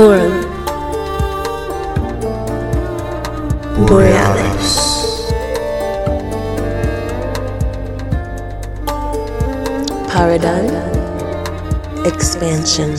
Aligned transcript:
Forum 0.00 0.40
Borealis 3.86 5.30
Paradigm 10.08 10.72
Expansion 12.06 12.96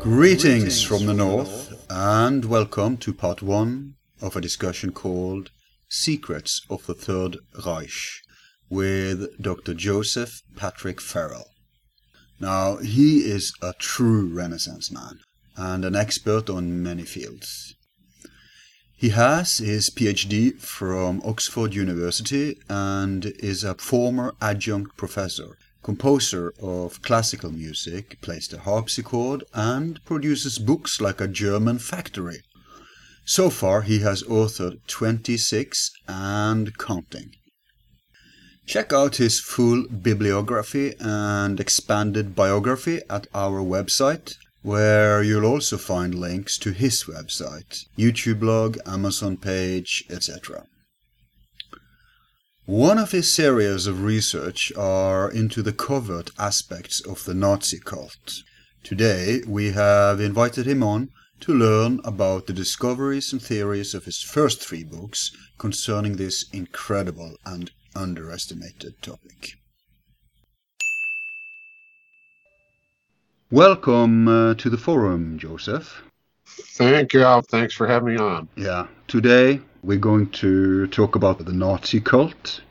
Greetings 0.00 0.82
from 0.82 1.04
the 1.04 1.12
North, 1.12 1.84
and 1.90 2.46
welcome 2.46 2.96
to 2.96 3.12
part 3.12 3.42
one 3.42 3.96
of 4.22 4.36
a 4.36 4.40
discussion 4.40 4.90
called 4.90 5.50
Secrets 5.86 6.62
of 6.70 6.86
the 6.86 6.94
Third 6.94 7.36
Reich 7.66 8.22
with 8.70 9.38
Dr. 9.42 9.74
Joseph 9.74 10.40
Patrick 10.56 10.98
Farrell. 10.98 11.51
Now, 12.42 12.78
he 12.78 13.18
is 13.18 13.52
a 13.62 13.72
true 13.78 14.26
Renaissance 14.26 14.90
man 14.90 15.20
and 15.56 15.84
an 15.84 15.94
expert 15.94 16.50
on 16.50 16.82
many 16.82 17.04
fields. 17.04 17.76
He 18.96 19.10
has 19.10 19.58
his 19.58 19.90
PhD 19.90 20.60
from 20.60 21.22
Oxford 21.24 21.72
University 21.72 22.58
and 22.68 23.26
is 23.38 23.62
a 23.62 23.76
former 23.76 24.34
adjunct 24.40 24.96
professor, 24.96 25.56
composer 25.84 26.52
of 26.60 27.00
classical 27.02 27.52
music, 27.52 28.20
plays 28.22 28.48
the 28.48 28.58
harpsichord, 28.58 29.44
and 29.54 30.04
produces 30.04 30.58
books 30.58 31.00
like 31.00 31.20
a 31.20 31.28
German 31.28 31.78
factory. 31.78 32.42
So 33.24 33.50
far, 33.50 33.82
he 33.82 34.00
has 34.00 34.24
authored 34.24 34.80
26 34.88 35.92
and 36.08 36.76
counting. 36.76 37.36
Check 38.66 38.92
out 38.92 39.16
his 39.16 39.40
full 39.40 39.86
bibliography 39.88 40.94
and 41.00 41.58
expanded 41.58 42.34
biography 42.34 43.00
at 43.10 43.26
our 43.34 43.60
website, 43.60 44.36
where 44.62 45.22
you'll 45.22 45.44
also 45.44 45.76
find 45.76 46.14
links 46.14 46.56
to 46.58 46.70
his 46.70 47.04
website, 47.04 47.84
YouTube 47.98 48.40
blog, 48.40 48.78
Amazon 48.86 49.36
page, 49.36 50.04
etc. 50.08 50.64
One 52.64 52.98
of 52.98 53.10
his 53.10 53.36
areas 53.40 53.88
of 53.88 54.04
research 54.04 54.72
are 54.76 55.28
into 55.28 55.62
the 55.62 55.72
covert 55.72 56.30
aspects 56.38 57.00
of 57.00 57.24
the 57.24 57.34
Nazi 57.34 57.80
cult. 57.80 58.42
Today 58.84 59.42
we 59.48 59.72
have 59.72 60.20
invited 60.20 60.66
him 60.66 60.82
on 60.84 61.08
to 61.40 61.52
learn 61.52 61.98
about 62.04 62.46
the 62.46 62.52
discoveries 62.52 63.32
and 63.32 63.42
theories 63.42 63.94
of 63.94 64.04
his 64.04 64.22
first 64.22 64.62
three 64.62 64.84
books 64.84 65.32
concerning 65.58 66.16
this 66.16 66.48
incredible 66.52 67.36
and 67.44 67.72
underestimated 67.94 69.00
topic. 69.02 69.54
Welcome 73.50 74.28
uh, 74.28 74.54
to 74.54 74.70
the 74.70 74.78
forum, 74.78 75.38
Joseph. 75.38 76.02
Thank 76.46 77.12
you, 77.12 77.22
Al. 77.22 77.42
Thanks 77.42 77.74
for 77.74 77.86
having 77.86 78.14
me 78.14 78.20
on. 78.20 78.48
Yeah, 78.56 78.86
today 79.08 79.60
we're 79.82 79.98
going 79.98 80.30
to 80.30 80.86
talk 80.86 81.16
about 81.16 81.44
the 81.44 81.52
Nazi 81.52 82.00
cult 82.00 82.62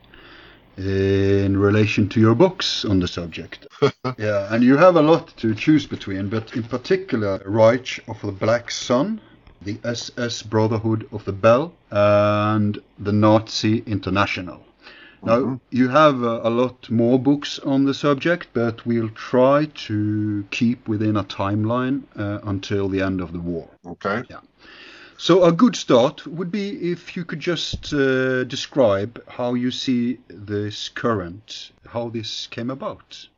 in 0.76 1.56
relation 1.56 2.08
to 2.08 2.20
your 2.20 2.34
books 2.34 2.84
on 2.84 2.98
the 2.98 3.08
subject. 3.08 3.66
yeah, 4.18 4.52
and 4.52 4.64
you 4.64 4.76
have 4.76 4.96
a 4.96 5.02
lot 5.02 5.36
to 5.36 5.54
choose 5.54 5.86
between, 5.86 6.28
but 6.28 6.54
in 6.56 6.62
particular, 6.62 7.40
Reich 7.44 8.00
of 8.08 8.20
the 8.22 8.32
Black 8.32 8.70
Sun, 8.70 9.20
the 9.60 9.78
SS 9.84 10.42
Brotherhood 10.42 11.08
of 11.12 11.24
the 11.24 11.32
Bell, 11.32 11.72
and 11.90 12.78
the 12.98 13.12
Nazi 13.12 13.84
International. 13.86 14.64
Now, 15.24 15.38
Mhm. 15.38 15.60
you 15.70 15.88
have 15.88 16.22
uh, 16.24 16.40
a 16.42 16.50
lot 16.50 16.90
more 16.90 17.18
books 17.18 17.58
on 17.60 17.84
the 17.84 17.94
subject, 17.94 18.48
but 18.52 18.84
we'll 18.84 19.10
try 19.10 19.66
to 19.86 20.44
keep 20.50 20.88
within 20.88 21.16
a 21.16 21.24
timeline 21.24 22.02
uh, 22.16 22.40
until 22.42 22.88
the 22.88 23.02
end 23.02 23.20
of 23.20 23.32
the 23.32 23.38
war. 23.38 23.68
Okay. 23.86 24.24
Yeah. 24.28 24.40
So, 25.16 25.44
a 25.44 25.52
good 25.52 25.76
start 25.76 26.26
would 26.26 26.50
be 26.50 26.90
if 26.90 27.16
you 27.16 27.24
could 27.24 27.38
just 27.38 27.94
uh, 27.94 28.42
describe 28.44 29.22
how 29.28 29.54
you 29.54 29.70
see 29.70 30.18
this 30.26 30.88
current, 30.88 31.70
how 31.86 32.08
this 32.08 32.48
came 32.48 32.70
about. 32.70 33.28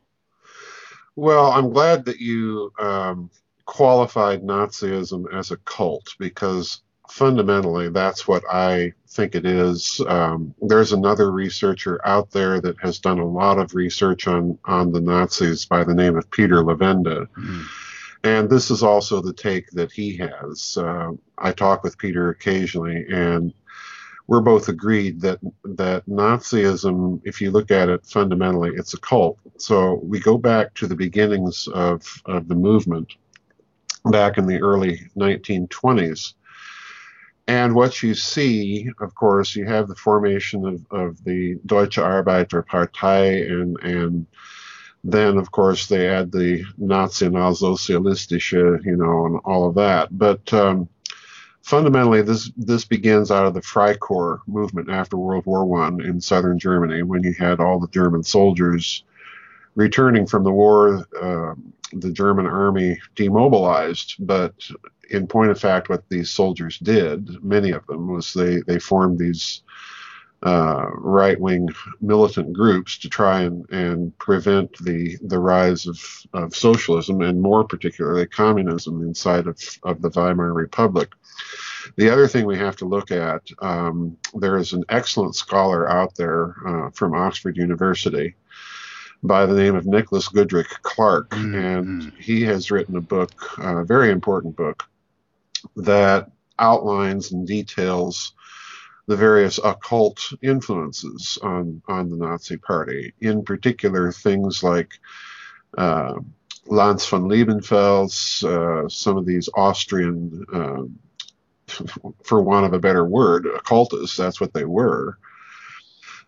Well, 1.15 1.51
I'm 1.51 1.69
glad 1.69 2.05
that 2.05 2.19
you 2.19 2.71
um, 2.79 3.29
qualified 3.65 4.41
Nazism 4.41 5.31
as 5.31 5.51
a 5.51 5.57
cult 5.57 6.15
because 6.17 6.81
fundamentally 7.11 7.89
that's 7.89 8.27
what 8.27 8.43
I 8.51 8.93
think 9.07 9.35
it 9.35 9.45
is. 9.45 10.01
Um, 10.07 10.53
there's 10.61 10.91
another 10.91 11.31
researcher 11.31 12.05
out 12.05 12.31
there 12.31 12.59
that 12.61 12.79
has 12.81 12.99
done 12.99 13.19
a 13.19 13.27
lot 13.27 13.57
of 13.57 13.73
research 13.73 14.27
on, 14.27 14.57
on 14.65 14.91
the 14.91 15.01
Nazis 15.01 15.65
by 15.65 15.83
the 15.83 15.93
name 15.93 16.17
of 16.17 16.29
Peter 16.31 16.63
Levenda. 16.63 17.27
And 18.23 18.49
this 18.49 18.71
is 18.71 18.81
also 18.81 19.21
the 19.21 19.33
take 19.33 19.69
that 19.71 19.91
he 19.91 20.17
has. 20.17 20.77
Uh, 20.77 21.11
I 21.37 21.51
talk 21.51 21.83
with 21.83 21.97
Peter 21.97 22.29
occasionally, 22.29 23.05
and 23.11 23.53
we're 24.27 24.41
both 24.41 24.67
agreed 24.67 25.21
that 25.21 25.39
that 25.63 26.05
Nazism, 26.07 27.21
if 27.23 27.39
you 27.39 27.51
look 27.51 27.69
at 27.69 27.89
it 27.89 28.05
fundamentally, 28.05 28.71
it's 28.75 28.95
a 28.95 28.99
cult. 28.99 29.37
So 29.57 29.99
we 30.03 30.19
go 30.19 30.37
back 30.37 30.73
to 30.75 30.87
the 30.87 30.95
beginnings 30.95 31.67
of, 31.67 32.01
of 32.25 32.47
the 32.47 32.55
movement 32.55 33.13
back 34.11 34.37
in 34.37 34.47
the 34.47 34.61
early 34.61 35.01
1920s. 35.15 36.33
And 37.47 37.75
what 37.75 38.01
you 38.01 38.15
see, 38.15 38.89
of 38.99 39.13
course, 39.13 39.55
you 39.55 39.65
have 39.65 39.87
the 39.87 39.95
formation 39.95 40.65
of, 40.65 40.85
of 40.89 41.23
the 41.23 41.59
Deutsche 41.65 41.97
Arbeiterpartei 41.97 43.51
and, 43.51 43.79
and 43.81 44.25
then, 45.03 45.37
of 45.37 45.51
course, 45.51 45.85
they 45.85 46.09
add 46.09 46.31
the 46.31 46.63
Nazi 46.77 47.27
Nationalsozialistische, 47.27 48.83
you 48.83 48.95
know, 48.95 49.27
and 49.27 49.39
all 49.45 49.69
of 49.69 49.75
that. 49.75 50.17
But 50.17 50.51
um, 50.51 50.89
fundamentally, 51.61 52.23
this 52.23 52.51
this 52.57 52.85
begins 52.85 53.29
out 53.29 53.45
of 53.45 53.53
the 53.53 53.61
Freikorps 53.61 54.47
movement 54.47 54.89
after 54.89 55.15
World 55.15 55.45
War 55.45 55.63
One 55.63 56.01
in 56.01 56.19
southern 56.19 56.57
Germany, 56.57 57.03
when 57.03 57.21
you 57.21 57.33
had 57.33 57.59
all 57.59 57.79
the 57.79 57.87
German 57.89 58.23
soldiers 58.23 59.03
returning 59.75 60.25
from 60.25 60.43
the 60.43 60.51
war. 60.51 61.05
Uh, 61.21 61.53
the 61.93 62.11
German 62.11 62.45
army 62.45 62.99
demobilized, 63.15 64.15
but 64.19 64.53
in 65.09 65.27
point 65.27 65.51
of 65.51 65.59
fact, 65.59 65.89
what 65.89 66.07
these 66.09 66.31
soldiers 66.31 66.79
did, 66.79 67.43
many 67.43 67.71
of 67.71 67.85
them, 67.87 68.07
was 68.07 68.33
they 68.33 68.61
they 68.61 68.79
formed 68.79 69.19
these 69.19 69.61
uh, 70.43 70.85
right 70.97 71.39
wing 71.39 71.67
militant 72.01 72.53
groups 72.53 72.97
to 72.99 73.09
try 73.09 73.41
and, 73.41 73.67
and 73.71 74.15
prevent 74.19 74.71
the, 74.83 75.17
the 75.23 75.39
rise 75.39 75.87
of, 75.87 75.99
of 76.33 76.55
socialism 76.55 77.21
and 77.21 77.41
more 77.41 77.63
particularly 77.63 78.27
communism 78.27 79.01
inside 79.01 79.47
of, 79.47 79.59
of 79.83 80.01
the 80.01 80.09
Weimar 80.09 80.53
Republic. 80.53 81.11
The 81.95 82.09
other 82.11 82.27
thing 82.27 82.45
we 82.45 82.57
have 82.57 82.75
to 82.77 82.85
look 82.85 83.11
at 83.11 83.41
um, 83.59 84.17
there 84.35 84.57
is 84.57 84.73
an 84.73 84.83
excellent 84.89 85.35
scholar 85.35 85.89
out 85.89 86.15
there 86.15 86.55
uh, 86.67 86.89
from 86.91 87.15
Oxford 87.15 87.57
University 87.57 88.35
by 89.27 89.45
the 89.45 89.55
name 89.55 89.75
of 89.75 89.85
Nicholas 89.85 90.29
Goodrick 90.29 90.67
Clarke, 90.81 91.29
Mm, 91.31 91.55
and 91.55 92.13
he 92.19 92.43
has 92.43 92.71
written 92.71 92.95
a 92.95 93.01
book, 93.01 93.31
a 93.57 93.83
very 93.83 94.11
important 94.11 94.55
book, 94.55 94.87
that 95.75 96.31
outlines 96.59 97.31
and 97.31 97.45
details 97.47 98.33
the 99.07 99.15
various 99.15 99.59
occult 99.63 100.33
influences 100.41 101.37
on, 101.43 101.81
on 101.87 102.09
the 102.09 102.17
Nazi 102.17 102.57
Party. 102.57 103.13
In 103.21 103.43
particular, 103.43 104.11
things 104.11 104.63
like 104.63 104.93
uh, 105.77 106.15
Lanz 106.65 107.05
von 107.05 107.25
Liebenfels, 107.25 108.43
uh, 108.43 108.89
some 108.89 109.17
of 109.17 109.25
these 109.25 109.49
Austrian, 109.53 110.45
uh, 110.51 110.83
for 112.23 112.41
want 112.41 112.65
of 112.65 112.73
a 112.73 112.79
better 112.79 113.05
word, 113.05 113.45
occultists. 113.45 114.17
That's 114.17 114.41
what 114.41 114.53
they 114.53 114.65
were. 114.65 115.17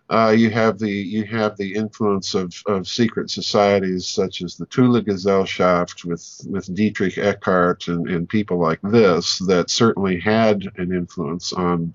Uh, 0.09 0.33
you 0.36 0.50
have 0.50 0.80
the 0.80 0.89
you 0.89 1.25
have 1.25 1.57
the 1.57 1.75
influence 1.75 2.33
of, 2.33 2.54
of 2.65 2.88
secret 2.88 3.30
societies 3.30 4.07
such 4.07 4.42
as 4.42 4.56
the 4.56 4.65
Thule 4.68 5.01
Gesellschaft 5.01 6.06
with 6.06 6.42
with 6.50 6.74
Dietrich 6.74 7.15
Eckart 7.15 7.89
and, 7.89 8.07
and 8.09 8.30
people 8.30 8.57
like 8.57 8.80
this 8.83 9.39
that 9.39 9.69
certainly 9.69 10.18
had 10.18 10.63
an 10.77 10.94
influence 10.94 11.51
on 11.51 11.94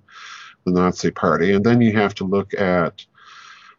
the 0.64 0.72
Nazi 0.72 1.10
Party. 1.10 1.52
And 1.54 1.64
then 1.64 1.80
you 1.80 1.92
have 1.96 2.14
to 2.16 2.24
look 2.24 2.52
at 2.54 3.04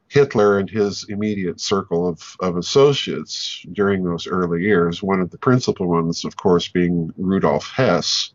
Hitler 0.08 0.60
and 0.60 0.70
his 0.70 1.06
immediate 1.10 1.60
circle 1.60 2.08
of, 2.08 2.36
of 2.40 2.58
associates 2.58 3.66
during 3.72 4.04
those 4.04 4.28
early 4.28 4.62
years. 4.62 5.02
One 5.02 5.20
of 5.20 5.32
the 5.32 5.38
principal 5.38 5.88
ones, 5.88 6.26
of 6.26 6.36
course, 6.36 6.68
being 6.68 7.12
Rudolf 7.18 7.72
Hess. 7.72 8.32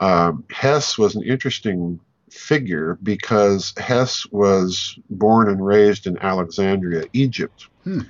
Um, 0.00 0.44
Hess 0.50 0.98
was 0.98 1.16
an 1.16 1.22
interesting 1.22 1.98
figure 2.36 2.98
because 3.02 3.72
Hess 3.76 4.26
was 4.30 4.98
born 5.10 5.48
and 5.48 5.64
raised 5.64 6.06
in 6.06 6.18
Alexandria, 6.18 7.04
Egypt, 7.12 7.66
Hmm. 7.84 8.00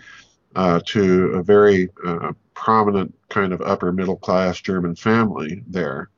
uh, 0.54 0.80
to 0.86 1.26
a 1.34 1.42
very 1.42 1.90
uh, 2.04 2.32
prominent 2.54 3.14
kind 3.28 3.52
of 3.52 3.60
upper 3.60 3.92
middle 3.92 4.16
class 4.16 4.60
German 4.60 4.96
family 4.96 5.62
there. 5.66 6.10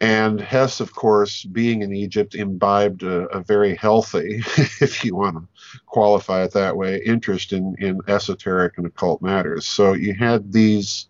And 0.00 0.40
Hess, 0.40 0.80
of 0.80 0.92
course, 0.94 1.44
being 1.44 1.80
in 1.82 1.94
Egypt, 1.94 2.34
imbibed 2.34 3.02
a, 3.02 3.26
a 3.28 3.40
very 3.40 3.74
healthy, 3.74 4.42
if 4.80 5.04
you 5.04 5.16
want 5.16 5.36
to 5.36 5.80
qualify 5.86 6.42
it 6.44 6.52
that 6.52 6.76
way, 6.76 7.00
interest 7.02 7.52
in, 7.52 7.74
in 7.78 8.00
esoteric 8.06 8.76
and 8.76 8.86
occult 8.86 9.22
matters. 9.22 9.66
So 9.66 9.94
you 9.94 10.12
had 10.12 10.52
these 10.52 11.06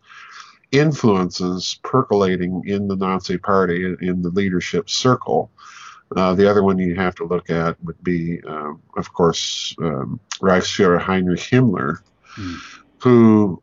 influences 0.73 1.79
percolating 1.83 2.63
in 2.67 2.87
the 2.87 2.97
Nazi 2.97 3.39
Party 3.39 3.97
in 4.01 4.23
the 4.23 4.31
leadership 4.31 4.89
circle. 4.89 5.51
Uh, 6.15 6.35
the 6.35 6.49
other 6.49 6.63
one 6.63 6.79
you 6.79 6.95
have 6.95 7.15
to 7.17 7.25
look 7.25 7.51
at 7.51 7.83
would 7.83 8.03
be, 8.03 8.41
uh, 8.47 8.73
of 8.97 9.13
course, 9.13 9.75
um, 9.83 10.21
Reichsfuhrer 10.41 11.01
Heinrich 11.01 11.41
Himmler, 11.41 11.99
mm. 12.37 12.57
who 12.99 13.63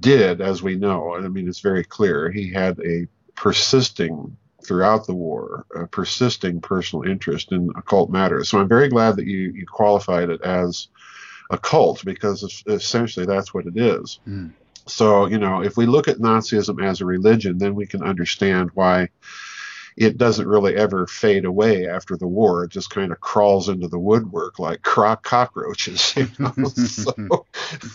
did, 0.00 0.40
as 0.40 0.62
we 0.62 0.74
know, 0.74 1.14
I 1.14 1.28
mean, 1.28 1.48
it's 1.48 1.60
very 1.60 1.84
clear, 1.84 2.30
he 2.30 2.52
had 2.52 2.80
a 2.80 3.06
persisting 3.36 4.36
throughout 4.64 5.06
the 5.06 5.14
war, 5.14 5.66
a 5.74 5.86
persisting 5.86 6.60
personal 6.60 7.08
interest 7.08 7.52
in 7.52 7.70
occult 7.76 8.10
matters. 8.10 8.48
So 8.48 8.58
I'm 8.58 8.68
very 8.68 8.88
glad 8.88 9.16
that 9.16 9.26
you, 9.26 9.52
you 9.52 9.64
qualified 9.66 10.30
it 10.30 10.42
as 10.42 10.88
a 11.50 11.58
cult 11.58 12.04
because 12.04 12.62
essentially 12.66 13.24
that's 13.24 13.54
what 13.54 13.66
it 13.66 13.76
is. 13.76 14.18
Mm. 14.26 14.52
So, 14.86 15.26
you 15.26 15.38
know, 15.38 15.62
if 15.62 15.76
we 15.76 15.86
look 15.86 16.08
at 16.08 16.18
Nazism 16.18 16.82
as 16.84 17.00
a 17.00 17.06
religion, 17.06 17.58
then 17.58 17.74
we 17.74 17.86
can 17.86 18.02
understand 18.02 18.70
why 18.74 19.08
it 19.98 20.16
doesn't 20.16 20.46
really 20.46 20.76
ever 20.76 21.08
fade 21.08 21.44
away 21.44 21.88
after 21.88 22.16
the 22.16 22.28
war. 22.28 22.62
It 22.62 22.70
just 22.70 22.90
kind 22.90 23.10
of 23.10 23.20
crawls 23.20 23.68
into 23.68 23.88
the 23.88 23.98
woodwork 23.98 24.60
like 24.60 24.82
cockroaches. 24.82 26.14
You 26.18 26.28
know? 26.38 26.52
so, 26.68 27.46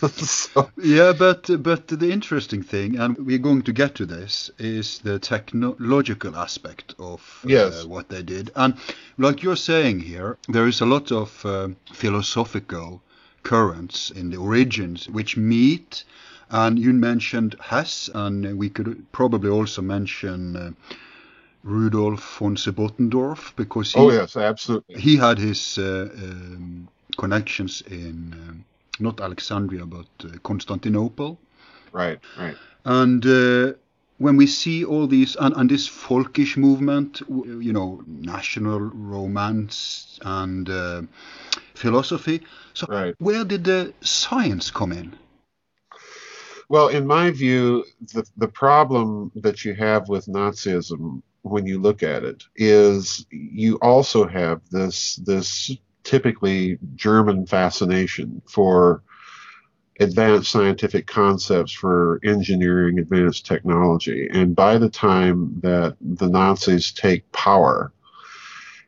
so. 0.09 0.69
Yeah, 0.77 1.13
but 1.13 1.50
but 1.63 1.88
the 1.88 2.11
interesting 2.11 2.61
thing, 2.61 3.00
and 3.00 3.17
we're 3.17 3.38
going 3.38 3.61
to 3.63 3.71
get 3.73 3.95
to 3.95 4.05
this, 4.05 4.51
is 4.57 5.00
the 5.00 5.17
technological 5.17 6.35
aspect 6.35 6.94
of 7.00 7.21
uh, 7.50 7.71
what 7.88 8.09
they 8.09 8.21
did. 8.21 8.51
And 8.55 8.75
like 9.17 9.41
you're 9.41 9.55
saying 9.55 10.01
here, 10.01 10.38
there 10.50 10.67
is 10.67 10.81
a 10.81 10.85
lot 10.85 11.11
of 11.11 11.45
uh, 11.45 11.69
philosophical 11.94 13.01
currents 13.44 14.11
in 14.11 14.29
the 14.29 14.38
origins 14.38 15.07
which 15.07 15.38
meet. 15.38 16.03
And 16.50 16.77
you 16.77 16.91
mentioned 16.94 17.55
Hess, 17.61 18.09
and 18.13 18.57
we 18.57 18.69
could 18.69 19.05
probably 19.11 19.50
also 19.50 19.81
mention 19.81 20.55
uh, 20.55 20.71
Rudolf 21.63 22.39
von 22.39 22.57
Sebottendorf 22.57 23.56
because 23.56 23.94
he, 23.94 24.00
oh 24.00 24.12
yes, 24.12 24.36
absolutely. 24.36 25.00
He 25.00 25.15
had 25.15 25.38
his 25.38 25.77
uh, 25.77 26.10
um, 26.13 26.89
connections 27.18 27.81
in 27.89 28.33
um, 28.33 28.65
not 29.00 29.21
Alexandria 29.21 29.86
but 29.86 30.07
uh, 30.24 30.38
Constantinople. 30.44 31.39
Right, 31.94 32.19
right. 32.38 32.56
And 32.86 33.25
uh, 33.25 33.74
when 34.18 34.36
we 34.36 34.48
see 34.48 34.83
all 34.83 35.07
these 35.07 35.36
and, 35.38 35.56
and, 35.56 35.69
this 35.69 35.88
folkish 35.88 36.57
movement, 36.57 37.21
you 37.30 37.71
know, 37.71 38.04
national 38.07 38.80
romance 38.80 40.19
and 40.24 40.69
uh, 40.69 41.01
philosophy. 41.75 42.42
So 42.74 42.88
right. 42.89 43.15
where 43.19 43.45
did 43.45 43.63
the 43.63 43.94
science 44.01 44.69
come 44.69 44.92
in? 44.92 45.13
Well, 46.69 46.88
in 46.88 47.06
my 47.06 47.31
view, 47.31 47.86
the 48.13 48.25
the 48.38 48.48
problem 48.48 49.31
that 49.36 49.63
you 49.63 49.75
have 49.75 50.10
with 50.10 50.25
Nazism 50.27 51.21
when 51.44 51.66
you 51.66 51.80
look 51.80 52.04
at 52.04 52.24
it 52.24 52.44
is 52.56 53.25
you 53.30 53.78
also 53.81 54.25
have 54.25 54.62
this 54.72 55.18
this 55.18 55.72
typically 56.04 56.80
German 56.95 57.45
fascination 57.45 58.42
for 58.48 59.04
advanced 60.00 60.51
scientific 60.51 61.06
concepts 61.06 61.72
for 61.72 62.19
engineering 62.24 62.98
advanced 62.98 63.45
technology. 63.45 64.28
And 64.31 64.56
by 64.56 64.78
the 64.78 64.90
time 64.90 65.60
that 65.62 65.95
the 66.01 66.28
Nazis 66.28 66.92
take 66.92 67.31
power 67.31 67.94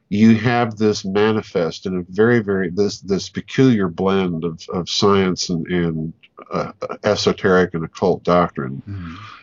you 0.09 0.35
have 0.35 0.77
this 0.77 1.03
manifest 1.03 1.85
in 1.85 1.97
a 1.97 2.05
very 2.09 2.39
very 2.39 2.69
this 2.69 2.99
this 3.01 3.27
peculiar 3.29 3.87
blend 3.87 4.43
of, 4.43 4.61
of 4.69 4.89
science 4.89 5.49
and, 5.49 5.65
and 5.67 6.13
uh, 6.51 6.71
esoteric 7.03 7.73
and 7.73 7.83
occult 7.83 8.23
doctrine. 8.23 8.81
Mm-hmm 8.87 9.34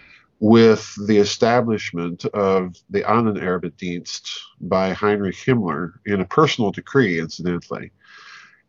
with 0.43 0.97
the 1.07 1.19
establishment 1.19 2.25
of 2.25 2.75
the 2.91 3.03
Ahnenerbendienst 3.03 4.41
by 4.61 4.93
Heinrich 4.93 5.37
Himmler 5.37 5.93
in 6.05 6.21
a 6.21 6.25
personal 6.25 6.73
decree, 6.73 7.21
incidentally. 7.21 7.93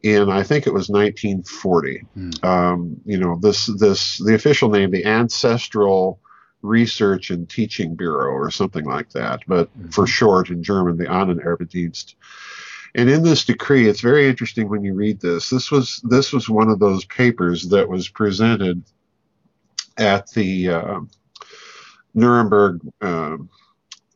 In 0.03 0.29
I 0.29 0.43
think 0.43 0.67
it 0.67 0.73
was 0.73 0.89
1940. 0.89 2.05
Mm. 2.15 2.43
Um, 2.43 2.97
you 3.05 3.17
know, 3.17 3.39
this 3.41 3.65
this 3.79 4.19
the 4.19 4.35
official 4.35 4.69
name, 4.69 4.91
the 4.91 5.03
Ancestral 5.03 6.19
Research 6.61 7.31
and 7.31 7.49
Teaching 7.49 7.95
Bureau, 7.95 8.33
or 8.33 8.51
something 8.51 8.85
like 8.85 9.09
that, 9.13 9.39
but 9.47 9.67
mm-hmm. 9.75 9.89
for 9.89 10.05
short 10.05 10.51
in 10.51 10.61
German, 10.61 10.97
the 10.97 11.05
Ahnenerbendienst. 11.05 12.13
And 12.93 13.09
in 13.09 13.23
this 13.23 13.45
decree, 13.45 13.87
it's 13.87 14.01
very 14.01 14.27
interesting 14.27 14.69
when 14.69 14.83
you 14.83 14.93
read 14.93 15.19
this. 15.21 15.49
This 15.49 15.71
was 15.71 16.01
this 16.03 16.33
was 16.33 16.47
one 16.47 16.69
of 16.69 16.77
those 16.77 17.03
papers 17.05 17.69
that 17.69 17.89
was 17.89 18.09
presented 18.09 18.83
at 19.97 20.29
the 20.31 20.69
uh, 20.69 20.99
Nuremberg 22.13 22.81
uh, 23.01 23.37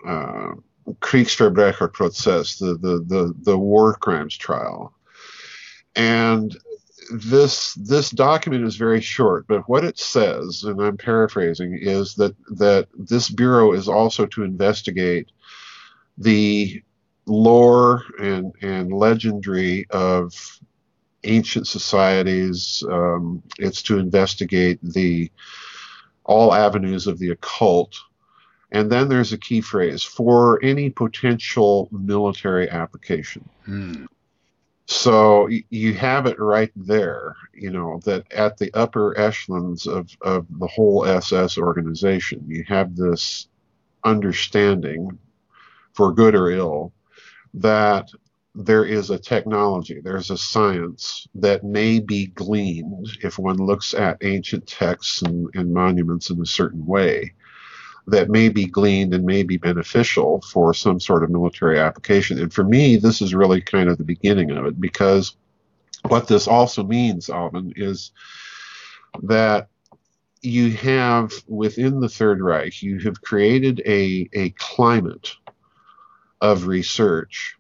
uh, 0.06 0.54
Kriegsverbrecherprozess, 1.02 2.60
the, 2.60 2.78
the, 2.78 3.04
the, 3.06 3.34
the 3.42 3.58
war 3.58 3.96
crimes 3.96 4.38
trial. 4.38 4.94
And 5.96 6.56
this 7.12 7.74
this 7.76 8.10
document 8.10 8.66
is 8.66 8.76
very 8.76 9.02
short, 9.02 9.48
but 9.48 9.68
what 9.70 9.86
it 9.86 9.98
says, 9.98 10.64
and 10.64 10.82
I'm 10.82 10.98
paraphrasing, 10.98 11.78
is 11.82 12.16
that 12.16 12.36
that 12.58 12.88
this 12.98 13.30
bureau 13.30 13.74
is 13.74 13.88
also 13.88 14.26
to 14.28 14.44
investigate 14.44 15.32
the 16.18 16.82
lore 17.26 18.04
and 18.20 18.54
and 18.62 18.92
legendary 18.92 19.86
of 19.90 20.34
ancient 21.24 21.68
societies. 21.68 22.84
Um, 22.90 23.42
it's 23.58 23.82
to 23.84 24.00
investigate 24.00 24.80
the 24.82 25.32
all 26.28 26.54
avenues 26.54 27.08
of 27.08 27.18
the 27.20 27.32
occult. 27.32 27.98
And 28.72 28.92
then 28.92 29.08
there's 29.08 29.34
a 29.34 29.38
key 29.38 29.62
phrase 29.62 30.04
for 30.04 30.64
any 30.64 30.90
potential 30.90 31.88
military 31.92 32.70
application. 32.70 33.48
Hmm. 33.66 34.06
So 34.90 35.50
you 35.70 35.94
have 35.96 36.28
it 36.28 36.40
right 36.40 36.72
there, 36.76 37.36
you 37.54 37.72
know, 37.72 38.00
that 38.06 38.32
at 38.32 38.58
the 38.58 38.74
upper 38.74 39.18
echelons 39.20 39.86
of, 39.86 40.10
of 40.22 40.46
the 40.60 40.68
whole 40.68 41.06
SS 41.06 41.58
organization, 41.58 42.46
you 42.48 42.64
have 42.68 42.96
this 42.96 43.50
understanding, 44.06 45.18
for 45.94 46.14
good 46.14 46.36
or 46.36 46.52
ill, 46.52 46.94
that 47.56 48.10
there 48.60 48.86
is 48.86 49.12
a 49.12 49.20
technology, 49.20 50.02
there's 50.02 50.32
a 50.32 50.38
science 50.38 51.28
that 51.36 51.64
may 51.64 52.00
be 52.00 52.26
gleaned 52.26 53.08
if 53.22 53.38
one 53.38 53.58
looks 53.58 53.94
at 53.94 54.18
ancient 54.24 54.66
texts 54.66 55.22
and, 55.22 55.48
and, 55.54 55.72
monuments 55.72 56.32
in 56.32 56.42
a 56.42 56.46
certain 56.46 56.84
way, 56.84 57.34
that 58.08 58.32
may 58.32 58.50
be 58.50 58.66
gleaned 58.66 59.14
and 59.14 59.24
may 59.24 59.44
be 59.44 59.58
beneficial 59.58 60.42
for 60.52 60.74
some 60.74 61.00
sort 61.00 61.24
of 61.24 61.30
military 61.30 61.80
application. 61.80 62.40
And 62.40 62.52
for 62.52 62.64
me, 62.64 62.98
this 62.98 63.22
is 63.22 63.36
really 63.36 63.62
kind 63.62 63.90
of 63.90 64.00
the 64.00 64.04
beginning 64.04 64.50
of 64.50 64.66
it 64.66 64.82
because 64.82 65.36
what 66.08 66.28
this 66.28 66.48
also 66.48 66.84
means, 66.84 67.30
Alvin, 67.30 67.74
is 67.76 68.12
that 69.22 69.68
you 70.42 70.72
have 70.72 71.32
within 71.48 72.00
the 72.00 72.10
Third 72.10 72.42
Reich, 72.42 72.82
you 72.82 73.00
have 73.02 73.22
created 73.22 73.84
a, 73.86 74.28
a 74.34 74.50
climate 74.58 75.36
of 76.42 76.66
research 76.66 77.57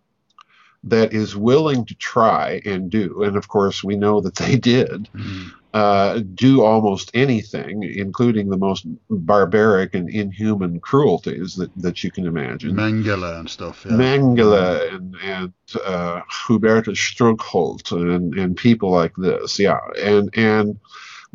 that 0.83 1.13
is 1.13 1.35
willing 1.35 1.85
to 1.85 1.95
try 1.95 2.61
and 2.65 2.89
do, 2.89 3.23
and 3.23 3.35
of 3.35 3.47
course 3.47 3.83
we 3.83 3.95
know 3.95 4.21
that 4.21 4.35
they 4.43 4.55
did, 4.55 5.09
mm-hmm. 5.13 5.47
uh, 5.73 6.19
do 6.33 6.63
almost 6.63 7.11
anything, 7.13 7.83
including 7.83 8.49
the 8.49 8.57
most 8.57 8.85
barbaric 9.09 9.93
and 9.95 10.09
inhuman 10.09 10.79
cruelties 10.79 11.55
that, 11.55 11.71
that 11.75 12.03
you 12.03 12.11
can 12.11 12.25
imagine. 12.25 12.75
Mengele 12.75 13.39
and 13.39 13.49
stuff. 13.49 13.85
Yeah. 13.85 13.93
Mengele 13.93 14.93
and, 14.93 15.15
and 15.23 15.53
uh, 15.85 16.21
Hubertus 16.47 16.97
Strughold 16.97 17.91
and, 17.91 18.33
and 18.35 18.55
people 18.55 18.91
like 18.91 19.15
this, 19.17 19.59
yeah. 19.59 19.79
And, 20.01 20.29
and 20.35 20.79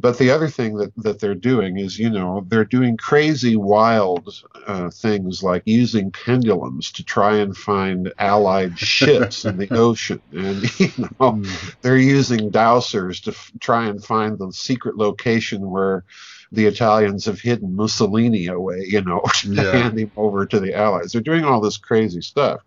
but 0.02 0.18
the 0.18 0.30
other 0.32 0.48
thing 0.48 0.76
that, 0.78 0.92
that 0.96 1.20
they're 1.20 1.36
doing 1.36 1.78
is, 1.78 1.96
you 1.96 2.10
know, 2.10 2.44
they're 2.48 2.64
doing 2.64 2.96
crazy, 2.96 3.54
wild 3.54 4.42
uh, 4.66 4.90
things 4.90 5.44
like 5.44 5.62
using 5.64 6.10
pendulums 6.10 6.90
to 6.92 7.04
try 7.04 7.36
and 7.36 7.56
find 7.56 8.12
allied 8.18 8.76
ships 8.76 9.44
in 9.44 9.58
the 9.58 9.70
ocean. 9.74 10.20
And, 10.32 10.62
you 10.80 10.90
know, 10.98 11.32
mm. 11.34 11.74
they're 11.82 11.96
using 11.96 12.50
dowsers 12.50 13.22
to 13.22 13.30
f- 13.30 13.52
try 13.60 13.86
and 13.86 14.04
find 14.04 14.36
the 14.36 14.50
secret 14.50 14.96
location 14.96 15.70
where 15.70 16.02
the 16.50 16.66
Italians 16.66 17.26
have 17.26 17.40
hidden 17.40 17.76
Mussolini 17.76 18.48
away, 18.48 18.84
you 18.88 19.02
know, 19.02 19.20
to 19.42 19.54
yeah. 19.54 19.70
hand 19.70 19.96
him 19.96 20.10
over 20.16 20.46
to 20.46 20.58
the 20.58 20.74
Allies. 20.74 21.12
They're 21.12 21.22
doing 21.22 21.44
all 21.44 21.60
this 21.60 21.78
crazy 21.78 22.22
stuff. 22.22 22.60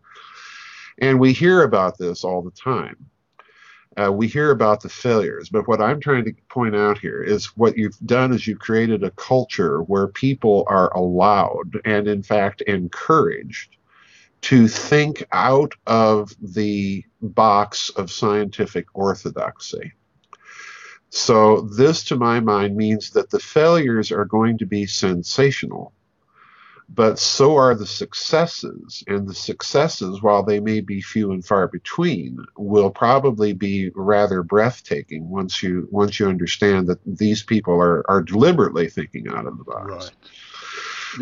And 0.99 1.19
we 1.19 1.33
hear 1.33 1.63
about 1.63 1.97
this 1.97 2.23
all 2.23 2.41
the 2.41 2.51
time. 2.51 2.95
Uh, 3.97 4.11
we 4.11 4.27
hear 4.27 4.51
about 4.51 4.81
the 4.81 4.89
failures, 4.89 5.49
but 5.49 5.67
what 5.67 5.81
I'm 5.81 6.01
trying 6.01 6.25
to 6.25 6.33
point 6.49 6.75
out 6.75 6.97
here 6.97 7.23
is 7.23 7.45
what 7.57 7.77
you've 7.77 7.97
done 8.05 8.33
is 8.33 8.45
you've 8.45 8.59
created 8.59 9.03
a 9.03 9.11
culture 9.11 9.81
where 9.83 10.07
people 10.07 10.65
are 10.67 10.93
allowed 10.93 11.79
and, 11.85 12.07
in 12.07 12.21
fact, 12.21 12.61
encouraged 12.61 13.77
to 14.41 14.67
think 14.67 15.25
out 15.31 15.73
of 15.87 16.35
the 16.41 17.05
box 17.21 17.89
of 17.91 18.11
scientific 18.11 18.85
orthodoxy. 18.93 19.93
So, 21.09 21.61
this, 21.61 22.03
to 22.05 22.17
my 22.17 22.41
mind, 22.41 22.75
means 22.75 23.11
that 23.11 23.29
the 23.29 23.39
failures 23.39 24.11
are 24.11 24.25
going 24.25 24.57
to 24.57 24.65
be 24.65 24.85
sensational 24.85 25.93
but 26.87 27.19
so 27.19 27.55
are 27.57 27.75
the 27.75 27.85
successes. 27.85 29.03
And 29.07 29.27
the 29.27 29.33
successes, 29.33 30.21
while 30.21 30.43
they 30.43 30.59
may 30.59 30.81
be 30.81 31.01
few 31.01 31.31
and 31.31 31.43
far 31.43 31.67
between, 31.67 32.37
will 32.57 32.89
probably 32.89 33.53
be 33.53 33.91
rather 33.95 34.43
breathtaking 34.43 35.29
once 35.29 35.63
you 35.63 35.87
once 35.91 36.19
you 36.19 36.27
understand 36.27 36.87
that 36.87 36.99
these 37.05 37.43
people 37.43 37.75
are, 37.75 38.09
are 38.09 38.21
deliberately 38.21 38.89
thinking 38.89 39.27
out 39.27 39.47
of 39.47 39.57
the 39.57 39.63
box. 39.63 39.91
Right. 39.91 40.11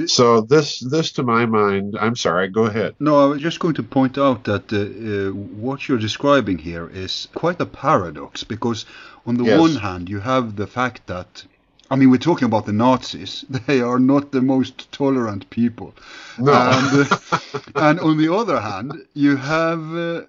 So 0.08 0.42
this 0.42 0.80
this 0.80 1.12
to 1.14 1.24
my 1.24 1.46
mind, 1.46 1.96
I'm 2.00 2.16
sorry. 2.16 2.48
Go 2.50 2.66
ahead. 2.66 2.96
No, 3.00 3.24
I 3.24 3.26
was 3.26 3.42
just 3.42 3.60
going 3.60 3.76
to 3.76 3.84
point 3.84 4.18
out 4.18 4.44
that 4.46 4.74
uh, 4.74 4.78
uh, 4.78 5.32
what 5.34 5.88
you're 5.88 6.00
describing 6.00 6.58
here 6.58 6.90
is 6.90 7.28
quite 7.36 7.62
a 7.62 7.66
paradox 7.66 8.44
because 8.44 8.86
on 9.26 9.36
the 9.36 9.44
yes. 9.44 9.60
one 9.60 9.76
hand 9.76 10.10
you 10.10 10.20
have 10.20 10.56
the 10.56 10.68
fact 10.68 11.06
that 11.08 11.46
I 11.94 11.96
mean, 11.96 12.10
we're 12.10 12.18
talking 12.18 12.48
about 12.48 12.66
the 12.66 12.74
Nazis. 12.74 13.46
They 13.68 13.82
are 13.82 14.00
not 14.00 14.32
the 14.32 14.42
most 14.42 14.92
tolerant 14.92 15.48
people. 15.52 15.94
No. 16.40 16.52
And, 16.52 17.08
uh, 17.12 17.40
and 17.88 18.00
on 18.00 18.18
the 18.18 18.34
other 18.34 18.60
hand, 18.60 18.94
you 19.14 19.36
have 19.36 19.96
uh, 19.96 20.24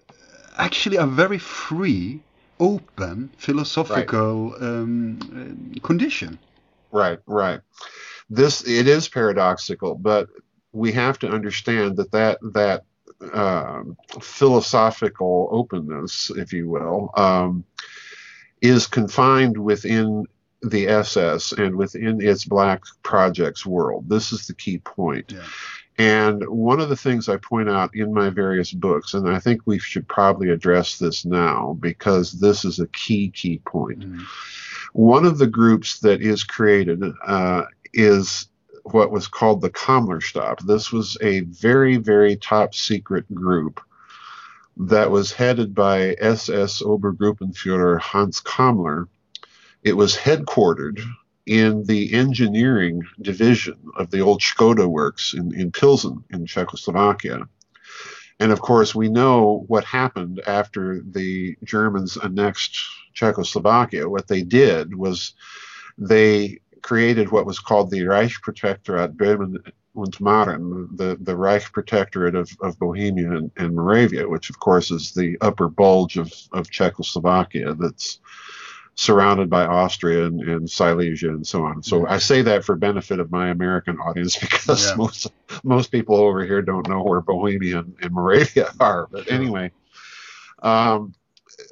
actually 0.59 0.99
a 0.99 1.07
very 1.07 1.39
free, 1.39 2.21
open 2.61 3.31
philosophical 3.39 4.51
right. 4.51 4.63
um, 4.63 5.75
condition. 5.83 6.39
Right, 6.93 7.19
right. 7.27 7.61
This 8.29 8.69
it 8.69 8.87
is 8.87 9.09
paradoxical, 9.09 9.95
but 9.95 10.29
we 10.73 10.93
have 10.93 11.19
to 11.21 11.29
understand 11.29 11.97
that 11.97 12.11
that 12.13 12.39
that 12.53 12.85
um, 13.33 13.97
philosophical 14.21 15.49
openness, 15.51 16.31
if 16.37 16.53
you 16.53 16.69
will, 16.69 17.11
um, 17.17 17.65
is 18.61 18.87
confined 18.87 19.57
within 19.57 20.27
the 20.65 20.89
SS 20.89 21.53
and 21.53 21.77
within 21.77 22.21
its 22.21 22.45
black 22.45 22.83
projects 23.03 23.67
world. 23.67 24.09
This 24.09 24.33
is 24.33 24.47
the 24.47 24.55
key 24.55 24.79
point. 24.79 25.33
Yeah. 25.33 25.45
And 25.97 26.43
one 26.49 26.81
of 26.81 26.89
the 26.89 26.97
things 26.97 27.29
I 27.29 27.37
point 27.37 27.69
out 27.69 27.95
in 27.95 28.13
my 28.13 28.29
various 28.31 28.73
books, 28.73 29.15
and 29.15 29.29
I 29.29 29.39
think 29.39 29.63
we 29.65 29.79
should 29.79 30.09
probably 30.09 30.51
address 30.51 30.99
this 30.99 31.25
now 31.25 31.77
because 31.79 32.33
this 32.33 32.65
is 32.65 32.81
a 32.81 32.89
key, 32.89 33.31
key 33.31 33.61
point. 33.65 34.01
Mm-hmm. 34.01 34.23
One 34.93 35.25
of 35.25 35.39
the 35.39 35.47
groups 35.47 36.01
that 36.01 36.21
is 36.21 36.43
created 36.43 37.03
uh, 37.25 37.65
is 37.93 38.49
what 38.85 39.13
was 39.13 39.29
called 39.29 39.61
the 39.61 39.71
Kammlerstab. 39.71 40.67
This 40.67 40.91
was 40.93 41.17
a 41.21 41.41
very, 41.41 41.97
very 41.97 42.37
top 42.37 42.75
secret 42.75 43.33
group 43.33 43.81
that 44.77 45.11
was 45.11 45.33
headed 45.33 45.75
by 45.75 46.17
SS 46.21 46.83
Obergruppenführer 46.83 48.01
Hans 48.01 48.41
Kammler 48.41 49.07
it 49.85 49.97
was 49.97 50.17
headquartered 50.17 51.01
in 51.47 51.85
the 51.85 52.15
engineering 52.15 53.03
division 53.21 53.77
of 53.97 54.11
the 54.11 54.21
old 54.21 54.41
Skoda 54.41 54.87
works 54.87 55.35
in, 55.35 55.55
in 55.55 55.71
Pilsen 55.71 56.25
in 56.31 56.47
Czechoslovakia. 56.47 57.47
And 58.41 58.51
of 58.51 58.61
course, 58.61 58.95
we 58.95 59.09
know 59.11 59.65
what 59.69 59.85
happened 59.85 60.41
after 60.47 61.03
the 61.03 61.57
Germans 61.63 62.17
annexed 62.17 62.77
Czechoslovakia. 63.13 64.09
What 64.09 64.27
they 64.27 64.43
did 64.43 64.95
was 64.95 65.35
they 65.99 66.61
created 66.83 67.31
what 67.31 67.47
was 67.47 67.59
called 67.59 67.91
the 67.91 68.01
Reichsprotektorat 68.01 69.17
Böhmen 69.17 69.59
und 69.95 70.15
Mähren, 70.19 70.89
the, 70.97 71.17
the 71.21 71.37
Reich 71.37 71.71
Protectorate 71.73 72.35
of, 72.35 72.51
of 72.61 72.79
Bohemia 72.79 73.31
and, 73.31 73.51
and 73.57 73.75
Moravia, 73.77 74.29
which 74.29 74.51
of 74.51 74.59
course 74.59 74.91
is 74.91 75.13
the 75.13 75.37
upper 75.41 75.69
bulge 75.69 76.17
of, 76.17 76.33
of 76.53 76.71
Czechoslovakia 76.71 77.75
that's 77.75 78.19
surrounded 78.97 79.51
by 79.51 79.65
Austria 79.65 80.27
and, 80.27 80.41
and, 80.41 80.71
Silesia 80.71 81.31
and 81.31 81.47
so 81.47 81.65
on. 81.65 81.83
So 81.83 82.07
I 82.07 82.19
say 82.19 82.43
that 82.43 82.65
for 82.65 82.77
benefit 82.77 83.19
of 83.19 83.31
my 83.31 83.49
American 83.49 83.99
audience 83.99 84.37
because 84.41 84.91
yeah. 84.91 84.97
most 84.97 85.27
most 85.63 85.91
people 85.91 86.17
over 86.17 86.45
here 86.45 86.63
don't 86.63 86.89
know 86.89 87.03
where 87.03 87.21
Bohemia 87.21 87.81
and, 87.81 87.97
and 88.01 88.13
Moravia 88.13 88.71
are. 88.81 89.09
But 89.11 89.31
anyway, 89.31 89.73
um, 90.63 91.15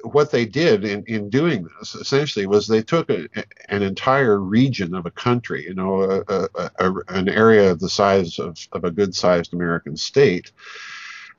what 0.03 0.31
they 0.31 0.45
did 0.45 0.85
in, 0.85 1.03
in 1.07 1.29
doing 1.29 1.67
this 1.79 1.95
essentially 1.95 2.45
was 2.45 2.67
they 2.67 2.81
took 2.81 3.09
a, 3.09 3.27
an 3.69 3.81
entire 3.81 4.39
region 4.39 4.93
of 4.93 5.05
a 5.05 5.11
country, 5.11 5.63
you 5.63 5.73
know, 5.73 6.23
a, 6.27 6.47
a, 6.79 6.93
an 7.09 7.29
area 7.29 7.71
of 7.71 7.79
the 7.79 7.89
size 7.89 8.39
of, 8.39 8.57
of 8.71 8.83
a 8.83 8.91
good 8.91 9.15
sized 9.15 9.53
American 9.53 9.97
state 9.97 10.51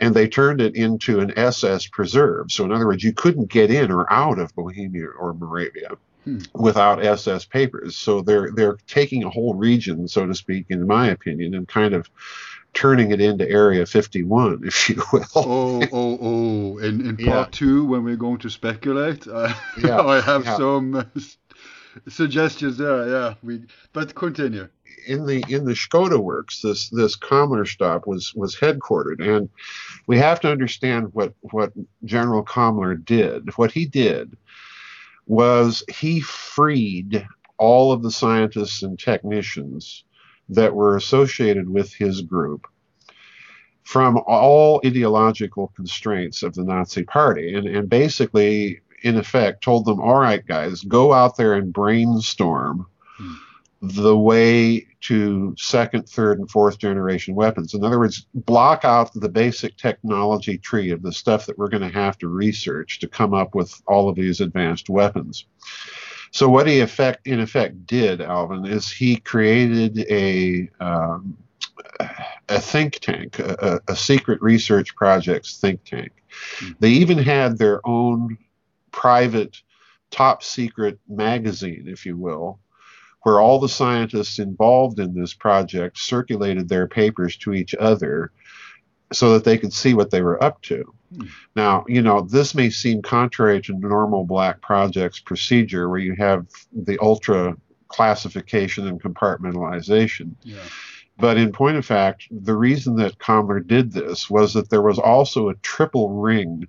and 0.00 0.14
they 0.14 0.28
turned 0.28 0.60
it 0.60 0.74
into 0.74 1.20
an 1.20 1.36
SS 1.36 1.86
preserve. 1.86 2.50
So, 2.50 2.64
in 2.64 2.72
other 2.72 2.86
words, 2.86 3.04
you 3.04 3.12
couldn't 3.12 3.50
get 3.50 3.70
in 3.70 3.90
or 3.90 4.10
out 4.12 4.38
of 4.38 4.54
Bohemia 4.54 5.08
or 5.18 5.34
Moravia. 5.34 5.96
Hmm. 6.24 6.38
Without 6.54 7.04
SS 7.04 7.44
papers, 7.44 7.96
so 7.96 8.22
they're 8.22 8.50
they're 8.50 8.78
taking 8.86 9.24
a 9.24 9.28
whole 9.28 9.52
region, 9.52 10.08
so 10.08 10.24
to 10.24 10.34
speak, 10.34 10.64
in 10.70 10.86
my 10.86 11.08
opinion, 11.08 11.54
and 11.54 11.68
kind 11.68 11.92
of 11.92 12.08
turning 12.72 13.10
it 13.12 13.20
into 13.20 13.46
Area 13.48 13.84
51, 13.84 14.62
if 14.64 14.88
you 14.88 15.02
will. 15.12 15.24
Oh, 15.36 15.82
oh, 15.92 16.18
oh! 16.22 16.78
In 16.78 17.06
in 17.06 17.16
part 17.18 17.26
yeah. 17.26 17.46
two, 17.50 17.84
when 17.84 18.04
we're 18.04 18.16
going 18.16 18.38
to 18.38 18.48
speculate, 18.48 19.28
I, 19.28 19.54
yeah, 19.76 20.00
I 20.00 20.22
have 20.22 20.46
yeah. 20.46 20.56
some 20.56 20.94
uh, 20.94 21.04
suggestions 22.08 22.78
there. 22.78 23.06
Yeah, 23.06 23.34
we 23.42 23.64
but 23.92 24.14
continue 24.14 24.68
in 25.06 25.26
the 25.26 25.44
in 25.48 25.64
the 25.64 25.72
Skoda 25.72 26.18
works, 26.18 26.60
this 26.60 26.88
this 26.90 27.16
Kammlerstab 27.16 28.06
was 28.06 28.34
was 28.34 28.56
headquartered, 28.56 29.20
and 29.20 29.48
we 30.06 30.18
have 30.18 30.40
to 30.40 30.50
understand 30.50 31.12
what 31.12 31.34
what 31.40 31.72
General 32.04 32.44
Kammler 32.44 33.02
did. 33.02 33.56
What 33.56 33.72
he 33.72 33.86
did 33.86 34.36
was 35.26 35.82
he 35.88 36.20
freed 36.20 37.26
all 37.58 37.92
of 37.92 38.02
the 38.02 38.10
scientists 38.10 38.82
and 38.82 38.98
technicians 38.98 40.04
that 40.48 40.74
were 40.74 40.96
associated 40.96 41.68
with 41.68 41.92
his 41.94 42.20
group 42.20 42.66
from 43.84 44.20
all 44.26 44.80
ideological 44.84 45.72
constraints 45.76 46.42
of 46.42 46.54
the 46.54 46.64
Nazi 46.64 47.04
Party, 47.04 47.54
and 47.54 47.66
and 47.66 47.88
basically, 47.88 48.80
in 49.02 49.16
effect, 49.16 49.64
told 49.64 49.84
them, 49.84 50.00
"All 50.00 50.18
right, 50.18 50.44
guys, 50.44 50.82
go 50.82 51.12
out 51.12 51.36
there 51.36 51.54
and 51.54 51.72
brainstorm." 51.72 52.86
Hmm 53.16 53.34
the 53.92 54.16
way 54.16 54.86
to 55.02 55.54
second, 55.58 56.08
third, 56.08 56.38
and 56.38 56.50
fourth 56.50 56.78
generation 56.78 57.34
weapons. 57.34 57.74
In 57.74 57.84
other 57.84 57.98
words, 57.98 58.26
block 58.34 58.84
out 58.84 59.12
the 59.14 59.28
basic 59.28 59.76
technology 59.76 60.56
tree 60.56 60.90
of 60.90 61.02
the 61.02 61.12
stuff 61.12 61.46
that 61.46 61.58
we're 61.58 61.68
going 61.68 61.82
to 61.82 61.98
have 61.98 62.16
to 62.18 62.28
research 62.28 62.98
to 63.00 63.08
come 63.08 63.34
up 63.34 63.54
with 63.54 63.82
all 63.86 64.08
of 64.08 64.16
these 64.16 64.40
advanced 64.40 64.88
weapons. 64.88 65.44
So 66.30 66.48
what 66.48 66.66
he 66.66 66.80
effect, 66.80 67.26
in 67.26 67.40
effect 67.40 67.86
did, 67.86 68.20
Alvin, 68.20 68.64
is 68.64 68.90
he 68.90 69.16
created 69.16 69.98
a 70.10 70.68
um, 70.80 71.36
a 72.48 72.60
think 72.60 72.94
tank, 73.00 73.38
a, 73.38 73.80
a, 73.88 73.96
secret 73.96 74.40
research 74.42 74.94
projects 74.96 75.58
think 75.58 75.84
tank. 75.84 76.12
Mm-hmm. 76.58 76.72
They 76.80 76.90
even 76.90 77.18
had 77.18 77.58
their 77.58 77.86
own 77.86 78.38
private 78.90 79.62
top 80.10 80.42
secret 80.42 80.98
magazine, 81.08 81.84
if 81.86 82.06
you 82.06 82.16
will, 82.16 82.58
where 83.24 83.40
all 83.40 83.58
the 83.58 83.68
scientists 83.68 84.38
involved 84.38 85.00
in 85.00 85.14
this 85.14 85.34
project 85.34 85.98
circulated 85.98 86.68
their 86.68 86.86
papers 86.86 87.36
to 87.38 87.54
each 87.54 87.74
other 87.74 88.30
so 89.12 89.32
that 89.32 89.44
they 89.44 89.56
could 89.58 89.72
see 89.72 89.94
what 89.94 90.10
they 90.10 90.22
were 90.22 90.42
up 90.44 90.60
to. 90.62 90.84
Hmm. 91.14 91.26
Now, 91.56 91.84
you 91.88 92.02
know, 92.02 92.20
this 92.20 92.54
may 92.54 92.68
seem 92.70 93.00
contrary 93.00 93.60
to 93.62 93.78
normal 93.78 94.24
black 94.24 94.60
projects 94.60 95.20
procedure 95.20 95.88
where 95.88 96.00
you 96.00 96.14
have 96.16 96.46
the 96.72 96.98
ultra 97.00 97.56
classification 97.88 98.86
and 98.86 99.02
compartmentalization. 99.02 100.34
Yeah. 100.42 100.58
But 101.18 101.38
in 101.38 101.52
point 101.52 101.76
of 101.76 101.86
fact, 101.86 102.26
the 102.30 102.56
reason 102.56 102.96
that 102.96 103.18
Kammler 103.18 103.66
did 103.66 103.92
this 103.92 104.28
was 104.28 104.52
that 104.54 104.68
there 104.68 104.82
was 104.82 104.98
also 104.98 105.48
a 105.48 105.54
triple 105.56 106.10
ring 106.10 106.66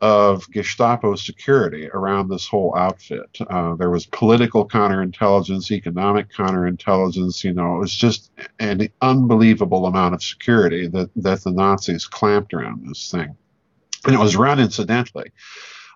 of 0.00 0.50
Gestapo 0.50 1.14
security 1.14 1.88
around 1.88 2.28
this 2.28 2.46
whole 2.46 2.76
outfit. 2.76 3.38
Uh, 3.48 3.74
there 3.76 3.90
was 3.90 4.06
political 4.06 4.68
counterintelligence, 4.68 5.70
economic 5.70 6.30
counterintelligence. 6.30 7.42
You 7.42 7.54
know, 7.54 7.76
it 7.76 7.80
was 7.80 7.94
just 7.94 8.30
an 8.58 8.88
unbelievable 9.00 9.86
amount 9.86 10.14
of 10.14 10.22
security 10.22 10.86
that, 10.88 11.10
that 11.16 11.42
the 11.42 11.50
Nazis 11.50 12.06
clamped 12.06 12.52
around 12.52 12.86
this 12.86 13.10
thing. 13.10 13.34
And 14.04 14.14
it 14.14 14.18
was 14.18 14.36
run, 14.36 14.60
incidentally, 14.60 15.32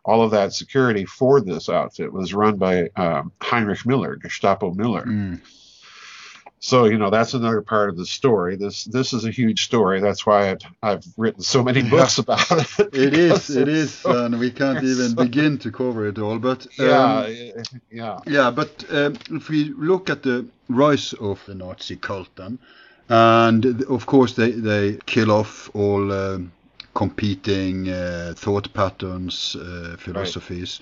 all 0.05 0.23
of 0.23 0.31
that 0.31 0.55
security 0.55 1.05
for 1.05 1.41
this 1.41 1.69
outfit 1.69 2.13
was 2.13 2.33
run 2.33 2.57
by 2.57 2.89
um, 2.97 3.33
Heinrich 3.43 3.85
Miller, 3.85 4.17
Gestapo 4.17 4.73
Miller. 4.73 5.05
Mm. 5.05 5.41
So 6.61 6.85
you 6.85 6.99
know 6.99 7.11
that's 7.11 7.35
another 7.35 7.63
part 7.63 7.89
of 7.89 7.97
the 7.97 8.07
story. 8.07 8.57
This 8.57 8.85
this 8.85 9.13
is 9.13 9.25
a 9.25 9.31
huge 9.31 9.65
story. 9.65 10.01
That's 10.01 10.25
why 10.27 10.51
I've, 10.51 10.61
I've 10.83 11.05
written 11.17 11.43
so 11.43 11.63
many 11.63 11.83
books 11.83 12.19
about 12.19 12.51
it. 12.79 12.95
It 12.95 13.15
is, 13.15 13.51
it 13.51 13.67
is, 13.69 14.05
and 14.05 14.39
we 14.39 14.51
can't 14.51 14.85
even 14.85 15.11
so- 15.17 15.25
begin 15.25 15.59
to 15.59 15.73
cover 15.73 16.07
it 16.07 16.19
all. 16.19 16.39
But 16.39 16.67
um, 16.79 16.87
yeah, 16.87 17.53
yeah, 17.91 18.19
Yeah, 18.27 18.51
but 18.51 18.85
um, 18.91 19.17
if 19.31 19.49
we 19.49 19.65
look 19.71 20.11
at 20.11 20.23
the 20.23 20.47
rise 20.69 21.15
of 21.15 21.43
the 21.47 21.55
Nazi 21.55 21.97
cult 21.97 22.29
then, 22.37 22.59
and 23.09 23.83
of 23.85 24.05
course 24.07 24.35
they, 24.35 24.51
they 24.53 24.99
kill 25.07 25.33
off 25.33 25.71
all 25.75 26.13
um, 26.13 26.53
competing 26.95 27.89
uh, 27.89 28.35
thought 28.37 28.73
patterns, 28.75 29.57
uh, 29.57 29.97
philosophies. 29.99 30.81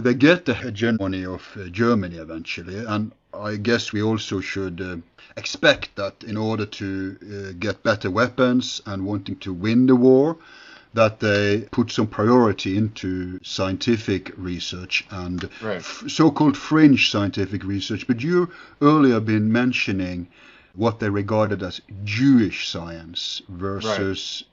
They 0.00 0.14
get 0.14 0.46
the 0.46 0.54
hegemony 0.54 1.26
of 1.26 1.46
uh, 1.54 1.64
Germany 1.64 2.16
eventually, 2.16 2.78
and 2.82 3.12
I 3.34 3.56
guess 3.56 3.92
we 3.92 4.00
also 4.02 4.40
should 4.40 4.80
uh, 4.80 4.96
expect 5.36 5.96
that 5.96 6.24
in 6.24 6.38
order 6.38 6.64
to 6.64 7.18
uh, 7.20 7.52
get 7.58 7.82
better 7.82 8.10
weapons 8.10 8.80
and 8.86 9.04
wanting 9.04 9.36
to 9.40 9.52
win 9.52 9.84
the 9.86 9.94
war, 9.94 10.38
that 10.94 11.20
they 11.20 11.68
put 11.70 11.90
some 11.90 12.06
priority 12.06 12.78
into 12.78 13.38
scientific 13.42 14.32
research 14.38 15.04
and 15.10 15.50
Right. 15.60 15.76
f- 15.80 16.04
so-called 16.08 16.56
fringe 16.56 17.10
scientific 17.10 17.62
research. 17.62 18.06
But 18.06 18.22
you 18.22 18.48
earlier 18.80 19.20
been 19.20 19.52
mentioning 19.52 20.26
what 20.74 21.00
they 21.00 21.10
regarded 21.10 21.62
as 21.62 21.82
Jewish 22.04 22.66
science 22.66 23.42
versus 23.50 24.44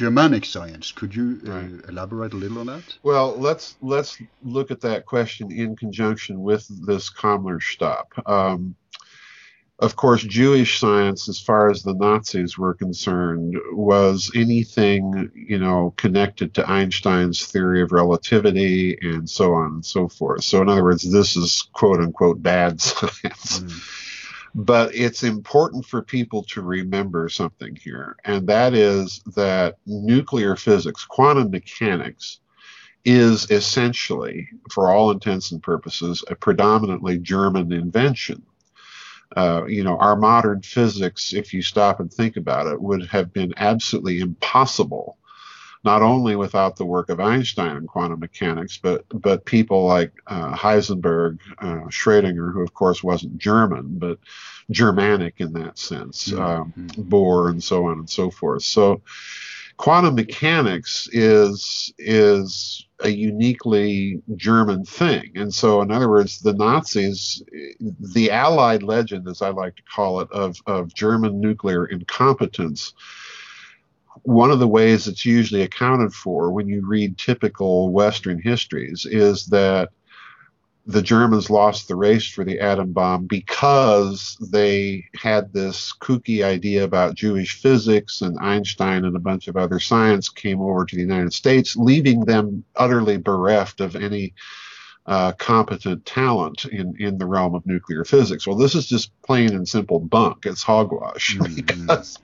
Germanic 0.00 0.46
science. 0.46 0.92
Could 0.92 1.14
you 1.14 1.40
uh, 1.46 1.50
Right. 1.50 1.70
elaborate 1.90 2.32
a 2.32 2.36
little 2.36 2.58
on 2.60 2.66
that? 2.68 2.82
Well, 3.02 3.36
let's 3.36 3.76
let's 3.82 4.16
look 4.42 4.70
at 4.70 4.80
that 4.80 5.04
question 5.04 5.52
in 5.52 5.76
conjunction 5.76 6.40
with 6.40 6.64
this 6.86 7.10
Kammlerstab. 7.10 8.06
Um, 8.24 8.76
of 9.78 9.96
course, 9.96 10.22
Jewish 10.22 10.78
science, 10.78 11.28
as 11.28 11.38
far 11.40 11.70
as 11.70 11.82
the 11.82 11.92
Nazis 11.94 12.56
were 12.56 12.72
concerned, 12.74 13.54
was 13.72 14.30
anything 14.34 15.30
you 15.34 15.58
know 15.58 15.92
connected 15.98 16.54
to 16.54 16.70
Einstein's 16.70 17.44
theory 17.44 17.82
of 17.82 17.92
relativity 17.92 18.96
and 19.02 19.28
so 19.28 19.52
on 19.52 19.66
and 19.74 19.84
so 19.84 20.08
forth. 20.08 20.44
So, 20.44 20.62
in 20.62 20.70
other 20.70 20.82
words, 20.84 21.10
this 21.10 21.36
is 21.36 21.68
quote 21.74 22.00
unquote 22.00 22.42
bad 22.42 22.80
science. 22.90 23.62
But 24.54 24.94
it's 24.94 25.22
important 25.22 25.86
for 25.86 26.02
people 26.02 26.42
to 26.44 26.62
remember 26.62 27.28
something 27.28 27.76
here, 27.76 28.16
and 28.24 28.46
that 28.48 28.74
is 28.74 29.22
that 29.36 29.76
nuclear 29.86 30.56
physics, 30.56 31.04
quantum 31.04 31.50
mechanics, 31.50 32.40
is 33.04 33.50
essentially, 33.50 34.48
for 34.70 34.90
all 34.90 35.10
intents 35.10 35.52
and 35.52 35.62
purposes, 35.62 36.24
a 36.28 36.34
predominantly 36.34 37.18
German 37.18 37.72
invention. 37.72 38.42
Uh, 39.36 39.64
you 39.66 39.84
know, 39.84 39.96
our 39.98 40.16
modern 40.16 40.60
physics, 40.60 41.32
if 41.32 41.54
you 41.54 41.62
stop 41.62 42.00
and 42.00 42.12
think 42.12 42.36
about 42.36 42.66
it, 42.66 42.82
would 42.82 43.06
have 43.06 43.32
been 43.32 43.54
absolutely 43.56 44.18
impossible, 44.20 45.16
not 45.82 46.02
only 46.02 46.36
without 46.36 46.76
the 46.76 46.84
work 46.84 47.08
of 47.08 47.20
Einstein 47.20 47.76
in 47.76 47.86
quantum 47.86 48.20
mechanics, 48.20 48.78
but 48.82 49.04
but 49.08 49.44
people 49.44 49.86
like 49.86 50.12
uh, 50.26 50.54
Heisenberg, 50.54 51.38
uh, 51.58 51.88
Schrödinger, 51.88 52.52
who 52.52 52.62
of 52.62 52.74
course 52.74 53.02
wasn't 53.02 53.38
German, 53.38 53.98
but 53.98 54.18
Germanic 54.70 55.34
in 55.38 55.52
that 55.54 55.78
sense, 55.78 56.32
um, 56.32 56.72
Bohr, 56.76 57.50
and 57.50 57.62
so 57.62 57.86
on 57.86 57.98
and 57.98 58.10
so 58.10 58.30
forth. 58.30 58.62
So 58.62 59.00
quantum 59.78 60.14
mechanics 60.14 61.08
is 61.12 61.92
is 61.98 62.86
a 63.02 63.08
uniquely 63.08 64.20
German 64.36 64.84
thing. 64.84 65.32
And 65.34 65.54
so 65.54 65.80
in 65.80 65.90
other 65.90 66.10
words, 66.10 66.40
the 66.40 66.52
Nazis 66.52 67.42
the 67.80 68.30
allied 68.30 68.82
legend 68.82 69.26
as 69.26 69.40
I 69.40 69.48
like 69.48 69.76
to 69.76 69.82
call 69.82 70.20
it 70.20 70.30
of 70.30 70.58
of 70.66 70.92
German 70.92 71.40
nuclear 71.40 71.86
incompetence 71.86 72.92
one 74.22 74.50
of 74.50 74.58
the 74.58 74.68
ways 74.68 75.08
it's 75.08 75.24
usually 75.24 75.62
accounted 75.62 76.12
for 76.12 76.50
when 76.52 76.68
you 76.68 76.86
read 76.86 77.18
typical 77.18 77.90
western 77.90 78.40
histories 78.40 79.06
is 79.06 79.46
that 79.46 79.90
the 80.86 81.02
Germans 81.02 81.50
lost 81.50 81.86
the 81.88 81.94
race 81.94 82.26
for 82.26 82.44
the 82.44 82.58
atom 82.58 82.92
bomb 82.92 83.26
because 83.26 84.36
they 84.50 85.04
had 85.14 85.52
this 85.52 85.92
kooky 86.00 86.42
idea 86.42 86.82
about 86.84 87.14
Jewish 87.14 87.60
physics, 87.60 88.22
and 88.22 88.36
Einstein 88.40 89.04
and 89.04 89.14
a 89.14 89.20
bunch 89.20 89.46
of 89.46 89.56
other 89.56 89.78
science 89.78 90.28
came 90.28 90.60
over 90.60 90.84
to 90.84 90.96
the 90.96 91.02
United 91.02 91.32
States, 91.32 91.76
leaving 91.76 92.20
them 92.24 92.64
utterly 92.74 93.18
bereft 93.18 93.80
of 93.80 93.94
any 93.94 94.34
uh, 95.06 95.32
competent 95.32 96.04
talent 96.06 96.64
in, 96.66 96.94
in 96.98 97.18
the 97.18 97.26
realm 97.26 97.54
of 97.54 97.66
nuclear 97.66 98.04
physics. 98.04 98.46
Well, 98.46 98.56
this 98.56 98.74
is 98.74 98.86
just 98.88 99.12
plain 99.22 99.54
and 99.54 99.68
simple 99.68 100.00
bunk. 100.00 100.46
It's 100.46 100.62
hogwash 100.62 101.36
Mhm. 101.38 101.54
because, 101.56 102.18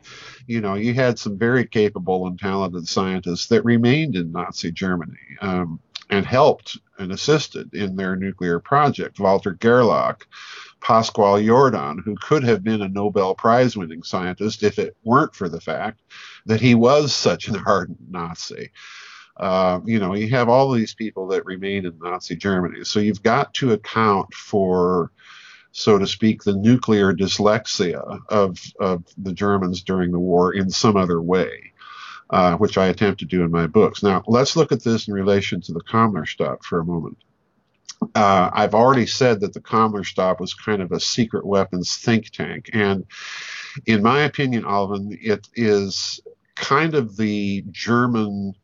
you 0.47 0.61
know, 0.61 0.75
you 0.75 0.95
had 0.95 1.19
some 1.19 1.39
very 1.39 1.67
capable 1.67 2.27
and 2.27 2.39
talented 2.39 2.89
scientists 2.89 3.47
that 3.49 3.65
remained 3.65 4.17
in 4.17 4.33
Nazi 4.33 4.73
Germany. 4.73 5.19
Um, 5.41 5.81
and 6.11 6.25
helped 6.25 6.79
and 6.99 7.13
assisted 7.13 7.73
in 7.75 7.97
their 7.97 8.17
nuclear 8.17 8.59
project. 8.61 9.19
Walter 9.19 9.53
Gerlach, 9.53 10.27
Pascual 10.81 11.43
Jordan, 11.43 12.01
who 12.05 12.17
could 12.17 12.45
have 12.45 12.63
been 12.63 12.83
a 12.83 12.89
Nobel 12.89 13.35
Prize 13.35 13.77
winning 13.77 14.03
scientist 14.03 14.63
if 14.63 14.79
it 14.79 14.97
weren't 15.05 15.35
for 15.35 15.49
the 15.49 15.61
fact 15.61 16.03
that 16.47 16.61
he 16.61 16.75
was 16.75 17.15
such 17.15 17.49
an 17.49 17.61
ardent 17.67 17.99
Nazi. 18.11 18.71
Uh, 19.37 19.81
you 19.85 19.99
know, 19.99 20.15
you 20.15 20.31
have 20.31 20.49
all 20.49 20.71
these 20.73 20.95
people 20.95 21.27
that 21.29 21.45
remain 21.45 21.85
in 21.85 21.99
Nazi 21.99 22.37
Germany. 22.37 22.85
So 22.85 23.01
you've 23.01 23.23
got 23.23 23.53
to 23.55 23.73
account 23.73 24.33
for, 24.33 25.13
so 25.77 25.99
to 25.99 26.07
speak, 26.07 26.43
the 26.43 26.57
nuclear 26.57 27.13
dyslexia 27.13 28.21
of, 28.29 28.59
of 28.81 29.05
the 29.19 29.33
Germans 29.33 29.83
during 29.83 30.11
the 30.11 30.19
war 30.19 30.55
in 30.55 30.71
some 30.71 30.97
other 30.97 31.21
way 31.21 31.73
uh, 32.31 32.57
which 32.57 32.79
I 32.79 32.87
attempt 32.87 33.21
to 33.21 33.27
do 33.27 33.43
in 33.43 33.51
my 33.51 33.67
books. 33.67 34.03
Now, 34.03 34.23
let's 34.27 34.57
look 34.57 34.73
at 34.73 34.83
this 34.83 35.09
in 35.09 35.15
relation 35.15 35.61
to 35.63 35.73
the 35.73 35.83
Kammlerstab 35.83 36.63
for 36.63 36.81
a 36.81 36.85
moment. 36.85 37.19
Uh, 38.15 38.51
I've 38.53 38.75
already 38.75 39.07
said 39.07 39.41
that 39.41 39.53
the 39.55 39.61
Kammlerstab 39.61 40.41
was 40.41 40.53
kind 40.53 40.83
of 40.83 40.93
a 40.93 41.01
secret 41.01 41.47
weapons 41.47 41.97
think 41.97 42.31
tank, 42.31 42.71
and 42.73 43.07
in 43.87 44.03
my 44.03 44.23
opinion, 44.23 44.65
Alvin, 44.67 45.17
it 45.21 45.49
is 45.55 46.21
kind 46.57 46.95
of 46.95 47.17
the 47.17 47.65
German 47.71 48.55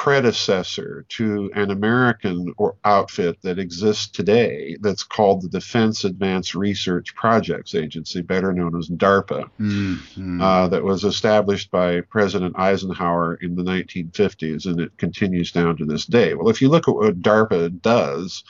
predecessor 0.00 1.04
to 1.10 1.50
an 1.54 1.70
American 1.70 2.54
or 2.56 2.74
outfit 2.86 3.36
that 3.42 3.58
exists 3.58 4.08
today 4.08 4.74
that's 4.80 5.02
called 5.02 5.42
the 5.42 5.48
Defense 5.50 6.04
Advanced 6.04 6.54
Research 6.54 7.14
Projects 7.14 7.74
Agency, 7.74 8.22
better 8.22 8.50
known 8.54 8.78
as 8.78 8.88
DARPA 8.88 9.50
Mm, 9.60 9.96
mm. 10.16 10.42
uh, 10.42 10.68
that 10.68 10.82
was 10.82 11.04
established 11.04 11.70
by 11.70 12.00
President 12.00 12.58
Eisenhower 12.58 13.34
in 13.42 13.56
the 13.56 13.62
1950s, 13.62 14.64
and 14.64 14.80
it 14.80 14.96
continues 14.96 15.52
down 15.52 15.76
to 15.76 15.84
this 15.84 16.06
day. 16.06 16.32
Well, 16.32 16.48
if 16.48 16.62
you 16.62 16.70
look 16.70 16.88
at 16.88 16.94
what 16.94 17.20
DARPA 17.20 17.82
does, 17.82 18.42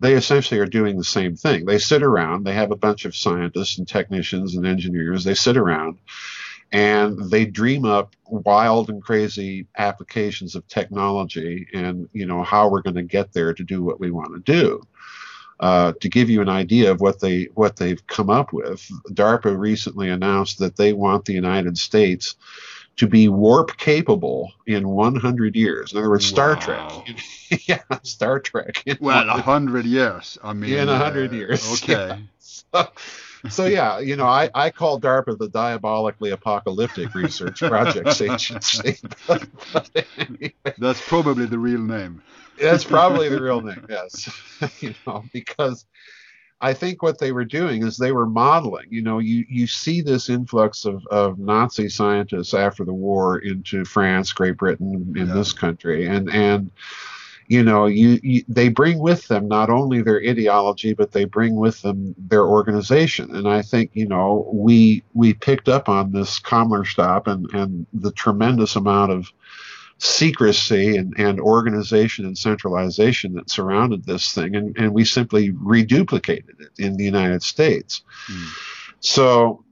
they 0.00 0.12
essentially 0.12 0.60
are 0.60 0.66
doing 0.66 0.98
the 0.98 1.04
same 1.04 1.36
thing. 1.36 1.64
They 1.64 1.78
sit 1.78 2.02
around, 2.02 2.44
they 2.44 2.52
have 2.52 2.70
a 2.70 2.76
bunch 2.76 3.06
of 3.06 3.16
scientists 3.16 3.78
and 3.78 3.88
technicians 3.88 4.56
and 4.56 4.66
engineers, 4.66 5.24
they 5.24 5.32
sit 5.32 5.56
around 5.56 5.96
and 6.72 7.18
they 7.30 7.46
dream 7.46 7.84
up 7.84 8.14
wild 8.26 8.90
and 8.90 9.02
crazy 9.02 9.66
applications 9.78 10.54
of 10.54 10.66
technology 10.68 11.66
and 11.74 12.08
you 12.12 12.26
know 12.26 12.42
how 12.42 12.68
we're 12.68 12.82
going 12.82 12.94
to 12.94 13.02
get 13.02 13.32
there 13.32 13.54
to 13.54 13.64
do 13.64 13.82
what 13.82 14.00
we 14.00 14.10
want 14.10 14.32
to 14.34 14.52
do 14.52 14.82
uh, 15.60 15.92
to 16.00 16.08
give 16.08 16.30
you 16.30 16.40
an 16.40 16.48
idea 16.48 16.90
of 16.90 17.00
what 17.00 17.20
they 17.20 17.44
what 17.54 17.76
they've 17.76 18.06
come 18.06 18.30
up 18.30 18.52
with, 18.52 18.86
DARPA 19.10 19.56
recently 19.58 20.08
announced 20.10 20.58
that 20.58 20.76
they 20.76 20.92
want 20.92 21.24
the 21.24 21.32
United 21.32 21.76
States 21.78 22.36
to 22.96 23.06
be 23.06 23.28
warp 23.28 23.76
capable 23.76 24.52
in 24.66 24.88
100 24.88 25.56
years. 25.56 25.92
In 25.92 25.98
other 25.98 26.10
words, 26.10 26.26
Star 26.26 26.54
Wow. 26.54 26.62
Trek. 26.62 27.16
yeah, 27.66 27.82
Star 28.02 28.38
Trek. 28.40 28.82
In 28.86 28.98
well, 29.00 29.24
a 29.24 29.34
100 29.34 29.42
hundred 29.42 29.86
years. 29.86 30.38
I 30.42 30.52
mean, 30.52 30.72
In 30.74 30.88
hundred 30.88 31.32
uh, 31.32 31.36
years, 31.36 31.82
Okay. 31.82 32.18
so, 32.38 32.88
so 33.48 33.66
yeah, 33.66 33.98
you 34.00 34.16
know, 34.16 34.26
I, 34.26 34.50
I 34.54 34.70
call 34.70 35.00
DARPA 35.00 35.38
the 35.38 35.48
diabolically 35.48 36.30
apocalyptic 36.30 37.14
research 37.14 37.60
projects 37.60 38.20
agency. 38.22 38.96
But, 39.26 39.46
but 39.72 39.90
anyway, 40.18 40.54
That's 40.78 41.06
probably 41.06 41.46
the 41.46 41.58
real 41.58 41.80
name. 41.80 42.22
that's 42.60 42.84
probably 42.84 43.28
the 43.28 43.40
real 43.40 43.60
name, 43.60 43.86
yes. 43.88 44.28
you 44.80 44.94
know, 45.06 45.24
because 45.32 45.86
I 46.60 46.74
think 46.74 47.02
what 47.04 47.20
they 47.20 47.30
were 47.30 47.44
doing 47.44 47.86
is 47.86 47.96
they 47.96 48.10
were 48.10 48.26
modeling. 48.26 48.86
You 48.90 49.02
know, 49.02 49.20
you, 49.20 49.44
you 49.48 49.68
see 49.68 50.00
this 50.02 50.28
influx 50.28 50.84
of, 50.84 51.06
of 51.06 51.38
Nazi 51.38 51.88
scientists 51.88 52.52
after 52.52 52.84
the 52.84 52.92
war 52.92 53.38
into 53.38 53.84
France, 53.84 54.32
Great 54.32 54.56
Britain, 54.56 55.14
in 55.16 55.28
Yeah. 55.28 55.34
this 55.34 55.52
country, 55.52 56.06
and 56.08 56.28
and 56.30 56.72
you 57.48 57.62
know, 57.62 57.86
you, 57.86 58.20
you 58.22 58.44
they 58.46 58.68
bring 58.68 58.98
with 58.98 59.26
them 59.28 59.48
not 59.48 59.70
only 59.70 60.02
their 60.02 60.22
ideology, 60.22 60.92
but 60.92 61.12
they 61.12 61.24
bring 61.24 61.56
with 61.56 61.80
them 61.80 62.14
their 62.18 62.46
organization. 62.46 63.34
And 63.34 63.48
I 63.48 63.62
think 63.62 63.90
you 63.94 64.06
know 64.06 64.48
we 64.52 65.02
we 65.14 65.32
picked 65.32 65.68
up 65.68 65.88
on 65.88 66.12
this 66.12 66.38
Kammlerstab 66.38 67.26
and 67.26 67.50
and 67.54 67.86
the 67.94 68.12
tremendous 68.12 68.76
amount 68.76 69.12
of 69.12 69.32
secrecy 69.96 70.96
and, 70.96 71.14
and 71.18 71.40
organization 71.40 72.24
and 72.26 72.36
centralization 72.36 73.32
that 73.34 73.50
surrounded 73.50 74.04
this 74.04 74.32
thing, 74.32 74.54
and, 74.54 74.76
and 74.76 74.92
we 74.92 75.04
simply 75.04 75.50
reduplicated 75.52 76.60
it 76.60 76.70
in 76.78 76.98
the 76.98 77.04
United 77.04 77.42
States. 77.42 78.02
Mm. 78.30 78.46
So 79.00 79.64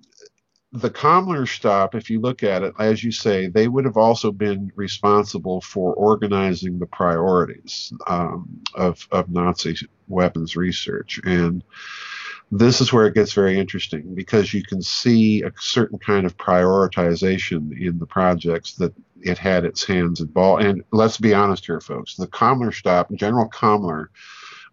the 0.72 0.90
Kammlerstab, 0.90 1.94
if 1.94 2.11
you 2.11 2.20
look 2.20 2.42
at 2.42 2.62
it, 2.62 2.74
as 2.79 3.02
you 3.02 3.12
say, 3.12 3.46
they 3.46 3.68
would 3.68 3.85
have 3.85 3.96
also 3.96 4.33
been 4.33 4.72
responsible 4.74 5.61
for 5.61 5.94
organizing 5.94 6.79
the 6.79 6.87
priorities 6.87 7.92
um, 8.07 8.62
of, 8.74 9.07
of 9.12 9.31
Nazi 9.31 9.76
weapons 10.09 10.57
research. 10.57 11.20
And 11.24 11.62
this 12.50 12.81
is 12.81 12.92
where 12.92 13.07
it 13.07 13.14
gets 13.14 13.33
very 13.33 13.59
interesting 13.59 14.14
because 14.14 14.52
you 14.52 14.62
can 14.62 14.83
see 14.83 15.42
a 15.42 15.52
certain 15.59 15.98
kind 15.98 16.26
of 16.26 16.37
prioritization 16.37 17.79
in 17.81 17.98
the 17.98 18.07
projects 18.07 18.74
that 18.74 18.92
it 19.20 19.38
had 19.38 19.64
its 19.64 19.85
hands 19.85 20.20
involved. 20.20 20.64
And 20.64 20.85
let's 20.92 21.18
be 21.18 21.33
honest 21.33 21.66
here, 21.66 21.81
folks 21.81 22.16
the 22.16 22.26
Kammlerstab, 22.26 23.14
General 23.14 23.48
Kammler, 23.48 24.09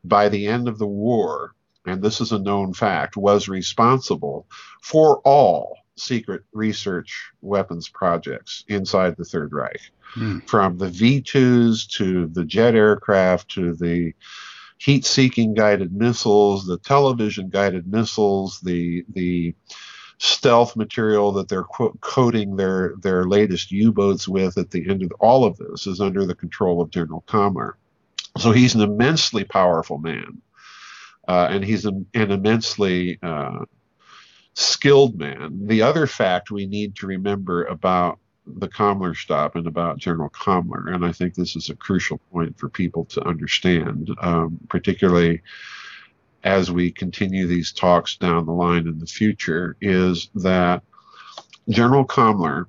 by 0.04 0.28
the 0.30 0.48
end 0.48 0.68
of 0.68 0.80
the 0.80 0.88
war, 0.88 1.54
and 1.86 2.02
this 2.02 2.20
is 2.20 2.32
a 2.32 2.40
known 2.40 2.74
fact, 2.74 3.16
was 3.16 3.48
responsible 3.48 4.48
for 4.82 5.20
all 5.20 5.78
secret 5.96 6.44
research 6.54 7.32
weapons 7.42 7.90
projects 7.90 8.64
inside 8.68 9.16
the 9.18 9.26
Third 9.26 9.54
Reich, 9.54 9.92
hmm. 10.14 10.40
from 10.40 10.78
the 10.78 10.90
V 10.90 11.22
2s 11.22 11.88
to 11.98 12.28
the 12.28 12.46
jet 12.46 12.76
aircraft 12.76 13.50
to 13.52 13.76
the 13.76 14.14
heat 14.78 15.06
seeking 15.06 15.54
guided 15.54 15.94
missiles, 15.94 16.66
the 16.66 16.78
television 16.80 17.50
guided 17.50 17.88
missiles, 17.88 18.60
the, 18.62 19.06
the 19.14 19.56
stealth 20.18 20.76
material 20.76 21.32
that 21.32 21.48
they're 21.48 21.64
quote, 21.64 22.00
coating 22.02 22.56
their, 22.56 22.96
their 23.02 23.26
latest 23.26 23.72
U 23.72 23.92
boats 23.92 24.28
with 24.28 24.58
at 24.58 24.72
the 24.72 24.90
end 24.90 25.04
of 25.04 25.12
all 25.20 25.46
of 25.46 25.58
this 25.58 25.88
is 25.88 26.02
under 26.02 26.26
the 26.26 26.36
control 26.36 26.82
of 26.82 26.90
General 26.90 27.24
Kammler. 27.28 27.74
So 28.38 28.52
he's 28.52 28.76
an 28.76 28.82
immensely 28.82 29.44
powerful 29.44 30.00
man. 30.00 30.42
Uh, 31.28 31.48
and 31.50 31.64
he's 31.64 31.86
an, 31.86 32.06
an 32.14 32.32
immensely 32.32 33.20
uh, 33.24 33.60
skilled 34.54 35.18
man. 35.18 35.68
The 35.68 35.82
other 35.82 36.08
fact 36.08 36.52
we 36.52 36.66
need 36.66 36.96
to 36.98 37.08
remember 37.08 37.66
about 37.66 38.20
the 38.46 38.68
Kammlerstab 38.68 39.56
and 39.56 39.68
about 39.68 39.98
General 39.98 40.30
Kammler, 40.30 40.94
and 40.94 41.06
I 41.06 41.12
think 41.12 41.34
this 41.34 41.56
is 41.56 41.70
a 41.70 41.76
crucial 41.76 42.18
point 42.32 42.60
for 42.60 42.70
people 42.70 43.06
to 43.06 43.26
understand, 43.26 44.10
um, 44.22 44.60
particularly 44.70 45.42
as 46.44 46.70
we 46.70 46.92
continue 46.92 47.48
these 47.48 47.72
talks 47.72 48.18
down 48.18 48.46
the 48.46 48.52
line 48.52 48.86
in 48.88 49.00
the 49.00 49.06
future, 49.06 49.78
is 49.80 50.30
that 50.36 50.84
General 51.70 52.06
Kammler 52.06 52.66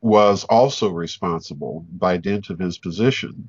was 0.00 0.44
also 0.44 0.88
responsible, 0.88 1.84
by 1.92 2.16
dint 2.16 2.48
of 2.48 2.58
his 2.58 2.78
position, 2.78 3.48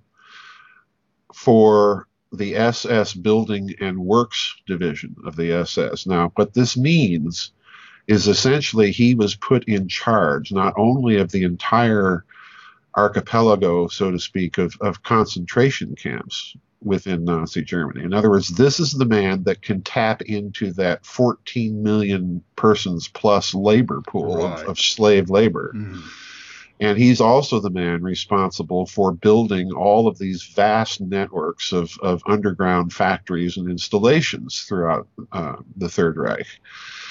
for 1.33 2.07
the 2.33 2.55
SS 2.55 3.13
Building 3.13 3.73
and 3.79 3.97
Works 3.97 4.55
Division 4.65 5.15
of 5.25 5.35
the 5.35 5.51
SS. 5.51 6.05
Now, 6.05 6.31
what 6.35 6.53
this 6.53 6.75
means 6.75 7.51
is 8.07 8.27
essentially 8.27 8.91
he 8.91 9.15
was 9.15 9.35
put 9.35 9.63
in 9.65 9.87
charge 9.87 10.51
not 10.51 10.73
only 10.75 11.17
of 11.17 11.31
the 11.31 11.43
entire 11.43 12.25
archipelago, 12.95 13.87
so 13.87 14.11
to 14.11 14.19
speak, 14.19 14.57
of, 14.57 14.75
of 14.81 15.03
concentration 15.03 15.95
camps 15.95 16.55
within 16.83 17.23
Nazi 17.23 17.61
Germany. 17.61 18.03
In 18.03 18.13
other 18.13 18.29
words, 18.29 18.49
this 18.49 18.79
is 18.79 18.91
the 18.91 19.05
man 19.05 19.43
that 19.43 19.61
can 19.61 19.81
tap 19.81 20.21
into 20.23 20.73
that 20.73 21.05
14 21.05 21.81
million 21.81 22.43
persons 22.55 23.07
plus 23.07 23.53
labor 23.53 24.01
pool 24.01 24.37
right. 24.37 24.63
of, 24.63 24.69
of, 24.69 24.79
slave 24.79 25.29
labor. 25.29 25.71
Mm. 25.75 26.01
And 26.79 26.97
he's 26.97 27.21
also 27.21 27.59
the 27.59 27.69
man 27.69 28.03
responsible 28.03 28.85
for 28.85 29.13
building 29.13 29.71
all 29.71 30.07
of 30.07 30.17
these 30.17 30.43
vast 30.43 31.01
networks 31.01 31.71
of, 31.71 31.97
of 32.01 32.21
underground 32.25 32.91
factories 32.91 33.57
and 33.57 33.69
installations 33.69 34.63
throughout 34.63 35.07
uh, 35.31 35.57
the 35.77 35.87
Third 35.87 36.17
Reich. 36.17 36.47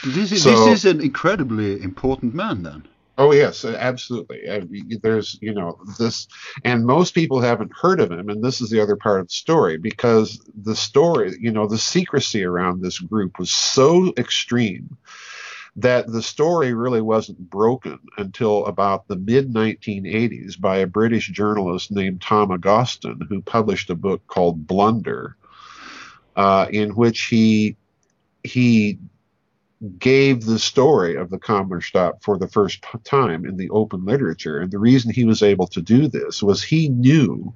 This 0.05 0.33
is, 0.33 0.43
so, 0.43 0.51
this 0.51 0.85
is 0.85 0.85
an 0.85 1.01
incredibly 1.01 1.81
important 1.83 2.35
man, 2.35 2.65
then. 2.65 2.89
Oh 3.19 3.31
yes, 3.33 3.65
absolutely. 3.65 4.49
Uh, 4.49 4.65
there's 5.03 5.39
you 5.43 5.53
know 5.53 5.79
this, 5.99 6.27
and 6.65 6.87
most 6.87 7.15
people 7.15 7.41
haven't 7.41 7.71
heard 7.79 8.01
of 8.01 8.11
him, 8.11 8.31
and 8.31 8.43
this 8.43 8.63
is 8.63 8.71
the 8.71 8.81
other 8.81 8.97
part 8.97 9.21
of 9.21 9.29
the 9.29 9.35
story 9.35 9.77
because 9.77 10.41
the 10.55 10.75
story, 10.75 11.37
you 11.39 11.53
know, 11.53 11.67
the 11.67 11.77
secrecy 11.77 12.43
around 12.43 12.81
this 12.81 12.99
group 12.99 13.39
was 13.39 13.51
so 13.51 14.15
extreme 14.17 14.97
that 15.77 16.07
the 16.07 16.23
story 16.23 16.75
really 16.75 17.01
wasn't 17.01 17.51
broken 17.51 17.99
until 18.19 18.67
about 18.67 19.09
the 19.09 19.17
mid 19.17 19.53
1980s 19.53 20.61
by 20.61 20.79
a 20.79 20.87
British 20.87 21.29
journalist 21.29 21.91
named 21.91 22.21
Tom 22.21 22.51
Agoston, 22.51 23.27
who 23.29 23.41
published 23.41 23.89
a 23.91 23.95
book 23.95 24.27
called 24.27 24.67
Blunder, 24.67 25.37
uh, 26.37 26.67
in 26.71 26.91
which 26.91 27.23
he 27.25 27.77
he 28.45 28.99
gave 29.99 30.45
the 30.45 30.59
story 30.59 31.17
of 31.17 31.31
the 31.31 31.39
Kammlerstab 31.39 32.23
for 32.23 32.39
the 32.39 32.49
first 32.49 32.85
time 33.05 33.45
in 33.45 33.57
the 33.57 33.71
open 33.71 34.05
literature. 34.05 34.59
And 34.59 34.71
the 34.71 34.79
reason 34.79 35.11
he 35.11 35.25
was 35.25 35.43
able 35.43 35.67
to 35.69 35.83
do 35.83 36.07
this 36.07 36.43
was 36.43 36.63
he 36.63 36.89
knew 36.89 37.53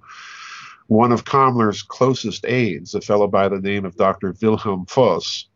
one 0.89 1.13
of 1.13 1.25
Kammler's 1.25 1.83
closest 1.83 2.45
aides, 2.47 2.95
a 2.95 3.01
fellow 3.01 3.29
by 3.29 3.49
the 3.49 3.61
name 3.61 3.85
of 3.85 3.97
Dr. 3.97 4.35
Wilhelm 4.41 4.87
Voss, 4.87 5.47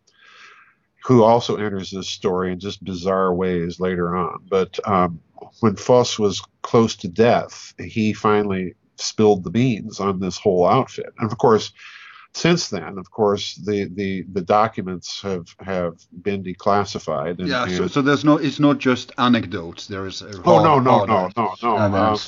who 1.05 1.23
also 1.23 1.57
enters 1.57 1.91
this 1.91 2.09
story 2.09 2.53
in 2.53 2.61
just 2.61 2.85
bizarre 2.85 3.35
ways 3.35 3.81
later 3.81 4.17
on. 4.17 4.45
But 4.49 4.79
um, 4.87 5.21
when 5.61 5.77
Voss 5.77 6.19
was 6.19 6.43
close 6.63 6.97
to 6.97 7.09
death, 7.09 7.75
he 7.79 8.13
finally 8.13 8.75
spilled 8.97 9.45
the 9.45 9.51
beans 9.51 9.99
on 10.01 10.21
this 10.21 10.39
whole 10.39 10.67
outfit. 10.67 11.13
And 11.19 11.31
of 11.31 11.39
course, 11.39 11.73
since 12.33 12.69
then, 12.69 12.99
of 12.99 13.11
course, 13.11 13.57
the, 13.57 13.87
the, 13.93 14.25
the 14.33 14.43
documents 14.43 15.21
have, 15.23 15.47
have 15.61 15.95
been 16.23 16.45
declassified. 16.45 17.39
And, 17.41 17.49
yeah, 17.49 17.67
so, 17.67 17.89
so 17.89 18.03
there's 18.03 18.25
no 18.25 18.37
it's 18.37 18.61
not 18.61 18.79
just 18.79 19.13
anecdotes. 19.19 19.87
There 19.87 20.07
is 20.07 20.23
oh 20.23 20.63
no 20.63 20.79
no 20.79 21.05
no 21.05 21.31
no 21.37 21.55
no. 21.61 22.19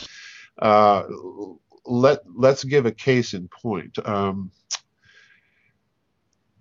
Uh, 0.60 0.64
uh, 0.64 1.06
let 1.84 2.20
let's 2.34 2.64
give 2.64 2.86
a 2.86 2.92
case 2.92 3.34
in 3.34 3.48
point. 3.48 3.96
Um, 4.04 4.50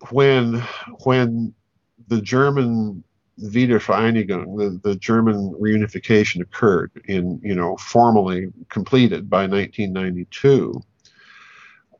when 0.09 0.63
when 1.03 1.53
the 2.11 2.21
German 2.21 3.05
Wiedervereinigung, 3.41 4.57
the, 4.57 4.81
the 4.83 4.97
German 4.97 5.53
reunification 5.53 6.41
occurred 6.41 6.91
in, 7.05 7.39
you 7.41 7.55
know, 7.55 7.77
formally 7.77 8.51
completed 8.67 9.29
by 9.29 9.47
1992. 9.47 10.83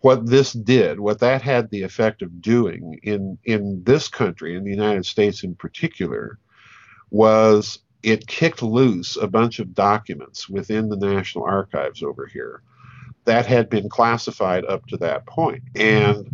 What 0.02 0.26
this 0.26 0.52
did, 0.52 1.00
what 1.00 1.19
that 1.19 1.41
had 1.41 1.69
the 1.69 1.84
effect 1.84 2.21
of 2.21 2.41
doing 2.41 3.00
in, 3.04 3.38
in 3.45 3.86
this 3.86 4.10
country, 4.10 4.58
in 4.58 4.65
the 4.65 4.69
United 4.69 5.06
States 5.06 5.45
in 5.45 5.56
particular, 5.56 6.39
was 7.10 7.80
it 8.04 8.28
kicked 8.28 8.62
loose 8.62 9.15
a 9.15 9.28
bunch 9.28 9.60
of 9.60 9.74
documents 9.74 10.50
within 10.50 10.89
the 10.89 10.97
National 10.97 11.45
Archives 11.45 12.04
over 12.04 12.26
here 12.26 12.63
that 13.24 13.45
had 13.45 13.69
been 13.69 13.88
classified 13.88 14.65
up 14.65 14.86
to 14.88 14.97
that 14.97 15.26
point. 15.26 15.63
And 15.74 16.28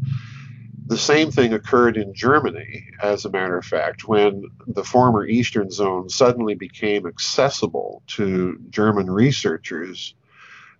the 0.87 0.97
same 0.97 1.31
thing 1.31 1.53
occurred 1.53 1.97
in 1.97 2.13
Germany, 2.13 2.87
as 3.01 3.25
a 3.25 3.29
matter 3.29 3.57
of 3.57 3.65
fact, 3.65 4.07
when 4.07 4.43
the 4.67 4.83
former 4.83 5.25
Eastern 5.25 5.69
Zone 5.69 6.09
suddenly 6.09 6.55
became 6.55 7.05
accessible 7.05 8.01
to 8.07 8.57
German 8.69 9.09
researchers 9.09 10.15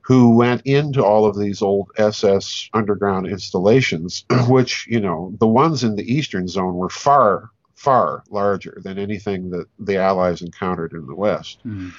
who 0.02 0.36
went 0.36 0.62
into 0.66 1.04
all 1.04 1.26
of 1.26 1.38
these 1.38 1.62
old 1.62 1.92
SS 1.98 2.70
underground 2.74 3.28
installations, 3.28 4.24
which, 4.48 4.88
you 4.88 5.02
know, 5.02 5.34
the 5.40 5.48
ones 5.48 5.84
in 5.84 5.96
the 5.96 6.14
Eastern 6.14 6.48
Zone 6.48 6.76
were 6.76 6.90
far, 6.90 7.52
far 7.76 8.24
larger 8.30 8.80
than 8.84 8.98
anything 8.98 9.50
that 9.50 9.68
the 9.78 9.98
Allies 9.98 10.42
encountered 10.42 10.94
in 10.94 11.06
the 11.06 11.16
West. 11.16 11.60
Mm 11.66 11.92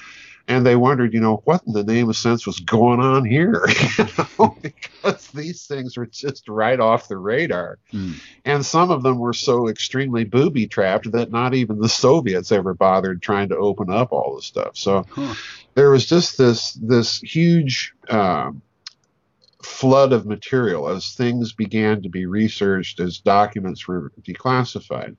and 0.49 0.65
they 0.65 0.75
wondered, 0.75 1.13
you 1.13 1.19
know, 1.19 1.43
what 1.45 1.61
in 1.67 1.73
the 1.73 1.83
name 1.83 2.09
of 2.09 2.17
sense 2.17 2.47
was 2.47 2.59
going 2.59 2.99
on 2.99 3.23
here? 3.23 3.63
you 3.97 4.05
know, 4.17 4.57
because 4.59 5.27
these 5.27 5.67
things 5.67 5.95
were 5.95 6.07
just 6.07 6.49
right 6.49 6.79
off 6.79 7.07
the 7.07 7.17
radar. 7.17 7.77
Hmm. 7.91 8.13
And 8.45 8.65
some 8.65 8.89
of 8.89 9.03
them 9.03 9.19
were 9.19 9.33
so 9.33 9.69
extremely 9.69 10.23
booby 10.23 10.65
trapped 10.65 11.11
that 11.11 11.31
not 11.31 11.53
even 11.53 11.79
the 11.79 11.87
Soviets 11.87 12.51
ever 12.51 12.73
bothered 12.73 13.21
trying 13.21 13.49
to 13.49 13.57
open 13.57 13.91
up 13.91 14.11
all 14.11 14.35
the 14.35 14.41
stuff. 14.41 14.75
So 14.75 15.05
huh. 15.11 15.35
there 15.75 15.91
was 15.91 16.07
just 16.07 16.39
this 16.39 16.73
this 16.73 17.19
huge 17.19 17.93
uh, 18.09 18.51
flood 19.61 20.13
of 20.13 20.25
material 20.25 20.89
as 20.89 21.13
things 21.13 21.53
began 21.53 22.01
to 22.01 22.09
be 22.09 22.25
researched, 22.25 22.99
as 22.99 23.19
documents 23.19 23.87
were 23.87 24.11
declassified. 24.23 25.15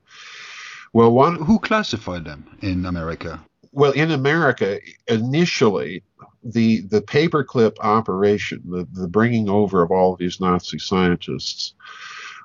Well, 0.91 1.13
one 1.13 1.37
who 1.37 1.57
classified 1.57 2.25
them 2.25 2.57
in 2.61 2.85
America? 2.85 3.41
Well, 3.71 3.91
in 3.91 4.11
America, 4.11 4.79
initially, 5.07 6.03
the 6.43 6.81
the 6.81 7.01
paperclip 7.01 7.77
operation, 7.79 8.61
the, 8.65 8.87
the 8.93 9.07
bringing 9.07 9.49
over 9.49 9.81
of 9.81 9.91
all 9.91 10.13
of 10.13 10.19
these 10.19 10.39
Nazi 10.39 10.79
scientists, 10.79 11.73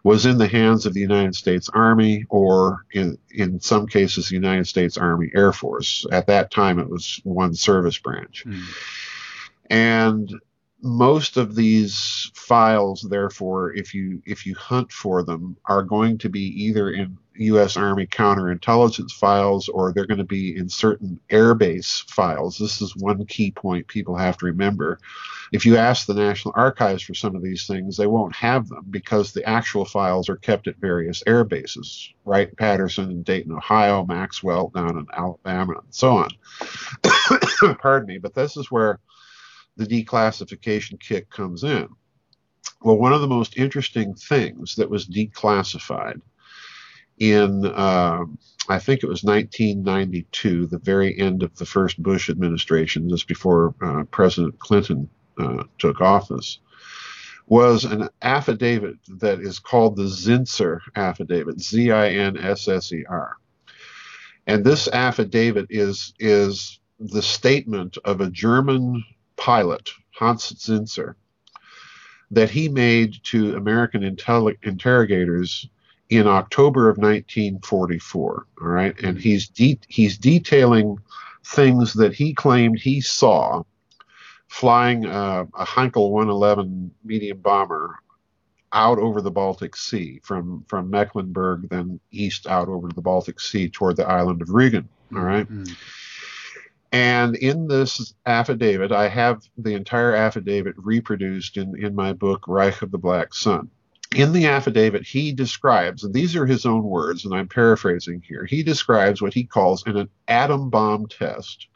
was 0.05 0.27
in 0.27 0.39
the 0.39 0.47
hands 0.47 0.87
of 0.87 0.95
the 0.95 1.01
United 1.01 1.35
States 1.35 1.69
Army, 1.71 2.25
or 2.29 2.85
in 2.93 3.19
in 3.31 3.61
some 3.61 3.87
cases, 3.87 4.29
the 4.29 4.35
United 4.35 4.67
States 4.67 4.97
Army 4.97 5.31
Air 5.35 5.53
Force. 5.53 6.07
At 6.13 6.27
that 6.29 6.51
time, 6.51 6.79
it 6.79 6.89
was 6.89 7.21
one 7.25 7.55
service 7.55 7.99
branch, 7.99 8.45
mm. 8.47 8.63
and 9.71 10.33
most 10.83 11.37
of 11.37 11.57
these 11.57 12.31
files, 12.35 13.05
therefore, 13.09 13.73
if 13.75 13.95
you 13.95 14.23
if 14.27 14.47
you 14.47 14.55
hunt 14.55 14.93
for 14.93 15.25
them, 15.25 15.57
are 15.65 15.83
going 15.83 16.19
to 16.19 16.29
be 16.29 16.43
either 16.65 16.91
in 16.91 17.19
U.S. 17.39 17.77
Army 17.77 18.07
counterintelligence 18.07 19.13
files 19.13 19.69
or 19.69 19.93
they're 19.93 20.07
going 20.07 20.19
to 20.19 20.25
be 20.25 20.57
in 20.57 20.69
certain 20.69 21.21
airbase 21.31 22.09
files. 22.11 22.59
This 22.59 22.81
is 22.81 22.97
one 22.97 23.25
key 23.27 23.51
point 23.51 23.89
people 23.89 24.17
have 24.17 24.37
to 24.39 24.47
remember. 24.47 24.99
If 25.53 25.65
you 25.65 25.77
ask 25.77 26.07
the 26.07 26.15
National 26.15 26.55
Archives 26.57 27.03
for 27.03 27.15
some 27.15 27.37
of 27.37 27.43
these 27.43 27.67
things, 27.67 27.97
they 27.97 28.07
won't 28.07 28.35
have 28.35 28.69
them 28.69 28.87
because 28.91 29.33
the 29.33 29.49
actual 29.49 29.85
files 29.85 30.29
are 30.29 30.37
kept 30.37 30.67
at 30.67 30.77
various 30.77 31.23
air 31.27 31.45
bases, 31.45 32.13
Wright 32.25 32.55
Patterson 32.57 33.11
in 33.11 33.23
Dayton, 33.23 33.53
Ohio, 33.53 34.05
Maxwell 34.05 34.71
down 34.75 34.99
in 34.99 35.07
Alabama, 35.13 35.75
and 35.75 35.95
so 35.95 36.17
on. 36.17 36.31
Pardon 37.79 38.09
me, 38.09 38.19
but 38.19 38.35
this 38.35 38.57
is 38.57 38.71
where 38.71 38.99
the 39.77 39.87
declassification 39.87 40.99
kick 40.99 41.31
comes 41.31 41.63
in. 41.63 41.89
Well, 42.83 42.97
one 42.97 43.13
of 43.13 43.21
the 43.21 43.29
most 43.29 43.57
interesting 43.57 44.15
things 44.15 44.75
that 44.77 44.91
was 44.91 45.07
declassified 45.07 46.21
in, 47.19 47.67
uh, 47.67 48.25
I 48.69 48.79
think 48.79 49.03
it 49.03 49.09
was 49.09 49.25
1992, 49.25 50.67
the 50.67 50.79
very 50.79 51.19
end 51.19 51.43
of 51.43 51.57
the 51.57 51.67
first 51.67 52.03
Bush 52.03 52.29
administration, 52.29 53.09
just 53.09 53.27
before 53.29 53.75
uh, 53.83 54.05
President 54.11 54.59
Clinton 54.59 55.09
uh, 55.39 55.65
took 55.79 56.01
office, 56.01 56.59
was 57.47 57.85
an 57.85 58.09
affidavit 58.23 58.97
that 59.21 59.41
is 59.41 59.59
called 59.59 59.97
the 59.97 60.05
Zinsser 60.05 60.81
affidavit, 60.97 61.61
Z 61.61 61.91
I 61.91 62.09
N 62.11 62.37
S 62.37 62.69
S 62.69 62.93
E 62.93 63.05
R. 63.09 63.37
And 64.47 64.65
this 64.65 64.89
affidavit 64.89 65.67
is 65.71 66.13
is 66.19 66.81
the 66.99 67.23
statement 67.23 67.99
of 68.05 68.21
a 68.21 68.31
German 68.31 69.05
pilot, 69.37 69.91
Hans 70.13 70.53
Zinsser, 70.53 71.15
that 72.31 72.51
he 72.51 72.69
made 72.69 73.23
to 73.25 73.57
American 73.57 74.03
interrogators 74.03 75.69
in 76.09 76.27
October 76.27 76.89
of 76.89 76.99
1944. 76.99 78.47
All 78.61 78.69
right, 78.69 78.99
and 79.01 79.19
he's 79.19 79.49
de- 79.49 79.81
he's 79.89 80.19
detailing 80.19 80.99
things 81.45 81.95
that 81.95 82.15
he 82.15 82.35
claimed 82.35 82.79
he 82.79 83.01
saw 83.01 83.63
flying 84.49 85.07
uh, 85.07 85.45
a 85.55 85.65
Heinkel 85.65 86.11
111 86.11 86.91
medium 87.05 87.39
bomber 87.39 87.97
out 88.73 88.99
over 88.99 89.21
the 89.21 89.31
Baltic 89.31 89.77
Sea 89.77 90.21
from 90.23 90.65
from 90.69 90.91
Mecklenburg, 90.91 91.69
then 91.69 92.01
east 92.11 92.47
out 92.47 92.69
over 92.69 92.89
the 92.89 93.03
Baltic 93.03 93.41
Sea 93.41 93.69
toward 93.69 93.97
the 93.97 94.07
island 94.07 94.43
of 94.43 94.49
Rügen. 94.49 94.87
All 95.15 95.23
right? 95.23 95.51
mm-hmm. 95.51 95.73
And 96.93 97.37
in 97.37 97.69
this 97.69 98.15
affidavit, 98.25 98.93
I 98.93 99.09
have 99.09 99.43
the 99.59 99.75
entire 99.75 100.15
affidavit 100.15 100.75
reproduced 100.79 101.57
in, 101.57 101.77
in 101.83 101.95
my 101.95 102.13
book, 102.13 102.45
Reich 102.47 102.81
of 102.81 102.91
the 102.91 102.99
Black 102.99 103.35
Sun. 103.35 103.69
In 104.15 104.33
the 104.33 104.47
affidavit, 104.47 105.05
he 105.05 105.33
describes, 105.33 106.05
and 106.05 106.15
these 106.15 106.37
are 106.37 106.47
his 106.47 106.65
own 106.65 106.85
words, 106.85 107.25
and 107.25 107.35
I'm 107.35 107.49
paraphrasing 107.49 108.23
here, 108.27 108.45
he 108.45 108.63
describes 108.63 109.21
what 109.21 109.35
he 109.35 109.45
calls 109.45 109.85
an 109.87 110.09
atom 110.29 110.71
bomb 110.71 111.07
test. 111.07 111.67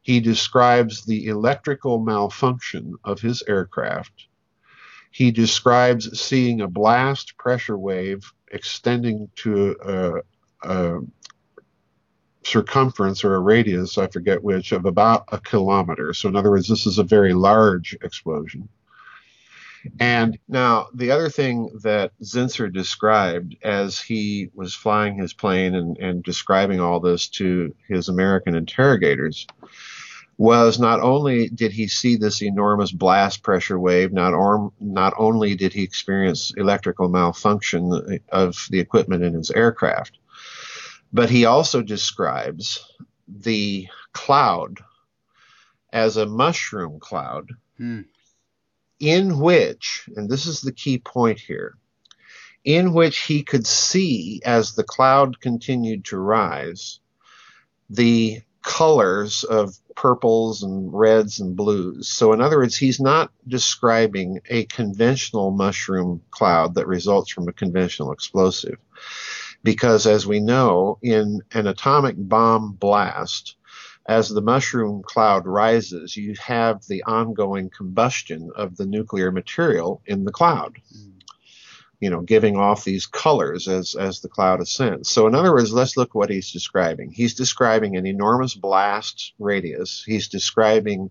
He 0.00 0.20
describes 0.20 1.04
the 1.04 1.26
electrical 1.26 1.98
malfunction 1.98 2.94
of 3.04 3.20
his 3.20 3.42
aircraft. 3.46 4.26
He 5.10 5.30
describes 5.30 6.20
seeing 6.20 6.60
a 6.60 6.68
blast 6.68 7.36
pressure 7.36 7.78
wave 7.78 8.32
extending 8.50 9.30
to 9.36 9.76
a, 9.84 10.68
a, 10.68 11.00
circumference 12.46 13.24
or 13.24 13.34
a 13.34 13.40
radius, 13.40 13.98
I 13.98 14.06
forget 14.06 14.42
which, 14.42 14.72
of 14.72 14.84
about 14.84 15.24
a 15.32 15.38
kilometer. 15.38 16.12
So, 16.12 16.28
in 16.28 16.36
other 16.36 16.50
words, 16.50 16.68
this 16.68 16.86
is 16.86 16.98
a 16.98 17.04
very 17.04 17.32
large 17.32 17.96
explosion. 18.02 18.68
And 20.00 20.38
now, 20.48 20.88
the 20.94 21.10
other 21.10 21.28
thing 21.28 21.70
that 21.82 22.12
Zinsser 22.22 22.72
described 22.72 23.56
as 23.62 24.00
he 24.00 24.50
was 24.54 24.74
flying 24.74 25.18
his 25.18 25.32
plane 25.32 25.74
and, 25.74 25.96
and 25.98 26.22
describing 26.22 26.80
all 26.80 27.00
this 27.00 27.28
to 27.30 27.74
his 27.88 28.08
American 28.08 28.54
interrogators 28.54 29.46
was 30.36 30.80
not 30.80 31.00
only 31.00 31.48
did 31.48 31.72
he 31.72 31.86
see 31.86 32.16
this 32.16 32.42
enormous 32.42 32.90
blast 32.90 33.42
pressure 33.42 33.78
wave, 33.78 34.12
not, 34.12 34.32
not 34.80 35.14
only 35.16 35.54
did 35.54 35.72
he 35.72 35.82
experience 35.82 36.52
electrical 36.56 37.08
malfunction 37.08 38.18
of 38.30 38.66
the 38.70 38.80
equipment 38.80 39.22
in 39.22 39.34
his 39.34 39.50
aircraft, 39.52 40.18
but 41.12 41.30
he 41.30 41.44
also 41.44 41.82
describes 41.82 42.84
the 43.28 43.86
cloud 44.12 44.80
as 45.92 46.16
a 46.16 46.26
mushroom 46.26 46.98
cloud 46.98 47.50
hmm. 47.76 48.00
In 49.04 49.38
which, 49.38 50.08
and 50.16 50.28
this 50.28 50.46
is 50.46 50.60
the 50.60 50.72
key 50.72 50.98
point 50.98 51.38
here, 51.38 51.76
in 52.64 52.92
which 52.92 53.18
he 53.18 53.42
could 53.42 53.66
see 53.66 54.40
as 54.44 54.74
the 54.74 54.84
cloud 54.84 55.40
continued 55.40 56.06
to 56.06 56.18
rise 56.18 57.00
the 57.90 58.40
colors 58.62 59.44
of 59.44 59.76
purples 59.94 60.62
and 60.62 60.90
reds 60.92 61.38
and 61.38 61.54
blues. 61.54 62.08
So, 62.08 62.32
in 62.32 62.40
other 62.40 62.56
words, 62.56 62.76
he's 62.76 62.98
not 62.98 63.30
describing 63.46 64.40
a 64.48 64.64
conventional 64.64 65.50
mushroom 65.50 66.22
cloud 66.30 66.74
that 66.76 66.86
results 66.86 67.30
from 67.30 67.46
a 67.46 67.52
conventional 67.52 68.10
explosive 68.10 68.78
because 69.62 70.06
as 70.06 70.26
we 70.26 70.40
know, 70.40 70.98
in 71.02 71.42
an 71.52 71.66
atomic 71.66 72.14
bomb 72.18 72.72
blast, 72.72 73.56
as 74.06 74.28
the 74.28 74.42
mushroom 74.42 75.02
cloud 75.02 75.46
rises, 75.46 76.16
you 76.16 76.34
have 76.34 76.84
the 76.86 77.02
ongoing 77.04 77.70
combustion 77.70 78.50
of 78.54 78.76
the 78.76 78.86
nuclear 78.86 79.32
material 79.32 80.02
in 80.06 80.24
the 80.24 80.32
cloud. 80.32 80.76
Mm. 80.94 81.12
You 82.00 82.10
know, 82.10 82.20
giving 82.20 82.56
off 82.56 82.84
these 82.84 83.06
colors 83.06 83.66
as, 83.66 83.94
as 83.94 84.20
the 84.20 84.28
cloud 84.28 84.60
ascends. 84.60 85.08
So, 85.08 85.26
in 85.26 85.34
other 85.34 85.52
words, 85.52 85.72
let's 85.72 85.96
look 85.96 86.14
what 86.14 86.28
he's 86.28 86.52
describing. 86.52 87.10
He's 87.12 87.34
describing 87.34 87.96
an 87.96 88.06
enormous 88.06 88.54
blast 88.54 89.32
radius. 89.38 90.04
He's 90.04 90.28
describing 90.28 91.10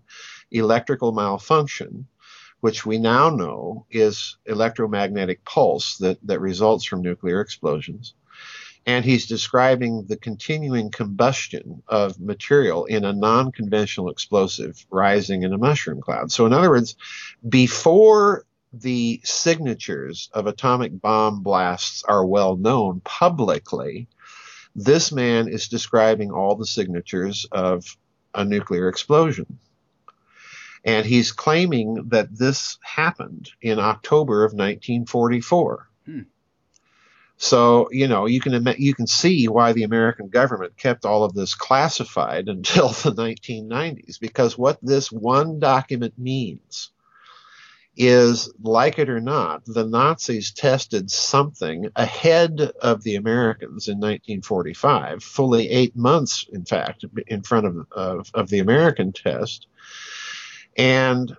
electrical 0.52 1.10
malfunction, 1.10 2.06
which 2.60 2.86
we 2.86 2.98
now 2.98 3.28
know 3.30 3.86
is 3.90 4.36
electromagnetic 4.46 5.44
pulse 5.44 5.96
that, 5.96 6.18
that 6.22 6.40
results 6.40 6.84
from 6.84 7.02
nuclear 7.02 7.40
explosions 7.40 8.14
and 8.86 9.04
he's 9.04 9.26
describing 9.26 10.06
the 10.06 10.16
continuing 10.16 10.90
combustion 10.90 11.82
of 11.88 12.20
material 12.20 12.84
in 12.84 13.04
a 13.04 13.12
non 13.12 13.50
conventional 13.52 14.10
explosive 14.10 14.84
rising 14.90 15.42
in 15.42 15.52
a 15.52 15.58
mushroom 15.58 16.00
cloud. 16.00 16.30
So, 16.30 16.46
in 16.46 16.52
other 16.52 16.70
words, 16.70 16.96
before 17.48 18.44
the 18.72 19.20
signatures 19.24 20.28
of 20.32 20.46
atomic 20.46 21.00
bomb 21.00 21.42
blasts 21.42 22.02
are 22.04 22.26
well 22.26 22.56
known 22.56 23.00
publicly, 23.04 24.08
this 24.74 25.12
man 25.12 25.48
is 25.48 25.68
describing 25.68 26.30
all 26.30 26.56
the 26.56 26.66
signatures 26.66 27.46
of 27.52 27.96
a 28.34 28.44
nuclear 28.44 28.88
explosion. 28.88 29.58
And 30.84 31.06
he's 31.06 31.32
claiming 31.32 32.08
that 32.08 32.36
this 32.36 32.76
happened 32.82 33.50
in 33.62 33.78
October 33.78 34.44
of 34.44 34.52
1944. 34.52 35.88
So 37.36 37.88
you 37.90 38.06
know 38.06 38.26
you 38.26 38.40
can 38.40 38.74
you 38.78 38.94
can 38.94 39.06
see 39.06 39.48
why 39.48 39.72
the 39.72 39.82
American 39.82 40.28
government 40.28 40.76
kept 40.76 41.04
all 41.04 41.24
of 41.24 41.34
this 41.34 41.54
classified 41.54 42.48
until 42.48 42.88
the 42.88 43.12
1990s 43.12 44.20
because 44.20 44.56
what 44.56 44.78
this 44.82 45.10
one 45.10 45.58
document 45.58 46.14
means 46.18 46.90
is 47.96 48.52
like 48.60 48.98
it 48.98 49.08
or 49.08 49.20
not 49.20 49.64
the 49.66 49.86
Nazis 49.86 50.52
tested 50.52 51.08
something 51.10 51.88
ahead 51.94 52.60
of 52.82 53.04
the 53.04 53.14
Americans 53.14 53.86
in 53.86 53.98
1945 53.98 55.22
fully 55.22 55.68
8 55.68 55.96
months 55.96 56.44
in 56.52 56.64
fact 56.64 57.04
in 57.28 57.42
front 57.42 57.66
of 57.66 57.86
of, 57.92 58.30
of 58.34 58.48
the 58.48 58.58
American 58.58 59.12
test 59.12 59.68
and 60.76 61.36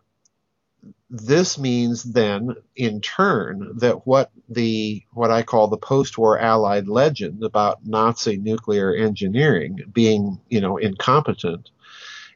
this 1.10 1.58
means 1.58 2.04
then 2.04 2.56
in 2.76 3.00
turn 3.02 3.78
that 3.78 4.08
what 4.08 4.32
the 4.50 5.04
what 5.14 5.32
I 5.32 5.44
call 5.44 5.68
the 5.68 5.78
post-war 5.78 6.40
allied 6.40 6.88
legend 6.88 7.44
about 7.44 7.86
Nazi 7.86 8.38
nuclear 8.38 8.94
engineering 8.94 9.80
being, 9.92 10.40
you 10.50 10.62
know, 10.62 10.78
incompetent 10.78 11.70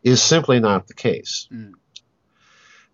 is 0.04 0.22
simply 0.22 0.60
not 0.60 0.88
the 0.88 0.94
case. 0.94 1.48
Mm. 1.52 1.74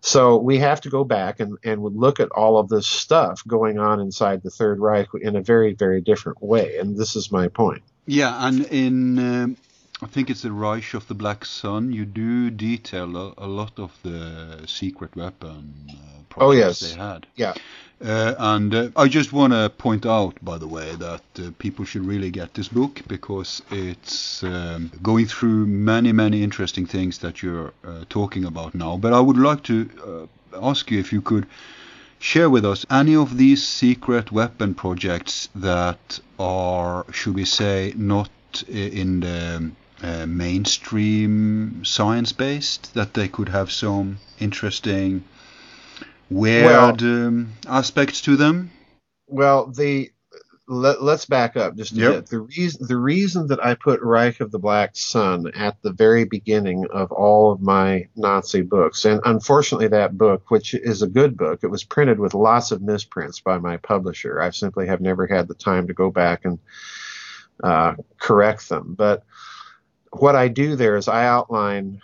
So 0.00 0.36
we 0.36 0.58
have 0.58 0.80
to 0.82 0.90
go 0.90 1.04
back 1.04 1.40
and, 1.40 1.58
and 1.64 1.82
look 1.82 2.20
at 2.20 2.30
all 2.30 2.58
of 2.58 2.68
this 2.68 2.86
stuff 2.86 3.42
going 3.46 3.78
on 3.78 4.00
inside 4.00 4.42
the 4.42 4.50
Third 4.50 4.78
Reich 4.78 5.08
in 5.20 5.36
a 5.36 5.42
very, 5.42 5.74
very 5.74 6.00
different 6.00 6.40
way. 6.42 6.78
And 6.78 6.96
this 6.96 7.16
is 7.16 7.32
my 7.32 7.48
point. 7.48 7.82
Yeah, 8.06 8.46
and 8.46 8.64
in 8.66 9.18
um, 9.18 9.56
I 10.02 10.06
think 10.06 10.28
it's 10.28 10.42
the 10.42 10.52
Reich 10.52 10.92
of 10.92 11.08
the 11.08 11.14
Black 11.14 11.46
Sun. 11.46 11.90
You 11.92 12.04
do 12.04 12.50
detail 12.50 13.16
a, 13.16 13.34
a 13.38 13.46
lot 13.46 13.78
of 13.78 13.98
the 14.02 14.66
secret 14.66 15.16
weapon 15.16 15.72
uh, 15.88 16.16
oh 16.36 16.50
yes 16.50 16.80
they 16.80 16.98
had. 16.98 17.26
Yeah. 17.36 17.54
Uh, 18.04 18.34
and 18.38 18.74
uh, 18.74 18.90
I 18.94 19.08
just 19.08 19.32
want 19.32 19.54
to 19.54 19.70
point 19.70 20.04
out, 20.04 20.36
by 20.44 20.58
the 20.58 20.68
way, 20.68 20.94
that 20.96 21.22
uh, 21.38 21.50
people 21.58 21.86
should 21.86 22.04
really 22.04 22.30
get 22.30 22.52
this 22.52 22.68
book 22.68 23.00
because 23.08 23.62
it's 23.70 24.42
um, 24.42 24.92
going 25.02 25.26
through 25.26 25.64
many, 25.66 26.12
many 26.12 26.42
interesting 26.42 26.84
things 26.84 27.18
that 27.18 27.42
you're 27.42 27.72
uh, 27.82 28.04
talking 28.10 28.44
about 28.44 28.74
now. 28.74 28.98
But 28.98 29.14
I 29.14 29.20
would 29.20 29.38
like 29.38 29.62
to 29.64 30.28
uh, 30.52 30.68
ask 30.68 30.90
you 30.90 30.98
if 30.98 31.10
you 31.10 31.22
could 31.22 31.46
share 32.18 32.50
with 32.50 32.66
us 32.66 32.84
any 32.90 33.16
of 33.16 33.38
these 33.38 33.66
secret 33.66 34.30
weapon 34.30 34.74
projects 34.74 35.48
that 35.54 36.20
are, 36.38 37.06
should 37.12 37.34
we 37.34 37.46
say, 37.46 37.94
not 37.96 38.28
in 38.68 39.20
the 39.20 39.70
uh, 40.02 40.26
mainstream 40.26 41.84
science 41.84 42.32
based, 42.32 42.94
that 42.94 43.14
they 43.14 43.28
could 43.28 43.48
have 43.48 43.70
some 43.70 44.18
interesting 44.38 45.24
weird 46.30 47.00
well, 47.00 47.26
um, 47.26 47.52
aspects 47.66 48.20
to 48.22 48.36
them? 48.36 48.70
Well, 49.28 49.66
the 49.66 50.10
let, 50.68 50.98
us 50.98 51.24
back 51.24 51.56
up 51.56 51.76
just 51.76 51.92
a 51.92 51.96
yep. 51.96 52.12
bit. 52.12 52.26
The 52.26 52.40
reason 52.40 52.86
the 52.88 52.96
reason 52.96 53.46
that 53.48 53.64
I 53.64 53.74
put 53.74 54.02
Reich 54.02 54.40
of 54.40 54.50
the 54.50 54.58
Black 54.58 54.96
Sun 54.96 55.52
at 55.54 55.80
the 55.82 55.92
very 55.92 56.24
beginning 56.24 56.86
of 56.92 57.12
all 57.12 57.52
of 57.52 57.60
my 57.60 58.08
Nazi 58.16 58.62
books, 58.62 59.04
and 59.04 59.20
unfortunately 59.24 59.88
that 59.88 60.18
book, 60.18 60.50
which 60.50 60.74
is 60.74 61.02
a 61.02 61.06
good 61.06 61.36
book, 61.36 61.60
it 61.62 61.68
was 61.68 61.84
printed 61.84 62.18
with 62.18 62.34
lots 62.34 62.72
of 62.72 62.82
misprints 62.82 63.40
by 63.40 63.58
my 63.58 63.76
publisher. 63.76 64.40
I 64.40 64.50
simply 64.50 64.86
have 64.88 65.00
never 65.00 65.26
had 65.26 65.46
the 65.46 65.54
time 65.54 65.86
to 65.86 65.94
go 65.94 66.10
back 66.10 66.44
and 66.44 66.58
uh, 67.62 67.94
correct 68.18 68.68
them. 68.68 68.94
But 68.98 69.24
what 70.20 70.36
I 70.36 70.48
do 70.48 70.76
there 70.76 70.96
is 70.96 71.08
I 71.08 71.26
outline 71.26 72.00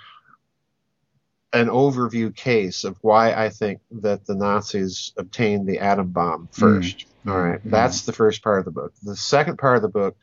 an 1.53 1.69
overview 1.69 2.35
case 2.35 2.85
of 2.85 2.97
why 3.03 3.33
I 3.33 3.51
think 3.51 3.81
that 3.91 4.27
the 4.27 4.35
Nazis 4.35 5.13
obtained 5.17 5.69
the 5.69 5.81
atom 5.81 6.11
bomb 6.11 6.49
first. 6.53 7.07
Mm. 7.27 7.33
All 7.33 7.41
right, 7.41 7.65
mm. 7.65 7.71
that's 7.71 8.03
the 8.03 8.13
first 8.13 8.43
part 8.43 8.59
of 8.59 8.65
the 8.65 8.71
book. 8.71 8.93
The 9.03 9.17
second 9.17 9.59
part 9.59 9.77
of 9.77 9.83
the 9.83 9.89
book 9.89 10.17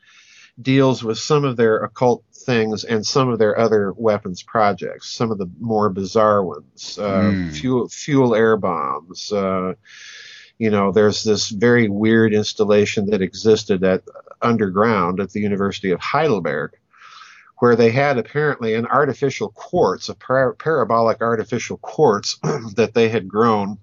deals 0.60 1.02
with 1.02 1.18
some 1.18 1.44
of 1.44 1.56
their 1.56 1.78
occult 1.78 2.24
things 2.34 2.84
and 2.84 3.06
some 3.06 3.28
of 3.28 3.38
their 3.38 3.58
other 3.58 3.92
weapons 3.92 4.42
projects, 4.42 5.10
some 5.10 5.30
of 5.30 5.38
the 5.38 5.48
more 5.60 5.88
bizarre 5.88 6.44
ones, 6.44 6.98
uh, 7.00 7.30
mm. 7.30 7.56
fuel 7.56 7.88
fuel 7.88 8.34
air 8.34 8.56
bombs. 8.56 9.32
Uh, 9.32 9.74
you 10.58 10.70
know, 10.70 10.92
there's 10.92 11.24
this 11.24 11.48
very 11.48 11.88
weird 11.88 12.34
installation 12.34 13.06
that 13.06 13.22
existed 13.22 13.82
at 13.82 14.02
underground 14.42 15.20
at 15.20 15.30
the 15.30 15.40
University 15.40 15.90
of 15.90 16.00
Heidelberg 16.00 16.72
where 17.60 17.76
they 17.76 17.90
had 17.90 18.18
apparently 18.18 18.74
an 18.74 18.86
artificial 18.86 19.50
quartz, 19.50 20.08
a 20.08 20.14
par- 20.14 20.54
parabolic 20.54 21.20
artificial 21.20 21.76
quartz 21.76 22.38
that 22.74 22.92
they 22.94 23.08
had 23.08 23.28
grown 23.28 23.78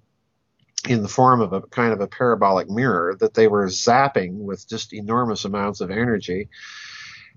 in 0.88 1.02
the 1.02 1.08
form 1.08 1.40
of 1.40 1.52
a 1.52 1.62
kind 1.62 1.92
of 1.92 2.00
a 2.00 2.08
parabolic 2.08 2.68
mirror 2.68 3.16
that 3.20 3.34
they 3.34 3.46
were 3.46 3.66
zapping 3.66 4.32
with 4.38 4.68
just 4.68 4.92
enormous 4.92 5.44
amounts 5.44 5.80
of 5.80 5.92
energy. 5.92 6.48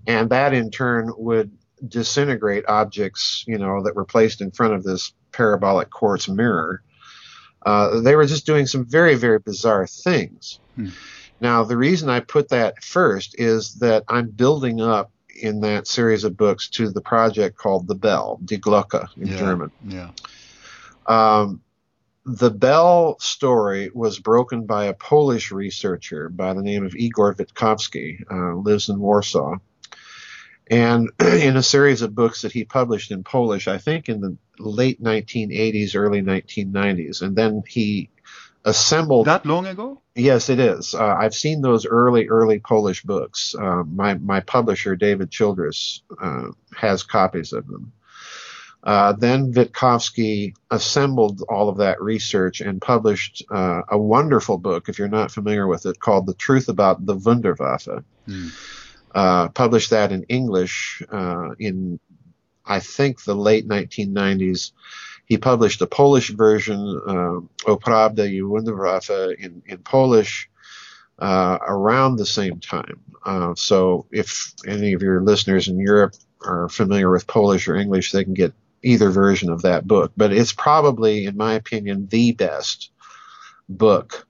And 0.06 0.30
that 0.30 0.52
in 0.52 0.72
turn 0.72 1.12
would 1.16 1.52
disintegrate 1.86 2.64
objects, 2.66 3.44
you 3.46 3.58
know, 3.58 3.84
that 3.84 3.94
were 3.94 4.04
placed 4.04 4.40
in 4.40 4.50
front 4.50 4.74
of 4.74 4.82
this 4.82 5.12
parabolic 5.30 5.90
quartz 5.90 6.28
mirror. 6.28 6.82
Uh, 7.64 8.00
they 8.00 8.16
were 8.16 8.26
just 8.26 8.46
doing 8.46 8.66
some 8.66 8.84
very, 8.84 9.14
very 9.14 9.38
bizarre 9.38 9.86
things. 9.86 10.58
Hmm. 10.74 10.88
Now, 11.40 11.62
the 11.62 11.76
reason 11.76 12.08
I 12.08 12.18
put 12.18 12.48
that 12.48 12.82
first 12.82 13.36
is 13.38 13.74
that 13.76 14.02
I'm 14.08 14.30
building 14.30 14.80
up 14.80 15.11
in 15.40 15.60
that 15.60 15.86
series 15.86 16.24
of 16.24 16.36
books 16.36 16.68
to 16.70 16.90
the 16.90 17.00
project 17.00 17.56
called 17.56 17.86
The 17.86 17.94
Bell, 17.94 18.38
Die 18.44 18.56
Glocke 18.56 19.08
in 19.16 19.28
yeah, 19.28 19.36
German. 19.36 19.70
Yeah. 19.86 20.10
Um, 21.06 21.62
the 22.24 22.50
Bell 22.50 23.16
story 23.18 23.90
was 23.92 24.18
broken 24.18 24.64
by 24.66 24.84
a 24.84 24.94
Polish 24.94 25.50
researcher 25.50 26.28
by 26.28 26.54
the 26.54 26.62
name 26.62 26.86
of 26.86 26.94
Igor 26.94 27.34
Witkowski, 27.34 28.22
uh, 28.30 28.54
lives 28.56 28.88
in 28.88 29.00
Warsaw. 29.00 29.56
And 30.70 31.10
in 31.20 31.56
a 31.56 31.62
series 31.62 32.02
of 32.02 32.14
books 32.14 32.42
that 32.42 32.52
he 32.52 32.64
published 32.64 33.10
in 33.10 33.24
Polish, 33.24 33.66
I 33.66 33.78
think 33.78 34.08
in 34.08 34.20
the 34.20 34.36
late 34.58 35.02
1980s, 35.02 35.96
early 35.96 36.22
1990s. 36.22 37.22
And 37.22 37.34
then 37.34 37.62
he 37.66 38.10
assembled. 38.64 39.26
That 39.26 39.46
long 39.46 39.66
ago? 39.66 40.00
Yes, 40.14 40.48
it 40.48 40.58
is. 40.58 40.94
Uh, 40.94 41.16
I've 41.18 41.34
seen 41.34 41.62
those 41.62 41.86
early, 41.86 42.28
early 42.28 42.58
Polish 42.58 43.02
books. 43.02 43.54
Uh, 43.54 43.82
my 43.84 44.14
my 44.14 44.40
publisher 44.40 44.96
David 44.96 45.30
Childress 45.30 46.02
uh, 46.20 46.48
has 46.76 47.02
copies 47.02 47.52
of 47.52 47.66
them. 47.66 47.92
Uh, 48.84 49.12
then 49.12 49.52
Witkowski 49.52 50.54
assembled 50.70 51.42
all 51.48 51.68
of 51.68 51.76
that 51.76 52.02
research 52.02 52.60
and 52.60 52.82
published 52.82 53.44
uh, 53.48 53.82
a 53.88 53.96
wonderful 53.96 54.58
book, 54.58 54.88
if 54.88 54.98
you're 54.98 55.06
not 55.06 55.30
familiar 55.30 55.68
with 55.68 55.86
it, 55.86 56.00
called 56.00 56.26
The 56.26 56.34
Truth 56.34 56.68
About 56.68 57.06
the 57.06 57.16
Wunderwaffe. 57.16 58.02
Mm. 58.26 59.54
published 59.54 59.90
that 59.90 60.10
in 60.10 60.24
English 60.24 61.00
in, 61.60 62.00
I 62.66 62.80
think, 62.80 63.22
the 63.22 63.36
late 63.36 63.68
1990s 63.68 64.72
he 65.32 65.38
published 65.38 65.80
a 65.80 65.86
Polish 65.86 66.28
version, 66.28 66.78
uh, 67.06 67.70
O 67.70 67.78
Prawda 67.78 68.24
i 68.24 68.42
Wunderwaffe, 68.42 69.34
in, 69.38 69.62
in 69.64 69.78
Polish 69.78 70.50
uh, 71.18 71.56
around 71.66 72.16
the 72.16 72.26
same 72.26 72.60
time. 72.60 73.00
Uh, 73.24 73.54
so 73.54 74.04
if 74.10 74.52
any 74.68 74.92
of 74.92 75.00
your 75.00 75.22
listeners 75.22 75.68
in 75.68 75.80
Europe 75.80 76.12
are 76.44 76.68
familiar 76.68 77.10
with 77.10 77.26
Polish 77.26 77.66
or 77.66 77.76
English, 77.76 78.12
they 78.12 78.24
can 78.24 78.34
get 78.34 78.52
either 78.82 79.08
version 79.08 79.48
of 79.48 79.62
that 79.62 79.86
book. 79.86 80.12
But 80.18 80.34
it's 80.34 80.52
probably, 80.52 81.24
in 81.24 81.38
my 81.38 81.54
opinion, 81.54 82.08
the 82.10 82.32
best 82.32 82.90
book 83.70 84.26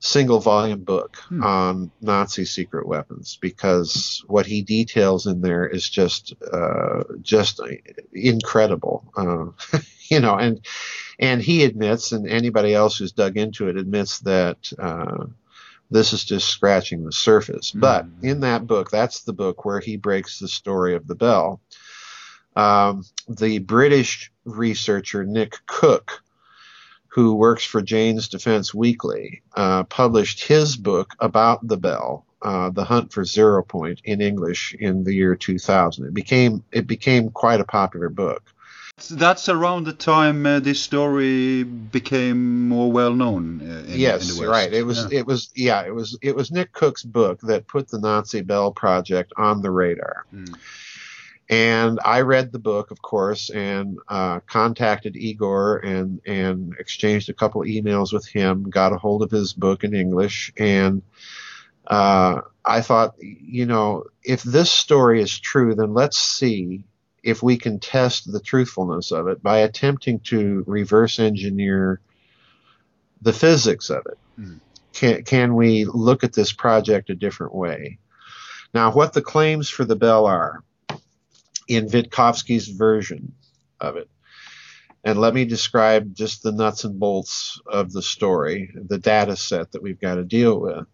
single 0.00 0.38
volume 0.38 0.84
book 0.84 1.16
hmm. 1.28 1.42
on 1.42 1.90
Nazi 2.00 2.44
secret 2.44 2.86
weapons 2.86 3.38
because 3.40 4.22
what 4.26 4.46
he 4.46 4.62
details 4.62 5.26
in 5.26 5.40
there 5.40 5.66
is 5.66 5.88
just 5.88 6.34
uh, 6.52 7.02
just 7.22 7.60
incredible. 8.12 9.12
Uh, 9.16 9.78
you 10.10 10.20
know, 10.20 10.36
and 10.36 10.64
and 11.18 11.42
he 11.42 11.64
admits, 11.64 12.12
and 12.12 12.28
anybody 12.28 12.74
else 12.74 12.98
who's 12.98 13.12
dug 13.12 13.36
into 13.36 13.68
it 13.68 13.76
admits 13.76 14.20
that. 14.20 14.72
Uh, 14.78 15.26
this 15.90 16.12
is 16.12 16.22
just 16.22 16.48
scratching 16.48 17.04
the 17.04 17.12
surface. 17.12 17.70
Mm-hmm. 17.70 17.80
But 17.80 18.06
in 18.22 18.40
that 18.40 18.66
book, 18.66 18.90
that's 18.90 19.22
the 19.22 19.32
book 19.32 19.64
where 19.64 19.80
he 19.80 19.96
breaks 19.96 20.38
the 20.38 20.48
story 20.48 20.94
of 20.94 21.06
the 21.06 21.14
bell. 21.14 21.60
Um, 22.56 23.04
the 23.28 23.58
British 23.58 24.32
researcher 24.44 25.24
Nick 25.24 25.54
Cook, 25.66 26.22
who 27.06 27.34
works 27.34 27.64
for 27.64 27.80
Jane's 27.80 28.28
Defense 28.28 28.74
Weekly, 28.74 29.42
uh, 29.54 29.84
published 29.84 30.44
his 30.44 30.76
book 30.76 31.14
about 31.20 31.66
the 31.66 31.76
bell, 31.76 32.26
uh, 32.42 32.70
"The 32.70 32.84
Hunt 32.84 33.12
for 33.12 33.24
Zero 33.24 33.62
Point" 33.62 34.00
in 34.04 34.20
English 34.20 34.74
in 34.78 35.04
the 35.04 35.14
year 35.14 35.36
2000. 35.36 36.06
It 36.06 36.14
became 36.14 36.64
it 36.72 36.86
became 36.86 37.30
quite 37.30 37.60
a 37.60 37.64
popular 37.64 38.08
book. 38.08 38.42
That's 39.06 39.48
around 39.48 39.84
the 39.84 39.92
time 39.92 40.44
uh, 40.46 40.60
this 40.60 40.80
story 40.80 41.62
became 41.62 42.68
more 42.68 42.90
well 42.90 43.14
known. 43.14 43.60
Uh, 43.60 43.92
in, 43.92 43.98
yes, 43.98 44.38
in 44.38 44.46
right. 44.46 44.72
It 44.72 44.82
was. 44.82 45.06
Yeah. 45.10 45.20
It 45.20 45.26
was. 45.26 45.50
Yeah. 45.54 45.86
It 45.86 45.94
was. 45.94 46.18
It 46.22 46.34
was 46.34 46.50
Nick 46.50 46.72
Cook's 46.72 47.04
book 47.04 47.40
that 47.42 47.66
put 47.66 47.88
the 47.88 47.98
Nazi 47.98 48.40
Bell 48.42 48.72
Project 48.72 49.32
on 49.36 49.62
the 49.62 49.70
radar. 49.70 50.26
Mm. 50.34 50.56
And 51.50 51.98
I 52.04 52.20
read 52.20 52.52
the 52.52 52.58
book, 52.58 52.90
of 52.90 53.00
course, 53.00 53.48
and 53.48 53.98
uh, 54.08 54.40
contacted 54.40 55.16
Igor 55.16 55.78
and 55.78 56.20
and 56.26 56.74
exchanged 56.78 57.30
a 57.30 57.34
couple 57.34 57.62
emails 57.62 58.12
with 58.12 58.26
him. 58.26 58.68
Got 58.68 58.92
a 58.92 58.98
hold 58.98 59.22
of 59.22 59.30
his 59.30 59.54
book 59.54 59.82
in 59.82 59.94
English, 59.94 60.52
and 60.58 61.02
uh, 61.86 62.42
I 62.64 62.82
thought, 62.82 63.14
you 63.20 63.64
know, 63.64 64.04
if 64.22 64.42
this 64.42 64.70
story 64.70 65.22
is 65.22 65.38
true, 65.38 65.74
then 65.74 65.94
let's 65.94 66.18
see 66.18 66.84
if 67.22 67.42
we 67.42 67.56
can 67.56 67.80
test 67.80 68.30
the 68.30 68.40
truthfulness 68.40 69.10
of 69.12 69.28
it 69.28 69.42
by 69.42 69.58
attempting 69.58 70.20
to 70.20 70.64
reverse 70.66 71.18
engineer 71.18 72.00
the 73.22 73.32
physics 73.32 73.90
of 73.90 74.06
it. 74.06 74.18
Mm. 74.40 74.60
Can, 74.92 75.22
can 75.24 75.54
we 75.54 75.84
look 75.84 76.24
at 76.24 76.32
this 76.32 76.52
project 76.52 77.10
a 77.10 77.14
different 77.14 77.54
way? 77.54 77.98
Now, 78.74 78.92
what 78.92 79.12
the 79.12 79.22
claims 79.22 79.68
for 79.68 79.84
the 79.84 79.96
bell 79.96 80.26
are 80.26 80.62
in 81.68 81.86
Witkowski's 81.86 82.68
version 82.68 83.34
of 83.80 83.96
it. 83.96 84.08
And 85.04 85.20
let 85.20 85.34
me 85.34 85.44
describe 85.44 86.14
just 86.14 86.42
the 86.42 86.52
nuts 86.52 86.84
and 86.84 86.98
bolts 86.98 87.60
of 87.66 87.92
the 87.92 88.02
story, 88.02 88.70
the 88.74 88.98
data 88.98 89.36
set 89.36 89.72
that 89.72 89.82
we've 89.82 90.00
got 90.00 90.16
to 90.16 90.24
deal 90.24 90.60
with. 90.60 90.86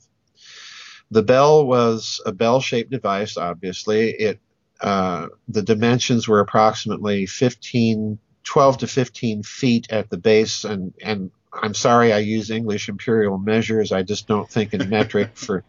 The 1.11 1.23
bell 1.23 1.67
was 1.67 2.21
a 2.27 2.33
bell 2.33 2.61
shaped 2.61 2.91
device, 2.91 3.37
obviously. 3.37 4.11
It 4.11 4.41
uh, 4.85 5.29
the 5.49 5.63
dimensions 5.63 6.29
were 6.29 6.41
approximately 6.41 7.25
15, 7.25 8.19
12 8.45 8.79
to 8.79 8.87
15 8.87 9.43
feet 9.43 9.91
at 9.91 10.11
the 10.11 10.19
base, 10.19 10.65
and, 10.65 10.93
and 11.03 11.31
I'm 11.63 11.75
sorry 11.75 12.13
I 12.13 12.19
use 12.19 12.51
English 12.51 12.89
imperial 12.89 13.39
measures. 13.39 13.93
I 13.93 14.03
just 14.03 14.27
don't 14.27 14.49
think 14.49 14.75
in 14.75 14.89
metric 14.89 15.31
for 15.35 15.65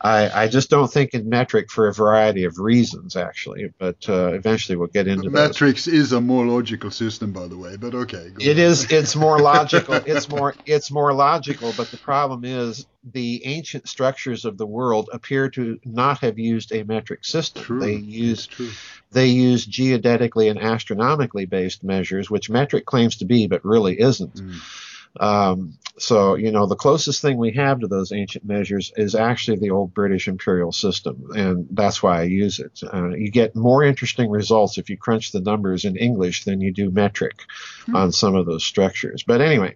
I, 0.00 0.44
I 0.44 0.48
just 0.48 0.70
don't 0.70 0.90
think 0.90 1.14
in 1.14 1.28
metric 1.28 1.70
for 1.70 1.88
a 1.88 1.94
variety 1.94 2.44
of 2.44 2.58
reasons, 2.58 3.16
actually. 3.16 3.72
But 3.78 4.08
uh, 4.08 4.32
eventually 4.32 4.76
we'll 4.76 4.88
get 4.88 5.06
into. 5.06 5.30
Metrics 5.30 5.86
is 5.86 6.12
a 6.12 6.20
more 6.20 6.46
logical 6.46 6.90
system, 6.90 7.32
by 7.32 7.46
the 7.46 7.56
way. 7.56 7.76
But 7.76 7.94
okay. 7.94 8.30
It 8.40 8.58
on. 8.58 8.58
is. 8.58 8.90
It's 8.90 9.16
more 9.16 9.38
logical. 9.38 10.00
It's 10.08 10.28
more. 10.28 10.54
It's 10.64 10.90
more 10.90 11.12
logical. 11.12 11.72
But 11.76 11.90
the 11.90 11.96
problem 11.98 12.44
is 12.44 12.86
the 13.04 13.44
ancient 13.44 13.88
structures 13.88 14.44
of 14.44 14.56
the 14.56 14.66
world 14.66 15.10
appear 15.12 15.50
to 15.50 15.78
not 15.84 16.18
have 16.20 16.38
used 16.38 16.72
a 16.72 16.82
metric 16.84 17.24
system. 17.24 17.62
True. 17.62 17.80
They 17.80 17.94
used 17.94 18.52
they 19.10 19.26
use 19.28 19.64
geodetically 19.64 20.48
and 20.48 20.58
astronomically 20.58 21.46
based 21.46 21.82
measures, 21.82 22.30
which 22.30 22.50
metric 22.50 22.86
claims 22.86 23.16
to 23.16 23.24
be, 23.24 23.46
but 23.46 23.64
really 23.64 24.00
isn't. 24.00 24.34
Mm. 24.34 24.60
Um, 25.20 25.78
so, 25.98 26.36
you 26.36 26.52
know, 26.52 26.66
the 26.66 26.76
closest 26.76 27.20
thing 27.22 27.38
we 27.38 27.52
have 27.52 27.80
to 27.80 27.88
those 27.88 28.12
ancient 28.12 28.44
measures 28.44 28.92
is 28.96 29.16
actually 29.16 29.58
the 29.58 29.70
old 29.70 29.92
British 29.92 30.28
imperial 30.28 30.70
system, 30.70 31.30
and 31.34 31.66
that's 31.72 32.02
why 32.02 32.20
I 32.20 32.24
use 32.24 32.60
it. 32.60 32.80
Uh, 32.92 33.08
you 33.08 33.30
get 33.30 33.56
more 33.56 33.82
interesting 33.82 34.30
results 34.30 34.78
if 34.78 34.88
you 34.90 34.96
crunch 34.96 35.32
the 35.32 35.40
numbers 35.40 35.84
in 35.84 35.96
English 35.96 36.44
than 36.44 36.60
you 36.60 36.72
do 36.72 36.90
metric 36.90 37.34
Hmm. 37.86 37.96
on 37.96 38.12
some 38.12 38.36
of 38.36 38.46
those 38.46 38.64
structures. 38.64 39.24
But 39.26 39.40
anyway, 39.40 39.74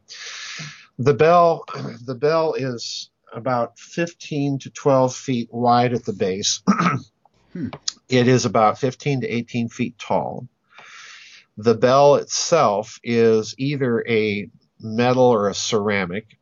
the 0.98 1.14
bell, 1.14 1.64
the 2.04 2.14
bell 2.14 2.54
is 2.54 3.10
about 3.32 3.78
15 3.78 4.60
to 4.60 4.70
12 4.70 5.16
feet 5.16 5.48
wide 5.50 5.92
at 5.92 6.04
the 6.04 6.12
base. 6.12 6.62
Hmm. 7.52 7.68
It 8.08 8.28
is 8.28 8.46
about 8.46 8.78
15 8.78 9.20
to 9.20 9.26
18 9.28 9.68
feet 9.68 9.98
tall. 9.98 10.48
The 11.58 11.74
bell 11.74 12.14
itself 12.14 12.98
is 13.04 13.54
either 13.58 14.02
a 14.08 14.48
metal 14.82 15.24
or 15.24 15.48
a 15.48 15.54
ceramic. 15.54 16.38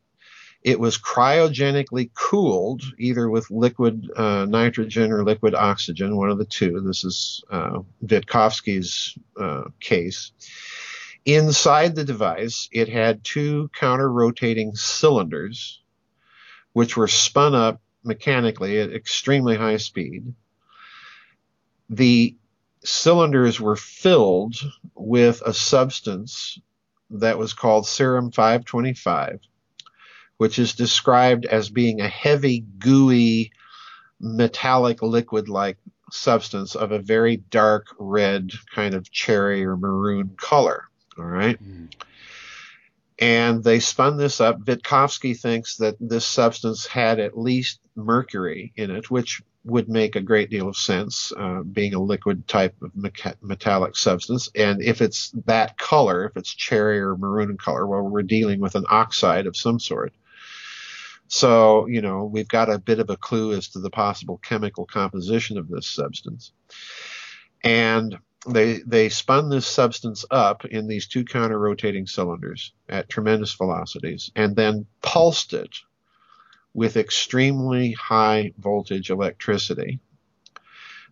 It 0.63 0.79
was 0.79 0.99
cryogenically 0.99 2.11
cooled, 2.13 2.83
either 2.99 3.31
with 3.31 3.51
liquid 3.51 4.11
uh, 4.15 4.45
nitrogen 4.47 5.11
or 5.11 5.25
liquid 5.25 5.55
oxygen, 5.55 6.17
one 6.17 6.31
of 6.31 6.39
the 6.39 6.45
two. 6.45 6.81
This 6.81 7.03
is 7.05 7.43
uh, 7.51 7.81
Witkowski's 8.05 9.17
uh, 9.41 9.65
case. 9.81 10.33
Inside 11.25 11.95
the 11.95 12.05
device, 12.05 12.69
it 12.73 12.89
had 12.89 13.25
two 13.25 13.71
counter 13.75 14.11
rotating 14.11 14.75
cylinders, 14.75 15.81
which 16.73 16.97
were 16.97 17.09
spun 17.09 17.55
up 17.55 17.81
mechanically 18.05 18.81
at 18.81 18.93
extremely 18.93 19.57
high 19.57 19.77
speed. 19.77 20.35
The 21.89 22.37
cylinders 22.85 23.61
were 23.61 23.77
filled 23.77 24.57
with 24.95 25.43
a 25.45 25.53
substance 25.53 26.59
that 27.11 27.39
was 27.39 27.53
called 27.53 27.87
serum 27.87 28.31
525, 28.31 29.41
which 30.37 30.59
is 30.59 30.75
described 30.75 31.47
as 31.47 31.69
being 31.69 32.01
a 32.01 32.09
heavy, 32.09 32.65
gooey, 32.79 33.53
metallic 34.21 35.03
liquid 35.03 35.49
like 35.49 35.79
substance 36.13 36.75
of 36.75 36.93
a 36.93 36.99
very 36.99 37.37
dark 37.37 37.87
red 37.99 38.51
kind 38.75 38.95
of 38.95 39.11
cherry 39.11 39.65
or 39.65 39.77
maroon 39.77 40.35
color. 40.37 40.85
All 41.19 41.25
right. 41.25 41.63
Mm. 41.63 41.93
And 43.19 43.63
they 43.63 43.81
spun 43.81 44.17
this 44.17 44.41
up. 44.41 44.65
Witkowski 44.65 45.39
thinks 45.39 45.77
that 45.77 45.97
this 46.01 46.25
substance 46.25 46.87
had 46.87 47.21
at 47.21 47.39
least 47.39 47.81
mercury 47.95 48.73
in 48.77 48.91
it, 48.91 49.11
which 49.11 49.43
would 49.65 49.89
make 49.89 50.17
a 50.17 50.21
great 50.21 50.51
deal 50.51 50.69
of 50.69 50.77
sense, 50.77 51.33
uh, 51.37 51.63
being 51.63 51.95
a 51.95 52.01
liquid 52.01 52.49
type 52.49 52.75
of 52.83 52.93
mecha- 52.93 53.37
metallic 53.43 53.97
substance. 53.97 54.49
And 54.55 54.83
if 54.83 55.03
it's 55.03 55.31
that 55.45 55.77
color, 55.77 56.25
if 56.25 56.37
it's 56.37 56.55
cherry 56.55 56.99
or 56.99 57.17
maroon 57.17 57.57
color, 57.59 57.87
well, 57.87 58.03
we're 58.03 58.23
dealing 58.23 58.61
with 58.61 58.75
an 58.75 58.87
oxide 58.89 59.47
of 59.47 59.57
some 59.57 59.79
sort. 59.79 60.15
So, 61.29 61.87
you 61.87 62.01
know, 62.01 62.25
we've 62.25 62.49
got 62.49 62.71
a 62.71 62.79
bit 62.79 62.99
of 62.99 63.11
a 63.11 63.17
clue 63.17 63.53
as 63.53 63.69
to 63.69 63.81
the 63.81 63.91
possible 63.91 64.39
chemical 64.39 64.87
composition 64.87 65.59
of 65.59 65.69
this 65.69 65.87
substance. 65.87 66.53
And 67.63 68.19
they 68.49 68.79
they 68.87 69.11
spun 69.11 69.51
this 69.51 69.67
substance 69.67 70.25
up 70.31 70.65
in 70.65 70.89
these 70.89 71.07
two 71.07 71.25
counter 71.25 71.59
rotating 71.59 72.07
cylinders 72.07 72.73
at 72.89 73.09
tremendous 73.11 73.53
velocities 73.53 74.31
and 74.35 74.57
then 74.57 74.87
pulsed 75.03 75.53
it 75.53 75.77
with 76.75 76.97
extremely 76.97 77.93
high 77.93 78.53
voltage 78.59 79.11
electricity. 79.11 79.99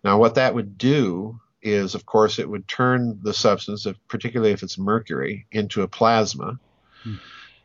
Now, 0.04 0.18
what 0.18 0.36
that 0.36 0.54
would 0.54 0.78
do 0.78 1.40
is, 1.62 1.94
of 1.94 2.06
course, 2.06 2.38
it 2.38 2.48
would 2.48 2.68
turn 2.68 3.18
the 3.22 3.34
substance, 3.34 3.84
if, 3.86 3.96
particularly 4.08 4.52
if 4.52 4.62
it's 4.62 4.78
mercury, 4.78 5.46
into 5.50 5.82
a 5.82 5.88
plasma. 5.88 6.58
Hmm. 7.02 7.16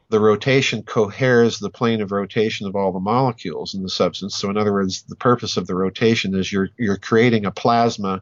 The 0.09 0.19
rotation 0.19 0.83
coheres 0.83 1.59
the 1.59 1.69
plane 1.69 2.01
of 2.01 2.11
rotation 2.11 2.67
of 2.67 2.75
all 2.75 2.91
the 2.91 2.99
molecules 2.99 3.73
in 3.73 3.83
the 3.83 3.89
substance. 3.89 4.35
So, 4.35 4.49
in 4.49 4.57
other 4.57 4.73
words, 4.73 5.03
the 5.03 5.15
purpose 5.15 5.57
of 5.57 5.67
the 5.67 5.75
rotation 5.75 6.35
is 6.35 6.51
you're 6.51 6.69
you're 6.77 6.97
creating 6.97 7.45
a 7.45 7.51
plasma 7.51 8.21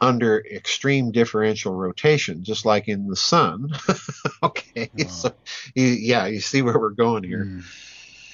under 0.00 0.44
extreme 0.44 1.12
differential 1.12 1.74
rotation, 1.74 2.44
just 2.44 2.64
like 2.64 2.88
in 2.88 3.08
the 3.08 3.16
sun. 3.16 3.70
okay, 4.42 4.90
Wow. 4.98 5.06
so 5.06 5.32
you, 5.74 5.86
yeah, 5.86 6.26
you 6.26 6.40
see 6.40 6.62
where 6.62 6.78
we're 6.78 6.90
going 6.90 7.24
here. 7.24 7.44
Mm. 7.46 7.64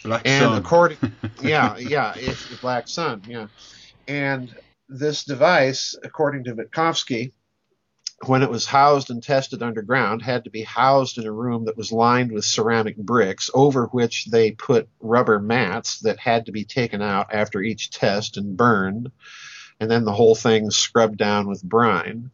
Black 0.04 0.22
And 0.24 0.44
sun. 0.44 0.58
according, 0.58 0.98
yeah, 1.42 1.76
yeah, 1.76 2.14
it's 2.16 2.48
the 2.48 2.56
black 2.56 2.88
sun, 2.88 3.22
yeah. 3.28 3.48
And 4.08 4.54
this 4.88 5.24
device, 5.24 5.94
according 6.02 6.44
to 6.44 6.54
Witkowski, 6.54 7.32
when 8.26 8.42
it 8.42 8.50
was 8.50 8.66
housed 8.66 9.10
and 9.10 9.22
tested 9.22 9.62
underground, 9.62 10.20
had 10.20 10.44
to 10.44 10.50
be 10.50 10.62
housed 10.62 11.16
in 11.16 11.26
a 11.26 11.32
room 11.32 11.64
that 11.64 11.76
was 11.76 11.90
lined 11.92 12.32
with 12.32 12.44
ceramic 12.44 12.96
bricks, 12.96 13.50
over 13.54 13.86
which 13.86 14.26
they 14.26 14.50
put 14.52 14.88
rubber 15.00 15.38
mats 15.38 16.00
that 16.00 16.18
had 16.18 16.46
to 16.46 16.52
be 16.52 16.64
taken 16.64 17.00
out 17.00 17.32
after 17.32 17.62
each 17.62 17.90
test 17.90 18.36
and 18.36 18.56
burned, 18.56 19.10
and 19.78 19.90
then 19.90 20.04
the 20.04 20.12
whole 20.12 20.34
thing 20.34 20.70
scrubbed 20.70 21.16
down 21.16 21.48
with 21.48 21.62
brine. 21.62 22.30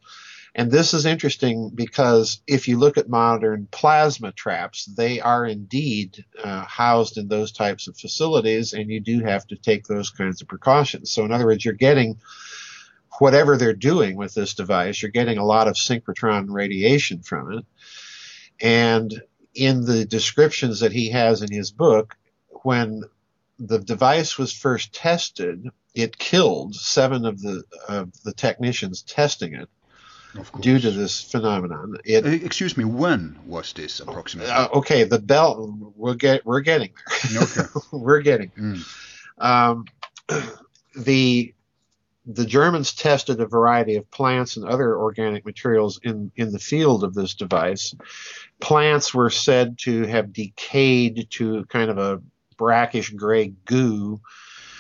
And 0.59 0.71
this 0.71 0.95
is 0.95 1.05
interesting 1.05 1.71
because 1.75 2.41
if 2.47 2.67
you 2.67 2.79
look 2.79 2.97
at 2.97 3.11
modern 3.11 3.69
plasma 3.71 4.33
traps, 4.33 4.87
they 4.87 5.21
are 5.21 5.45
indeed 5.45 6.25
uh, 6.43 6.65
housed 6.65 7.19
in 7.19 7.29
those 7.29 7.53
types 7.53 7.89
of 7.89 7.99
facilities, 7.99 8.73
and 8.73 8.91
you 8.91 9.01
do 9.01 9.21
have 9.21 9.47
to 9.49 9.57
take 9.57 9.87
those 9.87 10.09
kinds 10.09 10.41
of 10.41 10.49
precautions. 10.49 11.13
So, 11.13 11.27
in 11.27 11.31
other 11.31 11.45
words, 11.45 11.63
you're 11.63 11.75
getting 11.75 12.19
whatever 13.19 13.59
they're 13.59 13.75
doing 13.75 14.17
with 14.17 14.33
this 14.33 14.55
device, 14.55 15.03
you're 15.03 15.11
getting 15.11 15.37
a 15.37 15.45
lot 15.45 15.69
of 15.69 15.75
synchrotron 15.75 16.47
radiation 16.49 17.21
from 17.21 17.59
it. 17.59 17.67
And 18.59 19.23
in 19.55 19.85
the 19.85 20.07
descriptions 20.07 20.81
that 20.81 20.93
he 20.93 21.11
has 21.11 21.43
in 21.43 21.53
his 21.53 21.71
book, 21.71 22.17
when 22.63 23.03
the 23.59 23.79
device 23.79 24.39
was 24.39 24.55
first 24.55 24.95
tested, 24.95 25.69
it 25.95 26.17
killed 26.17 26.75
seven 26.75 27.27
of 27.27 27.43
the 27.43 27.65
of 27.89 28.11
the 28.23 28.33
technicians 28.33 29.03
testing 29.03 29.53
it. 29.53 29.69
Due 30.61 30.79
to 30.79 30.91
this 30.91 31.21
phenomenon. 31.23 31.97
It 32.05 32.25
Uh, 32.25 32.29
excuse 32.31 32.77
me, 32.77 32.85
when 32.85 33.39
was 33.47 33.73
this 33.73 34.01
approximately? 34.01 34.51
uh, 34.53 34.69
okay, 34.75 35.05
the 35.05 35.19
bell 35.19 35.77
we'll 35.97 36.15
get 36.15 36.45
we're 36.47 36.61
getting 36.61 36.93
there. 37.33 37.43
okay. 37.43 37.63
we're 37.93 38.21
getting 38.23 38.51
Mm. 38.51 38.85
um, 39.39 39.85
the 40.97 41.53
the 42.29 42.45
Germans 42.45 42.93
tested 42.93 43.41
a 43.41 43.47
variety 43.47 43.95
of 43.97 44.11
plants 44.11 44.57
and 44.57 44.67
other 44.67 44.99
organic 44.99 45.45
materials 45.47 46.01
in, 46.03 46.33
in 46.35 46.51
the 46.51 46.59
field 46.59 47.05
of 47.05 47.15
this 47.15 47.35
device. 47.35 47.95
Plants 48.61 49.15
were 49.15 49.31
said 49.31 49.79
to 49.83 50.03
have 50.07 50.33
decayed 50.33 51.29
to 51.31 51.65
kind 51.67 51.89
of 51.89 51.99
a 51.99 52.21
brackish 52.57 53.11
gray 53.11 53.53
goo 53.65 54.21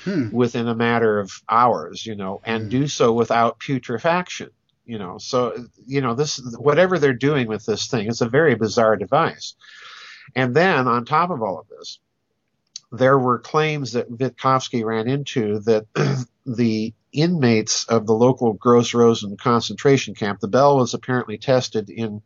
Hmm. 0.03 0.29
within 0.31 0.67
a 0.69 0.75
matter 0.75 1.19
of 1.21 1.31
hours, 1.49 2.05
you 2.07 2.15
know, 2.17 2.41
and 2.45 2.65
Hmm. 2.65 2.69
do 2.69 2.89
so 2.89 3.13
without 3.13 3.59
putrefaction, 3.61 4.51
you 4.87 4.99
know. 4.99 5.19
So, 5.19 5.67
you 5.87 6.01
know, 6.01 6.15
this 6.15 6.41
whatever 6.59 6.99
they're 6.99 7.13
doing 7.13 7.49
with 7.49 7.67
this 7.67 7.89
thing, 7.89 8.09
it's 8.09 8.21
a 8.21 8.29
very 8.29 8.55
bizarre 8.55 8.97
device. 8.97 9.55
And 10.35 10.55
then 10.55 10.89
on 10.89 11.05
top 11.05 11.31
of 11.31 11.43
all 11.43 11.59
of 11.59 11.69
this, 11.69 11.99
there 12.93 13.19
were 13.19 13.39
claims 13.39 13.93
that 13.93 14.11
Witkowski 14.11 14.85
ran 14.85 15.09
into 15.09 15.61
that 15.61 15.87
the 16.47 16.95
inmates 17.13 17.85
of 17.85 18.07
the 18.07 18.15
local 18.15 18.53
Gross 18.53 18.95
Rosen 18.95 19.37
concentration 19.37 20.15
camp, 20.15 20.41
the 20.41 20.49
bell 20.49 20.77
was 20.77 20.95
apparently 20.95 21.39
tested 21.39 21.91
in 21.91 22.23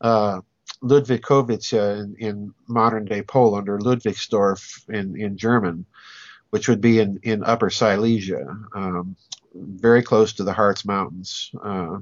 uh, 0.00 0.40
Ludwikowice 0.82 1.72
in, 1.72 2.16
in 2.18 2.54
modern 2.66 3.04
day 3.04 3.22
Poland 3.22 3.68
or 3.68 3.78
Ludwigsdorf 3.78 4.88
in, 4.88 5.16
in 5.16 5.36
German, 5.36 5.86
which 6.50 6.68
would 6.68 6.80
be 6.80 6.98
in, 7.00 7.18
in 7.22 7.44
Upper 7.44 7.70
Silesia, 7.70 8.46
um, 8.74 9.16
very 9.58 10.02
close 10.02 10.34
to 10.34 10.44
the 10.44 10.52
Harz 10.52 10.84
Mountains. 10.84 11.50
Uh, 11.62 11.98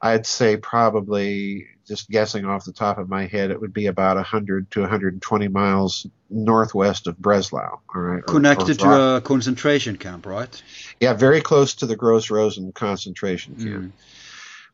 I'd 0.00 0.26
say 0.26 0.56
probably, 0.56 1.66
just 1.86 2.10
guessing 2.10 2.44
off 2.44 2.64
the 2.64 2.72
top 2.72 2.98
of 2.98 3.08
my 3.08 3.26
head, 3.26 3.50
it 3.52 3.60
would 3.60 3.72
be 3.72 3.86
about 3.86 4.16
100 4.16 4.70
to 4.72 4.80
120 4.80 5.48
miles 5.48 6.06
northwest 6.28 7.06
of 7.06 7.16
Breslau. 7.18 7.80
All 7.94 8.00
right, 8.00 8.18
or- 8.18 8.22
Connected 8.22 8.80
or- 8.82 8.84
to 8.84 9.00
a 9.16 9.20
concentration 9.20 9.96
camp, 9.96 10.26
right? 10.26 10.62
yeah, 11.00 11.12
very 11.12 11.40
close 11.40 11.74
to 11.76 11.86
the 11.86 11.96
Gross 11.96 12.30
Rosen 12.30 12.72
concentration 12.72 13.54
camp. 13.56 13.84
Mm. 13.84 13.92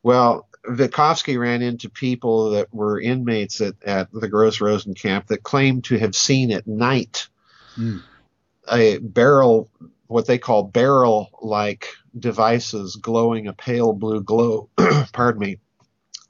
Well, 0.01 0.47
Witkowski 0.67 1.39
ran 1.39 1.61
into 1.61 1.89
people 1.89 2.51
that 2.51 2.73
were 2.73 2.99
inmates 2.99 3.61
at, 3.61 3.75
at 3.85 4.11
the 4.11 4.27
Gross 4.29 4.61
Rosen 4.61 4.93
camp 4.93 5.27
that 5.27 5.43
claimed 5.43 5.83
to 5.85 5.97
have 5.99 6.15
seen 6.15 6.51
at 6.51 6.67
night 6.67 7.27
Mm. 7.77 8.01
a 8.71 8.97
barrel 8.97 9.69
what 10.09 10.25
they 10.25 10.39
call 10.39 10.63
barrel 10.63 11.29
like 11.39 11.87
devices 12.17 12.95
glowing 12.95 13.47
a 13.47 13.53
pale 13.53 13.93
blue 13.93 14.23
glow, 14.23 14.67
pardon 15.13 15.39
me, 15.39 15.59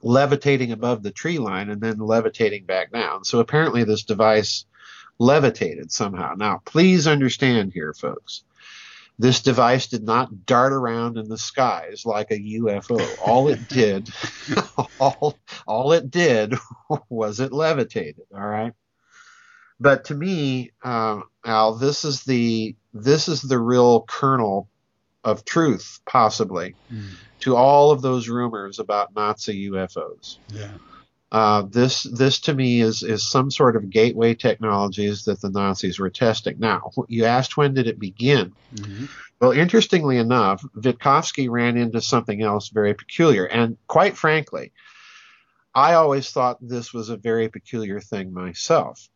levitating 0.02 0.70
above 0.70 1.02
the 1.02 1.10
tree 1.10 1.38
line 1.38 1.70
and 1.70 1.80
then 1.80 1.96
levitating 1.96 2.66
back 2.66 2.92
down. 2.92 3.24
So 3.24 3.38
apparently 3.40 3.84
this 3.84 4.04
device 4.04 4.66
levitated 5.18 5.90
somehow. 5.90 6.34
Now, 6.36 6.60
please 6.66 7.06
understand 7.06 7.72
here, 7.72 7.94
folks. 7.94 8.44
This 9.18 9.40
device 9.40 9.86
did 9.86 10.02
not 10.02 10.44
dart 10.44 10.74
around 10.74 11.16
in 11.16 11.30
the 11.30 11.38
skies 11.38 12.04
like 12.04 12.30
a 12.30 12.38
UFO. 12.38 13.00
All 13.26 13.48
it 13.48 13.66
did, 13.66 14.10
all, 15.00 15.38
all 15.66 15.92
it 15.92 16.10
did 16.10 16.54
was 17.08 17.40
it 17.40 17.52
levitated. 17.52 18.24
All 18.34 18.46
right. 18.46 18.74
But 19.78 20.04
to 20.06 20.14
me, 20.14 20.72
uh, 20.84 21.20
Al, 21.46 21.76
this 21.76 22.04
is 22.04 22.24
the 22.24 22.76
this 22.92 23.28
is 23.28 23.42
the 23.42 23.58
real 23.58 24.02
kernel 24.02 24.68
of 25.24 25.44
truth, 25.44 26.00
possibly, 26.06 26.74
mm. 26.92 27.10
to 27.40 27.56
all 27.56 27.90
of 27.90 28.02
those 28.02 28.28
rumors 28.28 28.78
about 28.78 29.14
Nazi 29.14 29.70
UFOs. 29.70 30.38
Yeah. 30.52 30.70
Uh, 31.32 31.62
this 31.62 32.02
this 32.02 32.40
to 32.40 32.54
me 32.54 32.80
is 32.80 33.04
is 33.04 33.30
some 33.30 33.52
sort 33.52 33.76
of 33.76 33.88
gateway 33.88 34.34
technologies 34.34 35.24
that 35.24 35.40
the 35.40 35.50
Nazis 35.50 36.00
were 36.00 36.10
testing. 36.10 36.58
Now, 36.58 36.90
you 37.06 37.24
asked 37.24 37.56
when 37.56 37.72
did 37.72 37.86
it 37.86 38.00
begin? 38.00 38.52
Mm-hmm. 38.74 39.04
Well, 39.40 39.52
interestingly 39.52 40.16
enough, 40.18 40.64
Witkowski 40.76 41.48
ran 41.48 41.76
into 41.76 42.00
something 42.00 42.42
else 42.42 42.68
very 42.68 42.94
peculiar, 42.94 43.46
and 43.46 43.76
quite 43.86 44.16
frankly, 44.16 44.72
I 45.72 45.94
always 45.94 46.30
thought 46.30 46.58
this 46.60 46.92
was 46.92 47.10
a 47.10 47.16
very 47.16 47.48
peculiar 47.48 48.00
thing 48.00 48.34
myself 48.34 49.08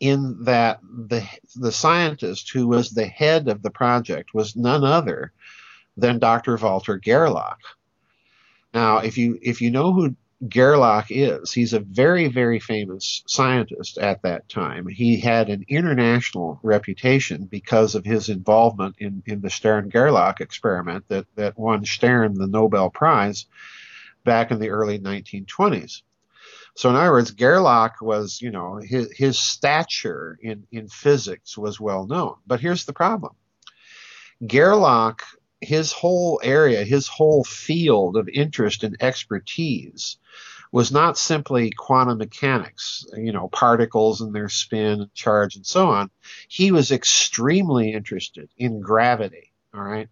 in 0.00 0.44
that 0.44 0.80
the 0.82 1.26
the 1.56 1.72
scientist 1.72 2.50
who 2.50 2.68
was 2.68 2.90
the 2.90 3.06
head 3.06 3.48
of 3.48 3.62
the 3.62 3.70
project 3.70 4.32
was 4.32 4.56
none 4.56 4.84
other 4.84 5.32
than 5.96 6.18
Dr. 6.18 6.56
Walter 6.56 6.98
Gerlach. 6.98 7.58
Now, 8.72 8.98
if 8.98 9.18
you 9.18 9.38
if 9.42 9.60
you 9.60 9.70
know 9.70 9.92
who 9.92 10.14
Gerlach 10.48 11.06
is, 11.10 11.52
he's 11.52 11.72
a 11.72 11.80
very 11.80 12.28
very 12.28 12.60
famous 12.60 13.24
scientist 13.26 13.98
at 13.98 14.22
that 14.22 14.48
time. 14.48 14.86
He 14.86 15.18
had 15.18 15.48
an 15.48 15.64
international 15.66 16.60
reputation 16.62 17.46
because 17.46 17.96
of 17.96 18.04
his 18.04 18.28
involvement 18.28 18.96
in 18.98 19.24
in 19.26 19.40
the 19.40 19.50
Stern 19.50 19.88
Gerlach 19.88 20.40
experiment 20.40 21.06
that 21.08 21.26
that 21.34 21.58
won 21.58 21.84
Stern 21.84 22.34
the 22.34 22.46
Nobel 22.46 22.90
Prize 22.90 23.46
back 24.24 24.52
in 24.52 24.60
the 24.60 24.70
early 24.70 25.00
1920s. 25.00 26.02
So 26.78 26.88
in 26.88 26.94
other 26.94 27.10
words, 27.10 27.32
Gerlach 27.32 28.00
was, 28.00 28.40
you 28.40 28.52
know, 28.52 28.76
his, 28.76 29.10
his 29.10 29.36
stature 29.36 30.38
in, 30.40 30.64
in 30.70 30.86
physics 30.86 31.58
was 31.58 31.80
well 31.80 32.06
known. 32.06 32.36
But 32.46 32.60
here's 32.60 32.84
the 32.84 32.92
problem. 32.92 33.34
Gerlach, 34.46 35.24
his 35.60 35.90
whole 35.90 36.40
area, 36.40 36.84
his 36.84 37.08
whole 37.08 37.42
field 37.42 38.16
of 38.16 38.28
interest 38.28 38.84
and 38.84 38.96
expertise 39.00 40.18
was 40.70 40.92
not 40.92 41.18
simply 41.18 41.72
quantum 41.76 42.18
mechanics, 42.18 43.04
you 43.16 43.32
know, 43.32 43.48
particles 43.48 44.20
and 44.20 44.32
their 44.32 44.48
spin 44.48 45.00
and 45.00 45.14
charge 45.14 45.56
and 45.56 45.66
so 45.66 45.88
on. 45.88 46.12
He 46.46 46.70
was 46.70 46.92
extremely 46.92 47.92
interested 47.92 48.50
in 48.56 48.80
gravity. 48.80 49.50
All 49.74 49.82
right. 49.82 50.08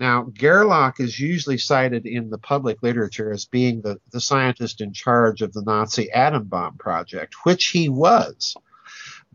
Now, 0.00 0.24
Gerlach 0.24 0.98
is 0.98 1.18
usually 1.20 1.58
cited 1.58 2.04
in 2.04 2.30
the 2.30 2.38
public 2.38 2.82
literature 2.82 3.32
as 3.32 3.44
being 3.44 3.80
the, 3.80 4.00
the 4.10 4.20
scientist 4.20 4.80
in 4.80 4.92
charge 4.92 5.40
of 5.40 5.52
the 5.52 5.62
Nazi 5.62 6.10
atom 6.10 6.44
bomb 6.44 6.76
project, 6.76 7.34
which 7.44 7.66
he 7.66 7.88
was. 7.88 8.56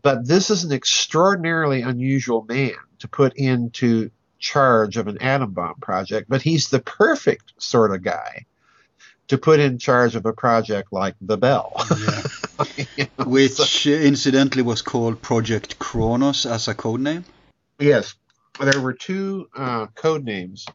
But 0.02 0.26
this 0.26 0.50
is 0.50 0.64
an 0.64 0.72
extraordinarily 0.72 1.82
unusual 1.82 2.44
man 2.48 2.74
to 2.98 3.08
put 3.08 3.34
into 3.36 4.10
charge 4.38 4.96
of 4.96 5.06
an 5.08 5.18
atom 5.18 5.52
bomb 5.52 5.76
project, 5.80 6.28
but 6.28 6.42
he's 6.42 6.68
the 6.68 6.80
perfect 6.80 7.52
sort 7.58 7.92
of 7.92 8.02
guy 8.02 8.46
to 9.28 9.38
put 9.38 9.60
in 9.60 9.78
charge 9.78 10.16
of 10.16 10.26
a 10.26 10.32
project 10.32 10.92
like 10.92 11.14
the 11.20 11.36
Bell. 11.36 11.72
Yeah. 11.88 12.22
you 12.76 13.06
know, 13.18 13.24
Which 13.26 13.52
so. 13.52 13.90
incidentally 13.90 14.62
was 14.62 14.82
called 14.82 15.22
Project 15.22 15.78
Kronos 15.78 16.44
as 16.46 16.68
a 16.68 16.74
code 16.74 17.00
name? 17.00 17.24
Yes, 17.78 18.14
there 18.60 18.80
were 18.80 18.92
two 18.92 19.48
uh, 19.56 19.86
code 19.94 20.24
names 20.24 20.66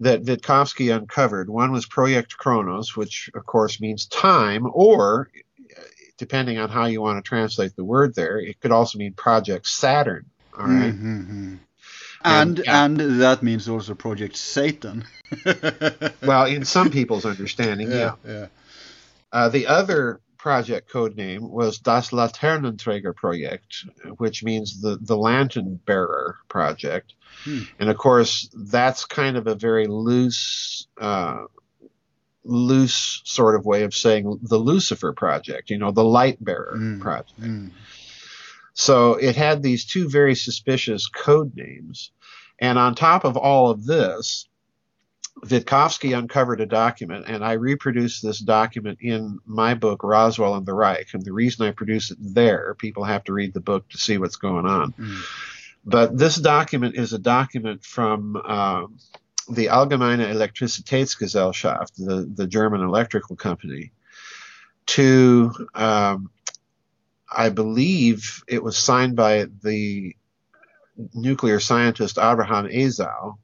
that 0.00 0.24
Witkowski 0.24 0.94
uncovered. 0.94 1.50
One 1.50 1.72
was 1.72 1.86
Project 1.86 2.36
Kronos, 2.36 2.96
which 2.96 3.30
of 3.34 3.44
course 3.44 3.80
means 3.80 4.06
time, 4.06 4.68
or 4.72 5.28
depending 6.18 6.58
on 6.58 6.68
how 6.68 6.86
you 6.86 7.00
want 7.00 7.22
to 7.22 7.28
translate 7.28 7.74
the 7.76 7.84
word 7.84 8.14
there, 8.14 8.38
it 8.38 8.60
could 8.60 8.72
also 8.72 8.98
mean 8.98 9.14
Project 9.14 9.66
Saturn. 9.66 10.26
All 10.58 10.66
right? 10.66 10.92
mm-hmm. 10.92 11.56
And, 12.24 12.58
and, 12.58 13.00
and 13.00 13.20
that 13.20 13.42
means 13.42 13.68
also 13.68 13.94
Project 13.94 14.36
Satan. 14.36 15.04
well, 16.22 16.46
in 16.46 16.64
some 16.64 16.90
people's 16.98 17.24
understanding, 17.24 17.90
yeah. 17.90 18.14
yeah. 18.26 18.32
yeah. 18.32 18.46
Uh, 19.32 19.48
the 19.48 19.68
other 19.68 20.20
project 20.38 20.88
code 20.88 21.16
name 21.16 21.50
was 21.50 21.78
Das 21.78 22.10
Laternenträger 22.10 23.12
Projekt, 23.12 23.86
which 24.18 24.42
means 24.42 24.80
the, 24.80 24.96
the 25.00 25.16
lantern 25.16 25.80
bearer 25.84 26.36
project. 26.48 27.14
Hmm. 27.44 27.62
And 27.78 27.90
of 27.90 27.98
course, 27.98 28.48
that's 28.54 29.04
kind 29.04 29.36
of 29.36 29.46
a 29.46 29.54
very 29.54 29.86
loose, 29.86 30.86
uh, 31.00 31.44
loose 32.44 33.20
sort 33.24 33.56
of 33.56 33.66
way 33.66 33.82
of 33.82 33.94
saying 33.94 34.40
the 34.42 34.58
Lucifer 34.58 35.12
project, 35.12 35.70
you 35.70 35.78
know, 35.78 35.90
the 35.90 36.04
light 36.04 36.42
bearer 36.42 36.74
mm. 36.76 37.00
project. 37.00 37.40
Mm. 37.40 37.72
So 38.72 39.14
it 39.14 39.36
had 39.36 39.62
these 39.62 39.84
two 39.84 40.08
very 40.08 40.34
suspicious 40.34 41.08
code 41.08 41.54
names. 41.56 42.10
And 42.58 42.78
on 42.78 42.94
top 42.94 43.24
of 43.24 43.36
all 43.36 43.70
of 43.70 43.84
this, 43.84 44.47
Witkowski 45.44 46.16
uncovered 46.16 46.60
a 46.60 46.66
document, 46.66 47.26
and 47.28 47.44
I 47.44 47.52
reproduced 47.52 48.22
this 48.22 48.38
document 48.38 48.98
in 49.00 49.38
my 49.46 49.74
book, 49.74 50.02
Roswell 50.02 50.54
and 50.54 50.66
the 50.66 50.74
Reich. 50.74 51.08
And 51.14 51.24
the 51.24 51.32
reason 51.32 51.66
I 51.66 51.70
produce 51.72 52.10
it 52.10 52.18
there, 52.20 52.74
people 52.74 53.04
have 53.04 53.24
to 53.24 53.32
read 53.32 53.54
the 53.54 53.60
book 53.60 53.88
to 53.90 53.98
see 53.98 54.18
what's 54.18 54.36
going 54.36 54.66
on. 54.66 54.92
Mm. 54.92 55.22
But 55.84 56.18
this 56.18 56.36
document 56.36 56.96
is 56.96 57.12
a 57.12 57.18
document 57.18 57.84
from 57.84 58.36
uh, 58.36 58.86
the 59.48 59.66
Allgemeine 59.66 60.20
Elektrizitätsgesellschaft, 60.20 61.94
the, 61.96 62.30
the 62.34 62.46
German 62.46 62.82
electrical 62.82 63.36
company, 63.36 63.92
to, 64.86 65.52
um, 65.74 66.30
I 67.34 67.48
believe 67.50 68.42
it 68.46 68.62
was 68.62 68.76
signed 68.76 69.16
by 69.16 69.46
the 69.62 70.16
nuclear 71.14 71.60
scientist 71.60 72.18
Abraham 72.18 72.68
Esau 72.68 73.34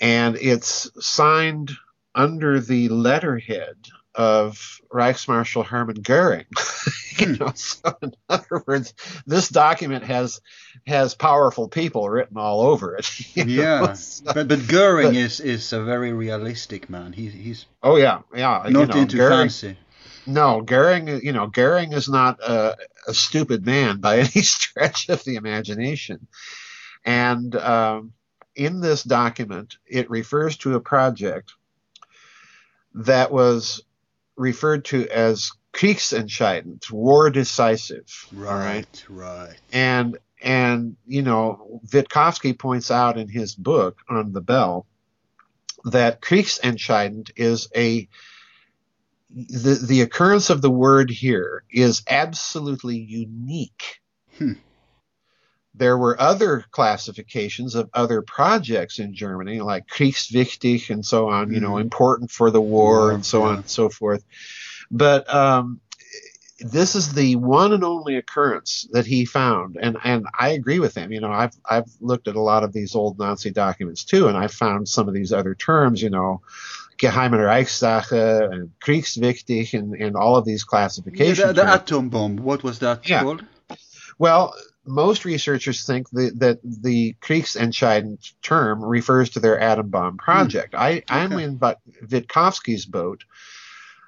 and 0.00 0.36
it's 0.36 0.90
signed 1.04 1.72
under 2.14 2.60
the 2.60 2.88
letterhead 2.88 3.76
of 4.14 4.80
Reichsmarshal 4.90 5.66
Hermann 5.66 6.00
Goering. 6.02 6.46
you 7.18 7.36
know, 7.36 7.52
so 7.54 7.96
in 8.02 8.14
other 8.28 8.64
words, 8.66 8.94
this 9.26 9.48
document 9.48 10.04
has 10.04 10.40
has 10.86 11.14
powerful 11.14 11.68
people 11.68 12.08
written 12.08 12.38
all 12.38 12.62
over 12.62 12.96
it. 12.96 13.10
Yeah, 13.46 13.92
so, 13.92 14.32
but 14.32 14.48
but 14.48 14.66
Goering 14.66 15.08
but, 15.08 15.16
is 15.16 15.40
is 15.40 15.72
a 15.72 15.82
very 15.84 16.12
realistic 16.12 16.88
man. 16.88 17.12
He, 17.12 17.28
he's 17.28 17.66
oh 17.82 17.96
yeah 17.96 18.20
yeah 18.34 18.62
not 18.64 18.70
you 18.70 18.86
know, 18.86 19.00
into 19.02 19.16
Goering, 19.18 19.38
fancy. 19.48 19.76
No, 20.26 20.62
Goering, 20.62 21.08
you 21.22 21.32
know, 21.32 21.46
Goering 21.46 21.92
is 21.92 22.08
not 22.08 22.40
a, 22.40 22.76
a, 23.06 23.14
stupid 23.14 23.64
man 23.64 23.98
by 24.00 24.18
any 24.20 24.42
stretch 24.42 25.08
of 25.08 25.22
the 25.24 25.36
imagination, 25.36 26.26
and 27.04 27.54
um, 27.54 28.12
in 28.56 28.80
this 28.80 29.02
document, 29.02 29.76
it 29.86 30.10
refers 30.10 30.56
to 30.58 30.74
a 30.74 30.80
project 30.80 31.52
that 32.94 33.30
was 33.30 33.82
referred 34.36 34.86
to 34.86 35.06
as 35.08 35.52
Kriegsentscheidend, 35.72 36.90
war 36.90 37.28
decisive. 37.30 38.26
Right, 38.32 39.04
right. 39.08 39.54
And 39.72 40.18
and 40.42 40.96
you 41.06 41.22
know, 41.22 41.80
Witkowski 41.86 42.58
points 42.58 42.90
out 42.90 43.18
in 43.18 43.28
his 43.28 43.54
book 43.54 43.98
on 44.08 44.32
the 44.32 44.40
bell 44.40 44.86
that 45.84 46.22
Kriegsentscheidend 46.22 47.30
is 47.36 47.68
a 47.76 48.08
the 49.28 49.74
the 49.74 50.00
occurrence 50.00 50.48
of 50.48 50.62
the 50.62 50.70
word 50.70 51.10
here 51.10 51.62
is 51.70 52.02
absolutely 52.08 52.96
unique. 52.96 54.00
Hmm 54.38 54.54
there 55.76 55.98
were 55.98 56.20
other 56.20 56.64
classifications 56.70 57.74
of 57.74 57.90
other 57.92 58.22
projects 58.22 58.98
in 58.98 59.14
Germany, 59.14 59.60
like 59.60 59.86
Kriegswichtig 59.86 60.90
and 60.90 61.04
so 61.04 61.28
on, 61.28 61.52
you 61.52 61.60
know, 61.60 61.72
mm-hmm. 61.72 61.82
important 61.82 62.30
for 62.30 62.50
the 62.50 62.60
war 62.60 63.08
yeah, 63.08 63.14
and 63.14 63.26
so 63.26 63.40
yeah. 63.40 63.48
on 63.48 63.56
and 63.56 63.68
so 63.68 63.88
forth. 63.88 64.24
But 64.90 65.32
um, 65.32 65.80
this 66.58 66.94
is 66.94 67.12
the 67.12 67.36
one 67.36 67.72
and 67.72 67.84
only 67.84 68.16
occurrence 68.16 68.88
that 68.92 69.06
he 69.06 69.24
found, 69.24 69.76
and 69.80 69.98
and 70.02 70.26
I 70.38 70.50
agree 70.50 70.78
with 70.78 70.96
him. 70.96 71.12
You 71.12 71.20
know, 71.20 71.32
I've 71.32 71.54
I've 71.68 71.90
looked 72.00 72.28
at 72.28 72.36
a 72.36 72.40
lot 72.40 72.64
of 72.64 72.72
these 72.72 72.94
old 72.94 73.18
Nazi 73.18 73.50
documents 73.50 74.04
too, 74.04 74.28
and 74.28 74.36
I 74.36 74.46
found 74.46 74.88
some 74.88 75.08
of 75.08 75.14
these 75.14 75.32
other 75.32 75.54
terms. 75.54 76.02
You 76.02 76.10
know. 76.10 76.42
Geheime 76.98 77.32
Reichssache 77.32 78.50
and 78.50 78.70
Kriegswichtig 78.80 79.78
and, 79.78 79.94
and 79.94 80.16
all 80.16 80.36
of 80.36 80.46
these 80.46 80.64
classifications. 80.64 81.38
Yeah, 81.38 81.48
the, 81.48 81.64
the 81.64 81.68
atom 81.68 82.08
bomb, 82.08 82.36
what 82.36 82.62
was 82.62 82.78
that 82.78 83.06
yeah. 83.06 83.22
called? 83.22 83.44
Well, 84.18 84.54
most 84.86 85.24
researchers 85.24 85.84
think 85.86 86.08
that, 86.10 86.38
that 86.38 86.58
the 86.62 87.14
Kriegsentscheiden 87.20 88.32
term 88.42 88.84
refers 88.84 89.30
to 89.30 89.40
their 89.40 89.58
atom 89.58 89.88
bomb 89.90 90.16
project. 90.16 90.74
Hmm. 90.74 90.80
I, 90.80 91.02
I'm 91.08 91.32
in 91.32 91.58
Vit- 91.58 92.28
Witkowski's 92.28 92.86
boat 92.86 93.24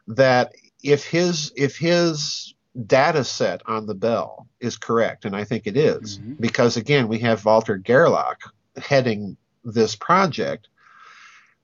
that 0.06 0.52
if 0.82 1.04
his 1.04 1.52
if 1.56 1.76
his 1.76 2.54
data 2.86 3.24
set 3.24 3.62
on 3.66 3.86
the 3.86 3.94
Bell 3.94 4.46
is 4.60 4.76
correct, 4.76 5.24
and 5.24 5.34
I 5.34 5.44
think 5.44 5.66
it 5.66 5.76
is, 5.76 6.18
Mhm. 6.18 6.40
because 6.40 6.76
again 6.76 7.08
we 7.08 7.18
have 7.20 7.44
Walter 7.44 7.76
Gerlach 7.76 8.52
heading 8.76 9.36
this 9.64 9.96
project, 9.96 10.68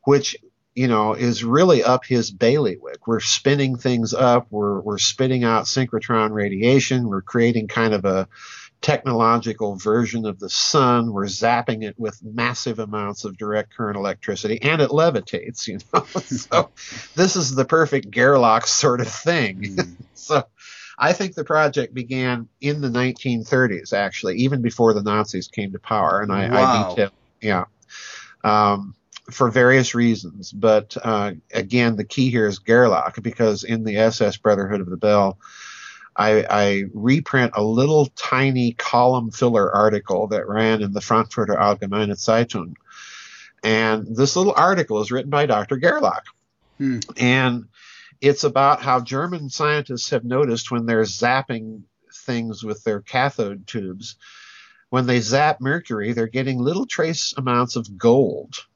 which 0.02 0.36
you 0.74 0.88
know 0.88 1.14
is 1.14 1.44
really 1.44 1.84
up 1.84 2.04
his 2.04 2.32
bailiwick. 2.32 3.06
We're 3.06 3.20
spinning 3.20 3.76
things 3.76 4.12
up. 4.12 4.48
We're 4.50 4.80
we're 4.80 4.98
spitting 4.98 5.44
out 5.44 5.66
synchrotron 5.66 6.32
radiation. 6.32 7.06
We're 7.08 7.22
creating 7.22 7.68
kind 7.68 7.94
of 7.94 8.04
a 8.04 8.26
technological 8.84 9.76
version 9.76 10.26
of 10.26 10.38
the 10.38 10.50
sun. 10.50 11.10
We're 11.10 11.24
zapping 11.24 11.82
it 11.82 11.98
with 11.98 12.20
massive 12.22 12.78
amounts 12.78 13.24
of 13.24 13.38
direct 13.38 13.74
current 13.74 13.96
electricity, 13.96 14.60
and 14.60 14.82
it 14.82 14.90
levitates. 14.90 15.66
You 15.66 15.78
know, 15.92 16.06
so 16.26 16.70
this 17.16 17.34
is 17.34 17.54
the 17.54 17.64
perfect 17.64 18.10
Gerlach 18.10 18.66
sort 18.66 19.00
of 19.00 19.08
thing. 19.08 19.62
Mm. 19.62 19.96
So 20.16 20.42
I 20.96 21.12
think 21.12 21.34
the 21.34 21.44
project 21.44 21.92
began 21.92 22.48
in 22.62 22.80
the 22.80 22.88
1930s, 22.88 23.92
actually, 23.92 24.36
even 24.36 24.62
before 24.62 24.94
the 24.94 25.02
Nazis 25.02 25.48
came 25.48 25.72
to 25.72 25.78
power. 25.78 26.22
And 26.22 26.32
I, 26.32 26.46
I 26.46 26.48
Wow. 26.48 26.88
detail, 26.88 27.10
yeah, 27.42 27.64
um, 28.42 28.94
for 29.30 29.50
various 29.50 29.94
reasons. 29.94 30.50
But 30.50 30.96
uh, 31.02 31.32
again, 31.52 31.96
the 31.96 32.06
key 32.06 32.30
here 32.30 32.46
is 32.46 32.58
Gerlach, 32.58 33.20
because 33.22 33.64
in 33.64 33.84
the 33.84 33.98
SS 33.98 34.38
Brotherhood 34.38 34.80
of 34.80 34.88
the 34.88 34.96
Bell, 34.96 35.38
I, 36.16 36.44
I 36.48 36.84
reprint 36.92 37.52
a 37.54 37.64
little 37.64 38.06
tiny 38.16 38.72
column 38.72 39.30
filler 39.30 39.70
article 39.74 40.28
that 40.28 40.48
ran 40.48 40.82
in 40.82 40.92
the 40.92 41.00
Frankfurter 41.00 41.54
Allgemeine 41.54 42.16
Zeitung. 42.16 42.74
And 43.62 44.14
this 44.14 44.36
little 44.36 44.54
article 44.56 45.00
is 45.00 45.10
written 45.10 45.30
by 45.30 45.46
Dr. 45.46 45.76
Gerlach. 45.78 46.24
Hmm. 46.78 46.98
And 47.16 47.64
it's 48.20 48.44
about 48.44 48.82
how 48.82 49.00
German 49.00 49.50
scientists 49.50 50.10
have 50.10 50.24
noticed 50.24 50.70
when 50.70 50.86
they're 50.86 51.02
zapping 51.02 51.82
things 52.12 52.62
with 52.62 52.84
their 52.84 53.00
cathode 53.00 53.66
tubes, 53.66 54.16
when 54.90 55.06
they 55.06 55.20
zap 55.20 55.60
mercury, 55.60 56.12
they're 56.12 56.26
getting 56.26 56.58
little 56.58 56.86
trace 56.86 57.34
amounts 57.36 57.76
of 57.76 57.98
gold. 57.98 58.66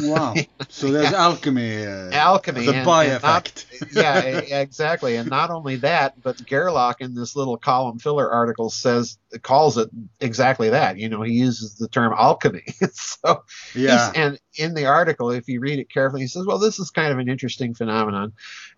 Wow. 0.00 0.34
So 0.68 0.90
there's 0.90 1.12
alchemy. 1.12 1.86
Uh, 1.86 2.10
Alchemy 2.10 2.66
The 2.66 2.82
by 2.84 3.04
and 3.04 3.22
not- 3.22 3.48
effect. 3.48 3.66
yeah, 3.94 4.18
exactly. 4.60 5.16
And 5.16 5.30
not 5.30 5.50
only 5.50 5.76
that, 5.76 6.20
but 6.20 6.44
Gerlach 6.44 7.00
in 7.00 7.14
this 7.14 7.34
little 7.36 7.56
column 7.56 7.98
filler 7.98 8.30
article 8.30 8.68
says 8.68 9.16
calls 9.42 9.78
it 9.78 9.88
exactly 10.20 10.70
that. 10.70 10.98
You 10.98 11.08
know, 11.08 11.22
he 11.22 11.32
uses 11.34 11.76
the 11.76 11.88
term 11.88 12.12
alchemy. 12.16 12.64
so 12.92 13.44
yeah. 13.74 14.12
And 14.14 14.38
in 14.56 14.74
the 14.74 14.86
article, 14.86 15.30
if 15.30 15.48
you 15.48 15.60
read 15.60 15.78
it 15.78 15.90
carefully, 15.90 16.22
he 16.22 16.26
says, 16.28 16.44
well, 16.46 16.58
this 16.58 16.78
is 16.78 16.90
kind 16.90 17.12
of 17.12 17.18
an 17.18 17.28
interesting 17.28 17.74
phenomenon. 17.74 18.32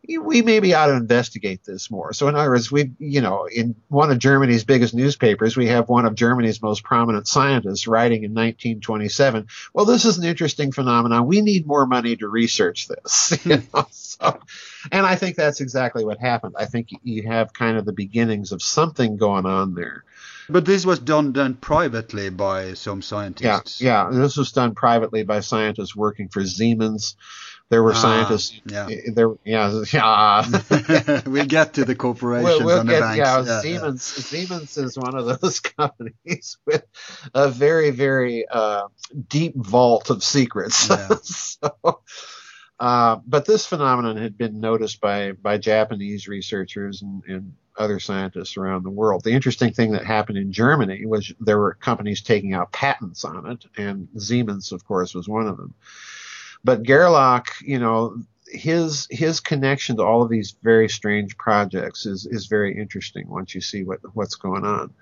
We 0.07 0.43
maybe 0.43 0.75
ought 0.75 0.87
to 0.87 0.97
investigate 0.97 1.65
this 1.65 1.91
more. 1.91 2.13
So, 2.13 2.29
in 2.29 2.37
other 2.37 2.51
words, 2.51 2.71
we, 2.71 2.93
you 2.99 3.21
know, 3.21 3.47
in 3.47 3.75
one 3.89 4.11
of 4.11 4.19
Germany's 4.19 4.65
biggest 4.65 4.95
newspapers, 4.95 5.57
we 5.57 5.67
have 5.69 5.89
one 5.89 6.07
of 6.07 6.15
Germany's 6.15 6.63
most 6.63 6.83
prominent 6.85 7.27
scientists 7.29 7.87
writing 7.87 8.25
in 8.25 8.33
1927, 8.33 9.47
well, 9.75 9.85
this 9.85 10.05
is 10.05 10.19
an 10.19 10.25
interesting 10.25 10.68
phenomenon. 10.73 11.27
We 11.27 11.41
need 11.41 11.67
more 11.67 11.87
money 11.87 12.17
to 12.17 12.29
research 12.29 12.89
this. 12.89 13.39
you 13.45 13.57
hmm. 13.57 13.77
know? 13.77 13.87
so, 13.91 14.39
and 14.93 15.07
I 15.07 15.17
think 15.17 15.37
that's 15.37 15.61
exactly 15.61 16.05
what 16.05 16.19
happened. 16.19 16.55
I 16.59 16.67
think 16.67 16.91
you 17.03 17.29
have 17.29 17.53
kind 17.53 17.77
of 17.77 17.85
the 17.85 17.93
beginnings 17.93 18.53
of 18.53 18.63
something 18.63 19.17
going 19.17 19.47
on 19.47 19.75
there. 19.75 20.05
But 20.51 20.65
this 20.65 20.87
was 20.87 20.99
done 20.99 21.33
done 21.33 21.55
privately 21.55 22.31
by 22.31 22.73
some 22.73 23.03
scientists. 23.03 23.81
Yeah, 23.81 24.11
yeah. 24.11 24.19
This 24.19 24.37
was 24.37 24.53
done 24.53 24.75
privately 24.75 25.23
by 25.23 25.41
scientists 25.41 25.95
working 25.95 26.29
for 26.29 26.43
Siemens. 26.45 27.17
There 27.71 27.83
were 27.83 27.93
Ah, 27.93 28.01
scientists. 28.01 28.59
yeah. 28.65 28.89
There, 29.13 29.35
yeah, 29.45 29.83
yeah. 29.93 31.21
we'll 31.27 31.45
get 31.45 31.75
to 31.75 31.85
the 31.85 31.95
corporations 31.95 32.45
We'll, 32.61 32.65
we'll 32.65 32.85
the 32.85 32.91
get, 32.93 33.01
banks. 33.01 33.19
yeah, 33.19 33.39
Yeah, 33.41 33.45
yeah. 33.47 33.61
Siemens. 33.61 34.03
Siemens 34.03 34.79
is 34.79 34.97
one 34.99 35.15
of 35.17 35.41
those 35.41 35.61
companies 35.79 36.57
with 36.65 36.85
a 37.35 37.49
very, 37.51 37.91
very 37.91 38.47
uh, 38.49 38.89
deep 39.29 39.55
vault 39.57 40.09
of 40.11 40.25
secrets. 40.25 40.89
Yeah. 40.89 41.09
so, 41.23 42.01
uh, 42.81 43.17
but 43.27 43.45
this 43.45 43.67
phenomenon 43.67 44.17
had 44.17 44.39
been 44.39 44.61
noticed 44.61 45.01
by 45.01 45.33
by 45.33 45.59
Japanese 45.59 46.27
researchers 46.29 47.03
and, 47.03 47.23
and 47.29 47.53
other 47.77 48.01
scientists 48.01 48.57
around 48.57 48.83
the 48.85 48.91
world. 48.91 49.23
The 49.25 49.33
interesting 49.33 49.73
thing 49.73 49.93
that 49.93 50.05
happened 50.05 50.39
in 50.39 50.53
Germany 50.53 51.05
was 51.07 51.33
there 51.39 51.59
were 51.59 51.75
companies 51.75 52.23
taking 52.23 52.55
out 52.55 52.73
patents 52.73 53.25
on 53.25 53.51
it, 53.51 53.65
and 53.77 54.09
Siemens, 54.17 54.73
of 54.73 54.85
course, 54.87 55.15
was 55.15 55.29
one 55.29 55.47
of 55.47 55.57
them. 55.59 55.75
But 56.65 56.83
Gerlach, 56.83 57.47
you 57.61 57.79
know, 57.79 58.23
his 58.51 59.07
his 59.11 59.41
connection 59.41 59.97
to 59.97 60.03
all 60.03 60.23
of 60.23 60.31
these 60.31 60.55
very 60.63 60.89
strange 60.89 61.37
projects 61.37 62.07
is 62.07 62.27
is 62.27 62.47
very 62.47 62.79
interesting 62.79 63.29
once 63.29 63.55
you 63.55 63.61
see 63.61 63.85
what 63.85 64.01
what's 64.15 64.37
going 64.37 64.65
on. 64.65 64.93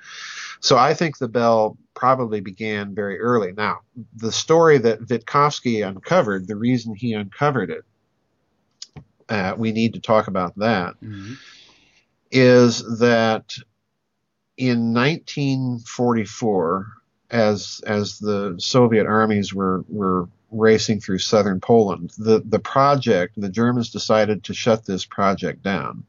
So 0.61 0.77
I 0.77 0.95
think 0.95 1.19
the 1.19 1.29
bell 1.29 1.77
probably 1.95 2.41
began 2.41 2.95
very 2.95 3.21
early. 3.21 3.53
Now, 3.53 3.81
the 4.17 4.33
story 4.33 4.79
that 4.79 5.03
Witkowski 5.03 5.87
uncovered, 5.87 6.49
the 6.49 6.57
reason 6.57 6.95
he 6.95 7.13
uncovered 7.13 7.71
it, 7.71 7.85
uh, 9.29 9.55
we 9.57 9.73
need 9.73 9.95
to 9.95 10.01
talk 10.01 10.29
about 10.29 10.57
that 10.57 10.95
Mhm. 11.01 11.37
is 12.31 12.99
that 12.99 13.55
in 14.57 14.93
1944, 14.93 16.87
as 17.31 17.81
as 17.87 18.19
the 18.19 18.55
Soviet 18.59 19.07
armies 19.07 19.53
were 19.55 19.85
were 19.89 20.29
racing 20.59 21.01
through 21.01 21.19
southern 21.19 21.61
Poland, 21.61 22.13
the 22.19 22.43
the 22.45 22.59
project 22.59 23.35
the 23.37 23.49
Germans 23.49 23.91
decided 23.91 24.45
to 24.45 24.55
shut 24.55 24.85
this 24.85 25.05
project 25.05 25.63
down, 25.63 26.05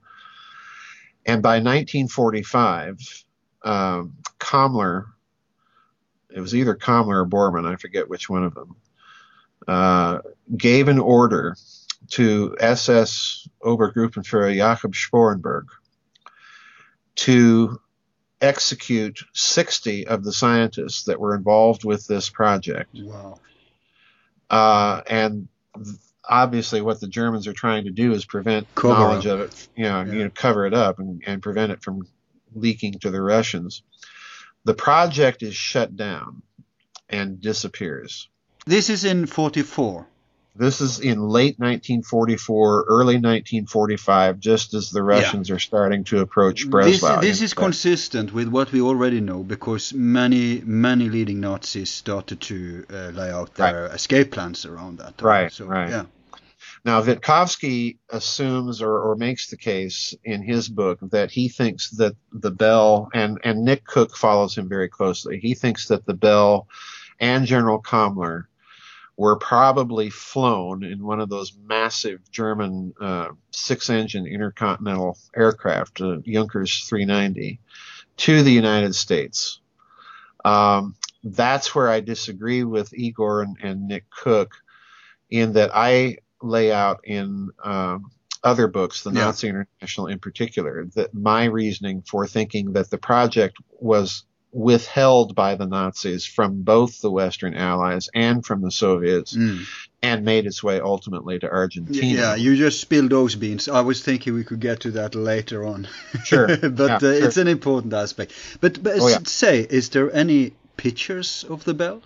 and 1.25 1.41
by 1.43 1.59
1945, 1.59 3.23
um, 3.63 4.13
it 6.29 6.39
was 6.39 6.55
either 6.55 6.75
Kammler 6.75 7.21
or 7.21 7.25
Bormann, 7.25 7.65
I 7.65 7.75
forget 7.75 8.09
which 8.09 8.29
one 8.29 8.43
of 8.43 8.53
them, 8.53 8.75
uh, 9.67 10.19
gave 10.55 10.87
an 10.87 10.99
order 10.99 11.55
to 12.11 12.55
SS 12.59 13.47
Obergruppenführer 13.61 14.55
Jakob 14.55 14.93
Sporenberg 14.93 15.65
to 17.15 17.79
execute 18.39 19.19
60 19.33 20.07
of 20.07 20.23
the 20.23 20.31
scientists 20.31 21.05
that 21.05 21.19
were 21.19 21.35
involved 21.35 21.83
with 21.83 22.05
this 22.07 22.29
project. 22.29 22.89
Wow. 22.93 23.39
Uh, 24.49 25.01
and 25.07 25.47
obviously, 26.27 26.81
what 26.81 26.99
the 26.99 27.07
Germans 27.07 27.47
are 27.47 27.53
trying 27.53 27.85
to 27.85 27.91
do 27.91 28.11
is 28.13 28.25
prevent 28.25 28.67
Cover 28.75 28.93
knowledge 28.93 29.27
up. 29.27 29.39
of 29.39 29.49
it, 29.51 29.67
you 29.75 29.83
know, 29.83 30.01
Yeah. 30.01 30.11
you 30.13 30.23
know, 30.25 30.29
cover 30.29 30.65
it 30.65 30.73
up 30.73 30.99
and, 30.99 31.21
and 31.25 31.41
prevent 31.41 31.71
it 31.71 31.81
from 31.81 32.07
leaking 32.53 32.93
to 32.99 33.09
the 33.11 33.21
Russians. 33.21 33.83
The 34.63 34.73
project 34.73 35.43
is 35.43 35.55
shut 35.55 35.95
down 35.95 36.41
and 37.09 37.39
disappears. 37.41 38.27
This 38.65 38.89
is 38.89 39.05
in 39.05 39.25
44. 39.25 40.07
This 40.58 40.82
is 40.82 40.99
in 40.99 41.22
late 41.22 41.60
1944, 41.60 42.86
early 42.89 43.16
1945, 43.16 44.39
just 44.39 44.74
as 44.74 44.89
the 44.89 45.03
Russians 45.03 45.51
are 45.51 45.60
starting 45.60 46.03
to 46.05 46.20
approach 46.22 46.64
This, 46.64 46.70
Breslau. 46.70 47.22
this 47.22 47.39
you 47.39 47.45
is 47.45 47.53
consistent 47.53 48.34
with 48.34 48.47
what 48.47 48.72
we 48.72 48.82
already 48.82 49.22
know 49.22 49.43
because 49.43 49.93
many 49.93 50.62
many 50.66 51.10
leading 51.10 51.39
Nazis 51.41 51.91
started 51.91 52.41
to 52.41 52.86
uh, 52.89 53.10
lay 53.10 53.30
out 53.32 53.53
their 53.55 53.86
escape 53.88 54.32
plans 54.32 54.66
around 54.66 54.97
that. 54.97 55.18
time. 55.18 55.28
Right, 55.28 55.51
So, 55.51 55.66
right. 55.66 55.89
Yeah. 55.89 56.05
Now, 56.86 57.01
Witkowski 57.01 57.97
assumes 58.10 58.82
or, 58.82 58.99
or 58.99 59.16
makes 59.16 59.49
the 59.49 59.58
case 59.58 60.14
in 60.24 60.41
his 60.41 60.70
book 60.70 60.99
that 61.12 61.32
he 61.32 61.49
thinks 61.49 61.89
that 61.91 62.16
the 62.32 62.51
Bell, 62.51 63.10
and, 63.14 63.39
and 63.43 63.66
Nick 63.66 63.86
Cook 63.86 64.16
follows 64.16 64.58
him 64.58 64.70
very 64.70 64.88
closely, 64.88 65.39
he 65.39 65.53
thinks 65.53 65.89
that 65.89 66.05
the 66.05 66.14
Bell 66.14 66.68
and 67.20 67.45
General 67.45 67.82
Kammler 67.82 68.45
were 69.18 69.36
probably 69.36 70.11
flown 70.11 70.84
in 70.84 71.03
one 71.03 71.20
of 71.20 71.28
those 71.30 71.53
massive 71.65 72.20
German 72.32 72.93
uh, 73.01 73.30
six 73.51 73.89
engine 73.89 74.28
intercontinental 74.28 75.18
aircraft, 75.36 75.99
uh, 76.01 76.18
Junkers 76.26 76.86
390, 76.88 77.59
to 78.18 78.43
the 78.43 78.51
United 78.51 78.93
States. 78.93 79.59
Um, 80.45 80.95
that's 81.24 81.74
where 81.74 81.89
I 81.89 81.99
disagree 81.99 82.63
with 82.63 82.93
Igor 82.93 83.41
and, 83.41 83.57
and 83.61 83.88
Nick 83.88 84.05
Cook 84.11 84.53
in 85.32 85.53
that 85.53 85.72
I 85.74 86.20
lay 86.41 86.72
out 86.72 87.01
in 87.03 87.49
um, 87.63 88.11
other 88.43 88.68
books, 88.68 89.01
the 89.03 89.11
Yeah. 89.11 89.26
Nazi 89.26 89.49
International 89.49 90.07
in 90.07 90.20
particular, 90.20 90.86
that 90.95 91.13
my 91.13 91.45
reasoning 91.45 92.03
for 92.03 92.28
thinking 92.28 92.74
that 92.74 92.91
the 92.91 92.99
project 92.99 93.57
was 93.80 94.26
withheld 94.51 95.35
by 95.35 95.55
the 95.55 95.65
Nazis 95.67 96.25
from 96.25 96.63
both 96.63 97.01
the 97.01 97.11
Western 97.11 97.53
Allies 97.53 98.09
and 98.15 98.45
from 98.45 98.61
the 98.61 98.71
Soviets, 98.71 99.35
Mm. 99.35 99.65
and 100.01 100.23
made 100.25 100.45
its 100.45 100.63
way 100.63 100.79
ultimately 100.79 101.37
to 101.39 101.51
Argentina. 101.51 102.05
Yeah, 102.21 102.35
you 102.35 102.55
just 102.55 102.79
spilled 102.79 103.09
those 103.11 103.35
beans. 103.35 103.67
I 103.67 103.81
was 103.81 104.01
thinking 104.01 104.33
we 104.33 104.43
could 104.43 104.59
get 104.61 104.79
to 104.81 104.91
that 104.91 105.15
later 105.15 105.65
on. 105.65 105.87
Sure. 106.23 106.47
but 106.57 106.87
Yeah, 106.89 106.95
uh, 106.95 106.99
sure. 106.99 107.13
it's 107.25 107.37
an 107.37 107.47
important 107.47 107.93
aspect. 107.93 108.31
But, 108.61 108.81
but 108.81 108.99
Oh, 108.99 109.07
yeah. 109.07 109.19
say, 109.25 109.61
is 109.69 109.89
there 109.89 110.11
any 110.15 110.53
pictures 110.77 111.43
of 111.49 111.63
the 111.65 111.73
bell? 111.73 112.01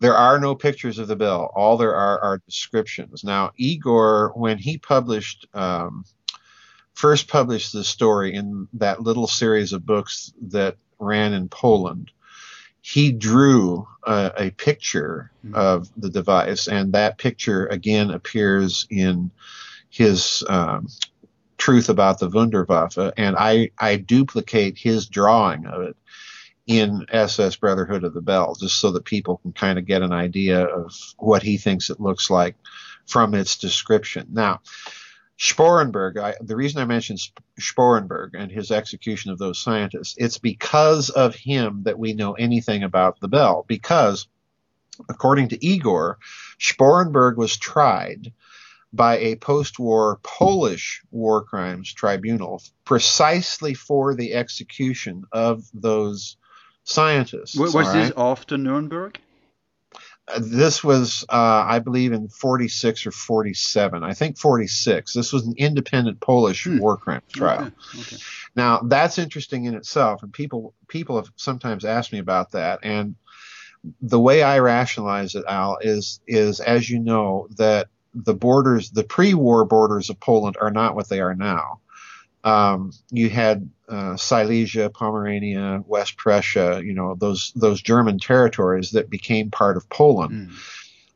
There 0.00 0.14
are 0.16 0.38
no 0.40 0.54
pictures 0.54 0.98
of 0.98 1.08
the 1.08 1.16
bell. 1.16 1.50
All 1.54 1.76
there 1.76 1.94
are 1.94 2.20
are 2.20 2.38
descriptions. 2.46 3.24
Now, 3.24 3.52
Igor, 3.56 4.32
when 4.34 4.56
he 4.58 4.78
published, 4.78 5.46
um, 5.54 6.04
first 6.94 7.26
published 7.28 7.72
the 7.72 7.82
story 7.84 8.34
in 8.34 8.68
that 8.74 9.00
little 9.02 9.26
series 9.26 9.72
of 9.72 9.84
books 9.84 10.32
that 10.42 10.76
ran 11.04 11.32
in 11.32 11.48
Poland, 11.48 12.10
he 12.80 13.12
drew 13.12 13.86
a, 14.06 14.32
a 14.36 14.50
picture 14.50 15.30
Mhm. 15.44 15.54
of 15.54 15.90
the 15.96 16.10
device, 16.10 16.68
and 16.68 16.92
that 16.94 17.18
picture 17.18 17.66
again 17.66 18.10
appears 18.10 18.86
in 18.90 19.30
his 19.90 20.42
um, 20.48 20.88
Truth 21.58 21.88
About 21.88 22.18
the 22.18 22.28
Wunderwaffe, 22.28 23.12
and 23.16 23.36
I, 23.38 23.70
I 23.78 23.96
duplicate 23.96 24.76
his 24.78 25.06
drawing 25.06 25.66
of 25.66 25.82
it 25.82 25.96
in 26.66 27.06
SS 27.10 27.56
Brotherhood 27.56 28.04
of 28.04 28.14
the 28.14 28.22
Bell, 28.22 28.54
just 28.54 28.80
so 28.80 28.90
that 28.92 29.04
people 29.04 29.36
can 29.38 29.52
kind 29.52 29.78
of 29.78 29.84
get 29.86 30.02
an 30.02 30.12
idea 30.12 30.64
of 30.64 30.94
what 31.18 31.42
he 31.42 31.58
thinks 31.58 31.90
it 31.90 32.00
looks 32.00 32.30
like 32.30 32.56
from 33.06 33.34
its 33.34 33.58
description. 33.58 34.26
Now, 34.32 34.60
Sporenberg, 35.38 36.16
I, 36.18 36.34
the 36.40 36.56
reason 36.56 36.80
I 36.80 36.84
mentioned 36.84 37.20
Sp- 37.20 37.42
Sporenberg 37.58 38.30
and 38.34 38.50
his 38.50 38.70
execution 38.70 39.30
of 39.30 39.38
those 39.38 39.60
scientists, 39.60 40.14
it's 40.16 40.38
because 40.38 41.10
of 41.10 41.34
him 41.34 41.82
that 41.84 41.98
we 41.98 42.14
know 42.14 42.34
anything 42.34 42.82
about 42.82 43.20
the 43.20 43.28
bell. 43.28 43.64
Because, 43.66 44.28
according 45.08 45.48
to 45.48 45.64
Igor, 45.64 46.18
Sporenberg 46.60 47.36
was 47.36 47.56
tried 47.56 48.32
by 48.92 49.18
a 49.18 49.36
post-war 49.36 50.20
Polish 50.22 51.02
war 51.10 51.42
crimes 51.42 51.92
tribunal 51.92 52.62
precisely 52.84 53.74
for 53.74 54.14
the 54.14 54.34
execution 54.34 55.24
of 55.32 55.64
those 55.74 56.36
scientists. 56.84 57.56
Was, 57.56 57.74
was 57.74 57.88
all 57.88 57.92
this 57.92 58.12
after 58.16 58.56
Nuremberg? 58.56 59.18
This 60.38 60.82
was, 60.82 61.24
uh, 61.28 61.64
I 61.68 61.80
believe, 61.80 62.12
in 62.12 62.28
46 62.28 63.06
or 63.06 63.10
47. 63.10 64.02
I 64.02 64.14
think 64.14 64.38
46. 64.38 65.12
This 65.12 65.32
was 65.32 65.46
an 65.46 65.54
independent 65.58 66.20
Polish 66.20 66.64
Hmm. 66.64 66.78
war 66.78 66.96
crimes 66.96 67.22
trial. 67.28 67.66
Okay, 67.66 68.00
okay. 68.00 68.16
Now 68.56 68.80
that's 68.80 69.18
interesting 69.18 69.66
in 69.66 69.74
itself, 69.74 70.22
and 70.22 70.32
people 70.32 70.74
people 70.88 71.16
have 71.16 71.28
sometimes 71.36 71.84
asked 71.84 72.12
me 72.12 72.20
about 72.20 72.52
that. 72.52 72.80
And 72.82 73.16
the 74.00 74.20
way 74.20 74.42
I 74.42 74.60
rationalize 74.60 75.34
it, 75.34 75.44
Al, 75.46 75.78
is 75.82 76.20
is 76.26 76.60
as 76.60 76.88
you 76.88 77.00
know 77.00 77.48
that 77.58 77.88
the 78.14 78.34
borders, 78.34 78.90
the 78.90 79.04
pre-war 79.04 79.64
borders 79.66 80.08
of 80.08 80.20
Poland, 80.20 80.56
are 80.60 80.70
not 80.70 80.94
what 80.94 81.08
they 81.08 81.20
are 81.20 81.34
now. 81.34 81.80
Um, 82.44 82.92
you 83.10 83.30
had 83.30 83.70
uh, 83.88 84.16
Silesia, 84.16 84.90
Pomerania, 84.90 85.82
West 85.86 86.16
Prussia, 86.18 86.80
you 86.84 86.92
know 86.94 87.14
those 87.14 87.52
those 87.56 87.80
German 87.82 88.18
territories 88.18 88.90
that 88.92 89.10
became 89.10 89.50
part 89.50 89.76
of 89.76 89.88
Poland 89.88 90.32
Mm. 90.50 90.54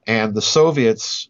and 0.07 0.35
the 0.35 0.43
Soviets 0.43 1.29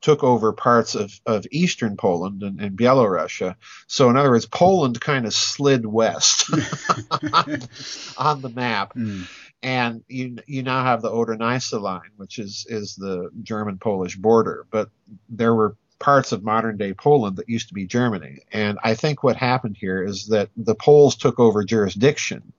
took 0.00 0.24
over 0.24 0.52
parts 0.52 0.94
of, 0.94 1.12
of 1.26 1.44
eastern 1.52 1.94
Poland 1.96 2.42
and, 2.42 2.58
and 2.58 2.74
Belarusia. 2.76 3.54
So, 3.86 4.08
in 4.08 4.16
other 4.16 4.30
words, 4.30 4.46
Poland 4.46 4.98
kind 5.00 5.26
of 5.26 5.34
slid 5.34 5.84
west 5.84 6.48
on 8.16 8.40
the 8.40 8.48
map, 8.54 8.94
Mm. 8.94 9.28
and 9.62 10.02
you 10.08 10.38
you 10.46 10.62
now 10.62 10.82
have 10.84 11.02
the 11.02 11.10
Oder-Neisse 11.10 11.78
line, 11.80 12.10
which 12.16 12.38
is 12.38 12.66
is 12.68 12.96
the 12.96 13.30
German-Polish 13.42 14.16
border. 14.16 14.66
But 14.70 14.88
there 15.28 15.54
were 15.54 15.76
parts 16.00 16.32
of 16.32 16.42
modern 16.42 16.76
day 16.76 16.94
Poland 16.94 17.36
that 17.36 17.48
used 17.48 17.68
to 17.68 17.74
be 17.74 17.86
Germany, 17.86 18.40
and 18.50 18.78
I 18.82 18.94
think 18.94 19.22
what 19.22 19.36
happened 19.36 19.76
here 19.76 20.02
is 20.02 20.26
that 20.28 20.48
the 20.56 20.74
Poles 20.74 21.14
took 21.14 21.38
over 21.38 21.62
jurisdiction 21.62 22.52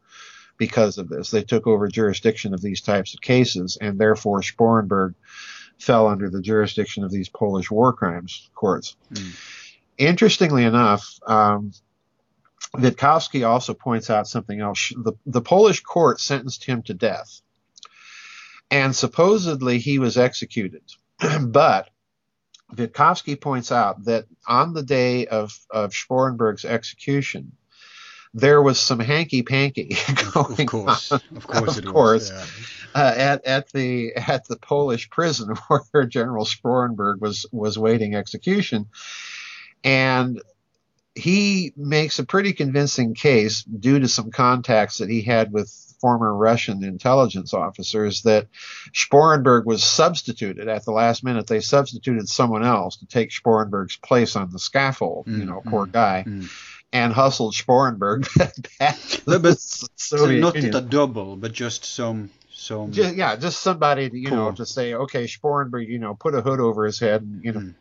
because 0.57 0.99
of 0.99 1.09
this. 1.09 1.31
They 1.31 1.43
took 1.43 1.65
over 1.65 1.87
jurisdiction 1.87 2.53
of 2.53 2.61
these 2.61 2.81
types 2.81 3.15
of 3.15 3.21
cases, 3.21 3.77
and 3.81 3.99
therefore 3.99 4.41
Sporenberg 4.41 5.15
fell 5.79 6.07
under 6.07 6.29
the 6.29 6.41
jurisdiction 6.41 7.03
of 7.03 7.11
these 7.11 7.29
Polish 7.29 7.71
war 7.71 7.91
crimes 7.93 8.49
courts. 8.53 8.95
Mm. 9.11 9.35
Interestingly 9.97 10.63
enough, 10.63 11.19
um, 11.25 11.73
Witkowski 12.75 13.45
also 13.47 13.73
points 13.73 14.09
out 14.09 14.27
something 14.27 14.61
else. 14.61 14.93
The, 14.95 15.13
the 15.25 15.41
Polish 15.41 15.81
court 15.81 16.19
sentenced 16.19 16.63
him 16.63 16.83
to 16.83 16.93
death, 16.93 17.41
and 18.69 18.95
supposedly 18.95 19.79
he 19.79 19.99
was 19.99 20.17
executed. 20.17 20.83
but 21.41 21.89
Witkowski 22.75 23.39
points 23.39 23.71
out 23.71 24.05
that 24.05 24.25
on 24.47 24.73
the 24.73 24.83
day 24.83 25.27
of, 25.27 25.57
of 25.69 25.91
Sporenberg's 25.91 26.65
execution, 26.65 27.53
there 28.33 28.61
was 28.61 28.79
some 28.79 28.99
hanky 28.99 29.43
panky 29.43 29.95
going 30.33 30.61
Of 30.61 30.67
course, 30.67 31.11
on 31.11 31.21
of 31.35 31.47
course, 31.47 31.77
Of 31.77 31.85
course. 31.85 32.31
was. 32.31 32.87
uh, 32.95 33.13
at 33.17 33.45
at 33.45 33.71
the 33.73 34.13
at 34.15 34.47
the 34.47 34.55
Polish 34.57 35.09
prison 35.09 35.53
where 35.91 36.05
General 36.05 36.45
Sporenberg 36.45 37.19
was 37.19 37.45
was 37.51 37.77
waiting 37.77 38.15
execution, 38.15 38.87
and 39.83 40.41
he 41.13 41.73
makes 41.75 42.19
a 42.19 42.25
pretty 42.25 42.53
convincing 42.53 43.13
case 43.15 43.63
due 43.63 43.99
to 43.99 44.07
some 44.07 44.31
contacts 44.31 44.99
that 44.99 45.09
he 45.09 45.21
had 45.21 45.51
with 45.51 45.90
former 46.01 46.35
Russian 46.35 46.83
intelligence 46.83 47.53
officers 47.53 48.23
that 48.23 48.47
Sporenberg 48.93 49.65
was 49.65 49.83
substituted 49.83 50.67
at 50.67 50.83
the 50.85 50.91
last 50.91 51.23
minute. 51.23 51.47
They 51.47 51.59
substituted 51.61 52.27
someone 52.27 52.63
else 52.65 52.97
to 52.97 53.05
take 53.05 53.29
Sporenberg's 53.29 53.97
place 53.97 54.35
on 54.35 54.51
the 54.51 54.59
scaffold. 54.59 55.27
you 55.27 55.43
Mm, 55.43 55.45
know, 55.47 55.61
poor 55.65 55.85
mm, 55.85 55.91
guy, 55.91 56.23
mm. 56.27 56.49
and 56.91 57.13
hustled 57.13 57.53
Sporenberg 57.53 58.27
back 58.79 58.97
to 58.97 59.21
But- 59.25 59.31
the 59.31 59.39
but 59.39 59.59
So 59.59 60.25
not 60.25 60.55
Union. 60.55 60.75
a 60.75 60.81
double, 60.81 61.35
but 61.37 61.53
just 61.53 61.85
some 61.85 62.29
some. 62.53 62.91
Ju- 62.91 63.13
yeah, 63.15 63.35
just 63.37 63.61
somebody 63.61 64.09
to, 64.09 64.17
you 64.17 64.29
know 64.29 64.51
to 64.51 64.65
say, 64.65 64.93
okay, 64.93 65.25
Sporenberg, 65.25 65.87
you 65.87 65.99
know, 65.99 66.13
put 66.15 66.35
a 66.35 66.41
hood 66.41 66.59
over 66.59 66.85
his 66.85 66.99
head, 66.99 67.21
and, 67.21 67.43
you 67.45 67.51
know. 67.53 67.59
Mm. 67.61 67.73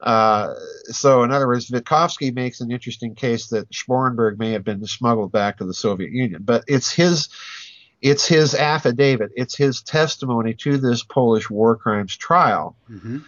Uh, 0.00 0.54
so, 0.84 1.22
in 1.22 1.30
other 1.30 1.46
words, 1.46 1.70
Witkowski 1.70 2.34
makes 2.34 2.60
an 2.60 2.70
interesting 2.70 3.14
case 3.14 3.48
that 3.48 3.70
Sporenberg 3.70 4.38
may 4.38 4.52
have 4.52 4.64
been 4.64 4.86
smuggled 4.86 5.32
back 5.32 5.58
to 5.58 5.64
the 5.64 5.74
Soviet 5.74 6.12
Union, 6.12 6.42
but 6.44 6.64
it's 6.68 6.92
his, 6.92 7.28
it's 8.02 8.26
his 8.26 8.54
affidavit, 8.54 9.30
it's 9.36 9.56
his 9.56 9.82
testimony 9.82 10.54
to 10.54 10.76
this 10.76 11.02
Polish 11.02 11.48
war 11.48 11.76
crimes 11.76 12.16
trial 12.16 12.76
Mhm. 12.90 13.24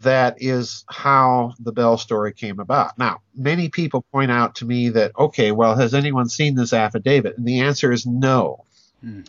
that 0.00 0.36
is 0.40 0.84
how 0.88 1.54
the 1.58 1.72
Bell 1.72 1.98
story 1.98 2.32
came 2.32 2.60
about. 2.60 2.98
Now, 2.98 3.20
many 3.34 3.68
people 3.68 4.04
point 4.12 4.30
out 4.30 4.56
to 4.56 4.64
me 4.64 4.88
that, 4.90 5.12
okay, 5.18 5.52
well, 5.52 5.76
has 5.76 5.92
anyone 5.92 6.28
seen 6.28 6.54
this 6.54 6.72
affidavit? 6.72 7.36
And 7.36 7.46
the 7.46 7.60
answer 7.60 7.90
is 7.92 8.06
no. 8.06 8.64
Hmm. 9.00 9.20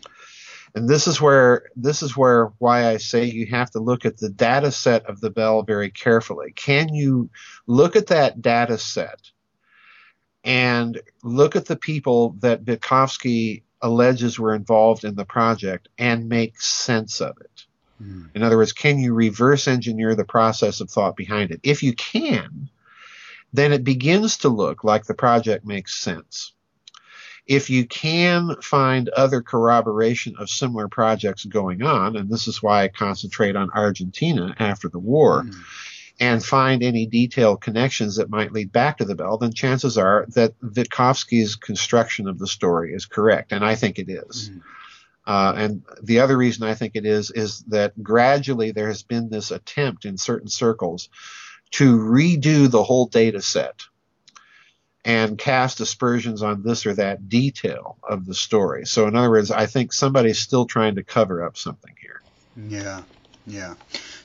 And 0.75 0.89
this 0.89 1.07
is 1.07 1.21
where 1.21 1.69
this 1.75 2.01
is 2.01 2.17
where 2.17 2.47
why 2.57 2.87
I 2.87 2.97
say 2.97 3.25
you 3.25 3.45
have 3.47 3.69
to 3.71 3.79
look 3.79 4.05
at 4.05 4.17
the 4.17 4.29
data 4.29 4.71
set 4.71 5.05
of 5.05 5.21
the 5.21 5.29
Bell 5.29 5.61
very 5.61 5.91
carefully. 5.91 6.51
Can 6.51 6.93
you 6.93 7.29
look 7.67 7.95
at 7.95 8.07
that 8.07 8.41
data 8.41 8.77
set 8.77 9.31
and 10.43 10.99
look 11.23 11.55
at 11.55 11.65
the 11.65 11.75
people 11.75 12.35
that 12.39 12.65
Witkowski 12.65 13.63
alleges 13.81 14.39
were 14.39 14.55
involved 14.55 15.03
in 15.03 15.15
the 15.15 15.25
project 15.25 15.89
and 15.99 16.27
make 16.27 16.59
sense 16.59 17.21
of 17.21 17.37
it? 17.39 17.65
Mm. 18.01 18.29
In 18.33 18.41
other 18.41 18.57
words, 18.57 18.73
can 18.73 18.97
you 18.97 19.13
reverse 19.13 19.67
engineer 19.67 20.15
the 20.15 20.25
process 20.25 20.81
of 20.81 20.89
thought 20.89 21.15
behind 21.15 21.51
it? 21.51 21.59
If 21.61 21.83
you 21.83 21.93
can, 21.93 22.69
then 23.53 23.71
it 23.71 23.83
begins 23.83 24.37
to 24.37 24.49
look 24.49 24.83
like 24.83 25.05
the 25.05 25.13
project 25.13 25.65
makes 25.65 25.95
sense. 25.95 26.53
If 27.45 27.69
you 27.69 27.85
can 27.85 28.55
find 28.61 29.09
other 29.09 29.41
corroboration 29.41 30.35
of 30.39 30.49
similar 30.49 30.87
projects 30.87 31.43
going 31.45 31.81
on, 31.83 32.15
and 32.15 32.29
this 32.29 32.47
is 32.47 32.63
why 32.63 32.83
I 32.83 32.87
concentrate 32.87 33.55
on 33.55 33.69
Argentina 33.71 34.55
after 34.59 34.87
the 34.87 34.99
war, 34.99 35.43
Mm. 35.43 35.55
and 36.19 36.45
find 36.45 36.83
any 36.83 37.05
detailed 37.05 37.59
connections 37.59 38.15
that 38.15 38.29
might 38.29 38.53
lead 38.53 38.71
back 38.71 38.99
to 38.99 39.05
the 39.05 39.15
bell, 39.15 39.37
then 39.37 39.51
chances 39.51 39.97
are 39.97 40.25
that 40.35 40.53
Witkowski's 40.61 41.55
construction 41.55 42.27
of 42.27 42.39
the 42.39 42.47
story 42.47 42.93
is 42.93 43.05
correct, 43.05 43.51
and 43.51 43.65
I 43.65 43.75
think 43.75 43.99
it 43.99 44.09
is. 44.09 44.49
Mm. 44.49 44.61
Uh, 45.25 45.53
and 45.55 45.83
the 46.01 46.19
other 46.19 46.37
reason 46.37 46.63
I 46.65 46.75
think 46.75 46.95
it 46.95 47.05
is 47.05 47.31
is 47.31 47.61
that 47.69 48.01
gradually 48.01 48.71
there 48.71 48.87
has 48.87 49.03
been 49.03 49.29
this 49.29 49.51
attempt 49.51 50.05
in 50.05 50.17
certain 50.17 50.49
circles 50.49 51.09
to 51.71 51.97
redo 51.97 52.69
the 52.69 52.83
whole 52.83 53.07
data 53.07 53.41
set 53.41 53.83
and 55.05 55.37
cast 55.37 55.79
aspersions 55.79 56.41
on 56.41 56.63
this 56.63 56.85
or 56.85 56.93
that 56.93 57.29
detail 57.29 57.97
of 58.07 58.25
the 58.25 58.33
story. 58.33 58.85
So, 58.85 59.07
in 59.07 59.15
other 59.15 59.29
words, 59.29 59.51
I 59.51 59.65
think 59.65 59.91
somebody's 59.93 60.39
still 60.39 60.65
trying 60.65 60.95
to 60.95 61.03
cover 61.03 61.43
up 61.43 61.57
something 61.57 61.93
here. 61.99 62.21
Yeah, 62.55 63.01
yeah. 63.45 63.75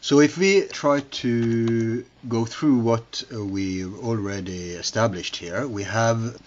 So 0.01 0.21
if 0.21 0.39
we 0.39 0.63
try 0.67 1.01
to 1.01 2.05
go 2.29 2.45
through 2.45 2.79
what 2.79 3.23
uh, 3.35 3.45
we 3.45 3.85
already 3.85 4.71
established 4.71 5.37
here, 5.37 5.67
we 5.67 5.83
have 5.83 6.41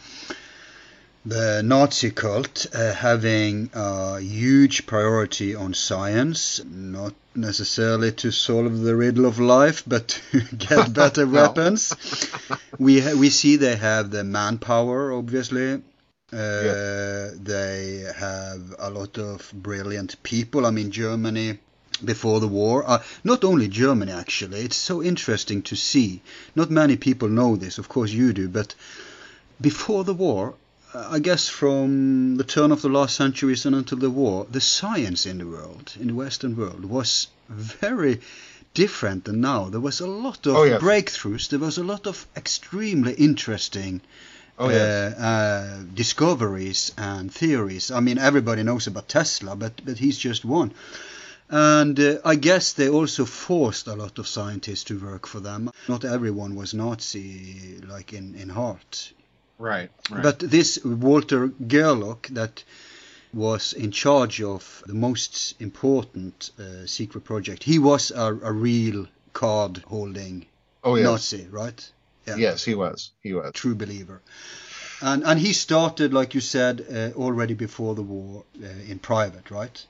the 1.25 1.61
Nazi 1.63 2.11
cult 2.11 2.65
uh, 2.73 2.93
having 2.93 3.69
a 3.73 4.19
huge 4.19 4.85
priority 4.87 5.53
on 5.55 5.73
science, 5.73 6.61
not 6.65 7.13
necessarily 7.35 8.11
to 8.13 8.31
solve 8.31 8.79
the 8.81 8.95
riddle 8.95 9.25
of 9.25 9.39
life, 9.39 9.83
but 9.85 10.07
to 10.31 10.41
get 10.57 10.93
better 11.01 11.27
weapons. 11.27 11.93
we 12.79 12.99
ha- 13.01 13.15
we 13.15 13.29
see 13.29 13.55
they 13.57 13.75
have 13.75 14.09
the 14.11 14.23
manpower, 14.23 15.11
obviously. 15.13 15.81
Uh, 16.33 17.31
They 17.43 18.05
have 18.17 18.61
a 18.79 18.89
lot 18.89 19.17
of 19.17 19.51
brilliant 19.53 20.21
people. 20.23 20.65
I 20.65 20.71
mean, 20.71 20.89
Germany 20.91 21.59
before 22.03 22.39
the 22.39 22.47
war. 22.47 22.83
Uh, 22.87 22.99
not 23.23 23.43
only 23.43 23.67
Germany, 23.67 24.11
actually. 24.11 24.61
It's 24.61 24.77
so 24.77 25.03
interesting 25.03 25.61
to 25.63 25.75
see. 25.75 26.21
Not 26.55 26.71
many 26.71 26.95
people 26.95 27.27
know 27.29 27.57
this, 27.57 27.77
of 27.77 27.89
course 27.89 28.11
you 28.11 28.33
do, 28.33 28.47
but 28.47 28.73
before 29.59 30.03
the 30.03 30.13
war, 30.15 30.55
I 30.93 31.19
guess 31.19 31.47
from 31.47 32.35
the 32.37 32.43
turn 32.43 32.71
of 32.71 32.81
the 32.81 32.89
last 32.89 33.15
centuries 33.15 33.65
and 33.65 33.75
until 33.75 33.97
the 33.97 34.09
war, 34.09 34.45
the 34.51 34.59
science 34.61 35.25
in 35.25 35.37
the 35.37 35.47
world, 35.47 35.93
in 35.99 36.07
the 36.07 36.13
Western 36.15 36.55
world, 36.57 36.83
was 36.85 37.27
very 37.49 38.19
different 38.73 39.23
than 39.25 39.41
now. 39.41 39.69
There 39.69 39.79
was 39.79 39.99
a 40.01 40.07
lot 40.07 40.45
of 40.47 40.55
Oh, 40.55 40.63
yes. 40.63 40.81
breakthroughs. 40.81 41.49
There 41.49 41.59
was 41.59 41.77
a 41.77 41.83
lot 41.83 42.07
of 42.07 42.27
extremely 42.35 43.13
interesting 43.13 44.01
Oh, 44.59 44.69
yes. 44.69 45.13
uh, 45.17 45.21
uh, 45.21 45.83
discoveries 45.95 46.91
and 46.97 47.33
theories. 47.33 47.89
I 47.89 47.99
mean, 47.99 48.17
everybody 48.17 48.63
knows 48.63 48.85
about 48.87 49.07
Tesla, 49.07 49.55
but 49.55 49.81
but 49.85 49.97
he's 49.97 50.17
just 50.17 50.43
one. 50.45 50.71
And 51.49 51.99
uh, 51.99 52.17
I 52.23 52.35
guess 52.35 52.73
they 52.73 52.87
also 52.89 53.25
forced 53.25 53.87
a 53.87 53.95
lot 53.95 54.19
of 54.19 54.27
scientists 54.27 54.83
to 54.85 54.99
work 54.99 55.25
for 55.27 55.39
them. 55.39 55.71
Not 55.87 56.05
everyone 56.05 56.55
was 56.55 56.73
Nazi, 56.73 57.79
like 57.87 58.13
in, 58.13 58.35
in 58.35 58.49
heart. 58.49 59.13
Right. 59.61 59.91
right. 60.09 60.23
But 60.23 60.39
this 60.39 60.83
Walter 60.83 61.47
Gerlach 61.47 62.27
that 62.29 62.63
was 63.33 63.73
in 63.73 63.91
charge 63.91 64.41
of 64.41 64.83
the 64.87 64.93
most 64.93 65.55
important 65.61 66.51
uh, 66.59 66.85
secret 66.87 67.23
project, 67.23 67.63
he 67.63 67.77
was 67.79 68.11
a, 68.11 68.33
a 68.43 68.51
real 68.51 69.07
card 69.33 69.83
holding 69.87 70.47
oh, 70.83 70.95
yes. 70.95 71.05
Nazi, 71.05 71.47
right? 71.49 71.91
Yeah. 72.25 72.35
Yes, 72.37 72.65
he 72.65 72.75
was. 72.75 73.11
He 73.21 73.33
was. 73.33 73.51
True 73.53 73.75
believer. 73.75 74.21
And, 75.01 75.23
and 75.23 75.39
he 75.39 75.53
started, 75.53 76.13
like 76.13 76.33
you 76.33 76.41
said, 76.41 76.85
uh, 76.91 77.19
already 77.19 77.53
before 77.53 77.95
the 77.95 78.03
war 78.03 78.43
uh, 78.63 78.67
in 78.87 78.99
private, 78.99 79.51
right? 79.51 79.85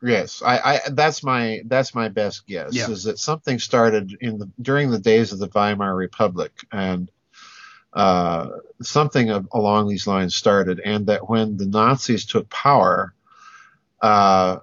Yes, 0.00 0.42
I, 0.44 0.58
I 0.58 0.80
that's 0.90 1.24
my 1.24 1.62
that's 1.64 1.92
my 1.92 2.08
best 2.08 2.46
guess 2.46 2.72
Yeah. 2.72 2.88
is 2.88 3.02
that 3.02 3.18
something 3.18 3.58
started 3.58 4.16
in 4.20 4.38
the 4.38 4.48
during 4.62 4.92
the 4.92 4.98
days 5.00 5.32
of 5.32 5.40
the 5.40 5.48
Weimar 5.52 5.94
Republic 5.96 6.52
and 6.70 7.10
uh, 7.92 8.48
something 8.82 9.30
of, 9.30 9.48
along 9.52 9.88
these 9.88 10.06
lines 10.06 10.34
started, 10.34 10.80
and 10.80 11.06
that 11.06 11.28
when 11.28 11.56
the 11.56 11.66
Nazis 11.66 12.26
took 12.26 12.48
power, 12.50 13.14
uh, 14.02 14.58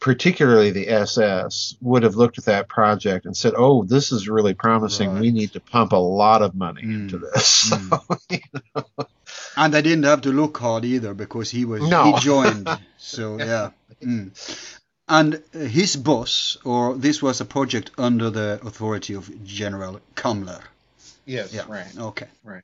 particularly 0.00 0.70
the 0.70 0.88
SS 0.88 1.76
would 1.80 2.02
have 2.02 2.14
looked 2.14 2.38
at 2.38 2.44
that 2.44 2.68
project 2.68 3.26
and 3.26 3.36
said, 3.36 3.54
"Oh, 3.56 3.84
this 3.84 4.12
is 4.12 4.28
really 4.28 4.54
promising. 4.54 5.18
We 5.18 5.30
need 5.30 5.52
to 5.52 5.60
pump 5.60 5.92
a 5.92 5.96
lot 5.96 6.42
of 6.42 6.54
money 6.54 6.82
Mm. 6.82 6.94
into 6.94 7.18
this." 7.18 7.70
Mm. 8.76 9.06
And 9.56 9.72
they 9.72 9.82
didn't 9.82 10.04
have 10.04 10.22
to 10.22 10.32
look 10.32 10.58
hard 10.58 10.84
either 10.84 11.14
because 11.14 11.50
he 11.50 11.64
was 11.64 11.80
No. 11.88 12.04
he 12.04 12.20
joined. 12.20 12.68
So 12.98 13.38
yeah. 13.38 13.70
Mm. 14.02 14.30
And 15.08 15.42
his 15.52 15.96
boss, 15.96 16.56
or 16.64 16.94
this 16.96 17.22
was 17.22 17.40
a 17.40 17.44
project 17.44 17.90
under 17.98 18.30
the 18.30 18.58
authority 18.64 19.14
of 19.14 19.30
General 19.44 20.00
Kammler. 20.16 20.60
Yes, 21.26 21.52
Yeah. 21.52 21.64
right. 21.68 21.98
Okay. 21.98 22.26
Right. 22.42 22.62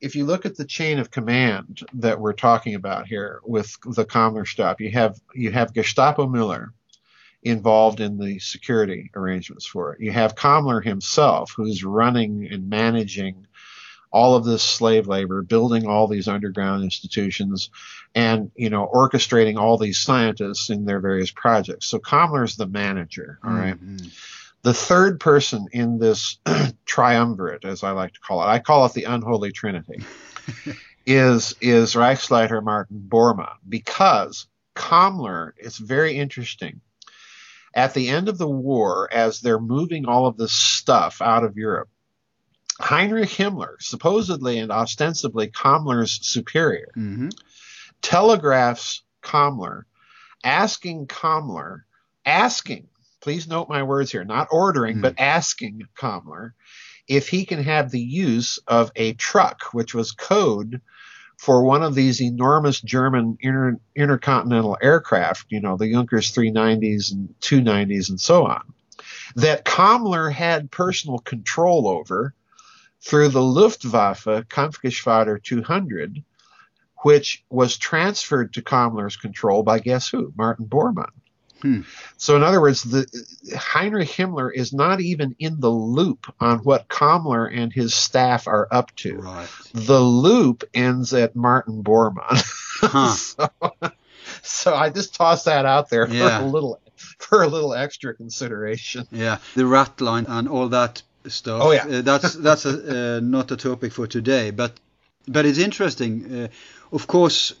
If 0.00 0.16
you 0.16 0.24
look 0.24 0.46
at 0.46 0.56
the 0.56 0.64
chain 0.64 0.98
of 0.98 1.10
command 1.10 1.80
that 1.94 2.18
we're 2.18 2.32
talking 2.32 2.74
about 2.74 3.06
here 3.06 3.40
with 3.44 3.76
the 3.84 4.04
Kammler 4.04 4.46
stop, 4.46 4.80
you 4.80 4.90
have 4.90 5.20
you 5.34 5.52
have 5.52 5.72
Gestapo 5.72 6.26
Müller 6.26 6.70
involved 7.42 8.00
in 8.00 8.18
the 8.18 8.38
security 8.38 9.10
arrangements 9.14 9.66
for 9.66 9.94
it. 9.94 10.00
You 10.00 10.12
have 10.12 10.34
Kammler 10.34 10.82
himself, 10.84 11.52
who's 11.56 11.84
running 11.84 12.48
and 12.50 12.68
managing 12.68 13.46
all 14.12 14.34
of 14.34 14.44
this 14.44 14.62
slave 14.62 15.08
labor, 15.08 15.42
building 15.42 15.86
all 15.86 16.06
these 16.06 16.28
underground 16.28 16.84
institutions, 16.84 17.70
and 18.14 18.50
you 18.54 18.70
know 18.70 18.90
orchestrating 18.92 19.56
all 19.56 19.78
these 19.78 19.98
scientists 19.98 20.68
in 20.70 20.84
their 20.84 21.00
various 21.00 21.30
projects. 21.30 21.86
So 21.86 21.98
Kammler's 21.98 22.56
the 22.56 22.66
manager. 22.66 23.38
All 23.44 23.52
right. 23.52 23.74
Mm-hmm. 23.74 24.08
The 24.62 24.74
third 24.74 25.18
person 25.18 25.66
in 25.72 25.98
this 25.98 26.38
triumvirate, 26.86 27.64
as 27.64 27.82
I 27.82 27.90
like 27.90 28.14
to 28.14 28.20
call 28.20 28.42
it, 28.42 28.46
I 28.46 28.58
call 28.60 28.86
it 28.86 28.92
the 28.92 29.04
unholy 29.04 29.50
trinity, 29.52 30.04
is 31.06 31.54
is 31.60 31.94
Reichsleiter 31.94 32.62
Martin 32.62 33.04
Bormann 33.08 33.56
because 33.68 34.46
Kammler. 34.76 35.52
It's 35.56 35.78
very 35.78 36.16
interesting. 36.16 36.80
At 37.74 37.94
the 37.94 38.08
end 38.08 38.28
of 38.28 38.38
the 38.38 38.48
war, 38.48 39.08
as 39.12 39.40
they're 39.40 39.58
moving 39.58 40.06
all 40.06 40.26
of 40.26 40.36
this 40.36 40.52
stuff 40.52 41.20
out 41.22 41.42
of 41.42 41.56
Europe, 41.56 41.88
Heinrich 42.78 43.30
Himmler, 43.30 43.76
supposedly 43.80 44.58
and 44.58 44.70
ostensibly 44.70 45.48
Kammler's 45.48 46.18
superior, 46.26 46.90
Mhm. 46.96 47.32
telegraphs 48.02 49.02
Kammler, 49.22 49.84
asking 50.44 51.06
Kammler, 51.06 51.82
asking, 52.26 52.88
please 53.22 53.46
note 53.48 53.68
my 53.68 53.82
words 53.82 54.10
here, 54.12 54.24
not 54.24 54.48
ordering, 54.50 54.98
Mm. 54.98 55.02
but 55.02 55.14
asking 55.18 55.82
Kammler 55.96 56.52
if 57.08 57.28
he 57.28 57.44
can 57.44 57.62
have 57.62 57.90
the 57.90 58.00
use 58.00 58.58
of 58.66 58.90
a 58.96 59.14
truck, 59.14 59.62
which 59.72 59.94
was 59.94 60.12
code 60.12 60.80
for 61.38 61.64
one 61.64 61.82
of 61.82 61.94
these 61.94 62.20
enormous 62.22 62.80
German 62.80 63.36
inter- 63.40 63.80
intercontinental 63.96 64.76
aircraft, 64.80 65.46
you 65.50 65.60
know, 65.60 65.76
the 65.76 65.90
Junkers 65.90 66.30
390s 66.32 67.12
and 67.12 67.34
290s 67.40 68.10
and 68.10 68.20
so 68.20 68.46
on, 68.46 68.62
that 69.36 69.64
Kammler 69.64 70.30
had 70.32 70.70
personal 70.70 71.18
control 71.18 71.88
over 71.88 72.34
through 73.00 73.28
the 73.28 73.42
Luftwaffe 73.42 74.24
Kampfgeschwader 74.24 75.42
200, 75.42 76.22
which 77.02 77.44
was 77.50 77.76
transferred 77.76 78.54
to 78.54 78.62
Kammler's 78.62 79.16
control 79.16 79.64
by 79.64 79.80
guess 79.80 80.08
who? 80.08 80.32
Martin 80.36 80.66
Bormann. 80.66 81.10
Hmm. 81.62 81.80
So, 82.16 82.36
in 82.36 82.42
other 82.42 82.60
words, 82.60 82.82
the 82.82 83.06
Heinrich 83.56 84.08
Himmler 84.08 84.50
is 84.52 84.72
not 84.72 85.00
even 85.00 85.36
in 85.38 85.60
the 85.60 85.70
loop 85.70 86.26
on 86.40 86.58
what 86.58 86.88
Kammler 86.88 87.46
and 87.52 87.72
his 87.72 87.94
staff 87.94 88.46
are 88.48 88.66
up 88.70 88.94
to. 88.96 89.16
Right. 89.16 89.48
The 89.72 90.00
loop 90.00 90.64
ends 90.74 91.14
at 91.14 91.34
Martin 91.36 91.82
Bormann. 91.82 92.42
Huh. 92.80 93.14
so, 93.14 93.48
so 94.42 94.74
I 94.74 94.90
just 94.90 95.14
toss 95.14 95.44
that 95.44 95.64
out 95.64 95.88
there 95.88 96.08
Yeah. 96.08 96.38
for 96.40 96.44
a 96.44 96.48
little 96.48 96.80
for 97.18 97.42
a 97.42 97.48
little 97.48 97.74
extra 97.74 98.14
consideration. 98.14 99.06
Yeah. 99.12 99.38
The 99.54 99.66
rat 99.66 100.00
line 100.00 100.26
and 100.28 100.48
all 100.48 100.68
that 100.70 101.02
stuff. 101.28 101.62
Oh, 101.62 101.70
yeah. 101.70 101.86
Uh, 101.86 102.02
that's 102.02 102.34
that's 102.34 102.64
a, 102.66 103.16
uh, 103.16 103.20
not 103.20 103.50
a 103.52 103.56
topic 103.56 103.92
for 103.92 104.06
today, 104.06 104.50
but 104.50 104.72
but 105.28 105.46
it's 105.46 105.58
interesting. 105.58 106.44
Uh, 106.44 106.48
of 106.94 107.06
course, 107.06 107.54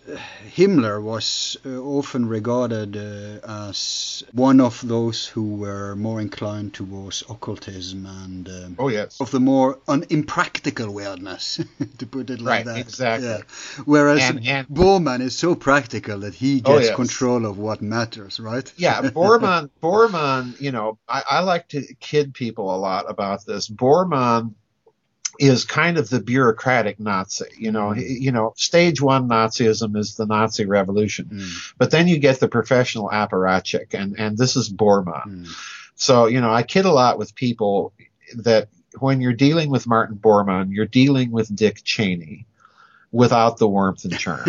Himmler 0.54 1.02
was 1.02 1.56
uh, 1.64 1.70
often 1.78 2.28
regarded 2.28 2.96
uh, 2.98 3.68
as 3.68 4.22
one 4.32 4.60
of 4.60 4.86
those 4.86 5.24
who 5.26 5.54
were 5.54 5.96
more 5.96 6.20
inclined 6.20 6.74
towards 6.74 7.22
occultism 7.30 8.04
and 8.04 8.46
um, 8.48 8.76
Oh 8.78 8.88
yes. 8.88 9.18
of 9.22 9.30
the 9.30 9.40
more 9.40 9.78
un- 9.88 10.04
impractical 10.10 10.92
weirdness, 10.92 11.60
to 11.98 12.06
put 12.06 12.28
it 12.28 12.42
like 12.42 12.66
Right, 12.66 12.74
that. 12.74 12.78
exactly. 12.78 13.28
Yeah. 13.28 13.82
Whereas 13.86 14.20
And- 14.20 14.46
and- 14.46 14.68
Bormann 14.68 15.22
is 15.22 15.34
so 15.38 15.54
practical 15.54 16.18
that 16.20 16.34
he 16.34 16.60
Oh, 16.66 16.74
gets 16.74 16.88
yes. 16.88 16.96
control 16.96 17.46
of 17.46 17.56
what 17.56 17.80
matters, 17.80 18.38
right? 18.38 18.70
yeah, 18.76 19.00
Bormann, 19.00 19.70
Bormann, 19.82 20.60
you 20.60 20.72
know, 20.72 20.98
I, 21.08 21.22
I 21.30 21.40
like 21.40 21.68
to 21.68 21.82
kid 22.00 22.34
people 22.34 22.74
a 22.74 22.76
lot 22.76 23.08
about 23.08 23.46
this. 23.46 23.66
Bormann 23.66 24.52
is 25.38 25.64
kind 25.64 25.96
of 25.98 26.08
the 26.10 26.20
bureaucratic 26.20 27.00
Nazi. 27.00 27.46
You 27.56 27.72
know, 27.72 27.92
he, 27.92 28.18
you 28.20 28.32
know, 28.32 28.52
stage 28.56 29.00
one 29.00 29.28
Nazism 29.28 29.96
is 29.96 30.16
the 30.16 30.26
Nazi 30.26 30.66
revolution, 30.66 31.26
Mm, 31.32 31.72
but 31.78 31.90
then 31.90 32.08
you 32.08 32.18
get 32.18 32.40
the 32.40 32.48
professional 32.48 33.08
apparatchik, 33.08 33.94
and 33.94 34.18
and 34.18 34.36
this 34.36 34.56
is 34.56 34.72
Bormann. 34.72 35.26
mm. 35.26 35.48
So, 35.94 36.26
you 36.26 36.40
know, 36.40 36.52
I 36.52 36.62
kid 36.62 36.84
a 36.84 36.92
lot 36.92 37.18
with 37.18 37.34
people 37.34 37.92
that 38.36 38.68
when 38.98 39.20
you're 39.20 39.32
dealing 39.32 39.70
with 39.70 39.86
Martin 39.86 40.16
Bormann, 40.16 40.72
you're 40.72 40.86
dealing 40.86 41.30
with 41.30 41.54
Dick 41.54 41.82
Cheney 41.84 42.46
without 43.12 43.58
the 43.58 43.68
warmth 43.68 44.04
and 44.04 44.18
charm. 44.18 44.44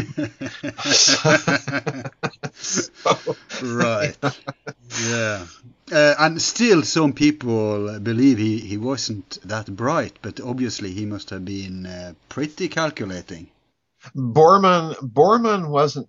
So- 2.54 3.36
right. 3.64 4.16
Yeah. 5.10 5.46
Uh, 5.92 6.16
and 6.20 6.42
still, 6.42 6.82
some 6.84 7.14
people 7.14 8.00
believe 8.00 8.38
he, 8.38 8.60
he 8.60 8.78
wasn't 8.78 9.38
that 9.44 9.68
bright, 9.76 10.18
but 10.22 10.40
obviously 10.40 10.92
he 10.94 11.06
must 11.06 11.30
have 11.30 11.44
been 11.46 11.86
uh, 11.86 12.14
pretty 12.30 12.68
calculating. 12.70 13.48
Bormann 14.16 14.96
Bormann 15.02 15.70
wasn't 15.70 16.08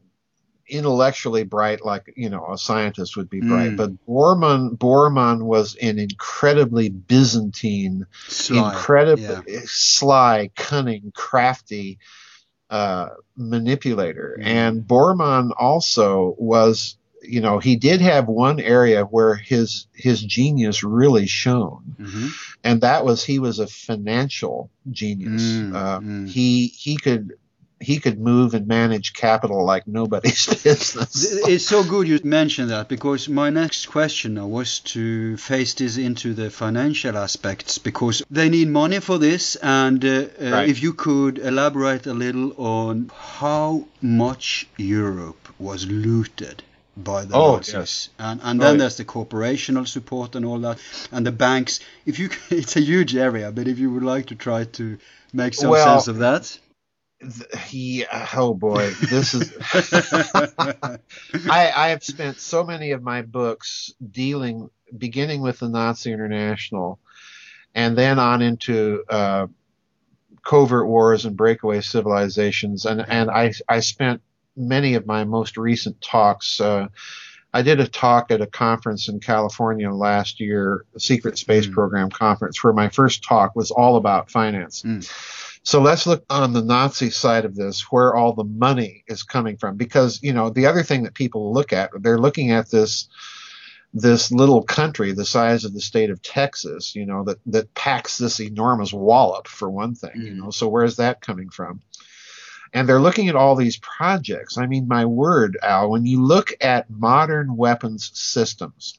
intellectually 0.66 1.44
bright 1.44 1.84
like 1.84 2.10
you 2.16 2.30
know 2.30 2.46
a 2.52 2.56
scientist 2.58 3.16
would 3.16 3.28
be 3.30 3.40
bright, 3.40 3.72
Mm. 3.72 3.76
but 3.76 4.06
Bormann 4.06 4.76
Bormann 4.78 5.42
was 5.42 5.76
an 5.76 5.98
incredibly 5.98 6.88
Byzantine, 6.88 8.06
Sly. 8.26 8.72
incredibly 8.72 9.24
Yeah. 9.54 9.60
sly, 9.66 10.50
cunning, 10.56 11.12
crafty 11.14 11.98
uh, 12.74 13.08
manipulator. 13.36 14.36
And 14.42 14.82
Bormann 14.82 15.52
also 15.56 16.34
was, 16.38 16.96
you 17.22 17.40
know, 17.40 17.58
he 17.58 17.76
did 17.76 18.00
have 18.00 18.26
one 18.26 18.58
area 18.60 19.04
where 19.04 19.34
his 19.36 19.86
his 19.94 20.20
genius 20.20 20.82
really 20.82 21.26
shone, 21.26 21.96
Mhm. 22.00 22.30
and 22.64 22.80
that 22.80 23.04
was 23.04 23.24
he 23.24 23.38
was 23.38 23.58
a 23.60 23.66
financial 23.66 24.70
genius. 24.90 25.42
Mm, 25.42 25.74
uh, 25.74 26.00
mm. 26.00 26.28
He 26.28 26.66
he 26.66 26.96
could 26.96 27.34
he 27.84 28.00
could 28.00 28.18
move 28.18 28.54
and 28.54 28.66
manage 28.66 29.12
capital 29.12 29.64
like 29.64 29.86
nobody's 29.86 30.46
business. 30.64 31.24
It's 31.48 31.66
so 31.66 31.84
good 31.84 32.08
you 32.08 32.18
mentioned 32.24 32.70
that 32.70 32.88
because 32.88 33.28
my 33.28 33.50
next 33.50 33.86
question 33.86 34.32
was 34.50 34.80
to 34.94 35.36
face 35.36 35.74
this 35.74 35.96
into 35.96 36.34
the 36.34 36.50
financial 36.50 37.16
aspects 37.16 37.78
because 37.78 38.22
they 38.30 38.48
need 38.48 38.68
money 38.68 39.00
for 39.00 39.18
this. 39.18 39.56
And 39.56 40.04
uh, 40.04 40.08
uh, 40.40 40.50
Right. 40.54 40.68
if 40.68 40.82
you 40.82 40.92
could 40.94 41.38
elaborate 41.38 42.06
a 42.06 42.14
little 42.14 42.52
on 42.56 43.10
how 43.38 43.86
much 44.00 44.66
Europe 44.76 45.48
was 45.58 45.86
looted 45.86 46.62
by 46.96 47.24
the 47.24 47.34
Oh, 47.34 47.56
Nazis, 47.56 47.74
yes. 47.74 48.08
and 48.18 48.40
and 48.42 48.60
Oh, 48.60 48.64
then 48.64 48.74
yeah. 48.74 48.78
there's 48.80 48.96
the 48.96 49.04
corporational 49.04 49.86
support 49.86 50.36
and 50.36 50.44
all 50.44 50.60
that, 50.60 50.78
and 51.10 51.26
the 51.26 51.32
banks. 51.32 51.80
If 52.06 52.18
you, 52.20 52.30
it's 52.50 52.76
a 52.76 52.80
huge 52.80 53.16
area, 53.16 53.50
but 53.50 53.66
if 53.66 53.78
you 53.78 53.90
would 53.92 54.04
like 54.04 54.26
to 54.26 54.36
try 54.36 54.64
to 54.78 54.98
make 55.32 55.54
some 55.54 55.70
Well, 55.70 55.84
sense 55.84 56.06
of 56.08 56.18
that. 56.18 56.56
He 57.66 58.04
oh 58.34 58.54
boy, 58.54 58.90
this 59.10 59.34
is 59.34 59.52
I, 61.50 61.72
I 61.74 61.88
have 61.88 62.04
spent 62.04 62.38
so 62.38 62.64
many 62.64 62.92
of 62.92 63.02
my 63.02 63.22
books 63.22 63.92
dealing, 64.10 64.70
beginning 64.96 65.40
with 65.40 65.60
the 65.60 65.68
Nazi 65.68 66.12
International, 66.12 66.98
and 67.74 67.96
then 67.96 68.18
on 68.18 68.42
into 68.42 69.04
uh, 69.08 69.46
covert 70.44 70.86
wars 70.86 71.24
and 71.24 71.36
breakaway 71.36 71.80
civilizations, 71.80 72.84
and 72.86 73.04
and 73.08 73.30
I 73.30 73.52
I 73.68 73.80
spent 73.80 74.22
many 74.56 74.94
of 74.94 75.06
my 75.06 75.24
most 75.24 75.56
recent 75.56 76.00
talks. 76.00 76.60
Uh, 76.60 76.88
I 77.52 77.62
did 77.62 77.78
a 77.78 77.86
talk 77.86 78.32
at 78.32 78.40
a 78.40 78.46
conference 78.48 79.08
in 79.08 79.20
California 79.20 79.88
last 79.90 80.40
year, 80.40 80.84
a 80.96 81.00
secret 81.00 81.38
space 81.38 81.66
Mm. 81.68 81.72
program 81.72 82.10
conference, 82.10 82.62
where 82.64 82.72
my 82.72 82.88
first 82.88 83.22
talk 83.22 83.54
was 83.54 83.70
all 83.70 83.96
about 83.96 84.30
finance. 84.30 84.82
Mm. 84.82 85.08
So 85.64 85.80
let's 85.80 86.06
look 86.06 86.24
on 86.28 86.52
the 86.52 86.62
Nazi 86.62 87.08
side 87.10 87.46
of 87.46 87.56
this, 87.56 87.90
where 87.90 88.14
all 88.14 88.34
the 88.34 88.44
money 88.44 89.02
is 89.08 89.22
coming 89.22 89.56
from. 89.56 89.76
Because, 89.76 90.22
you 90.22 90.32
know, 90.34 90.50
the 90.50 90.66
other 90.66 90.82
thing 90.82 91.02
that 91.04 91.14
people 91.14 91.52
look 91.54 91.72
at, 91.72 91.90
they're 92.00 92.18
looking 92.18 92.50
at 92.52 92.70
this 92.70 93.08
this 93.96 94.32
little 94.32 94.62
country 94.64 95.12
the 95.12 95.24
size 95.24 95.64
of 95.64 95.72
the 95.72 95.80
state 95.80 96.10
of 96.10 96.20
Texas, 96.20 96.96
you 96.96 97.06
know, 97.06 97.22
that, 97.22 97.38
that 97.46 97.72
packs 97.74 98.18
this 98.18 98.40
enormous 98.40 98.92
wallop 98.92 99.46
for 99.46 99.70
one 99.70 99.94
thing, 99.94 100.10
you 100.16 100.32
Mhm. 100.32 100.36
know. 100.38 100.50
So 100.50 100.66
where's 100.66 100.96
that 100.96 101.20
coming 101.20 101.48
from? 101.48 101.80
And 102.72 102.88
they're 102.88 103.00
looking 103.00 103.28
at 103.28 103.36
all 103.36 103.54
these 103.54 103.76
projects. 103.76 104.58
I 104.58 104.66
mean, 104.66 104.88
my 104.88 105.04
word, 105.04 105.56
Al, 105.62 105.90
when 105.90 106.06
you 106.06 106.20
look 106.24 106.52
at 106.60 106.90
modern 106.90 107.56
weapons 107.56 108.10
systems, 108.14 108.98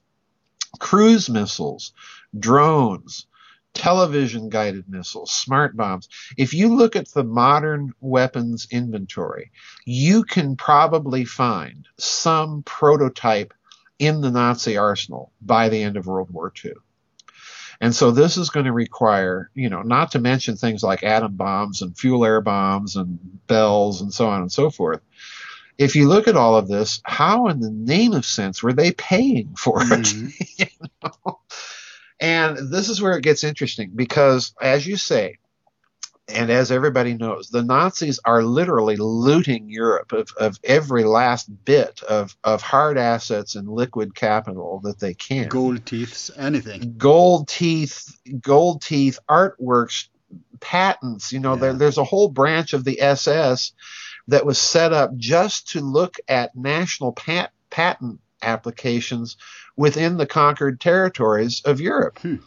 cruise 0.79 1.29
missiles, 1.29 1.91
drones, 2.39 3.27
television 3.75 4.49
guided 4.49 4.89
missiles, 4.89 5.31
smart 5.31 5.77
bombs. 5.77 6.09
If 6.37 6.53
you 6.53 6.73
look 6.75 6.95
at 6.95 7.09
the 7.09 7.23
modern 7.23 7.93
weapons 7.99 8.67
inventory, 8.71 9.51
you 9.85 10.23
can 10.23 10.55
probably 10.55 11.25
find 11.25 11.87
some 11.99 12.63
prototype 12.63 13.53
in 13.99 14.21
the 14.21 14.31
Nazi 14.31 14.77
arsenal 14.77 15.31
by 15.41 15.69
the 15.69 15.83
end 15.83 15.97
of 15.97 16.07
World 16.07 16.31
War 16.31 16.51
II. 16.63 16.73
And 17.81 17.93
so 17.93 18.11
this 18.11 18.37
is 18.37 18.49
going 18.49 18.65
to 18.65 18.71
require, 18.71 19.51
you 19.53 19.69
know, 19.69 19.81
not 19.81 20.11
to 20.11 20.19
mention 20.19 20.55
things 20.55 20.81
like 20.81 21.03
atom 21.03 21.35
bombs 21.35 21.81
and 21.81 21.97
fuel 21.97 22.25
air 22.25 22.41
bombs 22.41 22.95
and 22.95 23.19
bells 23.47 24.01
and 24.01 24.13
so 24.13 24.27
on 24.27 24.41
and 24.41 24.51
so 24.51 24.69
forth. 24.69 25.01
If 25.77 25.97
you 25.97 26.07
look 26.07 26.29
at 26.29 26.37
all 26.37 26.55
of 26.55 26.69
this, 26.69 27.01
how 27.03 27.49
in 27.49 27.59
the 27.59 27.69
name 27.69 28.13
of 28.13 28.25
sense 28.25 28.63
were 28.63 28.71
they 28.71 28.93
paying 28.93 29.55
for 29.57 29.81
it? 29.81 29.87
Mhm. 29.87 30.31
you 30.57 30.87
know? 31.03 31.34
And 32.19 32.71
this 32.71 32.89
is 32.89 33.01
where 33.01 33.17
it 33.17 33.23
gets 33.23 33.43
interesting 33.43 33.91
because, 33.93 34.53
as 34.61 34.87
you 34.87 34.95
say, 34.97 35.37
and 36.27 36.49
as 36.49 36.71
everybody 36.71 37.13
knows, 37.13 37.49
the 37.49 37.61
Nazis 37.61 38.19
are 38.25 38.41
literally 38.41 38.95
looting 38.95 39.69
Europe 39.69 40.11
of, 40.11 40.27
of 40.39 40.57
every 40.63 41.03
last 41.03 41.45
bit 41.65 42.01
of, 42.03 42.35
of 42.43 42.61
hard 42.63 42.97
assets 42.97 43.55
and 43.55 43.67
liquid 43.69 44.15
capital 44.15 44.79
that 44.83 44.99
they 44.99 45.13
can. 45.13 45.49
Gold 45.49 45.85
teeth, 45.85 46.31
anything. 46.35 46.95
Gold 46.97 47.47
teeth, 47.47 48.17
gold 48.41 48.81
teeth, 48.81 49.19
artworks, 49.29 50.07
patents. 50.61 51.31
You 51.31 51.39
know, 51.39 51.53
Yeah. 51.53 51.59
there, 51.59 51.73
there's 51.73 51.99
a 51.99 52.03
whole 52.03 52.29
branch 52.29 52.73
of 52.73 52.83
the 52.85 53.01
SS 53.01 53.73
that 54.27 54.45
was 54.47 54.57
set 54.57 54.93
up 54.93 55.15
just 55.17 55.69
to 55.73 55.81
look 55.81 56.15
at 56.27 56.55
national 56.55 57.11
pat, 57.13 57.51
patent 57.69 58.19
applications 58.41 59.37
within 59.75 60.17
the 60.17 60.25
conquered 60.25 60.79
territories 60.79 61.61
of 61.65 61.81
Europe. 61.81 62.19
Hmm. 62.19 62.37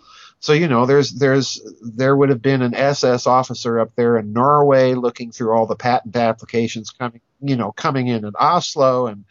So 0.40 0.52
you 0.52 0.68
know, 0.68 0.86
there's 0.86 1.12
there's 1.12 1.60
there 1.82 2.16
would 2.16 2.28
have 2.28 2.42
been 2.42 2.62
an 2.62 2.74
SS 2.74 3.26
officer 3.26 3.80
up 3.80 3.94
there 3.96 4.16
in 4.18 4.32
Norway 4.32 4.94
looking 4.94 5.32
through 5.32 5.52
all 5.52 5.66
the 5.66 5.76
patent 5.76 6.16
applications 6.16 6.90
coming, 6.90 7.20
you 7.40 7.56
know, 7.56 7.72
coming 7.72 8.06
in 8.06 8.24
in 8.24 8.32
Oslo, 8.38 9.08
and 9.08 9.24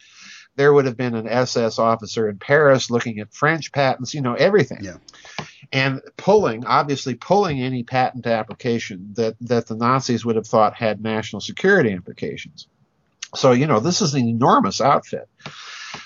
there 0.56 0.72
would 0.72 0.84
have 0.84 0.96
been 0.96 1.14
an 1.14 1.26
SS 1.26 1.78
officer 1.78 2.28
in 2.28 2.38
Paris 2.38 2.90
looking 2.90 3.20
at 3.20 3.32
French 3.32 3.72
patents, 3.72 4.12
you 4.12 4.20
know, 4.20 4.34
everything. 4.34 4.80
Yeah. 4.82 4.96
And 5.72 6.02
pulling, 6.16 6.66
obviously 6.66 7.14
pulling 7.14 7.60
any 7.60 7.84
patent 7.84 8.26
application 8.26 9.14
that 9.14 9.36
that 9.40 9.66
the 9.66 9.76
Nazis 9.76 10.26
would 10.26 10.36
have 10.36 10.46
thought 10.46 10.74
had 10.74 11.02
national 11.02 11.40
security 11.40 11.90
implications. 11.90 12.68
So 13.34 13.52
you 13.52 13.66
know, 13.66 13.80
this 13.80 14.02
is 14.02 14.12
an 14.12 14.28
enormous 14.28 14.82
outfit. 14.82 15.28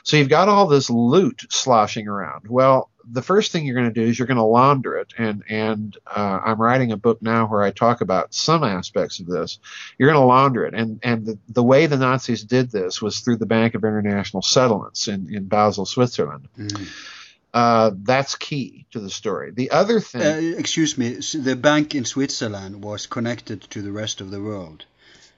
So 0.03 0.16
you've 0.16 0.28
got 0.28 0.49
all 0.49 0.66
this 0.66 0.90
loot 0.90 1.43
sloshing 1.51 2.09
around. 2.09 2.49
Well, 2.49 2.90
the 3.11 3.22
first 3.22 3.51
thing 3.51 3.66
you're 3.66 3.74
going 3.74 3.93
to 3.93 4.01
do 4.01 4.07
is 4.09 4.16
you're 4.18 4.28
going 4.28 4.36
to 4.36 4.45
launder 4.45 4.97
it, 4.97 5.12
and 5.18 5.43
and 5.49 5.97
uh, 6.07 6.40
I'm 6.45 6.61
writing 6.61 6.93
a 6.93 6.97
book 6.97 7.20
now 7.20 7.47
where 7.47 7.62
I 7.62 7.70
talk 7.72 8.01
about 8.01 8.32
some 8.32 8.62
aspects 8.62 9.18
of 9.20 9.26
this. 9.26 9.59
You're 9.99 10.09
going 10.11 10.22
to 10.22 10.26
launder 10.26 10.64
it, 10.66 10.74
and 10.74 11.01
and 11.03 11.26
the, 11.26 11.38
the 11.49 11.64
way 11.64 11.86
the 11.86 11.97
Nazis 11.97 12.45
did 12.45 12.70
this 12.70 13.03
was 13.03 13.18
through 13.20 13.38
the 13.38 13.47
Bank 13.47 13.74
of 13.74 13.82
International 13.84 14.43
Settlements 14.43 15.09
in 15.09 15.34
in 15.34 15.47
Basel, 15.47 15.84
Switzerland. 15.84 16.47
Mhm. 16.57 16.88
Uh, 17.55 17.90
that's 18.03 18.34
key 18.36 18.86
to 18.93 18.99
the 19.01 19.11
story. 19.11 19.51
The 19.51 19.72
other 19.72 20.01
thing, 20.01 20.22
Uh, 20.22 20.59
excuse 20.59 20.97
me, 20.97 21.16
the 21.34 21.55
bank 21.55 21.95
in 21.95 22.07
Switzerland 22.07 22.82
was 22.82 23.07
connected 23.07 23.61
to 23.72 23.82
the 23.82 23.93
rest 23.93 24.22
of 24.22 24.30
the 24.30 24.40
world, 24.40 24.86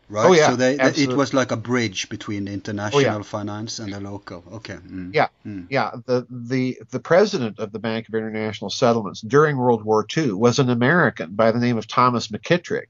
right? 0.08 0.26
Oh, 0.26 0.32
yeah, 0.32 0.50
so 0.50 0.56
they, 0.56 0.76
th- 0.76 0.98
it 0.98 1.14
was 1.14 1.34
like 1.34 1.50
a 1.50 1.56
bridge 1.56 2.08
between 2.08 2.48
international 2.48 3.02
yeah. 3.02 3.22
finance 3.22 3.78
and 3.78 3.92
the 3.92 4.00
local. 4.00 4.44
Okay. 4.52 4.74
mm, 4.74 5.14
Yeah. 5.14 5.28
mm. 5.46 5.66
yeah, 5.70 5.92
the 6.06 6.26
the 6.30 6.78
the 6.90 7.00
president 7.00 7.58
of 7.58 7.72
the 7.72 7.78
Bank 7.78 8.08
of 8.08 8.14
International 8.14 8.70
Settlements 8.70 9.20
during 9.20 9.56
World 9.56 9.84
War 9.84 10.06
II 10.16 10.32
was 10.32 10.58
an 10.58 10.70
American 10.70 11.34
by 11.34 11.52
the 11.52 11.58
name 11.58 11.78
of 11.78 11.86
Thomas 11.86 12.28
McKittrick, 12.28 12.88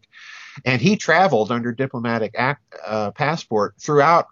and 0.64 0.80
he 0.80 0.96
traveled 0.96 1.50
under 1.50 1.72
diplomatic 1.72 2.34
act, 2.36 2.62
uh, 2.86 3.10
passport 3.12 3.74
throughout, 3.78 4.26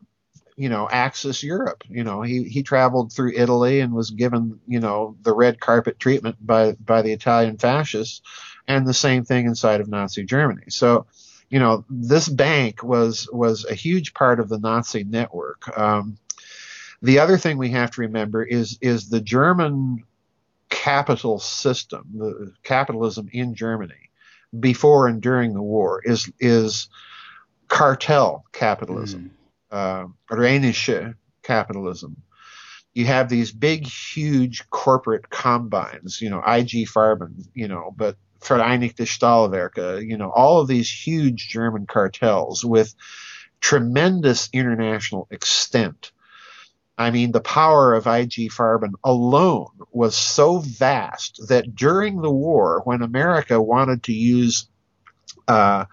you 0.56 0.68
know, 0.68 0.88
Axis 0.90 1.42
Europe. 1.42 1.84
You 1.88 2.04
know, 2.04 2.22
he 2.22 2.44
he 2.44 2.62
traveled 2.62 3.12
through 3.12 3.32
Italy 3.36 3.80
and 3.80 3.92
was 3.92 4.10
given, 4.10 4.60
you 4.66 4.80
know, 4.80 5.16
the 5.22 5.34
red 5.34 5.60
carpet 5.60 5.98
treatment 5.98 6.36
by 6.40 6.72
by 6.72 7.02
the 7.02 7.12
Italian 7.12 7.58
fascists, 7.58 8.22
and 8.66 8.86
the 8.86 8.94
same 8.94 9.24
thing 9.24 9.46
inside 9.46 9.80
of 9.80 9.88
Nazi 9.88 10.24
Germany. 10.24 10.64
So. 10.68 11.06
You 11.52 11.58
know, 11.58 11.84
this 11.90 12.30
bank 12.30 12.82
was 12.82 13.28
was 13.30 13.66
a 13.66 13.74
huge 13.74 14.14
part 14.14 14.40
of 14.40 14.48
the 14.48 14.58
Nazi 14.58 15.04
network. 15.04 15.68
Um, 15.78 16.16
the 17.02 17.18
other 17.18 17.36
thing 17.36 17.58
we 17.58 17.68
have 17.72 17.90
to 17.90 18.00
remember 18.00 18.42
is 18.42 18.78
is 18.80 19.10
the 19.10 19.20
German 19.20 20.02
capital 20.70 21.38
system, 21.38 22.06
the 22.14 22.54
capitalism 22.62 23.28
in 23.32 23.54
Germany, 23.54 24.08
before 24.58 25.08
and 25.08 25.20
during 25.20 25.52
the 25.52 25.60
war, 25.60 26.00
is 26.02 26.32
is 26.40 26.88
cartel 27.68 28.46
capitalism, 28.52 29.32
uh, 29.70 30.06
Rheinische 30.30 31.14
capitalism. 31.42 32.16
You 32.94 33.04
have 33.06 33.28
these 33.28 33.52
big, 33.52 33.86
huge 33.86 34.70
corporate 34.70 35.28
combines, 35.28 36.22
you 36.22 36.30
know, 36.30 36.38
IG 36.38 36.88
Farben, 36.88 37.46
you 37.54 37.68
know, 37.68 37.92
but 37.94 38.16
Vereinigte 38.42 39.06
Stahlwerke, 39.06 40.06
you 40.06 40.16
know, 40.16 40.30
all 40.30 40.60
of 40.60 40.68
these 40.68 40.90
huge 40.90 41.48
German 41.48 41.86
cartels 41.86 42.64
with 42.64 42.94
tremendous 43.60 44.48
international 44.52 45.28
extent. 45.30 46.12
I 46.98 47.10
mean, 47.10 47.32
the 47.32 47.40
power 47.40 47.94
of 47.94 48.06
IG 48.06 48.50
Farben 48.50 48.92
alone 49.02 49.68
was 49.92 50.14
so 50.16 50.58
vast 50.58 51.40
that 51.48 51.74
during 51.74 52.20
the 52.20 52.30
war, 52.30 52.82
when 52.84 53.02
America 53.02 53.60
wanted 53.60 54.02
to 54.04 54.12
use 54.12 54.68
uh, 55.48 55.86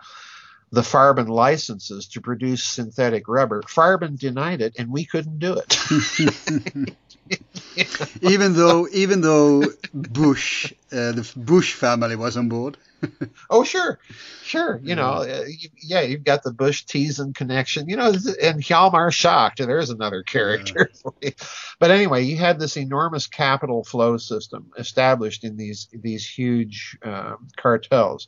the 0.72 0.82
Farben 0.82 1.28
licenses 1.28 2.08
to 2.10 2.22
produce 2.22 2.64
synthetic 2.64 3.28
rubber, 3.28 3.62
Farben 3.64 4.18
denied 4.18 4.62
it, 4.62 4.76
and 4.78 4.92
we 4.92 5.06
couldn't 5.06 5.40
do 5.40 5.54
it. 5.58 6.96
even 8.22 8.54
though 8.54 8.88
even 8.92 9.22
though 9.22 9.64
Bush, 9.94 10.72
uh, 10.92 11.12
the 11.14 11.32
Bush 11.36 11.74
family 11.74 12.16
was 12.16 12.38
on 12.38 12.50
board. 12.50 12.78
oh, 13.50 13.64
sure, 13.64 14.00
sure. 14.44 14.80
You 14.84 14.96
know, 14.96 15.24
uh, 15.24 15.46
you, 15.48 15.70
yeah, 15.82 16.02
you've 16.02 16.24
got 16.24 16.44
the 16.44 16.52
Bush 16.52 16.86
Thyssen 16.86 17.34
connection. 17.34 17.88
You 17.88 17.98
know, 17.98 18.08
and 18.08 18.62
Hjalmar 18.62 19.12
Schacht. 19.12 19.66
There's 19.66 19.90
another 19.90 20.24
character. 20.24 20.90
Yeah. 21.22 21.32
but 21.80 21.92
anyway, 21.92 22.24
you 22.24 22.38
had 22.38 22.60
this 22.60 22.78
enormous 22.78 23.28
capital 23.28 23.84
flow 23.84 24.18
system 24.18 24.72
established 24.78 25.44
in 25.44 25.58
these 25.58 25.88
these 25.94 26.28
huge 26.28 26.98
um, 27.04 27.48
cartels. 27.56 28.28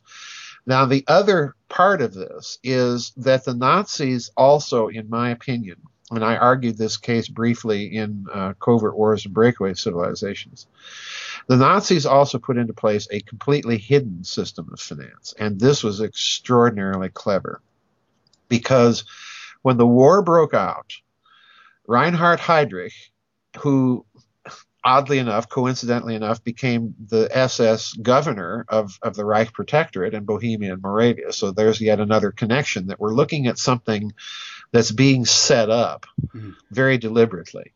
Now, 0.66 0.86
the 0.86 1.04
other 1.08 1.56
part 1.70 2.02
of 2.02 2.14
this 2.14 2.60
is 2.64 3.12
that 3.18 3.46
the 3.46 3.54
Nazis 3.54 4.30
also, 4.38 4.88
in 4.88 5.10
my 5.10 5.32
opinion, 5.32 5.78
and 6.12 6.24
I 6.24 6.36
argued 6.36 6.78
this 6.78 6.98
case 6.98 7.28
briefly 7.28 7.96
in 7.96 8.28
uh, 8.32 8.54
Covert 8.60 8.96
Wars 8.96 9.26
and 9.26 9.34
Breakaway 9.34 9.74
Civilizations. 9.74 10.68
The 11.48 11.58
Nazis 11.58 12.06
also 12.06 12.38
put 12.38 12.58
into 12.58 12.74
place 12.74 13.08
a 13.10 13.22
completely 13.22 13.78
hidden 13.78 14.24
system 14.24 14.70
of 14.72 14.80
finance, 14.80 15.34
and 15.40 15.60
this 15.60 15.84
was 15.84 16.02
extraordinarily 16.02 17.10
clever 17.10 17.62
because 18.50 19.06
when 19.62 19.78
the 19.78 19.88
war 19.88 20.22
broke 20.22 20.54
out, 20.54 20.94
Reinhard 21.88 22.40
Heydrich, 22.40 23.12
who 23.60 24.06
oddly 24.84 25.20
enough, 25.20 25.50
coincidentally 25.50 26.16
enough, 26.16 26.44
became 26.44 26.96
the 27.08 27.30
SS 27.32 27.94
governor 27.94 28.66
of, 28.68 28.98
of 29.02 29.16
the 29.16 29.26
Reich 29.26 29.54
Protectorate 29.54 30.14
in 30.14 30.26
Bohemia 30.26 30.74
and 30.74 30.82
Moravia. 30.82 31.32
So 31.32 31.52
there's 31.52 31.82
yet 31.82 32.00
another 32.00 32.32
connection 32.32 32.88
that 32.88 33.00
we're 33.00 33.14
looking 33.14 33.48
at 33.48 33.60
something 33.60 34.14
that's 34.72 34.92
being 34.92 35.26
set 35.26 35.70
up 35.70 36.08
mm-hmm. 36.28 36.52
very 36.72 36.98
deliberately. 36.98 37.74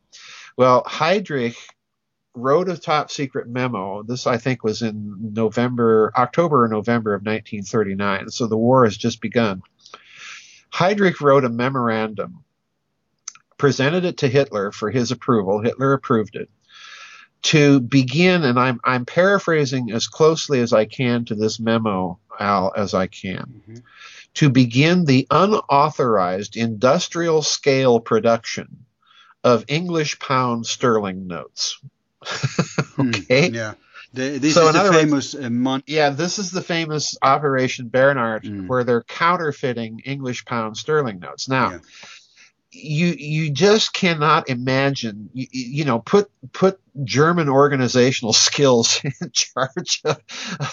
Well, 0.57 0.83
Heydrich 0.83 1.57
wrote 2.33 2.69
a 2.69 2.77
top 2.77 3.11
secret 3.11 3.47
memo. 3.47 4.03
This, 4.03 4.25
I 4.25 4.37
think, 4.37 4.63
was 4.63 4.81
in 4.81 5.33
November, 5.33 6.11
October 6.17 6.63
or 6.63 6.67
November 6.67 7.13
of 7.13 7.21
1939. 7.21 8.29
So 8.29 8.47
the 8.47 8.57
war 8.57 8.85
has 8.85 8.97
just 8.97 9.21
begun. 9.21 9.61
Heydrich 10.73 11.21
wrote 11.21 11.45
a 11.45 11.49
memorandum, 11.49 12.43
presented 13.57 14.05
it 14.05 14.17
to 14.17 14.27
Hitler 14.27 14.71
for 14.71 14.89
his 14.89 15.11
approval. 15.11 15.61
Hitler 15.61 15.93
approved 15.93 16.35
it 16.35 16.49
to 17.45 17.79
begin, 17.79 18.43
and 18.43 18.59
I'm, 18.59 18.79
I'm 18.83 19.05
paraphrasing 19.05 19.91
as 19.91 20.07
closely 20.07 20.61
as 20.61 20.73
I 20.73 20.85
can 20.85 21.25
to 21.25 21.35
this 21.35 21.59
memo, 21.59 22.17
Al, 22.39 22.73
as 22.75 22.95
I 22.95 23.05
can, 23.05 23.61
mm-hmm. 23.61 23.75
to 24.35 24.49
begin 24.49 25.05
the 25.05 25.27
unauthorized 25.29 26.57
industrial 26.57 27.43
scale 27.43 27.99
production 27.99 28.85
of 29.43 29.65
English 29.67 30.17
pound 30.17 30.65
sterling 30.65 31.27
notes. 31.27 31.79
okay? 32.99 33.51
Mm, 33.51 33.53
yeah. 33.53 33.73
The, 34.11 34.39
this 34.39 34.55
so 34.55 34.69
is 34.69 34.73
the 34.73 34.91
famous 34.91 35.35
words, 35.35 35.45
uh, 35.45 35.49
mon- 35.51 35.83
Yeah, 35.85 36.09
this 36.09 36.39
is 36.39 36.49
the 36.49 36.63
famous 36.63 37.15
Operation 37.21 37.89
Bernhard, 37.89 38.43
mm. 38.43 38.67
where 38.67 38.83
they're 38.83 39.03
counterfeiting 39.03 39.99
English 39.99 40.45
pound 40.45 40.77
sterling 40.77 41.19
notes. 41.19 41.47
Now, 41.47 41.73
yeah 41.73 41.79
you 42.75 43.07
you 43.17 43.51
just 43.51 43.93
cannot 43.93 44.49
imagine 44.49 45.29
you, 45.33 45.47
you, 45.51 45.85
know 45.85 45.99
put 45.99 46.29
put 46.51 46.79
German 47.03 47.47
organizational 47.47 48.33
skills 48.47 49.01
in 49.03 49.31
charge 49.31 50.01
of, 50.03 50.19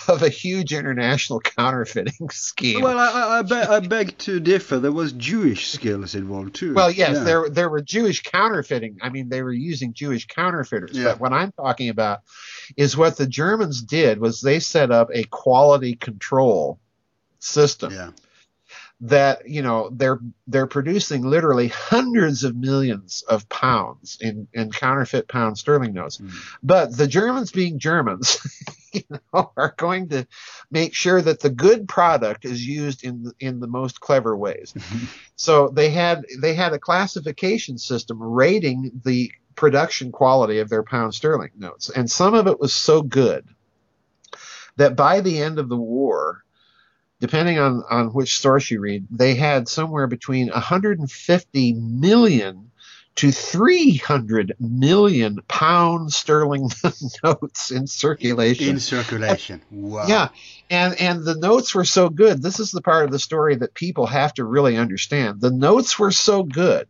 of 0.09 0.22
a 0.22 0.28
huge 0.28 0.72
international 0.72 1.40
counterfeiting 1.40 2.28
scheme. 2.30 2.82
Well, 2.82 2.98
I, 2.98 3.38
I, 3.38 3.42
beg, 3.42 3.68
I 3.68 3.80
beg 3.80 4.18
to 4.18 4.40
differ. 4.40 4.78
There 4.78 4.92
was 4.92 5.12
Jewish 5.12 5.70
skills 5.70 6.14
involved 6.14 6.55
too. 6.55 6.74
Well, 6.74 6.90
yes, 6.90 7.16
yeah. 7.16 7.24
there 7.24 7.48
there 7.48 7.68
were 7.68 7.80
Jewish 7.80 8.22
counterfeiting. 8.22 8.98
I 9.00 9.11
mean, 9.11 9.28
they 9.28 9.42
were 9.42 9.53
using 9.53 9.94
Jewish 9.94 10.26
counterfeiters. 10.26 10.96
Yeah. 10.96 11.05
But 11.05 11.20
what 11.20 11.32
I'm 11.32 11.53
talking 11.53 11.88
about 11.88 12.20
is 12.76 12.96
what 12.96 13.16
the 13.16 13.26
Germans 13.26 13.82
did 13.82 14.18
was 14.18 14.40
they 14.40 14.59
set 14.59 14.90
up 14.90 15.11
a 15.12 15.24
quality 15.24 15.94
control 15.94 16.80
system. 17.38 17.92
Yeah 17.92 18.11
that 19.03 19.48
you 19.48 19.62
know 19.62 19.90
they're 19.92 20.20
they're 20.46 20.66
producing 20.66 21.22
literally 21.22 21.68
hundreds 21.68 22.44
of 22.44 22.57
millions 22.57 23.22
of 23.28 23.48
pounds 23.48 24.16
in 24.20 24.48
in 24.53 24.70
counterfeit 24.70 25.28
pound 25.28 25.59
sterling 25.59 25.92
notes. 25.92 26.18
Mm. 26.18 26.32
but 26.62 26.96
the 26.96 27.07
germans 27.09 27.50
being 27.50 27.78
germans 27.78 28.38
you 28.92 29.03
know 29.11 29.53
are 29.57 29.74
going 29.76 30.09
to 30.11 30.26
make 30.70 30.94
sure 30.94 31.20
that 31.20 31.40
the 31.40 31.50
good 31.50 31.88
product 31.88 32.44
is 32.44 32.66
used 32.66 33.05
in 33.05 33.24
the, 33.24 33.32
in 33.40 33.61
the 33.61 33.66
most 33.66 34.00
clever 34.00 34.36
ways. 34.36 34.74
So 35.36 35.68
they 35.68 35.90
had 35.90 36.24
they 36.40 36.55
had 36.55 36.72
a 36.72 36.78
classification 36.78 37.78
system 37.78 38.22
rating 38.22 39.00
the 39.05 39.32
production 39.55 40.12
quality 40.12 40.59
of 40.59 40.68
their 40.68 40.82
pound 40.82 41.14
sterling 41.14 41.50
notes. 41.57 41.90
And 41.90 42.11
some 42.11 42.34
of 42.34 42.46
it 42.46 42.61
was 42.61 42.74
so 42.74 43.03
good 43.03 43.46
that 44.76 44.96
by 44.96 45.20
the 45.20 45.38
end 45.38 45.59
of 45.59 45.68
the 45.68 45.76
war 45.76 46.41
depending 47.23 47.57
on, 47.57 47.85
on 47.89 48.09
which 48.09 48.39
source 48.39 48.68
you 48.68 48.81
read, 48.81 49.07
they 49.09 49.37
had 49.37 49.68
somewhere 49.68 50.09
between 50.09 50.49
150 50.49 51.73
million 51.75 52.73
to 53.14 53.31
300 53.31 54.57
million 54.59 55.39
pound 55.47 56.12
sterling 56.12 56.68
notes 57.25 57.70
in 57.70 57.87
circulation. 57.87 58.70
In 58.70 58.81
circulation. 58.81 59.62
Wow. 59.70 60.09
Yeah. 60.09 60.29
And, 60.68 61.01
and 61.01 61.25
the 61.25 61.37
notes 61.37 61.77
were 61.77 61.85
so 61.85 62.09
good. 62.09 62.43
This 62.43 62.59
is 62.59 62.73
the 62.73 62.83
part 62.83 63.05
of 63.05 63.12
the 63.12 63.20
story 63.20 63.55
that 63.55 63.73
people 63.73 64.07
have 64.07 64.35
to 64.35 64.45
really 64.45 64.77
understand. 64.77 65.41
The 65.41 65.53
notes 65.53 66.01
were 66.01 66.11
so 66.11 66.43
good. 66.43 66.89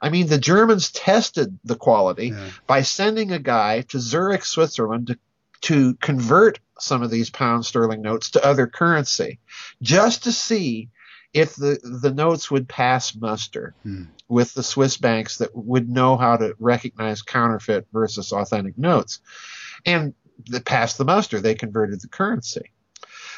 I 0.00 0.08
mean, 0.08 0.28
the 0.28 0.38
Germans 0.38 0.90
tested 0.92 1.58
the 1.62 1.76
quality 1.76 2.28
yeah. 2.28 2.48
by 2.66 2.82
sending 2.82 3.32
a 3.32 3.38
guy 3.38 3.82
to 3.82 4.00
Zurich, 4.00 4.46
Switzerland 4.46 5.08
to 5.08 5.18
to 5.62 5.94
convert 5.94 6.58
some 6.78 7.02
of 7.02 7.10
these 7.10 7.30
pound 7.30 7.64
sterling 7.64 8.02
notes 8.02 8.30
to 8.30 8.44
other 8.44 8.66
currency 8.66 9.38
just 9.80 10.24
to 10.24 10.32
see 10.32 10.90
if 11.32 11.54
the, 11.56 11.78
the 11.82 12.12
notes 12.12 12.50
would 12.50 12.68
pass 12.68 13.14
muster 13.14 13.74
hmm. 13.82 14.04
with 14.28 14.52
the 14.54 14.62
Swiss 14.62 14.96
banks 14.98 15.38
that 15.38 15.54
would 15.54 15.88
know 15.88 16.16
how 16.16 16.36
to 16.36 16.54
recognize 16.58 17.22
counterfeit 17.22 17.86
versus 17.92 18.32
authentic 18.32 18.76
notes. 18.76 19.20
And 19.86 20.14
they 20.50 20.60
passed 20.60 20.98
the 20.98 21.04
muster. 21.04 21.40
They 21.40 21.54
converted 21.54 22.00
the 22.00 22.08
currency. 22.08 22.71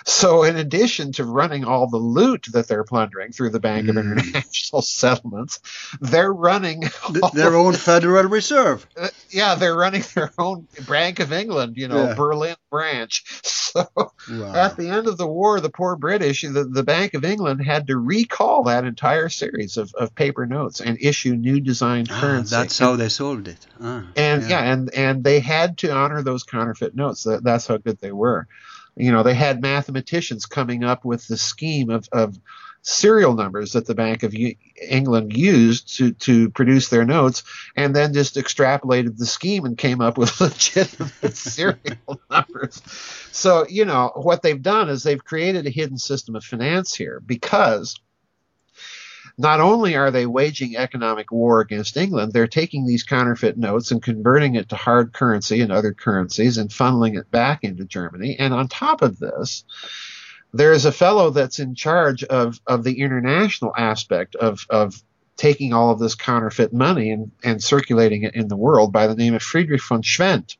So, 0.06 0.42
in 0.42 0.56
addition 0.56 1.12
to 1.12 1.24
running 1.24 1.64
all 1.64 1.88
the 1.88 1.96
loot 1.96 2.46
that 2.52 2.68
they're 2.68 2.84
plundering 2.84 3.32
through 3.32 3.50
the 3.50 3.60
Bank 3.60 3.86
mm. 3.86 3.90
of 3.90 4.04
hmm. 4.04 4.12
International 4.12 4.82
Settlements, 4.82 5.60
they're 6.00 6.32
running 6.32 6.82
their 7.32 7.54
own 7.54 7.72
Federal 7.72 8.24
Reserve. 8.24 8.86
Uh, 8.96 9.08
yeah, 9.30 9.54
they're 9.54 9.76
running 9.76 10.02
their 10.14 10.30
own 10.36 10.68
Bank 10.86 11.20
of 11.20 11.32
England, 11.32 11.78
you 11.78 11.88
know, 11.88 12.08
yeah. 12.08 12.14
Berlin 12.14 12.56
branch. 12.70 13.24
So, 13.74 13.90
wow. 14.30 14.54
at 14.54 14.76
the 14.76 14.88
end 14.88 15.08
of 15.08 15.16
the 15.16 15.26
war, 15.26 15.58
the 15.58 15.68
poor 15.68 15.96
British, 15.96 16.42
the, 16.42 16.62
the 16.62 16.84
Bank 16.84 17.14
of 17.14 17.24
England 17.24 17.60
had 17.60 17.88
to 17.88 17.96
recall 17.96 18.62
that 18.64 18.84
entire 18.84 19.28
series 19.28 19.78
of, 19.78 19.92
of 19.94 20.14
paper 20.14 20.46
notes 20.46 20.80
and 20.80 20.96
issue 21.00 21.34
new 21.34 21.58
designed 21.58 22.08
ah, 22.12 22.20
currency. 22.20 22.54
That's 22.54 22.78
how 22.78 22.94
they 22.94 23.08
solved 23.08 23.48
it. 23.48 23.66
Ah, 23.80 24.06
and 24.14 24.42
yeah. 24.42 24.48
yeah, 24.48 24.72
and 24.72 24.94
and 24.94 25.24
they 25.24 25.40
had 25.40 25.78
to 25.78 25.92
honor 25.92 26.22
those 26.22 26.44
counterfeit 26.44 26.94
notes. 26.94 27.24
That, 27.24 27.42
that's 27.42 27.66
how 27.66 27.78
good 27.78 27.98
they 27.98 28.12
were 28.12 28.46
you 28.96 29.12
know, 29.12 29.22
they 29.22 29.34
had 29.34 29.60
mathematicians 29.60 30.46
coming 30.46 30.84
up 30.84 31.04
with 31.04 31.26
the 31.26 31.36
scheme 31.36 31.90
of, 31.90 32.08
of 32.12 32.38
serial 32.82 33.34
numbers 33.34 33.72
that 33.72 33.86
the 33.86 33.94
Bank 33.94 34.22
of 34.22 34.34
England 34.80 35.36
used 35.36 35.96
to, 35.96 36.12
to 36.12 36.50
produce 36.50 36.90
their 36.90 37.04
notes, 37.04 37.42
and 37.76 37.96
then 37.96 38.12
just 38.12 38.36
extrapolated 38.36 39.16
the 39.16 39.26
scheme 39.26 39.64
and 39.64 39.76
came 39.76 40.00
up 40.00 40.18
with 40.18 40.40
legitimate 40.40 41.36
serial 41.36 42.20
numbers. 42.30 42.82
So, 43.32 43.66
you 43.68 43.84
know, 43.84 44.12
what 44.14 44.42
they've 44.42 44.60
done 44.60 44.90
is 44.90 45.02
they've 45.02 45.24
created 45.24 45.66
a 45.66 45.70
hidden 45.70 45.98
system 45.98 46.36
of 46.36 46.44
finance 46.44 46.94
here 46.94 47.20
because 47.24 47.98
not 49.36 49.60
only 49.60 49.96
are 49.96 50.10
they 50.10 50.26
waging 50.26 50.76
economic 50.76 51.32
war 51.32 51.60
against 51.60 51.96
England, 51.96 52.32
they're 52.32 52.46
taking 52.46 52.86
these 52.86 53.02
counterfeit 53.02 53.56
notes 53.56 53.90
and 53.90 54.02
converting 54.02 54.54
it 54.54 54.68
to 54.68 54.76
hard 54.76 55.12
currency 55.12 55.60
and 55.60 55.72
other 55.72 55.92
currencies 55.92 56.56
and 56.56 56.70
funneling 56.70 57.18
it 57.18 57.30
back 57.30 57.64
into 57.64 57.84
Germany. 57.84 58.36
And 58.38 58.54
on 58.54 58.68
top 58.68 59.02
of 59.02 59.18
this, 59.18 59.64
there 60.52 60.72
is 60.72 60.84
a 60.84 60.92
fellow 60.92 61.30
that's 61.30 61.58
in 61.58 61.74
charge 61.74 62.22
of, 62.24 62.60
of 62.66 62.84
the 62.84 63.00
international 63.00 63.74
aspect 63.76 64.36
of, 64.36 64.64
of 64.70 65.02
taking 65.36 65.72
all 65.72 65.90
of 65.90 65.98
this 65.98 66.14
counterfeit 66.14 66.72
money 66.72 67.10
and, 67.10 67.32
and 67.42 67.62
circulating 67.62 68.22
it 68.22 68.36
in 68.36 68.46
the 68.46 68.56
world 68.56 68.92
by 68.92 69.08
the 69.08 69.16
name 69.16 69.34
of 69.34 69.42
Friedrich 69.42 69.82
von 69.82 70.02
Schwendt. 70.02 70.56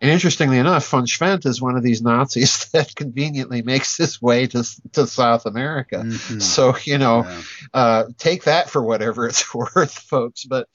And 0.00 0.10
interestingly 0.10 0.58
enough, 0.58 0.86
von 0.88 1.06
Schwendt 1.06 1.44
is 1.44 1.60
one 1.60 1.76
of 1.76 1.82
these 1.82 2.02
Nazis 2.02 2.66
that 2.72 2.94
conveniently 2.94 3.62
makes 3.62 3.96
his 3.96 4.22
way 4.22 4.46
to, 4.46 4.64
to 4.92 5.06
South 5.06 5.46
America. 5.46 5.96
Mm-hmm. 5.96 6.38
So, 6.38 6.76
you 6.84 6.98
know, 6.98 7.24
yeah. 7.24 7.42
uh, 7.74 8.04
take 8.16 8.44
that 8.44 8.70
for 8.70 8.82
whatever 8.82 9.26
it's 9.26 9.52
worth, 9.54 9.98
folks. 9.98 10.44
But 10.44 10.68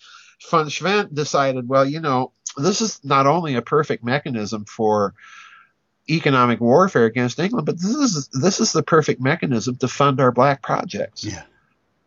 von 0.50 0.68
Schwendt 0.68 1.14
decided, 1.14 1.68
well, 1.68 1.86
you 1.86 2.02
know, 2.02 2.34
this 2.58 2.82
is 2.82 3.00
not 3.04 3.26
only 3.26 3.56
a 3.56 3.62
perfect 3.62 4.04
mechanism 4.04 4.66
for 4.66 5.14
economic 6.10 6.60
warfare 6.60 7.06
against 7.06 7.40
England, 7.40 7.66
but 7.66 7.80
this 7.80 7.96
is 7.96 8.28
this 8.28 8.60
is 8.60 8.74
the 8.74 8.84
perfect 8.84 9.22
mechanism 9.22 9.78
to 9.78 9.88
fund 9.88 10.20
our 10.20 10.32
black 10.32 10.62
projects. 10.62 11.24
Yeah. 11.24 11.44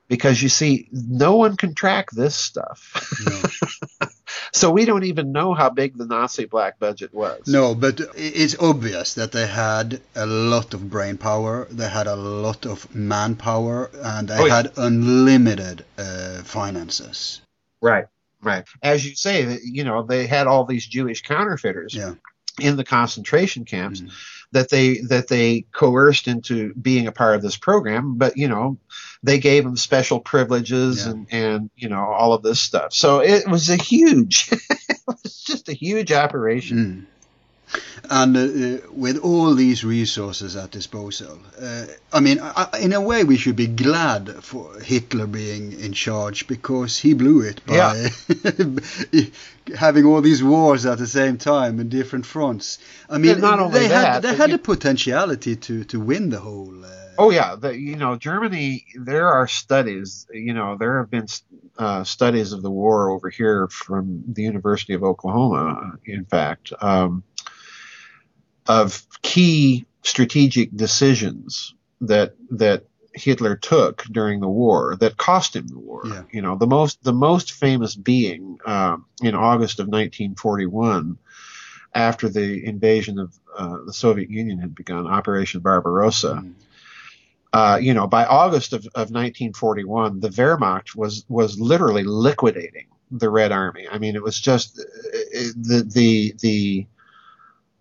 Because 0.09 0.41
you 0.41 0.49
see, 0.49 0.89
no 0.93 1.37
one 1.37 1.57
can 1.57 1.75
track 1.75 2.11
this 2.13 2.37
stuff. 2.37 3.11
No. 3.27 4.07
So 4.53 4.71
we 4.71 4.85
don't 4.85 5.05
even 5.05 5.33
know 5.33 5.55
how 5.55 5.71
big 5.71 5.97
the 5.97 6.07
Nazi 6.07 6.45
black 6.47 6.79
budget 6.79 7.13
was. 7.15 7.47
No, 7.47 7.75
but 7.75 8.01
it's 8.15 8.57
obvious 8.59 9.15
that 9.15 9.33
they 9.33 9.47
had 9.47 10.01
a 10.15 10.27
lot 10.27 10.75
of 10.75 10.89
brain 10.91 11.17
power, 11.19 11.67
they 11.71 11.89
had 11.89 12.07
a 12.07 12.17
lot 12.17 12.67
of 12.67 12.95
manpower, 12.95 13.91
and 14.03 14.29
they 14.29 14.39
Oh, 14.39 14.47
yeah. 14.47 14.57
had 14.57 14.73
unlimited 14.77 15.85
uh, 15.99 16.43
finances. 16.43 17.41
Right. 17.81 18.07
Right. 18.43 18.65
As 18.83 19.05
you 19.05 19.15
say, 19.15 19.59
you 19.65 19.85
know, 19.85 20.03
they 20.03 20.27
had 20.27 20.47
all 20.47 20.65
these 20.65 20.87
Jewish 20.87 21.23
counterfeiters 21.23 21.95
Yeah. 21.95 22.15
in 22.61 22.77
the 22.77 22.85
concentration 22.85 23.65
camps 23.65 24.01
Mhm. 24.01 24.11
That 24.53 24.71
they 24.71 24.99
that 25.09 25.29
they 25.29 25.67
coerced 25.73 26.29
into 26.29 26.73
being 26.75 27.07
a 27.07 27.13
part 27.13 27.37
of 27.37 27.43
this 27.43 27.57
program, 27.57 28.17
but 28.17 28.37
you 28.37 28.49
know, 28.49 28.79
they 29.23 29.39
gave 29.39 29.65
them 29.65 29.77
special 29.77 30.21
privileges 30.21 31.05
Yeah. 31.05 31.13
and 31.13 31.27
and 31.31 31.71
you 31.77 31.89
know 31.89 32.05
all 32.05 32.33
of 32.33 32.43
this 32.43 32.61
stuff. 32.61 32.93
So 32.93 33.21
it 33.21 33.49
was 33.49 33.69
a 33.71 33.77
huge, 33.77 34.49
it 34.53 34.99
was 35.07 35.43
just 35.43 35.69
a 35.69 35.73
huge 35.75 36.13
operation. 36.13 36.79
Mm. 36.79 37.16
And 38.09 38.37
uh, 38.37 38.41
uh, 38.41 38.91
with 38.93 39.19
all 39.19 39.55
these 39.55 39.85
resources 39.85 40.55
at 40.55 40.71
disposal, 40.71 41.39
uh, 41.61 41.87
I 42.13 42.21
mean, 42.21 42.39
I, 42.41 42.69
in 42.81 42.93
a 42.93 43.01
way, 43.01 43.25
we 43.25 43.37
should 43.37 43.57
be 43.57 43.67
glad 43.67 44.45
for 44.45 44.79
Hitler 44.81 45.27
being 45.27 45.73
in 45.81 45.93
charge 45.93 46.47
because 46.47 46.97
he 46.99 47.15
blew 47.15 47.41
it 47.41 47.61
by 47.67 48.09
having 49.77 50.05
all 50.05 50.21
these 50.21 50.43
wars 50.43 50.87
at 50.87 50.99
the 50.99 51.07
same 51.07 51.39
time 51.39 51.81
in 51.81 51.89
different 51.89 52.27
fronts. 52.27 52.79
I 53.11 53.19
mean, 53.19 53.41
they 53.41 53.89
that, 53.89 54.15
had 54.15 54.23
they 54.23 54.35
had 54.37 54.51
you- 54.51 54.57
the 54.57 54.63
potentiality 54.63 55.57
to 55.57 55.85
to 55.85 56.01
win 56.01 56.31
the 56.31 56.39
whole. 56.41 56.85
Uh, 56.85 56.91
Oh 57.19 57.31
yeah, 57.31 57.57
the, 57.57 57.71
you 57.71 57.97
know 57.97 58.17
Germany. 58.17 58.85
There 58.95 59.29
are 59.29 59.49
studies. 59.49 60.27
You 60.31 60.53
know 60.53 60.77
there 60.77 60.99
have 60.99 61.11
been 61.11 61.27
uh, 61.79 62.05
studies 62.05 62.53
of 62.53 62.61
the 62.61 62.71
war 62.71 63.09
over 63.11 63.31
here 63.31 63.69
from 63.69 64.23
the 64.29 64.43
University 64.43 64.93
of 64.93 65.03
Oklahoma. 65.03 65.95
In 66.05 66.27
fact, 66.27 66.75
um, 66.79 67.23
of 68.69 69.07
key 69.23 69.87
strategic 70.03 70.75
decisions 70.75 71.75
that 72.01 72.35
that 72.51 72.85
Hitler 73.13 73.57
took 73.57 74.05
during 74.05 74.41
the 74.41 74.49
war 74.49 74.97
that 74.97 75.17
cost 75.17 75.57
him 75.57 75.67
the 75.67 75.79
war. 75.79 76.03
Yeah. 76.05 76.23
You 76.31 76.43
know 76.43 76.57
the 76.57 76.67
most 76.67 77.03
the 77.03 77.13
most 77.13 77.53
famous 77.53 77.95
being 77.95 78.59
um, 78.67 79.07
in 79.23 79.35
August 79.35 79.81
of 79.81 79.87
1941 79.87 81.19
after 81.95 82.29
the 82.29 82.65
invasion 82.67 83.19
of 83.19 83.35
uh, 83.57 83.79
the 83.87 83.93
Soviet 83.93 84.29
Union 84.29 84.59
had 84.59 84.75
begun, 84.75 85.07
Operation 85.07 85.61
Barbarossa 85.61 86.43
mm, 86.45 86.53
uh, 87.57 87.79
you 87.81 87.95
know, 87.95 88.07
by 88.07 88.27
August 88.27 88.75
of, 88.75 88.85
of 88.89 89.11
1941, 89.11 90.21
the 90.21 90.29
Wehrmacht 90.29 90.95
was 90.95 91.25
was 91.29 91.59
literally 91.59 92.05
liquidating 92.05 92.87
the 93.11 93.31
Red 93.31 93.51
Army. 93.51 93.89
I 93.91 93.99
mean, 93.99 94.15
it 94.15 94.23
was 94.23 94.39
just 94.39 94.79
uh, 94.79 94.83
the 95.57 95.89
the 95.91 96.35
the 96.43 96.87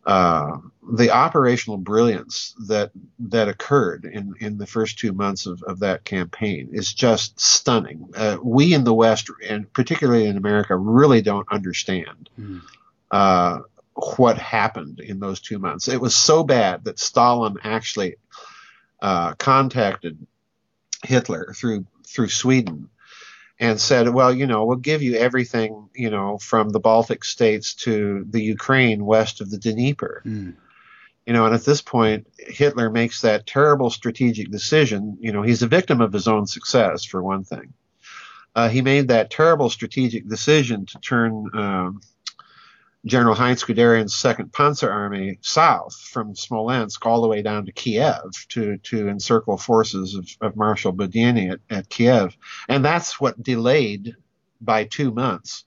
uh, 0.05 0.57
the 0.93 1.11
operational 1.11 1.77
brilliance 1.77 2.53
that 2.67 2.91
that 3.19 3.47
occurred 3.47 4.05
in, 4.05 4.33
in 4.39 4.57
the 4.57 4.67
first 4.67 4.99
two 4.99 5.13
months 5.13 5.45
of, 5.45 5.63
of 5.63 5.79
that 5.79 6.03
campaign 6.03 6.69
is 6.71 6.93
just 6.93 7.39
stunning. 7.39 8.09
Uh, 8.15 8.37
we 8.43 8.73
in 8.73 8.83
the 8.83 8.93
West, 8.93 9.29
and 9.47 9.71
particularly 9.73 10.27
in 10.27 10.37
America, 10.37 10.75
really 10.75 11.21
don't 11.21 11.51
understand 11.51 12.29
mm. 12.39 12.61
uh, 13.11 13.59
what 14.17 14.37
happened 14.37 14.99
in 14.99 15.19
those 15.19 15.39
two 15.39 15.57
months. 15.57 15.87
It 15.87 16.01
was 16.01 16.15
so 16.15 16.43
bad 16.43 16.83
that 16.83 16.99
Stalin 16.99 17.57
actually 17.63 18.17
uh, 19.01 19.33
contacted 19.33 20.25
Hitler 21.03 21.53
through 21.55 21.85
through 22.05 22.29
Sweden 22.29 22.89
and 23.59 23.79
said, 23.81 24.09
"Well, 24.09 24.33
you 24.33 24.45
know, 24.45 24.65
we'll 24.65 24.77
give 24.77 25.01
you 25.01 25.15
everything, 25.15 25.89
you 25.95 26.11
know, 26.11 26.37
from 26.37 26.69
the 26.69 26.79
Baltic 26.79 27.23
states 27.23 27.73
to 27.75 28.25
the 28.29 28.41
Ukraine 28.41 29.03
west 29.05 29.41
of 29.41 29.49
the 29.49 29.57
Dnieper." 29.57 30.21
Mm. 30.25 30.55
You 31.25 31.33
know, 31.33 31.45
and 31.45 31.55
at 31.55 31.65
this 31.65 31.81
point, 31.81 32.27
Hitler 32.37 32.89
makes 32.91 33.21
that 33.21 33.47
terrible 33.47 33.89
strategic 33.89 34.51
decision. 34.51 35.17
You 35.19 35.31
know, 35.31 35.41
he's 35.41 35.63
a 35.63 35.67
victim 35.67 35.99
of 36.01 36.13
his 36.13 36.27
own 36.27 36.45
success, 36.45 37.03
for 37.03 37.23
one 37.23 37.43
thing. 37.43 37.73
Uh, 38.55 38.69
he 38.69 38.81
made 38.81 39.07
that 39.07 39.31
terrible 39.31 39.69
strategic 39.69 40.27
decision 40.29 40.85
to 40.85 40.99
turn 40.99 41.49
um, 41.53 42.01
General 43.05 43.35
Heinz 43.35 43.63
Guderian's 43.63 44.15
Second 44.15 44.51
Panzer 44.51 44.91
Army 44.91 45.37
south 45.41 45.95
from 45.95 46.35
Smolensk 46.35 47.05
all 47.05 47.21
the 47.21 47.27
way 47.27 47.41
down 47.41 47.65
to 47.65 47.71
Kiev 47.71 48.47
to 48.49 48.77
to 48.77 49.07
encircle 49.09 49.57
forces 49.57 50.15
of, 50.15 50.27
of 50.41 50.55
Marshal 50.55 50.93
Budyonny 50.93 51.51
at, 51.51 51.59
at 51.69 51.89
Kiev, 51.89 52.35
and 52.67 52.83
that's 52.83 53.19
what 53.19 53.41
delayed 53.41 54.15
by 54.61 54.85
two 54.85 55.11
months 55.11 55.65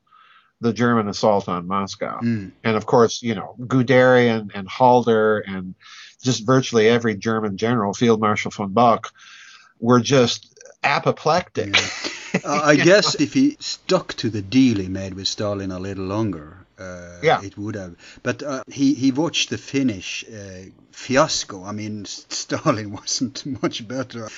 the 0.60 0.72
German 0.72 1.08
assault 1.08 1.48
on 1.48 1.66
Moscow 1.66 2.20
Mm. 2.20 2.50
and 2.64 2.76
of 2.76 2.84
course, 2.86 3.22
you 3.22 3.34
know, 3.34 3.54
Guderian 3.60 4.50
and 4.54 4.68
Halder 4.68 5.38
and 5.40 5.74
just 6.22 6.44
virtually 6.44 6.88
every 6.88 7.14
German 7.16 7.56
general, 7.56 7.94
Field 7.94 8.20
Marshal 8.20 8.50
von 8.50 8.72
Bock, 8.72 9.12
were 9.78 10.00
just 10.00 10.52
apoplectic. 10.82 11.76
Yeah. 11.76 12.40
Uh, 12.44 12.60
I 12.64 12.76
guess 12.90 13.14
if 13.20 13.32
he 13.34 13.56
stuck 13.60 14.14
to 14.14 14.28
the 14.30 14.42
deal 14.42 14.78
he 14.78 14.88
made 14.88 15.14
with 15.14 15.28
Stalin 15.28 15.70
a 15.70 15.78
little 15.78 16.04
longer, 16.04 16.66
uh, 16.78 17.18
Yeah. 17.22 17.42
it 17.42 17.56
would 17.58 17.74
have. 17.76 17.94
But 18.22 18.42
uh, 18.42 18.62
he 18.66 18.94
he 18.94 19.10
watched 19.12 19.50
the 19.50 19.58
Finnish 19.58 20.24
uh, 20.28 20.70
fiasco. 20.92 21.64
I 21.64 21.72
mean, 21.72 22.04
Stalin 22.28 22.92
wasn't 22.92 23.44
much 23.62 23.86
better. 23.86 24.28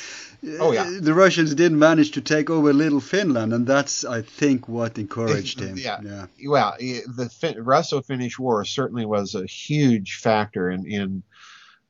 Oh, 0.59 0.73
yeah. 0.73 0.85
Uh, 0.85 1.01
the 1.03 1.13
Russians 1.13 1.55
did 1.55 1.73
manage 1.73 2.13
to 2.13 2.21
take 2.23 2.49
over 2.49 2.73
little 2.73 3.01
Finland, 3.01 3.53
and 3.53 3.67
that's 3.67 4.05
I 4.05 4.23
think 4.23 4.69
what 4.69 4.99
encouraged 4.99 5.61
him. 5.61 5.77
Yeah. 5.77 6.01
yeah. 6.03 6.27
well, 6.49 6.75
the 6.79 7.29
fin- 7.29 7.63
Russo-Finnish 7.63 8.39
War 8.39 8.65
certainly 8.65 9.05
was 9.05 9.35
a 9.35 9.45
huge 9.47 10.17
factor 10.17 10.71
in 10.71 10.87
in 10.87 11.23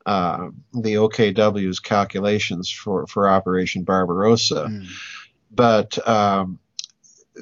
uh, 0.06 0.48
the 0.72 0.94
OKW's 0.96 1.78
calculations 1.80 2.70
for 2.70 3.06
for 3.06 3.28
Operation 3.28 3.84
Barbarossa. 3.84 4.66
Mm. 4.68 4.86
but 5.50 6.08
um, 6.08 6.58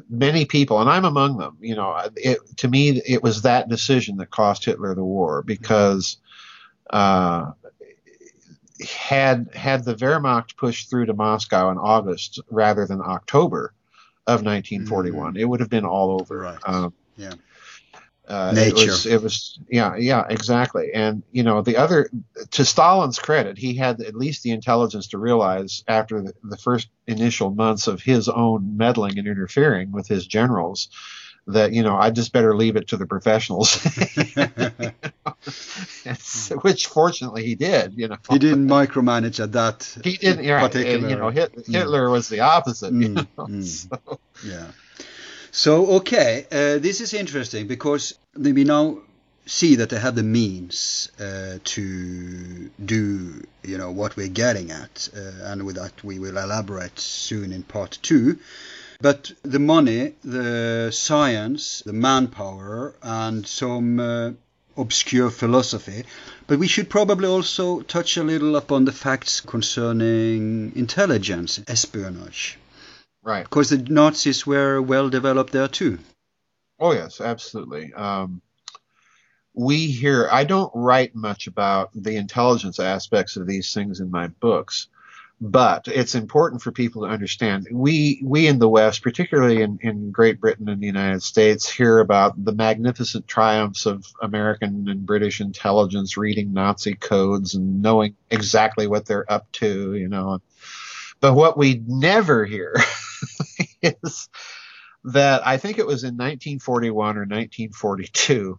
many 0.09 0.45
people, 0.45 0.81
and 0.81 0.89
I'm 0.89 1.05
among 1.05 1.39
them, 1.39 1.57
you 1.61 1.75
know, 1.75 1.97
it, 2.17 2.39
to 2.59 2.69
me, 2.69 3.01
it 3.07 3.23
was 3.23 3.43
that 3.43 3.69
decision 3.69 4.17
that 4.19 4.31
cost 4.31 4.65
Hitler 4.65 4.95
the 4.95 5.05
war 5.05 5.43
because 5.43 6.17
uh, 6.91 7.53
had 8.87 9.49
had 9.55 9.85
the 9.85 9.95
Wehrmacht 9.95 10.57
pushed 10.57 10.91
through 10.91 11.07
to 11.07 11.15
Moscow 11.15 11.71
in 11.71 11.79
August 11.79 12.41
rather 12.51 12.87
than 12.87 13.01
October 13.01 13.73
of 14.27 14.43
1941, 14.43 15.37
it 15.37 15.45
would 15.49 15.61
have 15.61 15.71
been 15.71 15.85
all 15.85 16.21
over. 16.21 16.39
Right. 16.39 16.59
Um, 16.65 16.93
Yeah. 17.17 17.33
Uh, 18.29 18.53
Nature. 18.55 18.83
It 18.83 18.87
was, 18.89 19.07
it 19.07 19.23
was, 19.23 19.59
yeah, 19.71 19.97
yeah, 19.97 20.25
exactly. 20.29 20.91
And 20.95 21.23
you 21.33 21.43
know, 21.43 21.63
the 21.63 21.77
other, 21.79 22.11
to 22.53 22.65
Stalin's 22.65 23.19
credit, 23.19 23.57
he 23.59 23.75
had 23.75 24.01
at 24.01 24.15
least 24.15 24.43
the 24.43 24.51
intelligence 24.51 25.09
to 25.09 25.19
realize 25.19 25.83
after 25.89 26.23
the, 26.23 26.35
the 26.45 26.57
first 26.59 26.89
initial 27.07 27.51
months 27.51 27.87
of 27.87 28.03
his 28.03 28.29
own 28.29 28.77
meddling 28.77 29.19
and 29.19 29.27
interfering 29.27 29.93
with 29.93 30.07
his 30.09 30.27
generals 30.27 30.89
that 31.51 31.73
you 31.73 31.83
know 31.83 31.97
I 31.97 32.11
just 32.11 32.35
better 32.35 32.55
leave 32.55 32.77
it 32.77 32.89
to 32.89 32.99
the 32.99 33.07
professionals, 33.07 33.77
It's- 36.05 36.53
which 36.63 36.87
fortunately 36.87 37.45
he 37.47 37.55
did. 37.55 37.95
You 37.97 38.09
know, 38.09 38.17
he 38.31 38.39
didn't 38.39 38.69
micromanage 38.69 39.41
at 39.43 39.53
that. 39.53 39.97
He 40.05 40.17
didn't. 40.19 40.47
Right, 40.47 40.71
particular. 40.71 41.09
you 41.09 41.17
know, 41.17 41.31
Hit, 41.31 41.53
Hitler 41.67 42.11
was 42.11 42.29
the 42.29 42.41
opposite. 42.41 42.93
you 42.93 43.09
Mm, 43.09 43.15
know, 43.39 43.45
mm. 43.47 43.65
so- 44.07 44.21
Yeah. 44.45 44.67
So 45.59 45.87
okay, 45.97 46.47
uh, 46.53 46.79
this 46.79 47.01
is 47.01 47.13
interesting 47.13 47.67
because 47.67 48.15
we 48.37 48.63
now 48.63 48.99
see 49.45 49.75
that 49.75 49.91
they 49.91 49.99
have 49.99 50.15
the 50.15 50.23
means 50.23 51.11
uh, 51.19 51.59
to 51.65 52.71
do, 52.85 53.43
you 53.65 53.77
know, 53.77 53.91
what 53.91 54.17
we're 54.17 54.29
getting 54.29 54.71
at, 54.71 55.09
uh, 55.17 55.51
and 55.51 55.67
with 55.67 55.75
that 55.75 56.05
we 56.05 56.21
will 56.21 56.39
elaborate 56.39 56.97
soon 57.01 57.53
in 57.53 57.65
part 57.65 57.99
two. 58.03 58.39
But 59.01 59.33
the 59.43 59.59
money, 59.59 60.15
the 60.23 60.93
science, 60.93 61.83
the 61.85 61.93
manpower, 61.93 62.95
and 63.03 63.45
some 63.45 63.99
uh, 63.99 64.31
obscure 64.77 65.31
philosophy. 65.31 66.05
But 66.47 66.61
we 66.61 66.69
should 66.69 66.89
probably 66.89 67.27
also 67.27 67.81
touch 67.81 68.17
a 68.17 68.23
little 68.23 68.55
upon 68.55 68.85
the 68.85 68.93
facts 68.93 69.41
concerning 69.41 70.71
intelligence, 70.77 71.61
espionage. 71.67 72.59
Right. 73.29 73.45
Because 73.45 73.71
the 73.71 73.79
Nazis 73.79 74.47
were 74.47 74.81
well 74.81 75.09
developed 75.11 75.53
there 75.53 75.69
too. 75.69 75.99
Oh 76.81 76.93
yes, 76.93 77.21
absolutely. 77.21 77.93
Um, 77.93 78.41
we 79.55 79.91
hear. 79.91 80.29
I 80.31 80.45
don't 80.45 80.71
write 80.75 81.15
much 81.15 81.47
about 81.47 81.91
the 81.95 82.17
intelligence 82.17 82.79
aspects 82.79 83.37
of 83.37 83.47
these 83.47 83.75
things 83.75 83.99
in 83.99 84.11
my 84.11 84.29
books, 84.29 84.87
but 85.41 85.89
it's 85.89 86.15
important 86.15 86.63
for 86.63 86.71
people 86.71 87.03
to 87.03 87.09
understand. 87.09 87.67
We 87.73 88.21
we 88.25 88.47
in 88.47 88.61
the 88.61 88.69
West, 88.69 89.03
particularly 89.03 89.63
in, 89.63 89.81
in 89.83 90.13
Great 90.13 90.41
Britain 90.41 90.69
and 90.69 90.81
the 90.81 90.87
United 90.87 91.25
States, 91.25 91.69
hear 91.69 91.99
about 91.99 92.43
the 92.43 92.53
magnificent 92.53 93.27
triumphs 93.27 93.85
of 93.85 94.07
American 94.23 94.89
and 94.89 95.05
British 95.05 95.41
intelligence, 95.41 96.17
reading 96.17 96.53
Nazi 96.53 96.95
codes 96.95 97.55
and 97.55 97.83
knowing 97.83 98.15
exactly 98.31 98.87
what 98.87 99.07
they're 99.07 99.31
up 99.31 99.51
to. 99.53 99.95
You 99.97 100.09
know, 100.09 100.41
but 101.21 101.35
what 101.35 101.59
we 101.59 101.83
never 101.85 102.45
hear 102.45 102.77
is 103.83 104.29
that 105.05 105.47
I 105.47 105.57
think 105.57 105.79
it 105.79 105.87
was 105.87 106.05
in 106.05 106.17
1941 106.17 107.17
or 107.17 107.21
1942, 107.21 108.59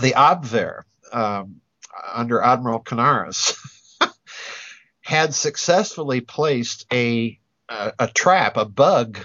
the 0.00 0.12
Abwehr 0.12 0.82
um, 1.12 1.60
under 2.12 2.40
Admiral 2.40 2.80
Canaris 2.80 3.56
had 5.02 5.34
successfully 5.34 6.20
placed 6.20 6.86
a, 6.92 7.38
a, 7.68 7.92
a 7.98 8.06
trap, 8.08 8.56
a 8.56 8.64
bug 8.64 9.18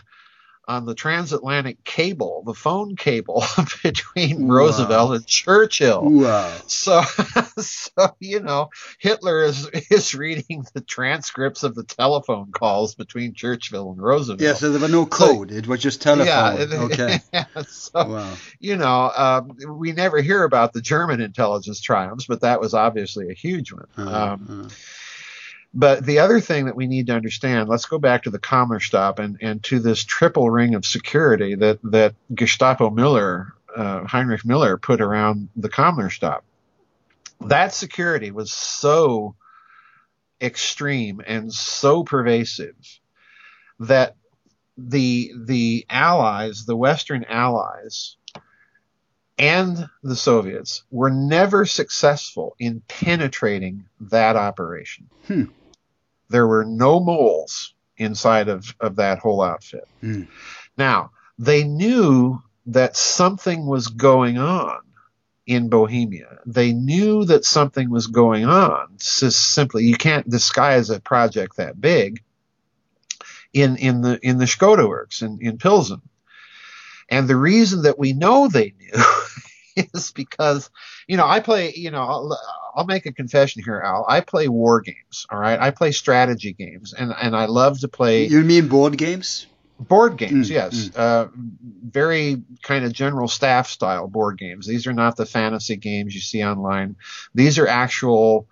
on 0.67 0.85
the 0.85 0.93
transatlantic 0.95 1.81
cable, 1.85 2.43
the 2.45 2.53
phone 2.53 2.95
cable 2.97 3.43
between 3.83 4.47
Wow. 4.47 4.55
Roosevelt 4.55 5.15
and 5.15 5.25
Churchill. 5.25 6.01
Wow. 6.03 6.53
So, 6.67 7.01
so 7.57 8.15
you 8.19 8.41
know, 8.41 8.69
Hitler 8.99 9.43
is 9.43 9.65
is 9.89 10.13
reading 10.13 10.65
the 10.73 10.81
transcripts 10.81 11.63
of 11.63 11.73
the 11.75 11.83
telephone 11.83 12.51
calls 12.51 12.95
between 12.95 13.33
Churchill 13.33 13.91
and 13.91 14.01
Roosevelt. 14.01 14.41
Yeah, 14.41 14.53
so 14.53 14.71
there 14.71 14.81
was 14.81 14.91
no 14.91 15.05
code. 15.05 15.51
it 15.51 15.67
was 15.67 15.81
just 15.81 16.01
telephone. 16.01 16.27
Yeah, 16.27 16.53
it- 16.55 16.73
okay. 16.73 17.19
so 17.67 18.05
Wow. 18.07 18.33
you 18.59 18.75
know, 18.75 19.11
um, 19.15 19.51
we 19.79 19.93
never 19.93 20.21
hear 20.21 20.43
about 20.43 20.73
the 20.73 20.81
German 20.81 21.21
intelligence 21.21 21.79
triumphs, 21.81 22.25
but 22.27 22.41
that 22.41 22.59
was 22.59 22.73
obviously 22.73 23.29
a 23.29 23.33
huge 23.33 23.71
one. 23.71 23.85
Uh, 23.97 24.01
Um, 24.33 24.65
uh, 24.65 24.69
but 25.77 26.03
the 26.03 26.17
other 26.17 26.39
thing 26.39 26.65
that 26.65 26.75
we 26.75 26.87
need 26.87 27.05
to 27.05 27.13
understand, 27.13 27.69
let's 27.69 27.85
go 27.85 27.99
back 27.99 28.23
to 28.23 28.31
the 28.31 28.39
Kammlerstab 28.39 29.19
and, 29.19 29.37
and 29.41 29.63
to 29.65 29.79
this 29.79 30.03
triple 30.03 30.49
ring 30.49 30.73
of 30.73 30.87
security 30.87 31.53
that, 31.53 31.77
that 31.83 32.15
Gestapo 32.33 32.89
Müller, 32.89 33.51
uh, 33.75 34.03
Heinrich 34.05 34.41
Müller, 34.41 34.81
put 34.81 35.01
around 35.01 35.49
the 35.55 35.69
Kammlerstab. 35.69 36.41
That 37.41 37.75
security 37.75 38.31
was 38.31 38.51
so 38.51 39.35
extreme 40.41 41.21
and 41.27 41.53
so 41.53 42.03
pervasive 42.03 42.75
that 43.79 44.15
the 44.79 45.31
the 45.45 45.85
allies, 45.91 46.65
the 46.65 46.75
Western 46.75 47.23
allies, 47.25 48.15
and 49.37 49.87
the 50.01 50.15
Soviets 50.15 50.83
were 50.89 51.11
never 51.11 51.65
successful 51.65 52.55
in 52.57 52.81
penetrating 52.87 53.85
that 53.99 54.35
operation. 54.35 55.07
Hmm. 55.27 55.45
There 56.29 56.47
were 56.47 56.65
no 56.65 56.99
moles 56.99 57.73
inside 57.97 58.47
of, 58.47 58.75
of 58.79 58.97
that 58.97 59.19
whole 59.19 59.41
outfit. 59.41 59.87
Hmm. 60.01 60.23
Now, 60.77 61.11
they 61.39 61.63
knew 61.63 62.41
that 62.67 62.95
something 62.95 63.65
was 63.65 63.87
going 63.87 64.37
on 64.37 64.79
in 65.45 65.69
Bohemia. 65.69 66.39
They 66.45 66.73
knew 66.73 67.25
that 67.25 67.45
something 67.45 67.89
was 67.89 68.07
going 68.07 68.45
on. 68.45 68.99
Simply, 68.99 69.85
you 69.85 69.95
can't 69.95 70.29
disguise 70.29 70.89
a 70.89 70.99
project 70.99 71.57
that 71.57 71.79
big 71.79 72.21
in, 73.53 73.77
in 73.77 74.01
the, 74.01 74.19
in 74.21 74.37
the 74.37 74.45
Skoda 74.45 74.87
works 74.87 75.21
in, 75.21 75.39
in 75.41 75.57
Pilsen. 75.57 76.01
And 77.09 77.27
the 77.27 77.37
reason 77.37 77.83
that 77.83 77.97
we 77.97 78.11
know 78.11 78.47
they 78.47 78.73
knew 78.77 78.91
is 79.93 80.11
because, 80.11 80.69
you 81.07 81.17
know, 81.17 81.25
I 81.25 81.39
play, 81.39 81.73
you 81.75 81.91
know, 81.91 82.01
I'll, 82.01 82.39
I'll 82.75 82.85
make 82.85 83.05
a 83.05 83.13
confession 83.13 83.63
here, 83.63 83.81
Al. 83.83 84.05
I 84.07 84.21
play 84.21 84.47
war 84.47 84.81
games, 84.81 85.25
all 85.31 85.39
right? 85.39 85.59
I 85.59 85.71
play 85.71 85.91
strategy 85.91 86.53
games, 86.53 86.93
and, 86.93 87.13
and 87.21 87.35
I 87.35 87.45
love 87.45 87.79
to 87.81 87.87
play 87.87 88.25
You 88.27 88.41
mean 88.41 88.67
board 88.67 88.97
games? 88.97 89.47
board 89.79 90.17
games, 90.17 90.49
Mm, 90.49 90.53
yes. 90.53 90.95
Uh, 90.95 91.27
very 91.35 92.41
kind 92.63 92.85
of 92.85 92.93
general 92.93 93.27
staff 93.27 93.67
style 93.69 94.07
board 94.07 94.37
games. 94.37 94.65
These 94.67 94.87
are 94.87 94.93
not 94.93 95.15
the 95.15 95.25
fantasy 95.25 95.75
games 95.75 96.15
you 96.15 96.21
see 96.21 96.43
online. 96.43 96.95
These 97.33 97.59
are 97.59 97.67
actual 97.67 98.47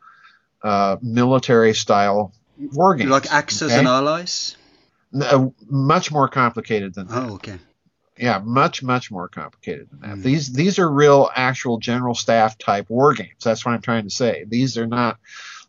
uh, 0.63 0.97
military 1.01 1.73
style 1.73 2.33
war 2.57 2.95
games. 2.95 3.09
Like 3.09 3.31
Axis 3.31 3.71
okay? 3.71 3.79
and 3.79 3.87
Allies? 3.87 4.55
N- 5.13 5.23
uh, 5.23 5.49
much 5.67 6.11
more 6.11 6.27
complicated 6.27 6.93
than 6.93 7.07
that. 7.07 7.23
Oh, 7.23 7.33
okay. 7.35 7.57
Yeah, 8.17 8.39
much 8.43 8.81
much 8.81 9.11
more 9.11 9.27
complicated 9.27 9.89
than 9.91 9.99
that. 10.01 10.17
Mm. 10.17 10.23
These 10.23 10.53
these 10.53 10.79
are 10.79 10.89
real 10.89 11.29
actual 11.35 11.79
general 11.79 12.15
staff 12.15 12.57
type 12.57 12.89
war 12.89 13.13
games. 13.13 13.43
That's 13.43 13.65
what 13.65 13.73
I'm 13.73 13.81
trying 13.81 14.05
to 14.05 14.09
say. 14.09 14.45
These 14.47 14.77
are 14.77 14.87
not 14.87 15.17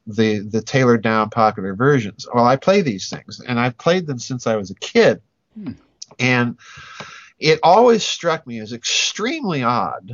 the 0.06 0.38
the 0.38 0.62
tailored 0.62 1.02
down 1.02 1.30
popular 1.30 1.74
versions. 1.74 2.26
Well, 2.32 2.44
I 2.44 2.56
play 2.56 2.82
these 2.82 3.10
things 3.10 3.40
and 3.40 3.58
I've 3.58 3.76
played 3.78 4.06
them 4.06 4.20
since 4.20 4.46
I 4.46 4.56
was 4.56 4.70
a 4.70 4.76
kid. 4.76 5.20
Hmm. 5.54 5.72
And 6.20 6.56
it 7.40 7.58
always 7.62 8.04
struck 8.04 8.46
me 8.46 8.60
as 8.60 8.72
extremely 8.72 9.64
odd 9.64 10.12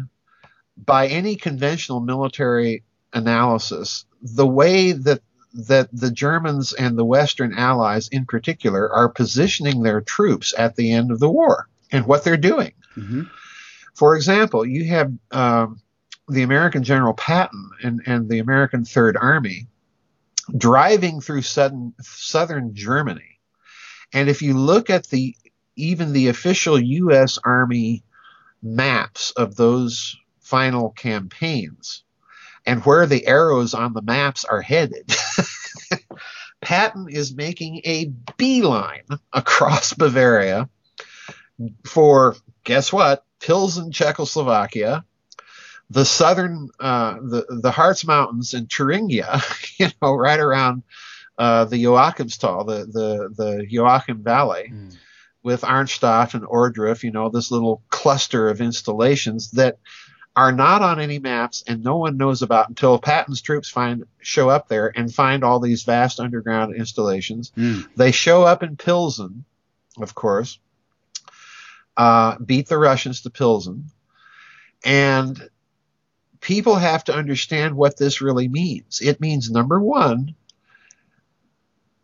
by 0.77 1.09
any 1.09 1.37
conventional 1.37 2.01
military 2.01 2.83
analysis 3.13 4.07
the 4.23 4.47
way 4.47 4.93
that 4.93 5.21
that 5.53 5.91
the 5.93 6.11
Germans 6.11 6.73
and 6.73 6.97
the 6.97 7.05
Western 7.05 7.53
allies 7.53 8.09
in 8.09 8.25
particular 8.25 8.91
are 8.91 9.11
positioning 9.11 9.83
their 9.83 10.01
troops 10.01 10.55
at 10.57 10.77
the 10.77 10.93
end 10.93 11.11
of 11.11 11.21
the 11.21 11.29
war 11.29 11.69
and 11.93 12.07
what 12.07 12.25
they're 12.25 12.37
doing. 12.37 12.73
hmm 12.95 13.23
For 13.95 14.17
example, 14.17 14.65
you 14.67 14.87
have 14.87 15.13
um, 15.31 15.81
the 16.29 16.43
American 16.43 16.83
General 16.83 17.15
Patton 17.15 17.71
and, 17.83 18.01
and 18.07 18.29
the 18.29 18.39
American 18.39 18.85
Third 18.85 19.17
Army 19.21 19.67
driving 20.57 21.21
through 21.21 21.43
southern, 21.43 21.95
southern 22.01 22.75
Germany. 22.75 23.39
And 24.13 24.29
if 24.29 24.43
you 24.43 24.59
look 24.59 24.91
at 24.91 25.07
the 25.09 25.37
even 25.77 26.13
the 26.13 26.29
official 26.29 26.79
U.S. 26.79 27.39
Army 27.45 28.03
maps 28.63 29.31
of 29.33 29.57
those 29.57 30.17
final 30.41 30.91
campaigns 30.91 32.05
and 32.67 32.85
where 32.85 33.07
the 33.07 33.27
arrows 33.27 33.73
on 33.73 33.95
the 33.95 34.03
maps 34.03 34.45
are 34.45 34.61
headed, 34.61 35.11
Patton 36.61 37.09
is 37.09 37.35
making 37.35 37.81
a 37.85 38.13
beeline 38.37 39.07
across 39.33 39.95
Bavaria 39.95 40.69
for 41.85 42.37
guess 42.65 42.93
what? 42.93 43.25
Pilsen, 43.41 43.91
Czechoslovakia, 43.93 45.05
the 45.91 46.05
southern, 46.05 46.69
uh, 46.81 47.15
the 47.15 47.45
the 47.63 47.71
Harz 47.71 48.07
Mountains 48.07 48.55
in 48.55 48.67
Thuringia, 48.67 49.41
you 49.79 49.89
know, 50.01 50.15
right 50.15 50.41
around 50.41 50.83
uh, 51.39 51.65
the 51.65 51.83
Joachimsthal, 51.83 52.67
the 52.67 52.87
the 52.87 53.29
the 53.37 53.67
Joachim 53.69 54.23
Valley, 54.23 54.71
Mm. 54.73 54.97
with 55.43 55.63
Arnstadt 55.63 56.35
and 56.35 56.45
Ohrdruf, 56.45 57.03
you 57.03 57.11
know, 57.11 57.29
this 57.29 57.51
little 57.51 57.83
cluster 57.91 58.49
of 58.49 58.61
installations 58.61 59.51
that 59.53 59.79
are 60.35 60.53
not 60.53 60.81
on 60.81 60.99
any 60.99 61.19
maps 61.19 61.63
and 61.67 61.83
no 61.85 61.97
one 61.99 62.17
knows 62.17 62.41
about 62.41 62.69
until 62.69 62.99
Patton's 62.99 63.43
troops 63.43 63.69
find 63.69 64.05
show 64.21 64.49
up 64.49 64.69
there 64.69 64.91
and 64.97 65.13
find 65.13 65.45
all 65.45 65.61
these 65.61 65.83
vast 65.83 66.21
underground 66.21 66.75
installations. 66.75 67.51
Mm. 67.57 67.87
They 67.97 68.13
show 68.13 68.43
up 68.45 68.63
in 68.63 68.77
Pilsen, 68.77 69.45
of 70.01 70.15
course, 70.15 70.59
uh, 71.97 72.37
beat 72.39 72.69
the 72.69 72.79
Russians 72.79 73.23
to 73.23 73.31
Pilsen, 73.31 73.87
and 74.85 75.49
people 76.41 76.75
have 76.77 77.05
to 77.05 77.15
understand 77.15 77.75
what 77.77 77.97
this 77.97 78.21
really 78.21 78.49
means. 78.49 79.01
It 79.01 79.21
means 79.21 79.51
number 79.51 79.81
one, 79.81 80.35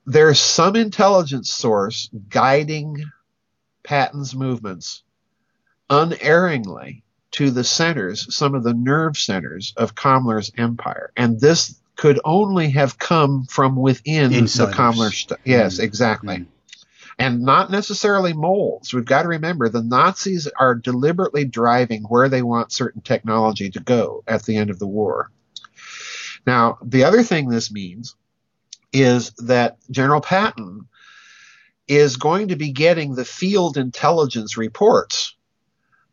there's 0.06 0.39
some 0.39 0.77
intelligence 0.77 1.51
source 1.51 2.09
guiding 2.28 3.02
Patton's 3.82 4.35
movements 4.35 5.02
unerringly 5.90 7.02
to 7.32 7.51
the 7.51 7.65
centers, 7.65 8.35
some 8.35 8.55
of 8.55 8.62
the 8.65 8.74
nerve 8.74 9.16
centers 9.19 9.74
of 9.77 9.94
Kammler's 9.94 10.51
empire. 10.56 11.12
And 11.16 11.39
this 11.40 11.78
could 11.97 12.20
only 12.24 12.70
have 12.70 12.98
come 12.98 13.44
from 13.47 13.77
within 13.77 14.32
Insiders. 14.32 14.70
the 14.77 14.77
Kammler. 14.82 15.12
St- 15.12 15.40
yes, 15.44 15.78
Mm. 15.78 15.82
exactly. 15.82 16.36
Mm. 16.36 16.47
And 17.19 17.43
not 17.43 17.70
necessarily 17.70 18.32
moles. 18.32 18.95
We've 18.95 19.05
got 19.05 19.23
to 19.23 19.28
remember 19.28 19.69
the 19.69 19.82
Nazis 19.82 20.47
are 20.47 20.74
deliberately 20.74 21.45
driving 21.45 22.03
where 22.05 22.28
they 22.28 22.43
want 22.43 22.73
certain 22.73 23.03
technology 23.03 23.70
to 23.70 23.81
go 23.81 24.23
at 24.28 24.45
the 24.45 24.57
end 24.57 24.70
of 24.70 24.78
the 24.78 24.86
war. 24.86 25.31
Now, 26.47 26.78
the 26.82 27.05
other 27.05 27.23
thing 27.23 27.49
this 27.49 27.73
means 27.73 28.15
is 28.93 29.32
that 29.39 29.78
General 29.90 30.20
Patton 30.20 30.86
is 31.89 32.16
going 32.16 32.49
to 32.49 32.57
be 32.57 32.73
getting 32.73 33.15
the 33.15 33.24
field 33.24 33.77
intelligence 33.77 34.57
reports 34.57 35.35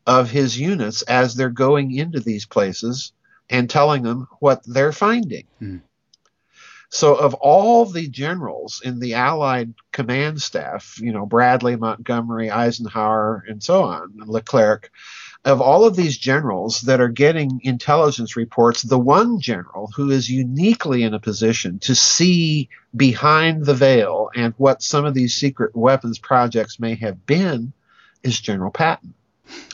of 0.07 0.29
his 0.29 0.57
units 0.57 1.01
as 1.03 1.35
they're 1.35 1.49
going 1.49 1.93
into 1.93 2.19
these 2.19 2.45
places 2.45 3.11
and 3.49 3.69
telling 3.69 4.03
them 4.03 4.27
what 4.39 4.61
they're 4.65 4.91
finding. 4.91 5.45
Hmm. 5.59 5.77
So, 6.89 7.15
of 7.15 7.33
all 7.35 7.85
the 7.85 8.07
generals 8.07 8.81
in 8.83 8.99
the 8.99 9.15
Allied 9.15 9.73
command 9.91 10.41
staff, 10.41 10.97
you 11.01 11.11
know, 11.11 11.25
Bradley, 11.25 11.75
Montgomery, 11.75 12.49
Eisenhower, 12.51 13.43
and 13.47 13.61
so 13.61 13.83
on, 13.83 14.13
and 14.19 14.29
Leclerc, 14.29 14.91
of 15.43 15.61
all 15.61 15.85
of 15.85 15.95
these 15.95 16.17
generals 16.17 16.81
that 16.81 17.01
are 17.01 17.09
getting 17.09 17.59
intelligence 17.63 18.35
reports, 18.35 18.81
the 18.81 18.97
one 18.99 19.39
general 19.39 19.91
who 19.95 20.09
is 20.11 20.29
uniquely 20.29 21.03
in 21.03 21.13
a 21.13 21.19
position 21.19 21.79
to 21.79 21.93
see 21.95 22.69
behind 22.95 23.65
the 23.65 23.73
veil 23.75 24.29
and 24.35 24.53
what 24.57 24.81
some 24.81 25.05
of 25.05 25.13
these 25.13 25.35
secret 25.35 25.75
weapons 25.75 26.17
projects 26.17 26.79
may 26.79 26.95
have 26.95 27.25
been 27.25 27.73
is 28.23 28.39
General 28.39 28.71
Patton, 28.71 29.13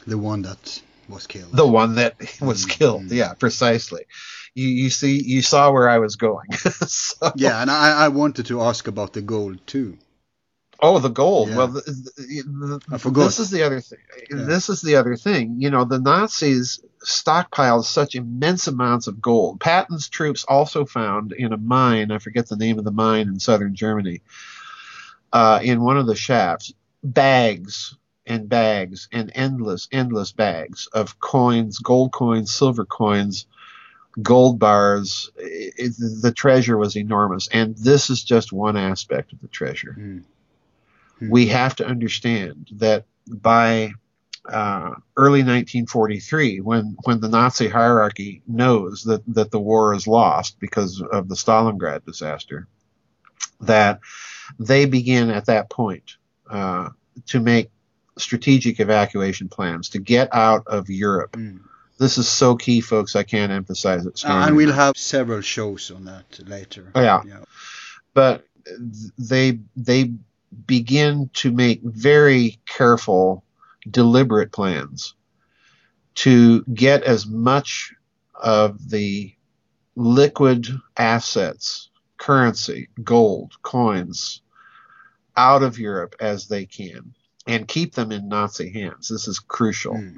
The 0.05 0.17
one 0.17 0.41
that 0.41 0.81
was 1.07 1.25
killed. 1.27 1.53
the 1.53 1.67
one 1.67 1.95
that 1.95 2.15
was 2.41 2.65
Mm, 2.65 2.69
killed. 2.69 3.11
Yeah, 3.11 3.33
precisely. 3.33 4.05
You, 4.53 4.67
you 4.67 4.89
see, 4.89 5.21
you 5.23 5.41
saw 5.41 5.71
where 5.71 5.89
I 5.89 5.99
was 5.99 6.15
going. 6.15 6.51
so, 6.53 7.31
yeah, 7.35 7.61
and 7.61 7.71
I, 7.71 8.05
I 8.05 8.07
wanted 8.09 8.47
to 8.47 8.61
ask 8.61 8.87
about 8.87 9.13
the 9.13 9.21
gold 9.21 9.65
too. 9.65 9.97
Oh, 10.81 10.97
the 10.97 11.09
gold. 11.09 11.49
Yeah. 11.49 11.57
Well, 11.57 11.67
the, 11.67 11.81
the, 12.89 12.99
forgot. 12.99 13.25
this 13.25 13.39
is 13.39 13.51
the 13.51 13.63
other 13.63 13.81
thing. 13.81 13.99
Yeah. 14.29 14.43
This 14.45 14.67
is 14.67 14.81
the 14.81 14.95
other 14.95 15.15
thing. 15.15 15.57
You 15.59 15.69
know, 15.69 15.85
the 15.85 15.99
Nazis 15.99 16.81
stockpiled 17.05 17.83
such 17.83 18.15
immense 18.15 18.67
amounts 18.67 19.07
of 19.07 19.21
gold. 19.21 19.59
Patton's 19.59 20.09
troops 20.09 20.43
also 20.47 20.85
found 20.85 21.33
in 21.33 21.53
a 21.53 21.57
mine, 21.57 22.11
I 22.11 22.17
forget 22.17 22.49
the 22.49 22.57
name 22.57 22.79
of 22.79 22.85
the 22.85 22.91
mine 22.91 23.27
in 23.27 23.39
southern 23.39 23.75
Germany, 23.75 24.21
uh, 25.31 25.59
in 25.61 25.81
one 25.81 25.97
of 25.97 26.07
the 26.07 26.15
shafts, 26.15 26.73
bags 27.03 27.95
and 28.25 28.49
bags 28.49 29.07
and 29.11 29.31
endless, 29.35 29.87
endless 29.91 30.31
bags 30.31 30.87
of 30.87 31.19
coins, 31.19 31.77
gold 31.77 32.11
coins, 32.11 32.53
silver 32.53 32.85
coins, 32.85 33.45
gold 34.21 34.59
bars. 34.59 35.29
It, 35.37 35.73
it- 35.77 36.21
the 36.21 36.31
treasure 36.31 36.77
was 36.77 36.95
enormous. 36.95 37.47
And 37.49 37.75
this 37.77 38.09
is 38.09 38.23
just 38.23 38.51
one 38.51 38.77
aspect 38.77 39.33
of 39.33 39.41
the 39.41 39.47
treasure 39.47 39.95
Mm. 41.21 41.29
we 41.29 41.47
have 41.47 41.75
to 41.75 41.85
understand 41.85 42.67
that 42.77 43.05
by 43.27 43.93
uh, 44.49 44.95
early 45.15 45.41
1943, 45.43 46.61
when 46.61 46.95
when 47.03 47.19
the 47.19 47.29
Nazi 47.29 47.67
hierarchy 47.67 48.41
knows 48.47 49.03
that 49.03 49.21
that 49.35 49.51
the 49.51 49.59
war 49.59 49.93
is 49.93 50.07
lost 50.07 50.59
because 50.59 50.99
of 50.99 51.29
the 51.29 51.35
Stalingrad 51.35 52.05
disaster, 52.05 52.67
that 53.59 53.99
they 54.59 54.85
begin 54.85 55.29
at 55.29 55.45
that 55.45 55.69
point 55.69 56.17
uh, 56.49 56.89
to 57.27 57.39
make 57.39 57.69
strategic 58.17 58.79
evacuation 58.79 59.47
plans 59.47 59.89
to 59.89 59.99
get 59.99 60.33
out 60.33 60.63
of 60.67 60.89
Europe. 60.89 61.33
Mm. 61.33 61.59
This 62.01 62.17
is 62.17 62.27
so 62.27 62.55
key, 62.55 62.81
folks. 62.81 63.15
I 63.15 63.21
can't 63.21 63.51
emphasize 63.51 64.07
it 64.07 64.17
strongly. 64.17 64.47
and 64.47 64.55
we'll 64.55 64.73
have 64.73 64.97
several 64.97 65.41
shows 65.41 65.91
on 65.91 66.05
that 66.05 66.25
later. 66.47 66.91
Oh, 66.95 67.01
yeah. 67.01 67.21
yeah. 67.27 67.43
but 68.15 68.43
they 69.19 69.59
they 69.75 70.11
begin 70.65 71.29
to 71.33 71.51
make 71.51 71.81
very 71.83 72.59
careful 72.65 73.43
deliberate 73.89 74.51
plans 74.51 75.13
to 76.15 76.63
get 76.73 77.03
as 77.03 77.27
much 77.27 77.93
of 78.33 78.89
the 78.89 79.35
liquid 79.95 80.67
assets 80.97 81.91
currency 82.17 82.89
gold 83.03 83.53
coins 83.61 84.41
out 85.37 85.61
of 85.61 85.77
Europe 85.77 86.15
as 86.19 86.47
they 86.47 86.65
can 86.65 87.13
and 87.45 87.67
keep 87.67 87.93
them 87.93 88.11
in 88.11 88.27
Nazi 88.27 88.71
hands 88.71 89.07
this 89.07 89.27
is 89.27 89.37
crucial 89.37 89.93
Mm. 89.93 90.17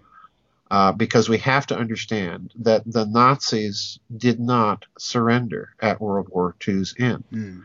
Uh, 0.75 0.91
because 1.03 1.29
we 1.29 1.37
have 1.37 1.65
to 1.67 1.77
understand 1.83 2.51
that 2.67 2.81
the 2.97 3.05
Nazis 3.05 3.99
did 4.25 4.39
not 4.39 4.79
surrender 4.97 5.63
at 5.89 6.01
World 6.01 6.27
War 6.29 6.55
II's 6.67 6.95
end 7.09 7.23
Mm. 7.31 7.63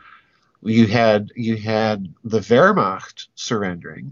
you 0.77 0.87
had 0.87 1.23
you 1.47 1.57
had 1.57 1.99
the 2.35 2.41
Wehrmacht 2.51 3.29
surrendering, 3.35 4.07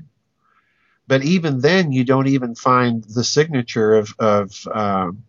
but 1.10 1.20
even 1.34 1.60
then 1.60 1.92
you 1.96 2.04
don't 2.12 2.28
even 2.36 2.54
find 2.54 3.04
the 3.18 3.24
signature 3.36 3.90
of 4.00 4.06
of 4.18 4.46
um, 4.82 5.24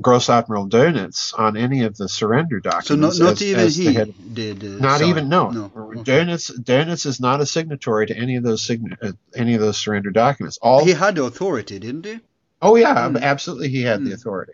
Grossadmiral 0.00 0.68
Dönitz 0.70 1.38
on 1.38 1.56
any 1.58 1.82
of 1.84 1.94
the 1.96 2.08
surrender 2.08 2.60
So 2.64 2.70
documents. 2.70 3.18
not, 3.18 3.24
not 3.24 3.32
as- 3.32 3.42
even 3.42 3.60
as 3.60 3.76
he 3.76 3.92
head- 3.92 4.14
did. 4.32 4.64
Uh, 4.64 4.78
not 4.88 5.00
sign. 5.00 5.08
even 5.10 5.28
no. 5.28 5.50
No. 5.50 5.64
Okay. 5.76 6.00
Dönitz 6.10 6.50
Dönitz 6.58 7.04
is 7.04 7.20
not 7.20 7.40
a 7.42 7.46
signatory 7.46 8.06
to 8.06 8.16
any 8.16 8.36
of 8.36 8.42
those 8.42 8.62
sign- 8.62 8.96
uh, 9.02 9.12
any 9.34 9.54
of 9.54 9.60
those 9.60 9.76
surrender 9.76 10.10
documents. 10.10 10.58
All 10.62 10.84
He 10.84 10.92
had 10.92 11.18
authority, 11.18 11.78
didn't 11.78 12.06
he? 12.06 12.18
Oh 12.62 12.76
yeah, 12.76 13.08
Mm. 13.08 13.20
absolutely. 13.20 13.68
He 13.68 13.82
had 13.82 14.04
the 14.04 14.10
Mm. 14.10 14.14
authority. 14.14 14.52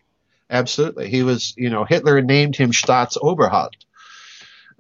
Absolutely, 0.49 1.09
he 1.11 1.23
was. 1.23 1.55
You 1.57 1.71
know, 1.71 1.85
Hitler 1.85 2.21
named 2.23 2.55
him 2.57 2.71
Staatsoberhaupt 2.71 3.85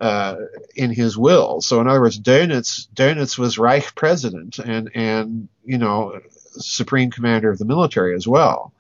uh, 0.01 0.37
in 0.75 0.91
his 0.93 1.17
will. 1.19 1.61
So 1.61 1.81
in 1.81 1.89
other 1.89 2.01
words, 2.01 2.21
Dönitz 2.21 2.87
Dönitz 2.95 3.37
was 3.39 3.59
Reich 3.59 3.95
president 3.95 4.59
and 4.59 4.91
and 4.95 5.49
you 5.65 5.79
know 5.79 6.21
supreme 6.59 7.11
commander 7.11 7.51
of 7.51 7.59
the 7.59 7.65
military 7.65 8.15
as 8.15 8.27
well. 8.29 8.73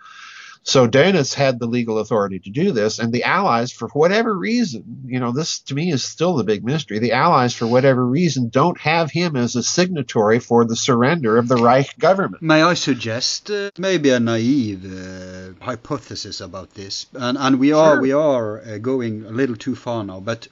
So 0.69 0.89
Dönitz 0.89 1.33
had 1.33 1.61
the 1.61 1.67
legal 1.67 1.99
authority 2.01 2.41
to 2.41 2.51
do 2.51 2.73
this, 2.73 2.99
and 2.99 3.13
the 3.13 3.23
Allies, 3.23 3.71
for 3.71 3.87
whatever 3.91 4.35
reason, 4.37 4.83
you 5.07 5.21
know, 5.21 5.31
this 5.31 5.61
to 5.61 5.75
me 5.77 5.93
is 5.93 6.03
still 6.05 6.35
the 6.35 6.43
big 6.43 6.65
mystery. 6.65 6.99
The 6.99 7.13
Allies, 7.13 7.55
for 7.55 7.69
whatever 7.69 8.05
reason, 8.05 8.49
don't 8.49 8.77
have 8.81 9.13
him 9.13 9.37
as 9.37 9.55
a 9.55 9.63
signatory 9.63 10.41
for 10.41 10.65
the 10.65 10.75
surrender 10.75 11.39
of 11.39 11.47
the 11.47 11.55
Reich 11.57 11.97
government. 12.01 12.43
May 12.43 12.63
I 12.65 12.75
suggest 12.75 13.49
uh, 13.49 13.71
maybe 13.79 14.11
a 14.11 14.19
naive 14.19 14.85
uh, 14.85 15.65
hypothesis 15.65 16.41
about 16.41 16.75
this, 16.75 17.07
and 17.15 17.39
and 17.39 17.61
we 17.61 17.71
are 17.73 17.95
Sure. 17.95 18.03
we 18.03 18.13
are 18.13 18.49
uh, 18.61 18.79
going 18.79 19.25
a 19.25 19.31
little 19.31 19.57
too 19.57 19.77
far 19.77 20.03
now, 20.03 20.19
but 20.19 20.49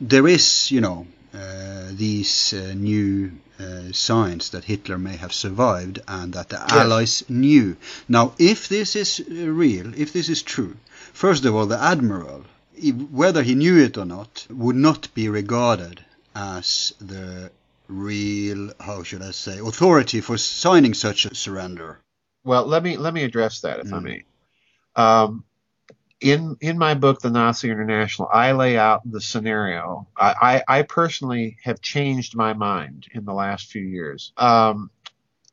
there 0.00 0.26
is 0.26 0.70
you 0.70 0.80
know 0.80 1.06
uh, 1.34 1.88
these 1.92 2.54
uh, 2.54 2.72
new 2.74 3.30
uh, 3.60 3.92
signs 3.92 4.50
that 4.50 4.64
Hitler 4.64 4.98
may 4.98 5.16
have 5.16 5.32
survived 5.32 6.00
and 6.08 6.32
that 6.34 6.48
the 6.48 6.60
Allies 6.60 7.22
knew. 7.28 7.76
Now, 8.08 8.34
if 8.38 8.68
this 8.68 8.96
is 8.96 9.20
uh, 9.20 9.48
real, 9.48 9.92
if 9.94 10.12
this 10.12 10.28
is 10.28 10.42
true, 10.42 10.76
first 11.12 11.44
of 11.44 11.54
all, 11.54 11.66
the 11.66 11.78
admiral, 11.80 12.44
whether 13.10 13.42
he 13.42 13.54
knew 13.54 13.76
it 13.78 13.98
or 13.98 14.06
not, 14.06 14.46
would 14.50 14.76
not 14.76 15.12
be 15.14 15.28
regarded 15.28 16.04
as 16.34 16.94
the 17.00 17.50
real, 17.88 18.72
how 18.80 19.02
should 19.02 19.22
I 19.22 19.32
say, 19.32 19.58
authority 19.58 20.20
for 20.20 20.38
signing 20.38 20.94
such 20.94 21.26
a 21.26 21.34
surrender. 21.34 21.98
Well, 22.44 22.64
let 22.66 22.82
me 22.82 22.96
let 22.96 23.12
me 23.12 23.24
address 23.24 23.60
that 23.60 23.80
if 23.80 23.92
I 23.92 23.98
Mm. 23.98 24.02
may. 24.02 24.24
Um, 24.96 25.44
in 26.20 26.56
in 26.60 26.78
my 26.78 26.94
book, 26.94 27.20
The 27.20 27.30
Nazi 27.30 27.70
International, 27.70 28.28
I 28.32 28.52
lay 28.52 28.76
out 28.76 29.00
the 29.10 29.20
scenario. 29.20 30.06
I, 30.16 30.62
I, 30.68 30.78
I 30.78 30.82
personally 30.82 31.56
have 31.62 31.80
changed 31.80 32.36
my 32.36 32.52
mind 32.52 33.06
in 33.12 33.24
the 33.24 33.32
last 33.32 33.68
few 33.70 33.82
years. 33.82 34.32
Um, 34.36 34.90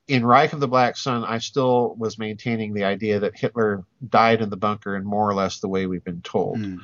in 0.08 0.26
Reich 0.26 0.54
of 0.54 0.60
the 0.60 0.68
Black 0.68 0.96
Sun, 0.96 1.24
I 1.26 1.40
still 1.40 1.96
was 1.96 2.18
maintaining 2.18 2.74
the 2.74 2.86
idea 2.86 3.20
that 3.20 3.38
Hitler 3.38 3.84
died 4.08 4.42
in 4.42 4.50
the 4.50 4.58
bunker 4.58 4.96
in 4.96 5.04
more 5.04 5.30
or 5.30 5.34
less 5.34 5.60
the 5.60 5.68
way 5.68 5.86
we've 5.86 6.04
been 6.04 6.22
told. 6.22 6.58
Mm. 6.60 6.80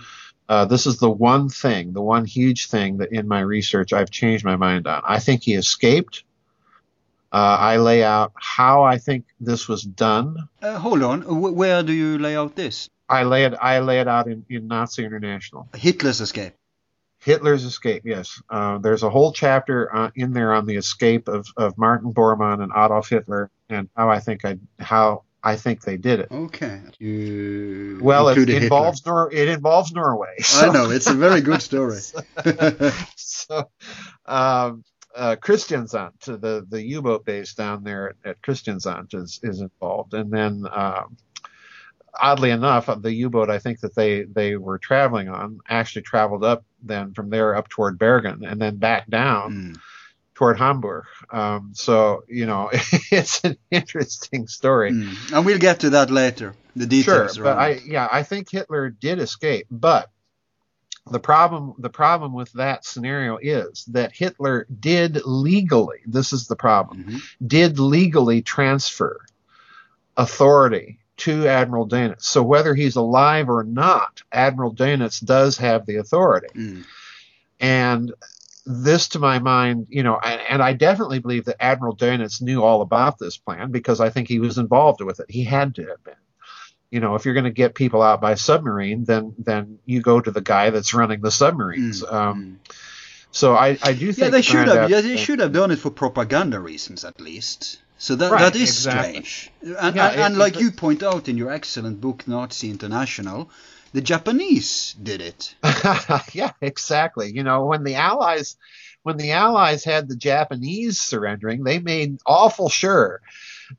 Uh, 0.49 0.65
this 0.65 0.85
is 0.85 0.97
the 0.97 1.09
one 1.09 1.47
thing, 1.47 1.93
the 1.93 2.01
one 2.01 2.25
huge 2.25 2.67
thing 2.67 2.97
that 2.97 3.13
in 3.13 3.27
my 3.27 3.39
research 3.39 3.93
I've 3.93 4.11
changed 4.11 4.43
my 4.43 4.57
mind 4.57 4.87
on. 4.87 5.01
I 5.05 5.19
think 5.19 5.43
he 5.43 5.53
escaped. 5.53 6.23
Uh, 7.31 7.57
I 7.59 7.77
lay 7.77 8.03
out 8.03 8.33
how 8.35 8.83
I 8.83 8.97
think 8.97 9.25
this 9.39 9.67
was 9.67 9.81
done. 9.81 10.49
Uh, 10.61 10.77
hold 10.77 11.01
on, 11.01 11.21
Wh- 11.21 11.55
where 11.55 11.81
do 11.81 11.93
you 11.93 12.19
lay 12.19 12.35
out 12.35 12.55
this? 12.55 12.89
I 13.09 13.23
lay 13.23 13.45
it. 13.45 13.53
I 13.59 13.79
lay 13.79 13.99
it 13.99 14.07
out 14.07 14.27
in, 14.27 14.45
in 14.49 14.67
Nazi 14.67 15.03
International. 15.05 15.67
Hitler's 15.75 16.21
escape. 16.21 16.53
Hitler's 17.19 17.63
escape. 17.63 18.03
Yes, 18.05 18.41
uh, 18.49 18.79
there's 18.79 19.03
a 19.03 19.09
whole 19.09 19.31
chapter 19.31 19.93
uh, 19.95 20.11
in 20.15 20.33
there 20.33 20.53
on 20.53 20.65
the 20.65 20.75
escape 20.75 21.27
of, 21.29 21.47
of 21.55 21.77
Martin 21.77 22.13
Bormann 22.13 22.61
and 22.61 22.71
Adolf 22.71 23.09
Hitler 23.09 23.49
and 23.69 23.89
how 23.95 24.09
I 24.09 24.19
think 24.19 24.43
I 24.43 24.57
how 24.79 25.23
I 25.41 25.55
think 25.55 25.83
they 25.83 25.97
did 25.97 26.19
it. 26.19 26.31
Okay. 26.31 26.81
You 26.99 27.99
Well, 28.01 28.29
it 28.29 28.49
involves 28.49 29.05
Nor- 29.05 29.33
it 29.33 29.47
involves 29.47 29.91
Norway. 29.93 30.35
I 30.55 30.69
know 30.69 30.89
it's 30.89 31.07
a 31.07 31.13
very 31.13 31.41
good 31.41 31.61
story. 31.61 31.99
so, 33.15 33.69
um, 34.25 34.83
uh, 35.15 35.35
Kristiansand, 35.35 36.19
the 36.25 36.65
the 36.67 36.81
U-boat 36.81 37.25
base 37.25 37.53
down 37.53 37.83
there 37.83 38.09
at, 38.09 38.15
at 38.25 38.41
Kristiansand 38.41 39.13
is 39.13 39.39
is 39.43 39.61
involved, 39.61 40.13
and 40.13 40.31
then 40.31 40.65
um, 40.71 41.17
oddly 42.19 42.51
enough, 42.51 42.89
the 43.01 43.13
U-boat 43.13 43.49
I 43.49 43.59
think 43.59 43.79
that 43.81 43.95
they 43.95 44.23
they 44.23 44.55
were 44.55 44.77
traveling 44.77 45.29
on 45.29 45.59
actually 45.67 46.03
traveled 46.03 46.43
up 46.43 46.63
then 46.81 47.13
from 47.13 47.29
there 47.29 47.55
up 47.55 47.69
toward 47.69 47.97
Bergen 47.97 48.43
and 48.45 48.61
then 48.61 48.77
back 48.77 49.09
down 49.09 49.51
Mm. 49.53 49.79
toward 50.35 50.57
Hamburg. 50.57 51.05
Um, 51.31 51.71
so 51.73 52.23
you 52.27 52.45
know, 52.45 52.69
it's 53.11 53.43
an 53.43 53.57
interesting 53.71 54.47
story. 54.47 54.91
Mm. 54.91 55.33
And 55.33 55.45
we'll 55.45 55.59
get 55.59 55.79
to 55.81 55.91
that 55.91 56.09
later. 56.11 56.55
The 56.75 56.87
details, 56.87 57.35
Sure, 57.35 57.43
but 57.43 57.57
I 57.57 57.79
yeah, 57.85 58.07
I 58.11 58.23
think 58.23 58.49
Hitler 58.49 58.89
did 58.89 59.19
escape, 59.19 59.67
but 59.69 60.09
the 61.11 61.19
problem 61.19 61.73
the 61.79 61.89
problem 61.89 62.33
with 62.33 62.51
that 62.53 62.85
scenario 62.85 63.37
is 63.41 63.85
that 63.91 64.13
Hitler 64.15 64.65
did 64.79 65.21
legally, 65.25 65.99
this 66.07 66.31
is 66.33 66.47
the 66.47 66.55
problem, 66.55 67.03
Mhm. 67.03 67.21
did 67.45 67.77
legally 67.79 68.41
transfer 68.41 69.19
authority 70.15 70.99
to 71.23 71.47
Admiral 71.47 71.87
Dönitz. 71.87 72.23
So 72.23 72.43
whether 72.43 72.75
he's 72.75 72.95
alive 72.95 73.49
or 73.49 73.63
not, 73.63 74.21
Admiral 74.31 74.75
Dönitz 74.75 75.23
does 75.23 75.57
have 75.57 75.85
the 75.85 75.97
authority. 75.97 76.47
Mm. 76.53 76.83
And 77.59 78.13
this, 78.65 79.09
to 79.09 79.19
my 79.19 79.39
mind, 79.39 79.87
you 79.89 80.03
know, 80.03 80.19
and, 80.21 80.41
and 80.49 80.61
I 80.61 80.73
definitely 80.73 81.19
believe 81.19 81.45
that 81.45 81.63
Admiral 81.63 81.95
Dönitz 81.95 82.41
knew 82.41 82.61
all 82.61 82.81
about 82.81 83.19
this 83.19 83.37
plan 83.37 83.71
because 83.71 84.01
I 84.01 84.09
think 84.09 84.27
he 84.27 84.39
was 84.39 84.57
involved 84.57 85.01
with 85.01 85.19
it. 85.19 85.29
He 85.29 85.43
had 85.43 85.75
to 85.75 85.85
have 85.87 86.03
been. 86.03 86.15
You 86.91 86.99
know, 86.99 87.15
if 87.15 87.25
you're 87.25 87.33
going 87.33 87.45
to 87.45 87.51
get 87.51 87.73
people 87.73 88.01
out 88.01 88.21
by 88.21 88.35
submarine, 88.35 89.05
then 89.05 89.33
then 89.39 89.79
you 89.85 90.01
go 90.01 90.21
to 90.21 90.29
the 90.29 90.41
guy 90.41 90.69
that's 90.69 90.93
running 90.93 91.21
the 91.21 91.31
submarines. 91.31 92.03
Mm. 92.03 92.13
Um, 92.13 92.59
so 93.31 93.55
I, 93.55 93.79
I 93.81 93.93
do 93.93 94.13
think 94.13 94.25
yeah, 94.25 94.29
they 94.29 94.43
should 94.43 94.67
have. 94.67 94.89
Yeah, 94.91 95.01
they 95.01 95.17
should 95.17 95.39
have 95.39 95.53
done 95.53 95.71
it 95.71 95.79
for 95.79 95.89
propaganda 95.89 96.59
reasons 96.59 97.03
at 97.03 97.19
least. 97.19 97.81
So 98.03 98.15
that 98.17 98.31
Right, 98.33 98.41
that 98.41 98.55
is 98.57 98.63
exactly. 98.63 99.23
strange. 99.23 99.51
And, 99.61 99.95
Yeah, 99.95 100.07
and, 100.25 100.35
it- 100.35 100.37
like 100.37 100.55
it- 100.57 100.61
you 100.61 100.71
point 100.71 101.01
out 101.03 101.29
in 101.29 101.37
your 101.37 101.51
excellent 101.51 102.01
book 102.01 102.27
Nazi 102.27 102.69
International, 102.69 103.49
the 103.93 104.01
Japanese 104.01 104.93
did 105.01 105.21
it. 105.21 105.55
yeah, 106.33 106.51
exactly. 106.59 107.31
You 107.33 107.43
know, 107.43 107.65
when 107.65 107.85
the 107.85 107.95
Allies 107.95 108.57
when 109.03 109.15
the 109.15 109.31
Allies 109.31 109.85
had 109.85 110.09
the 110.09 110.17
Japanese 110.17 110.99
surrendering, 110.99 111.63
they 111.63 111.79
made 111.79 112.17
awful 112.25 112.67
sure 112.67 113.21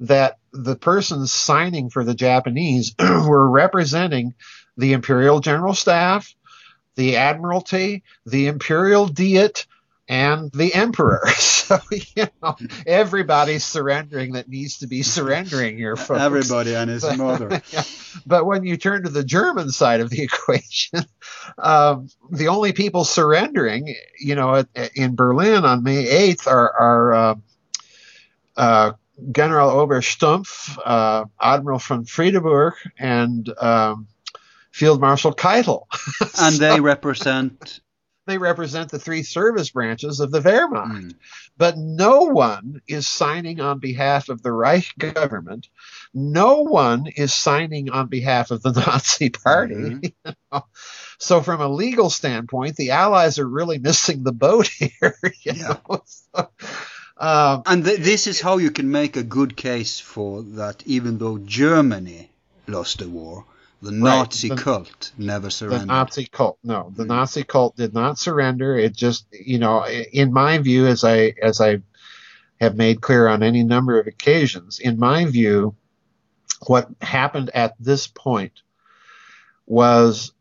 that 0.01 0.39
the 0.55 0.77
persons 0.77 1.31
signing 1.31 1.91
for 1.91 2.03
the 2.03 2.15
Japanese 2.15 2.95
were 2.99 3.51
representing 3.51 4.33
the 4.79 4.95
Imperial 4.95 5.41
General 5.41 5.75
Staff, 5.75 6.35
the 6.97 7.17
Admiralty, 7.17 8.05
the 8.25 8.47
Imperial 8.47 9.07
Diet, 9.07 9.67
and 10.09 10.51
the 10.53 10.75
Emperor. 10.75 11.23
So, 11.65 11.81
you 11.91 12.27
know, 12.43 12.57
everybody's 12.87 13.65
surrendering 13.65 14.35
that 14.35 14.51
needs 14.51 14.81
to 14.81 14.87
be 14.87 15.03
surrendering 15.03 15.79
here, 15.79 15.97
folks. 15.97 16.21
Everybody 16.21 16.75
and 16.75 16.91
his 16.91 17.05
mother. 17.17 17.63
Yeah. 17.71 17.85
But 18.27 18.45
when 18.45 18.65
you 18.65 18.77
turn 18.77 19.05
to 19.05 19.09
the 19.09 19.25
German 19.25 19.71
side 19.71 20.03
of 20.03 20.11
the 20.11 20.23
equation, 20.25 21.07
um, 21.57 22.11
the 22.31 22.49
only 22.49 22.75
people 22.75 23.05
surrendering, 23.05 23.95
you 24.21 24.35
know, 24.35 24.57
at, 24.57 24.69
in 24.95 25.17
Berlin 25.17 25.65
on 25.65 25.83
May 25.83 26.05
8th 26.05 26.47
are, 26.47 26.71
are 26.79 27.15
uh, 27.15 27.35
uh, 28.59 28.93
Generaloberst 29.33 30.05
Stumpff, 30.13 30.79
uh, 30.85 31.25
Admiral 31.41 31.79
von 31.79 32.05
Friedeburg, 32.05 32.75
and 32.99 33.49
um, 33.59 34.09
Field 34.71 35.01
Marshal 35.01 35.33
Keitel. 35.33 35.87
And 36.39 36.57
they 36.57 36.81
represent. 36.81 37.81
They 38.27 38.39
represent 38.39 38.91
the 38.91 38.99
three 38.99 39.23
service 39.23 39.71
branches 39.71 40.21
of 40.21 40.31
the 40.31 40.41
Wehrmacht. 40.41 41.03
Mm. 41.03 41.15
But 41.57 41.77
no 41.77 42.23
one 42.23 42.81
is 42.89 43.07
signing 43.09 43.61
on 43.61 43.79
behalf 43.79 44.29
of 44.29 44.43
the 44.43 44.51
Reich 44.53 44.93
government. 44.99 45.69
No 46.13 46.63
one 46.63 47.07
is 47.07 47.33
signing 47.35 47.91
on 47.91 48.07
behalf 48.09 48.51
of 48.51 48.63
the 48.63 48.73
Nazi 48.87 49.31
Party. 49.31 49.75
Mhm. 49.75 50.03
you 50.25 50.33
know. 50.53 50.65
So, 51.19 51.43
from 51.43 51.61
a 51.61 51.69
legal 51.69 52.11
standpoint, 52.11 52.77
the 52.77 52.91
Allies 52.91 53.39
are 53.39 53.49
really 53.49 53.79
missing 53.79 54.23
the 54.25 54.33
boat 54.33 54.67
here. 54.79 55.17
Yeah. 55.43 55.77
So, 56.05 56.49
um, 57.19 57.63
And 57.67 57.85
th- 57.85 58.01
this 58.01 58.27
is 58.27 58.41
how 58.41 58.59
you 58.59 58.71
can 58.71 58.91
make 58.91 59.17
a 59.17 59.23
good 59.23 59.57
case 59.57 60.01
for 60.01 60.43
that 60.43 60.83
even 60.87 61.19
though 61.19 61.39
Germany 61.39 62.31
lost 62.67 62.99
the 62.99 63.09
war, 63.09 63.45
the 63.85 63.93
Nazi 63.93 64.49
the- 64.49 64.57
cult 64.57 65.13
never 65.19 65.51
surrendered. 65.51 65.83
the. 65.83 65.87
Nazi 65.87 66.27
cult. 66.27 66.59
No, 66.65 66.93
the. 66.97 67.05
Nazi 67.05 67.45
cult 67.45 67.77
did 67.77 67.93
not 67.93 68.19
surrender. 68.19 68.77
It 68.77 68.95
just, 68.95 69.27
you 69.33 69.59
know, 69.59 69.87
in 69.87 70.33
my 70.33 70.59
view, 70.59 70.87
as 70.87 71.05
I 71.05 71.35
as 71.41 71.61
I 71.61 71.79
have 72.61 72.77
made 72.77 73.01
clear 73.01 73.29
on 73.29 73.43
any 73.43 73.63
number 73.63 73.99
of 73.99 74.07
occasions, 74.07 74.79
in 74.79 74.99
my 74.99 75.27
view, 75.27 75.75
what 76.67 76.89
happened 77.01 77.51
at 77.55 77.75
this 77.79 78.07
point 78.07 78.63
was 79.67 80.33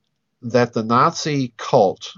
that 0.41 0.73
the 0.73 0.83
Nazi 0.83 1.53
cult 1.57 2.13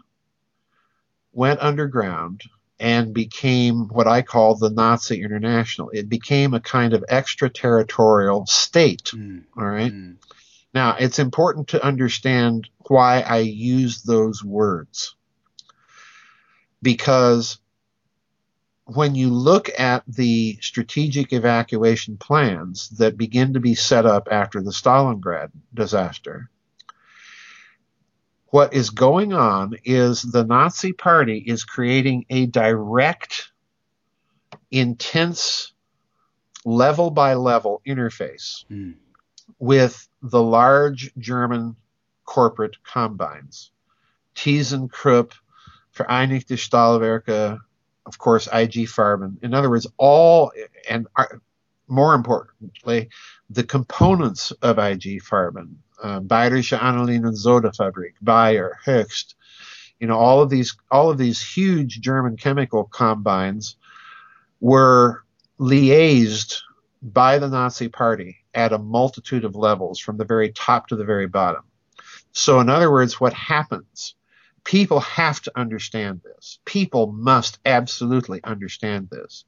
went 1.33 1.59
underground 1.59 2.41
and 2.79 3.13
became 3.13 3.87
what 3.87 4.07
I 4.07 4.21
call 4.21 4.55
the 4.55 4.69
Nazi 4.69 5.21
International. 5.23 5.89
It 5.91 6.09
became 6.09 6.53
a 6.53 6.59
kind 6.59 6.93
of 6.93 7.05
extraterritorial 7.09 8.45
state. 8.47 9.11
Mm, 9.13 9.43
All 9.57 9.65
right. 9.65 9.93
mm, 9.93 10.17
Now, 10.75 10.97
it's 10.99 11.19
important 11.19 11.69
to 11.69 11.83
understand 11.83 12.69
why 12.89 13.21
I 13.21 13.37
use 13.37 14.03
those 14.03 14.43
words. 14.43 15.15
Because 16.81 17.59
when 18.83 19.15
you 19.15 19.29
look 19.29 19.69
at 19.79 20.03
the 20.05 20.57
strategic 20.59 21.31
evacuation 21.31 22.17
plans 22.17 22.89
that 22.97 23.17
begin 23.17 23.53
to 23.53 23.61
be 23.61 23.73
set 23.73 24.05
up 24.05 24.27
after 24.29 24.61
the 24.61 24.71
Stalingrad 24.71 25.49
disaster, 25.73 26.49
what 28.47 28.73
is 28.73 28.89
going 28.89 29.31
on 29.31 29.75
is 29.85 30.21
the 30.21 30.43
Nazi 30.43 30.91
Party 30.91 31.37
is 31.37 31.63
creating 31.63 32.25
a 32.29 32.47
direct, 32.47 33.51
intense, 34.71 35.71
level 36.65 37.11
by 37.11 37.35
level 37.35 37.81
interface 37.87 38.65
mm. 38.69 38.95
with 39.57 40.07
the 40.29 40.41
large 40.41 41.11
German 41.17 41.75
corporate 42.25 42.77
combines. 42.83 43.71
ThyssenKrupp, 44.35 45.33
Vereinigte 45.95 46.57
Stahlwerke, 46.57 47.59
of 48.05 48.17
course, 48.17 48.47
IG 48.47 48.87
Farben. 48.87 49.41
In 49.43 49.53
other 49.53 49.69
words, 49.69 49.87
all, 49.97 50.51
and 50.89 51.07
more 51.87 52.15
importantly, 52.15 53.09
the 53.49 53.63
components 53.63 54.51
of 54.61 54.79
IG 54.79 55.21
Farben, 55.23 55.75
uh, 56.03 56.19
Bayerische 56.19 56.81
Aniline 56.81 57.25
und 57.25 57.37
Soda 57.37 57.71
Fabrik, 57.71 58.15
Bayer, 58.21 58.77
Höchst, 58.85 59.35
you 59.99 60.07
know, 60.07 60.17
all 60.17 60.41
of 60.41 60.49
these, 60.49 60.75
all 60.91 61.09
of 61.09 61.17
these 61.17 61.41
huge 61.41 62.01
German 62.01 62.35
chemical 62.35 62.83
combines 62.85 63.77
were 64.59 65.23
liaised 65.59 66.61
by 67.01 67.37
the 67.37 67.47
Nazi 67.47 67.87
Party 67.87 68.44
at 68.55 68.73
a 68.73 68.79
multitude 68.79 69.45
of 69.45 69.55
levels, 69.55 69.99
from 69.99 70.17
the 70.17 70.25
very 70.25 70.51
top 70.51 70.87
to 70.87 70.95
the 70.95 71.05
very 71.05 71.27
bottom. 71.27 71.63
So, 72.31 72.59
in 72.59 72.69
other 72.69 72.91
words, 72.91 73.19
what 73.19 73.33
happens? 73.33 74.15
People 74.63 75.01
have 75.01 75.41
to 75.43 75.51
understand 75.55 76.21
this. 76.23 76.59
People 76.65 77.11
must 77.11 77.59
absolutely 77.65 78.43
understand 78.43 79.09
this. 79.11 79.45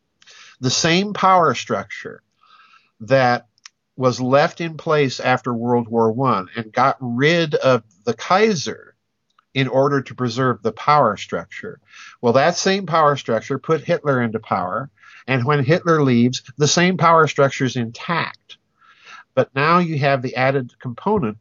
The 0.59 0.69
same 0.69 1.13
power 1.13 1.55
structure 1.55 2.21
that 3.01 3.47
was 3.95 4.21
left 4.21 4.61
in 4.61 4.77
place 4.77 5.19
after 5.19 5.53
World 5.53 5.87
War 5.87 6.13
I 6.27 6.45
and 6.55 6.71
got 6.71 6.97
rid 6.99 7.55
of 7.55 7.83
the 8.05 8.13
Kaiser 8.13 8.95
in 9.53 9.67
order 9.67 10.01
to 10.01 10.13
preserve 10.13 10.61
the 10.61 10.71
power 10.71 11.17
structure. 11.17 11.79
Well, 12.21 12.33
that 12.33 12.55
same 12.55 12.85
power 12.85 13.15
structure 13.15 13.57
put 13.57 13.83
Hitler 13.83 14.21
into 14.21 14.39
power, 14.39 14.91
and 15.25 15.45
when 15.45 15.63
Hitler 15.63 16.03
leaves, 16.03 16.43
the 16.57 16.67
same 16.67 16.97
power 16.97 17.27
structure 17.27 17.65
is 17.65 17.75
intact. 17.75 18.56
But 19.37 19.53
now 19.53 19.77
you 19.77 19.99
have 19.99 20.23
the 20.23 20.35
added 20.35 20.79
component 20.79 21.37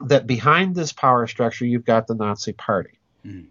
that 0.00 0.26
behind 0.26 0.74
this 0.74 0.92
power 0.92 1.28
structure, 1.28 1.64
you've 1.64 1.84
got 1.84 2.08
the 2.08 2.16
Nazi 2.16 2.52
Party. 2.52 2.98
Mm. 3.24 3.46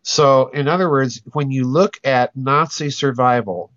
So, 0.00 0.46
in 0.46 0.66
other 0.66 0.88
words, 0.88 1.20
when 1.34 1.50
you 1.50 1.64
look 1.64 2.00
at 2.04 2.34
Nazi 2.34 2.88
survival, 2.88 3.70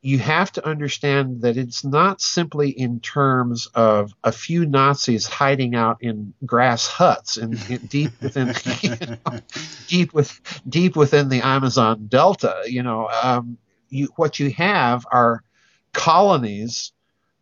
you 0.00 0.18
have 0.20 0.50
to 0.52 0.66
understand 0.66 1.42
that 1.42 1.58
it's 1.58 1.84
not 1.84 2.22
simply 2.22 2.70
in 2.70 3.00
terms 3.00 3.66
of 3.74 4.14
a 4.24 4.32
few 4.32 4.64
Nazis 4.64 5.26
hiding 5.26 5.74
out 5.74 5.98
in 6.00 6.32
grass 6.46 6.86
huts 6.86 7.36
in, 7.36 7.58
in 7.68 7.84
deep 7.88 8.12
within 8.22 8.54
you 8.80 8.96
know, 8.96 9.40
deep 9.86 10.14
with 10.14 10.40
deep 10.66 10.96
within 10.96 11.28
the 11.28 11.42
Amazon 11.42 12.06
Delta. 12.06 12.62
You 12.64 12.84
know, 12.84 13.06
um, 13.22 13.58
you, 13.90 14.08
what 14.16 14.40
you 14.40 14.50
have 14.52 15.04
are 15.12 15.42
colonies, 15.92 16.92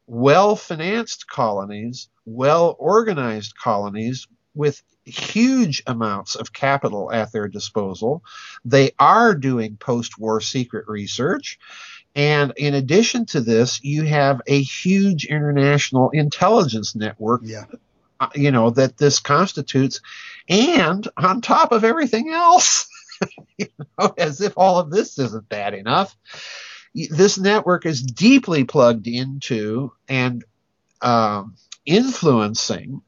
well 0.07 0.57
financed 0.57 1.27
colonies, 1.28 2.09
well 2.24 2.77
organized 2.78 3.55
colonies 3.57 4.27
with 4.55 4.83
huge 5.05 5.83
amounts 5.87 6.35
of 6.35 6.53
capital 6.53 7.12
at 7.12 7.33
their 7.33 7.49
disposal. 7.49 8.23
They 8.65 8.93
are 8.99 9.35
doing 9.35 9.77
post 9.77 10.19
war 10.19 10.41
secret 10.41 10.87
research. 10.89 11.59
And 12.15 12.53
in 12.57 12.74
addition 12.74 13.27
to 13.27 13.41
this, 13.41 13.83
you 13.85 14.05
have 14.05 14.41
a 14.47 14.61
huge 14.62 15.27
international 15.27 16.11
intelligence 16.11 16.95
network, 16.97 17.43
Yeah. 17.45 17.65
uh, 18.19 18.28
you 18.35 18.51
know, 18.51 18.70
that 18.70 18.97
this 18.97 19.20
constitutes. 19.20 20.01
And 20.49 21.07
on 21.16 21.43
top 21.43 21.73
of 21.73 21.85
everything 21.85 22.31
else, 22.31 22.89
you 23.59 23.69
know, 23.99 24.15
as 24.16 24.41
if 24.41 24.55
all 24.57 24.78
of 24.78 24.91
this 24.91 25.19
isn't 25.19 25.49
bad 25.49 25.74
enough, 25.74 26.16
this 27.10 27.39
network 27.39 27.85
is 27.85 28.02
deeply 28.02 28.64
plugged 28.64 29.06
into 29.06 29.93
and 30.09 30.44
um, 31.02 31.56
influencing 31.85 33.02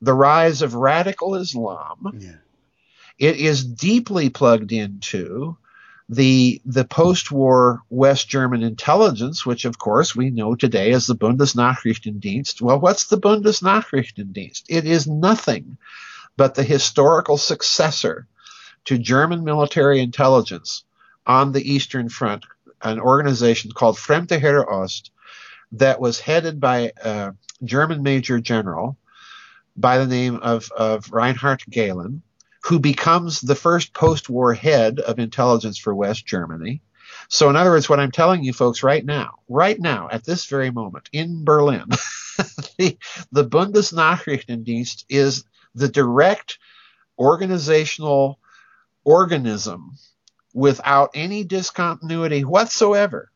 the 0.00 0.14
rise 0.14 0.62
of 0.62 0.74
radical 0.74 1.34
Islam. 1.34 2.18
Yeah. 2.18 2.36
It 3.18 3.36
is 3.36 3.64
deeply 3.64 4.30
plugged 4.30 4.72
into 4.72 5.56
the 6.08 6.60
the 6.64 6.84
post-war 6.84 7.82
West 7.90 8.28
German 8.28 8.62
intelligence, 8.62 9.44
which 9.44 9.64
of 9.64 9.78
course 9.78 10.14
we 10.14 10.30
know 10.30 10.54
today 10.54 10.92
as 10.92 11.06
the 11.06 11.16
Bundesnachrichtendienst. 11.16 12.60
Well, 12.60 12.78
what's 12.78 13.06
the 13.06 13.18
Bundesnachrichtendienst? 13.18 14.64
It 14.68 14.84
is 14.86 15.06
nothing 15.06 15.78
but 16.36 16.54
the 16.54 16.62
historical 16.62 17.38
successor 17.38 18.28
to 18.84 18.98
German 18.98 19.42
military 19.42 20.00
intelligence 20.00 20.84
on 21.26 21.52
the 21.52 21.72
Eastern 21.72 22.08
Front, 22.08 22.44
an 22.82 23.00
organization 23.00 23.72
called 23.72 23.96
Fremde 23.96 24.38
Heere 24.40 24.64
Ost 24.70 25.10
that 25.72 26.00
was 26.00 26.20
headed 26.20 26.60
by 26.60 26.92
a 27.02 27.32
German 27.64 28.02
major 28.02 28.40
general 28.40 28.96
by 29.76 29.98
the 29.98 30.06
name 30.06 30.36
of, 30.36 30.70
of 30.72 31.12
Reinhard 31.12 31.62
Gehlen, 31.68 32.22
who 32.64 32.78
becomes 32.78 33.40
the 33.40 33.54
first 33.54 33.92
post 33.92 34.30
war 34.30 34.54
head 34.54 35.00
of 35.00 35.18
intelligence 35.18 35.78
for 35.78 35.94
West 35.94 36.26
Germany. 36.26 36.80
So, 37.28 37.50
in 37.50 37.56
other 37.56 37.70
words, 37.70 37.88
what 37.88 38.00
I'm 38.00 38.12
telling 38.12 38.44
you 38.44 38.52
folks 38.52 38.82
right 38.82 39.04
now, 39.04 39.38
right 39.48 39.78
now, 39.78 40.08
at 40.10 40.24
this 40.24 40.46
very 40.46 40.70
moment 40.70 41.08
in 41.12 41.44
Berlin, 41.44 41.86
the, 42.78 42.96
the 43.32 43.44
Bundesnachrichtendienst 43.44 45.04
is 45.08 45.44
the 45.74 45.88
direct 45.88 46.58
organizational 47.18 48.38
organism 49.04 49.92
without 50.56 51.10
any 51.14 51.44
discontinuity 51.44 52.42
whatsoever 52.42 53.30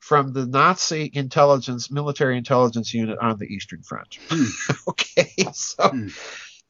from 0.00 0.32
the 0.32 0.44
Nazi 0.44 1.08
intelligence, 1.14 1.90
military 1.90 2.36
intelligence 2.36 2.92
unit 2.92 3.18
on 3.22 3.38
the 3.38 3.46
Eastern 3.46 3.82
Front. 3.82 4.18
okay, 4.88 5.32
so. 5.52 5.88
Hmm. 5.88 6.08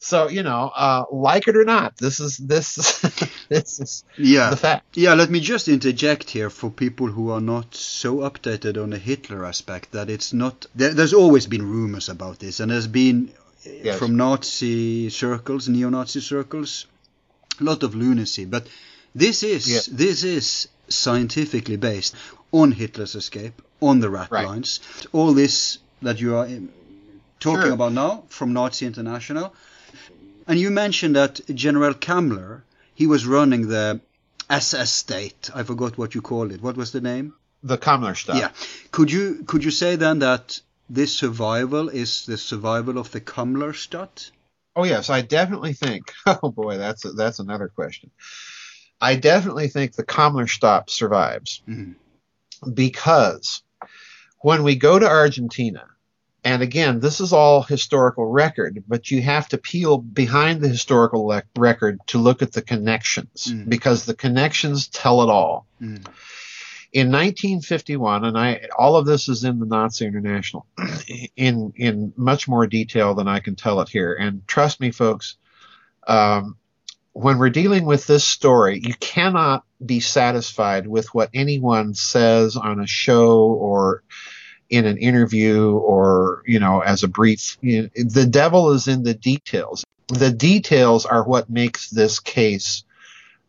So 0.00 0.28
you 0.28 0.42
know, 0.42 0.70
uh, 0.76 1.04
like 1.10 1.48
it 1.48 1.56
or 1.56 1.64
not, 1.64 1.96
this 1.96 2.20
is 2.20 2.36
this 2.36 2.74
this 3.48 3.80
is 3.80 4.04
Yeah. 4.18 4.50
the 4.50 4.56
fact. 4.56 4.98
Yeah, 4.98 5.14
let 5.14 5.30
me 5.30 5.40
just 5.40 5.66
interject 5.66 6.28
here 6.28 6.50
for 6.50 6.68
people 6.70 7.06
who 7.06 7.30
are 7.30 7.40
not 7.40 7.74
so 7.74 8.16
updated 8.18 8.76
on 8.82 8.90
the 8.90 8.98
Hitler 8.98 9.46
aspect 9.46 9.92
that 9.92 10.10
it's 10.10 10.34
not. 10.34 10.66
There, 10.74 10.92
there's 10.92 11.14
always 11.14 11.46
been 11.46 11.62
rumors 11.76 12.10
about 12.10 12.38
this, 12.38 12.60
and 12.60 12.70
there's 12.70 12.86
been 13.04 13.30
Yes. 13.64 13.98
from 13.98 14.16
Nazi 14.16 15.08
circles, 15.08 15.68
neo-Nazi 15.70 16.20
circles, 16.20 16.84
a 17.58 17.64
lot 17.64 17.82
of 17.82 17.94
lunacy. 17.94 18.44
But 18.44 18.66
this 19.14 19.42
is 19.42 19.66
Yeah. 19.68 19.80
this 19.96 20.22
is 20.24 20.68
scientifically 20.88 21.76
based 21.76 22.14
on 22.52 22.72
Hitler's 22.72 23.14
escape, 23.14 23.60
on 23.80 24.00
the 24.00 24.10
rat 24.10 24.30
Right. 24.30 24.46
lines, 24.46 24.80
all 25.12 25.34
this 25.34 25.78
that 26.02 26.20
you 26.20 26.36
are 26.36 26.46
um, 26.46 26.68
talking 27.40 27.62
Sure. 27.62 27.72
about 27.72 27.92
now 27.92 28.24
from 28.28 28.52
Nazi 28.52 28.86
International. 28.86 29.54
And 30.46 30.58
you 30.58 30.70
mentioned 30.70 31.16
that 31.16 31.40
General 31.54 31.94
Kammler, 31.94 32.62
he 32.94 33.06
was 33.06 33.24
running 33.26 33.68
the 33.68 34.00
SS 34.50 34.92
state. 34.92 35.50
I 35.54 35.62
forgot 35.62 35.96
what 35.96 36.14
you 36.14 36.20
called 36.20 36.52
it. 36.52 36.60
What 36.60 36.76
was 36.76 36.90
the 36.92 37.00
name? 37.00 37.32
The 37.62 37.78
Kammlerstab. 37.78 38.38
Yeah. 38.38 38.50
Could 38.90 39.10
you 39.10 39.42
could 39.46 39.64
you 39.64 39.70
say 39.70 39.96
then 39.96 40.18
that 40.18 40.60
this 40.90 41.16
survival 41.16 41.88
is 41.88 42.26
the 42.26 42.36
survival 42.36 42.98
of 42.98 43.10
the 43.10 43.20
Kammlerstab? 43.22 44.30
Oh 44.76 44.84
yes, 44.84 45.08
I 45.08 45.22
definitely 45.22 45.72
think. 45.72 46.12
Oh 46.26 46.50
boy, 46.50 46.76
that's 46.76 47.04
a, 47.06 47.12
that's 47.12 47.38
another 47.38 47.68
question. 47.68 48.10
I 49.04 49.16
definitely 49.16 49.68
think 49.68 49.92
the 49.94 50.04
Kammlerstab 50.04 50.88
survives 50.90 51.62
Mhm. 51.68 51.94
because 52.72 53.62
when 54.40 54.62
we 54.62 54.76
go 54.76 54.98
to 54.98 55.06
Argentina, 55.06 55.84
and 56.42 56.62
again, 56.62 57.00
this 57.00 57.20
is 57.20 57.32
all 57.32 57.62
historical 57.62 58.26
record, 58.26 58.84
but 58.86 59.10
you 59.10 59.22
have 59.22 59.48
to 59.48 59.58
peel 59.58 59.98
behind 59.98 60.60
the 60.60 60.68
historical 60.68 61.26
le- 61.26 61.42
record 61.56 61.98
to 62.08 62.18
look 62.18 62.42
at 62.42 62.52
the 62.52 62.62
connections 62.62 63.48
Mm. 63.50 63.68
because 63.68 64.04
the 64.04 64.14
connections 64.14 64.88
tell 64.88 65.22
it 65.22 65.30
all. 65.30 65.66
Mm. 65.80 66.04
In 66.92 67.10
1951, 67.10 68.24
and 68.24 68.38
I 68.38 68.68
all 68.78 68.96
of 68.96 69.04
this 69.06 69.28
is 69.28 69.42
in 69.42 69.58
the 69.58 69.66
Nazi 69.66 70.06
International 70.06 70.66
in 71.36 71.72
in 71.76 72.12
much 72.16 72.46
more 72.46 72.66
detail 72.66 73.14
than 73.14 73.26
I 73.26 73.40
can 73.40 73.56
tell 73.56 73.80
it 73.80 73.88
here. 73.88 74.14
And 74.14 74.46
trust 74.46 74.80
me, 74.80 74.90
folks, 74.92 75.36
um, 76.06 76.56
when 77.14 77.38
we're 77.38 77.48
dealing 77.50 77.86
with 77.86 78.06
this 78.06 78.26
story, 78.26 78.80
you 78.84 78.92
cannot 78.94 79.64
be 79.84 80.00
satisfied 80.00 80.86
with 80.86 81.14
what 81.14 81.30
anyone 81.32 81.94
says 81.94 82.56
on 82.56 82.80
a 82.80 82.86
show 82.86 83.38
or 83.38 84.02
in 84.68 84.84
an 84.84 84.98
interview 84.98 85.72
or 85.76 86.42
you 86.44 86.58
know 86.58 86.80
as 86.80 87.04
a 87.04 87.08
brief. 87.08 87.56
You 87.60 87.82
know, 87.82 87.88
the 87.94 88.26
devil 88.26 88.72
is 88.72 88.88
in 88.88 89.04
the 89.04 89.14
details. 89.14 89.84
The 90.08 90.32
details 90.32 91.06
are 91.06 91.22
what 91.24 91.48
makes 91.48 91.88
this 91.88 92.18
case 92.18 92.82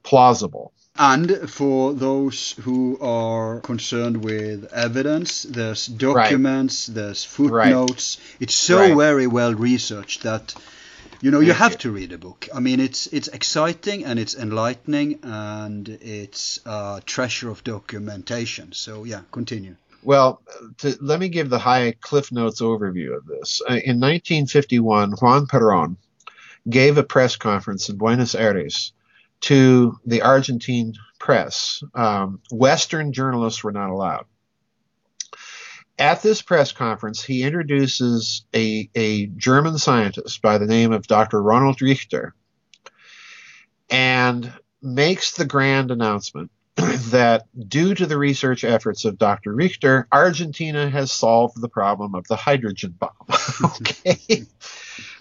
plausible. 0.03 0.71
And 0.97 1.49
for 1.49 1.93
those 1.93 2.51
who 2.61 2.97
are 3.01 3.59
concerned 3.59 4.23
with 4.23 4.71
evidence, 4.71 5.43
there's 5.43 5.87
documents, 5.87 6.85
there's 6.85 7.25
footnotes. 7.25 8.17
It's 8.39 8.55
so 8.55 8.77
Right. 8.77 8.95
very 8.95 9.27
well 9.27 9.53
researched 9.53 10.23
that 10.23 10.53
you 11.21 11.31
know 11.31 11.39
you 11.39 11.53
have 11.53 11.77
to 11.79 11.91
read 11.91 12.11
a 12.11 12.17
book. 12.17 12.47
I 12.53 12.59
mean, 12.59 12.79
it's 12.79 13.07
it's 13.07 13.27
exciting 13.27 14.05
and 14.05 14.19
it's 14.19 14.35
enlightening 14.35 15.19
and 15.23 15.87
it's 15.89 16.59
a 16.65 17.01
treasure 17.05 17.49
of 17.49 17.63
documentation. 17.63 18.73
So 18.73 19.03
yeah, 19.03 19.21
continue. 19.31 19.75
Well, 20.03 20.41
to, 20.79 20.95
let 21.01 21.19
me 21.19 21.29
give 21.29 21.49
the 21.49 21.57
high 21.57 21.95
Cliff 21.99 22.31
Notes 22.31 22.61
overview 22.61 23.17
of 23.17 23.25
this. 23.25 23.61
Uh, 23.61 23.73
In 23.73 23.99
1951, 23.99 25.13
Juan 25.13 25.47
Perón 25.47 25.97
gave 26.69 26.97
a 26.97 27.03
press 27.03 27.35
conference 27.37 27.89
in 27.89 27.97
Buenos 27.97 28.35
Aires 28.35 28.93
to 29.41 29.99
the 30.05 30.21
Argentine 30.21 30.93
press. 31.19 31.81
Um, 31.95 32.39
Western 32.51 33.13
journalists 33.13 33.63
were 33.63 33.71
not 33.71 33.89
allowed. 33.89 34.25
At 35.97 36.21
this 36.21 36.41
press 36.41 36.71
conference, 36.73 37.23
he 37.23 37.43
introduces 37.43 38.45
a, 38.53 38.89
a 38.95 39.27
German 39.27 39.77
scientist 39.77 40.41
by 40.41 40.57
the 40.57 40.65
name 40.65 40.91
of 40.91 41.07
Dr. 41.07 41.41
Ronald 41.41 41.81
Richter 41.81 42.35
and 43.89 44.51
makes 44.81 45.35
the 45.35 45.45
grand 45.45 45.91
announcement 45.91 46.51
that 46.75 47.47
due 47.69 47.95
to 47.95 48.05
the 48.05 48.17
research 48.17 48.65
efforts 48.65 49.05
of 49.05 49.17
Dr. 49.17 49.53
Richter, 49.53 50.07
Argentina 50.11 50.89
has 50.89 51.13
solved 51.13 51.61
the 51.61 51.69
problem 51.69 52.13
of 52.13 52.27
the 52.27 52.35
hydrogen 52.35 52.93
bomb. 52.99 53.11
okay. 53.63 54.43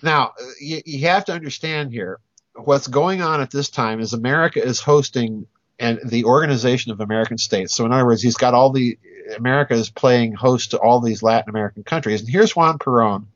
now, 0.03 0.33
you, 0.61 0.83
you 0.85 1.07
have 1.07 1.25
to 1.27 1.33
understand 1.33 1.93
here 1.93 2.19
what's 2.57 2.89
going 2.89 3.23
on 3.23 3.41
at 3.41 3.53
this 3.53 3.69
time 3.69 4.01
is 4.01 4.13
America 4.13 4.65
is 4.65 4.81
hosting 4.81 5.47
and 5.79 6.01
the 6.05 6.25
Organization 6.25 6.93
of 6.93 7.01
American 7.01 7.39
States. 7.39 7.75
So, 7.75 7.85
in 7.85 7.93
other 7.93 8.07
words, 8.07 8.23
he's 8.23 8.37
got 8.37 8.55
all 8.55 8.71
the 8.71 8.99
America 9.37 9.75
is 9.75 9.91
playing 9.91 10.35
host 10.35 10.73
to 10.73 10.79
all 10.79 11.01
these 11.01 11.23
Latin 11.23 11.51
American 11.51 11.83
countries. 11.83 12.21
And 12.21 12.29
here's 12.29 12.55
Juan 12.55 12.79
Perón 12.79 13.27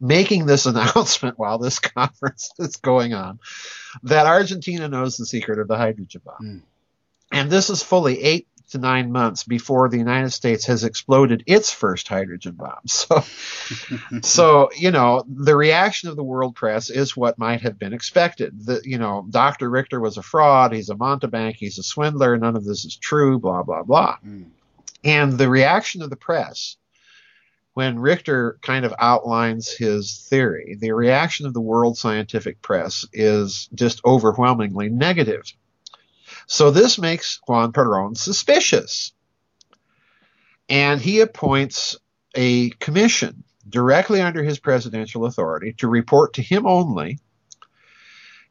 making 0.00 0.46
this 0.46 0.66
announcement 0.66 1.38
while 1.38 1.58
this 1.58 1.78
conference 1.78 2.50
is 2.58 2.76
going 2.76 3.14
on 3.14 3.38
that 4.02 4.26
Argentina 4.26 4.88
knows 4.88 5.16
the 5.16 5.26
secret 5.26 5.58
of 5.58 5.68
the 5.68 5.76
hydrogen 5.76 6.22
bomb. 6.24 6.42
Mm. 6.42 6.62
And 7.32 7.50
this 7.50 7.70
is 7.70 7.82
fully 7.82 8.22
eight 8.22 8.48
to 8.70 8.78
nine 8.78 9.12
months 9.12 9.44
before 9.44 9.88
the 9.88 9.98
United 9.98 10.30
States 10.30 10.66
has 10.66 10.84
exploded 10.84 11.44
its 11.46 11.72
first 11.72 12.08
hydrogen 12.08 12.52
bomb. 12.52 12.80
So, 12.86 13.22
so 14.22 14.70
you 14.76 14.90
know, 14.90 15.24
the 15.28 15.56
reaction 15.56 16.08
of 16.08 16.16
the 16.16 16.24
world 16.24 16.54
press 16.54 16.90
is 16.90 17.16
what 17.16 17.38
might 17.38 17.62
have 17.62 17.78
been 17.78 17.92
expected. 17.92 18.66
The, 18.66 18.80
you 18.84 18.98
know, 18.98 19.26
Dr. 19.30 19.70
Richter 19.70 20.00
was 20.00 20.16
a 20.16 20.22
fraud. 20.22 20.72
He's 20.72 20.90
a 20.90 20.94
mountebank. 20.94 21.56
He's 21.56 21.78
a 21.78 21.82
swindler. 21.82 22.36
None 22.36 22.56
of 22.56 22.64
this 22.64 22.84
is 22.84 22.96
true. 22.96 23.38
Blah 23.38 23.62
blah 23.62 23.82
blah. 23.82 24.16
Mm. 24.26 24.46
And 25.04 25.32
the 25.32 25.48
reaction 25.48 26.02
of 26.02 26.10
the 26.10 26.16
press 26.16 26.76
when 27.74 27.98
Richter 27.98 28.58
kind 28.62 28.84
of 28.84 28.94
outlines 28.98 29.70
his 29.70 30.26
theory, 30.28 30.76
the 30.78 30.92
reaction 30.92 31.46
of 31.46 31.54
the 31.54 31.60
world 31.60 31.96
scientific 31.96 32.60
press 32.62 33.06
is 33.12 33.68
just 33.74 34.04
overwhelmingly 34.04 34.88
negative. 34.88 35.52
So 36.50 36.72
this 36.72 36.98
makes 36.98 37.38
Juan 37.46 37.70
Perón 37.70 38.16
suspicious. 38.16 39.12
And 40.68 41.00
he 41.00 41.20
appoints 41.20 41.96
a 42.34 42.70
commission 42.70 43.44
directly 43.68 44.20
under 44.20 44.42
his 44.42 44.58
presidential 44.58 45.26
authority 45.26 45.74
to 45.74 45.86
report 45.86 46.34
to 46.34 46.42
him 46.42 46.66
only, 46.66 47.20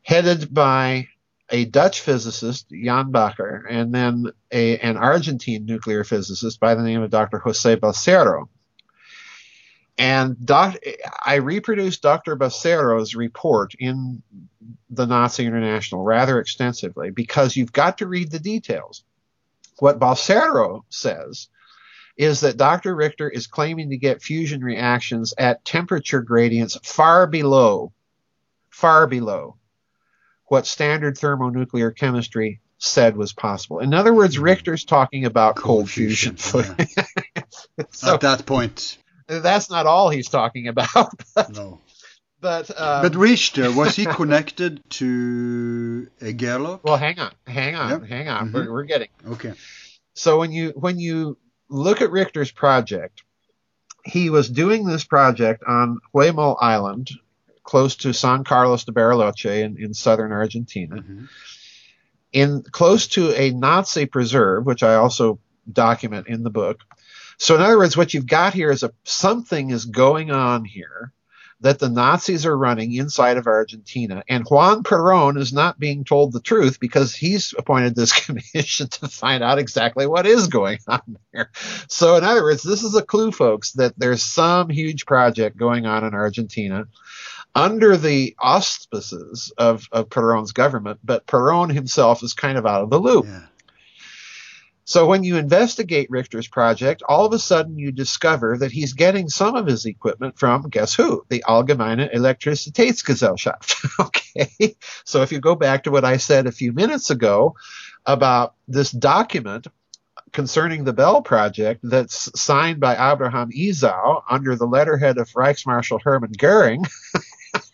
headed 0.01 0.53
by 0.53 1.09
a 1.49 1.65
Dutch 1.65 1.99
physicist, 1.99 2.69
Jan 2.69 3.11
Bakker, 3.11 3.63
and 3.69 3.93
then 3.93 4.27
a, 4.49 4.77
an 4.77 4.95
Argentine 4.95 5.65
nuclear 5.65 6.05
physicist 6.05 6.57
by 6.61 6.75
the 6.75 6.83
name 6.83 7.01
of 7.01 7.09
Dr. 7.09 7.39
Jose 7.39 7.75
Balseiro. 7.75 8.47
And 9.99 10.43
doc, 10.45 10.77
I 11.25 11.35
reproduced 11.35 12.01
Dr. 12.01 12.37
Balseiro's 12.37 13.15
report 13.15 13.73
in 13.77 14.23
the 14.89 15.05
Nazi 15.05 15.45
International 15.45 16.03
rather 16.03 16.39
extensively 16.39 17.11
because 17.11 17.57
you've 17.57 17.73
got 17.73 17.97
to 17.97 18.07
read 18.07 18.31
the 18.31 18.39
details. 18.39 19.03
What 19.79 19.99
Balseiro 19.99 20.83
says 20.89 21.49
is 22.15 22.39
that 22.41 22.55
Dr. 22.55 22.95
Richter 22.95 23.29
is 23.29 23.47
claiming 23.47 23.89
to 23.89 23.97
get 23.97 24.21
fusion 24.21 24.63
reactions 24.63 25.33
at 25.37 25.65
temperature 25.65 26.21
gradients 26.21 26.77
far 26.81 27.27
below, 27.27 27.91
far 28.69 29.05
below 29.05 29.57
what 30.45 30.65
standard 30.65 31.17
thermonuclear 31.17 31.91
chemistry 31.91 32.61
said 32.77 33.17
was 33.17 33.33
possible. 33.33 33.79
In 33.79 33.93
other 33.93 34.13
words, 34.13 34.37
hmm. 34.37 34.43
Richter's 34.43 34.85
talking 34.85 35.25
about 35.25 35.57
cold, 35.57 35.89
fusion. 35.89 36.37
yeah. 36.53 37.03
so 37.91 38.13
At 38.13 38.21
that 38.21 38.45
point, 38.45 38.97
that's 39.29 39.69
not 39.69 39.85
all 39.85 40.09
he's 40.09 40.27
talking 40.27 40.67
about, 40.67 41.11
but, 41.35 41.49
no. 41.55 41.79
but, 42.41 42.69
um, 42.79 43.03
But 43.03 43.15
Richter 43.15 43.71
was 43.71 43.95
he 43.95 44.05
connected 44.05 44.81
to 44.91 46.07
a 46.21 46.33
Gerlach? 46.33 46.83
well, 46.83 46.97
hang 46.97 47.19
on, 47.19 47.31
hang 47.45 47.75
on, 47.75 47.89
Yep. 48.01 48.03
hang 48.09 48.27
on. 48.27 48.49
Mhm. 48.49 48.53
We're, 48.53 48.71
we're 48.71 48.83
getting 48.83 49.09
Okay. 49.27 49.53
so 50.15 50.39
when 50.39 50.51
you 50.51 50.71
when 50.75 50.99
you 50.99 51.37
look 51.69 52.01
at 52.01 52.09
Richter's 52.11 52.51
project, 52.51 53.21
he 54.03 54.29
was 54.31 54.49
doing 54.49 54.85
this 54.85 55.03
project 55.03 55.63
on 55.67 55.99
Huemul 56.13 56.57
Island, 56.59 57.11
close 57.63 57.95
to 57.97 58.13
San 58.13 58.43
Carlos 58.43 58.83
de 58.85 58.91
Bariloche 58.91 59.63
in, 59.63 59.77
in 59.77 59.93
southern 59.93 60.31
Argentina, 60.31 60.95
Mhm. 60.95 61.27
in 62.31 62.63
close 62.63 63.07
to 63.09 63.31
a 63.39 63.51
Nazi 63.51 64.05
preserve, 64.07 64.65
which 64.65 64.81
I 64.83 64.95
also 64.95 65.39
document 65.71 66.27
in 66.27 66.43
the 66.43 66.49
book. 66.49 66.79
So 67.39 67.55
in 67.55 67.61
other 67.61 67.77
words, 67.77 67.97
what 67.97 68.13
you've 68.13 68.27
got 68.27 68.53
here 68.53 68.69
is 68.69 68.83
a 68.83 68.91
something 69.05 69.71
is 69.71 69.85
going 69.85 70.29
on 70.29 70.65
here 70.65 71.13
that 71.61 71.79
the 71.79 71.89
Nazis 71.89 72.45
are 72.45 72.57
running 72.57 72.93
inside 72.93 73.37
of 73.37 73.47
Argentina. 73.47 74.23
And 74.29 74.45
Juan 74.45 74.83
Perón 74.83 75.37
is 75.37 75.51
not 75.51 75.79
being 75.79 76.05
told 76.05 76.31
the 76.31 76.39
truth 76.39 76.79
because 76.79 77.13
he's 77.13 77.53
appointed 77.57 77.95
this 77.95 78.13
commission 78.25 78.87
to 78.87 79.07
find 79.07 79.43
out 79.43 79.59
exactly 79.59 80.07
what 80.07 80.25
is 80.25 80.47
going 80.47 80.79
on 80.87 81.17
there. 81.33 81.51
So, 81.87 82.15
in 82.15 82.23
other 82.23 82.43
words, 82.43 82.63
this 82.63 82.83
is 82.83 82.95
a 82.95 83.03
clue, 83.03 83.31
folks, 83.31 83.73
that 83.73 83.93
there's 83.97 84.23
some 84.23 84.69
huge 84.69 85.05
project 85.05 85.57
going 85.57 85.85
on 85.85 86.05
in 86.05 86.13
Argentina 86.13 86.87
under 87.55 87.97
the 87.97 88.35
auspices 88.39 89.51
of, 89.57 89.87
of 89.91 90.09
Perón's 90.09 90.51
government, 90.51 90.99
but 91.03 91.25
Perón 91.25 91.73
himself 91.73 92.23
is 92.23 92.33
kind 92.33 92.57
of 92.57 92.65
out 92.65 92.83
of 92.83 92.89
the 92.89 92.99
loop. 92.99 93.25
Yeah. 93.25 93.45
So 94.89 95.05
when 95.05 95.23
you 95.23 95.37
investigate 95.37 96.09
Richter's 96.09 96.47
project, 96.47 97.03
all 97.07 97.23
of 97.23 97.31
a 97.31 97.37
sudden 97.37 97.77
you 97.77 97.91
discover 97.91 98.57
that 98.57 98.71
he's 98.71 98.93
getting 98.93 99.29
some 99.29 99.55
of 99.55 99.67
his 99.67 99.85
equipment 99.85 100.39
from 100.39 100.63
guess 100.63 100.95
who? 100.95 101.23
The 101.29 101.43
Allgemeine 101.47 102.11
Elektrizitätsgesellschaft. 102.11 103.99
okay. 104.07 104.75
So 105.03 105.21
if 105.21 105.31
you 105.31 105.39
go 105.39 105.53
back 105.53 105.83
to 105.83 105.91
what 105.91 106.05
I 106.05 106.17
said 106.17 106.47
a 106.47 106.51
few 106.51 106.73
minutes 106.73 107.11
ago 107.11 107.53
about 108.07 108.55
this 108.67 108.89
document 108.89 109.67
concerning 110.33 110.85
the 110.85 110.93
Bell 110.93 111.21
project 111.21 111.81
that's 111.83 112.31
signed 112.41 112.79
by 112.79 112.93
Abraham 113.11 113.51
Izau 113.51 114.23
under 114.27 114.55
the 114.55 114.65
letterhead 114.65 115.19
of 115.19 115.29
Reichsmarshal 115.33 116.01
Hermann 116.01 116.31
Goering, 116.31 116.83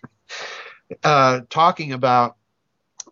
uh, 1.05 1.41
talking 1.49 1.93
about 1.93 2.35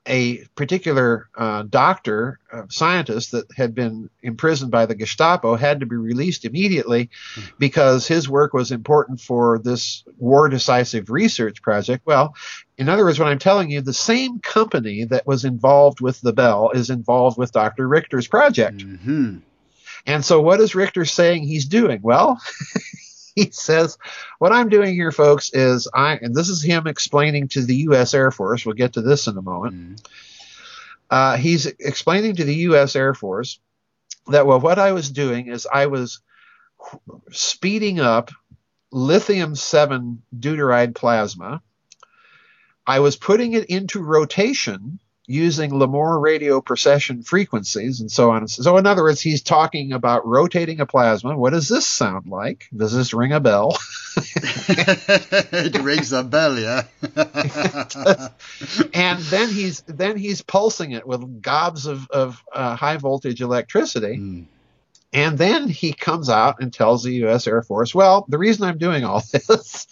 a 0.06 0.44
particular 0.56 1.30
uh, 1.38 1.64
doctor, 1.64 2.40
uh, 2.52 2.64
scientist 2.70 3.32
that 3.32 3.46
had 3.56 3.74
been 3.74 4.10
imprisoned 4.22 4.70
by 4.70 4.86
the 4.86 4.96
Gestapo 4.96 5.56
had 5.56 5.80
to 5.80 5.86
be 5.86 5.96
released 5.96 6.44
immediately 6.44 7.10
because 7.58 8.06
his 8.08 8.28
work 8.28 8.54
was 8.54 8.72
important 8.72 9.22
for 9.22 9.60
this 9.60 10.04
war 10.18 10.50
decisive 10.50 11.10
research 11.10 11.62
project. 11.62 12.06
Well, 12.06 12.36
in 12.78 12.90
other 12.90 13.06
words, 13.06 13.18
what 13.18 13.30
I'm 13.30 13.40
telling 13.40 13.70
you, 13.70 13.82
the 13.82 13.94
same 13.94 14.40
company 14.40 15.06
that 15.06 15.26
was 15.26 15.46
involved 15.46 16.02
with 16.02 16.20
the 16.22 16.34
Bell 16.34 16.72
is 16.72 16.90
involved 16.90 17.38
with 17.38 17.54
Dr. 17.54 17.88
Richter's 17.88 18.28
project. 18.28 18.82
hmm 18.82 19.38
And 20.06 20.26
so, 20.26 20.42
what 20.42 20.60
is 20.60 20.76
Richter 20.76 21.06
saying 21.06 21.44
he's 21.44 21.66
doing? 21.66 22.02
Well, 22.04 22.42
he 23.36 23.52
says, 23.52 23.98
What 24.40 24.52
I'm 24.52 24.70
doing 24.70 24.94
here, 24.94 25.12
folks, 25.12 25.52
is 25.54 25.88
I, 25.94 26.16
and 26.16 26.36
this 26.36 26.50
is 26.50 26.64
him 26.64 26.88
explaining 26.88 27.48
to 27.50 27.64
the 27.64 27.76
U.S. 27.88 28.14
Air 28.14 28.32
Force, 28.32 28.66
we'll 28.66 28.76
get 28.76 28.94
to 28.94 29.02
this 29.02 29.28
in 29.28 29.38
a 29.38 29.42
moment. 29.42 29.76
Mm. 29.76 30.08
Uh, 31.10 31.38
he's 31.38 31.66
explaining 31.66 32.38
to 32.38 32.44
the 32.44 32.56
U.S. 32.56 32.96
Air 32.96 33.14
Force 33.14 33.60
that, 34.28 34.48
well, 34.48 34.60
what 34.60 34.80
I 34.80 34.94
was 34.94 35.10
doing 35.10 35.48
is 35.48 35.68
I 35.72 35.88
was 35.88 36.22
speeding 37.32 38.00
up 38.00 38.32
lithium 38.92 39.56
7 39.56 40.22
deuteride 40.38 40.96
plasma. 40.96 41.62
I 42.86 43.00
was 43.00 43.16
putting 43.16 43.54
it 43.54 43.66
into 43.66 44.02
rotation 44.02 45.00
using 45.26 45.72
Larmor 45.72 46.20
radio 46.20 46.60
precession 46.60 47.24
frequencies 47.24 48.02
and 48.02 48.12
so 48.12 48.32
on. 48.32 48.40
and 48.40 48.52
So 48.52 48.64
so 48.64 48.78
in 48.78 48.88
other 48.88 49.04
words, 49.04 49.22
he's 49.22 49.42
talking 49.42 49.94
about 49.94 50.26
rotating 50.26 50.80
a 50.80 50.86
plasma. 50.86 51.38
What 51.38 51.52
does 51.52 51.70
this 51.70 51.86
sound 51.86 52.28
like? 52.28 52.68
Does 52.76 52.94
this 52.94 53.14
ring 53.14 53.32
a 53.32 53.40
bell? 53.40 53.78
it 54.18 55.80
rings 55.82 56.12
a 56.12 56.24
bell, 56.24 56.60
yeah. 56.60 56.84
and 58.94 59.20
then 59.20 59.50
he's 59.50 59.82
then 59.82 60.18
he's 60.18 60.42
pulsing 60.42 60.92
it 60.92 61.08
with 61.08 61.42
gobs 61.42 61.86
of, 61.86 62.10
of 62.10 62.44
uh, 62.52 62.76
high 62.76 62.98
voltage 62.98 63.42
electricity. 63.42 64.18
Mm. 64.18 64.46
And 65.14 65.38
then 65.38 65.70
he 65.70 65.94
comes 65.94 66.28
out 66.28 66.56
and 66.60 66.74
tells 66.74 67.04
the 67.04 67.14
U.S. 67.14 67.46
Air 67.46 67.62
Force, 67.62 67.94
well, 67.94 68.26
the 68.28 68.40
reason 68.40 68.64
I'm 68.64 68.80
doing 68.80 69.04
all 69.04 69.22
this 69.32 69.88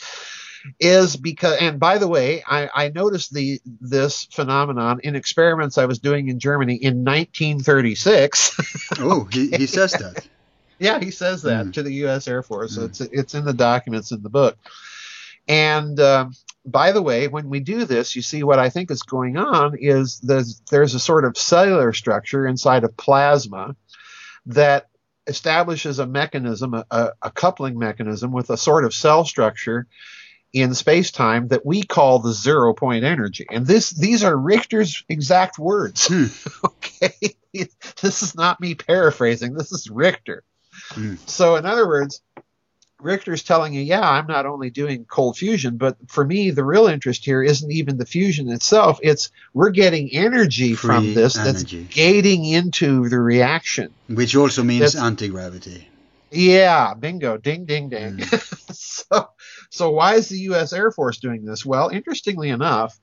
is 0.79 1.15
because, 1.15 1.57
and 1.59 1.79
by 1.79 1.97
the 1.97 2.07
way, 2.07 2.43
I, 2.47 2.69
I 2.73 2.89
noticed 2.89 3.33
the 3.33 3.59
this 3.65 4.25
phenomenon 4.31 4.99
in 5.03 5.15
experiments 5.15 5.77
I 5.77 5.85
was 5.85 5.99
doing 5.99 6.27
in 6.29 6.39
Germany 6.39 6.75
in 6.75 7.03
1936. 7.03 8.57
Oh, 8.99 9.25
he, 9.31 9.49
he 9.49 9.67
says 9.67 9.93
that. 9.93 10.27
Yeah, 10.79 10.99
he 10.99 11.11
says 11.11 11.43
that 11.43 11.67
Mm. 11.67 11.73
to 11.73 11.83
the 11.83 11.93
U.S. 12.05 12.27
Air 12.27 12.41
Force. 12.41 12.75
Mm. 12.75 12.85
It's 12.85 13.01
it's 13.01 13.35
in 13.35 13.45
the 13.45 13.53
documents 13.53 14.11
in 14.11 14.23
the 14.23 14.29
book. 14.31 14.57
And 15.47 15.99
um, 15.99 16.33
by 16.65 16.91
the 16.91 17.03
way, 17.03 17.27
when 17.27 17.49
we 17.49 17.59
do 17.59 17.85
this, 17.85 18.15
you 18.15 18.23
see 18.23 18.41
what 18.41 18.57
I 18.57 18.69
think 18.71 18.89
is 18.89 19.03
going 19.03 19.37
on 19.37 19.75
is 19.79 20.19
there's 20.21 20.61
there's 20.71 20.95
a 20.95 20.99
sort 20.99 21.25
of 21.25 21.37
cellular 21.37 21.93
structure 21.93 22.47
inside 22.47 22.83
of 22.83 22.97
plasma 22.97 23.75
that 24.47 24.87
establishes 25.27 25.99
a 25.99 26.07
mechanism, 26.07 26.73
a, 26.73 26.83
a, 26.89 27.09
a 27.21 27.29
coupling 27.31 27.77
mechanism 27.77 28.31
with 28.31 28.49
a 28.49 28.57
sort 28.57 28.83
of 28.83 28.91
cell 28.93 29.23
structure 29.23 29.85
in 30.53 30.73
space 30.73 31.11
time 31.11 31.47
that 31.49 31.65
we 31.65 31.83
call 31.83 32.19
the 32.19 32.33
zero 32.33 32.73
point 32.73 33.03
energy. 33.03 33.45
And 33.49 33.65
this 33.65 33.89
these 33.89 34.23
are 34.23 34.35
Richter's 34.35 35.03
exact 35.07 35.57
words. 35.57 36.07
Hmm. 36.07 36.25
okay, 36.65 37.35
this 38.01 38.23
is 38.23 38.35
not 38.35 38.59
me 38.59 38.75
paraphrasing. 38.75 39.53
This 39.53 39.71
is 39.71 39.89
Richter. 39.89 40.43
Hmm. 40.89 41.15
So, 41.25 41.55
in 41.55 41.65
other 41.65 41.87
words, 41.87 42.21
Richter's 42.99 43.43
telling 43.43 43.73
you, 43.73 43.81
yeah, 43.81 44.07
I'm 44.07 44.27
not 44.27 44.45
only 44.45 44.69
doing 44.69 45.05
cold 45.05 45.37
fusion, 45.37 45.77
but 45.77 45.97
for 46.07 46.23
me, 46.23 46.51
the 46.51 46.63
real 46.63 46.87
interest 46.87 47.25
here 47.25 47.41
isn't 47.41 47.71
even 47.71 47.97
the 47.97 48.05
fusion 48.05 48.49
itself. 48.49 48.99
It's 49.01 49.31
we're 49.53 49.71
getting 49.71 50.09
energy 50.11 50.75
Free 50.75 50.87
from 50.87 51.13
this 51.13 51.37
energy. 51.37 51.83
that's 51.83 51.95
gating 51.95 52.45
into 52.45 53.09
the 53.09 53.19
reaction. 53.19 53.93
Which 54.07 54.35
also 54.35 54.63
means 54.63 54.95
anti 54.95 55.29
gravity. 55.29 55.87
Yeah, 56.31 56.93
bingo, 56.93 57.37
ding, 57.37 57.65
ding, 57.65 57.89
ding. 57.89 58.21
so, 58.71 59.30
so 59.71 59.89
why 59.89 60.15
is 60.15 60.27
the 60.27 60.39
U.S. 60.39 60.73
Air 60.73 60.91
Force 60.91 61.17
doing 61.17 61.45
this? 61.45 61.65
Well, 61.65 61.87
interestingly 61.87 62.49
enough, 62.49 62.99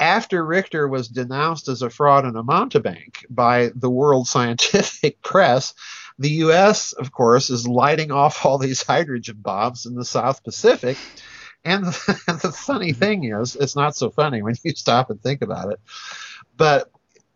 after 0.00 0.44
Richter 0.44 0.88
was 0.88 1.06
denounced 1.06 1.68
as 1.68 1.80
a 1.80 1.88
fraud 1.88 2.24
and 2.24 2.36
a 2.36 2.42
mountebank 2.42 3.24
by 3.30 3.70
the 3.74 3.88
world 3.88 4.26
scientific 4.28 5.22
press, 5.22 5.74
the 6.18 6.30
U.S., 6.30 6.92
of 6.92 7.12
course, 7.12 7.50
is 7.50 7.68
lighting 7.68 8.10
off 8.10 8.44
all 8.44 8.58
these 8.58 8.82
hydrogen 8.82 9.36
bombs 9.38 9.86
in 9.86 9.94
the 9.94 10.04
South 10.04 10.42
Pacific. 10.42 10.98
And 11.64 11.84
the, 11.84 12.38
the 12.42 12.52
funny 12.52 12.90
mm-hmm. 12.90 12.98
thing 12.98 13.24
is, 13.24 13.54
it's 13.54 13.76
not 13.76 13.96
so 13.96 14.10
funny 14.10 14.42
when 14.42 14.56
you 14.64 14.72
stop 14.74 15.10
and 15.10 15.22
think 15.22 15.40
about 15.40 15.72
it. 15.72 15.80
But 16.56 16.90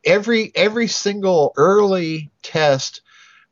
every 0.05 0.51
every 0.57 0.89
single 0.89 1.53
early 1.57 2.31
test, 2.43 3.03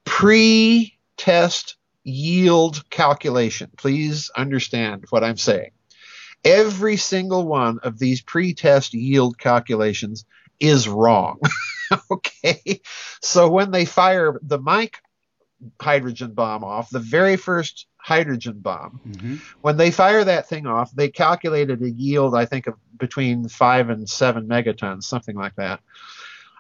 pre-test 0.05 1.78
yield 2.09 2.89
calculation, 2.91 3.71
please 3.77 4.31
understand 4.37 5.05
what 5.11 5.23
I'm 5.23 5.37
saying. 5.37 5.71
Every 6.45 6.97
single 6.97 7.47
one 7.47 7.81
of 7.83 7.99
these 7.99 8.23
pre-test 8.23 8.95
yield 8.95 9.39
calculations 9.39 10.25
is 10.61 10.89
wrong. 10.89 11.41
okay, 12.11 12.81
so 13.21 13.49
when 13.49 13.71
they 13.71 13.85
fire 13.85 14.39
the 14.43 14.59
Mike 14.59 15.01
hydrogen 15.81 16.33
bomb 16.33 16.65
off, 16.65 16.91
the 16.91 17.01
very 17.01 17.37
first 17.37 17.87
hydrogen 17.97 18.59
bomb, 18.61 19.01
hmm 19.05 19.37
when 19.61 19.77
they 19.77 19.91
fire 19.91 20.23
that 20.23 20.49
thing 20.49 20.67
off, 20.67 20.93
they 20.93 21.09
calculated 21.09 21.83
a 21.83 21.91
yield, 21.91 22.35
I 22.35 22.45
think, 22.45 22.69
of 22.69 22.75
between 22.97 23.49
five 23.49 23.91
and 23.91 24.09
seven 24.09 24.47
megatons, 24.47 25.03
something 25.03 25.35
like 25.35 25.57
that. 25.57 25.81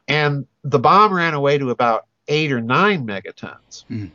And 0.09 0.47
the 0.65 0.81
bomb 0.81 1.12
ran 1.12 1.35
away 1.35 1.59
to 1.59 1.70
about 1.70 2.07
eight 2.27 2.51
or 2.51 2.61
nine 2.61 3.07
megatons. 3.07 3.85
Mm. 3.89 4.11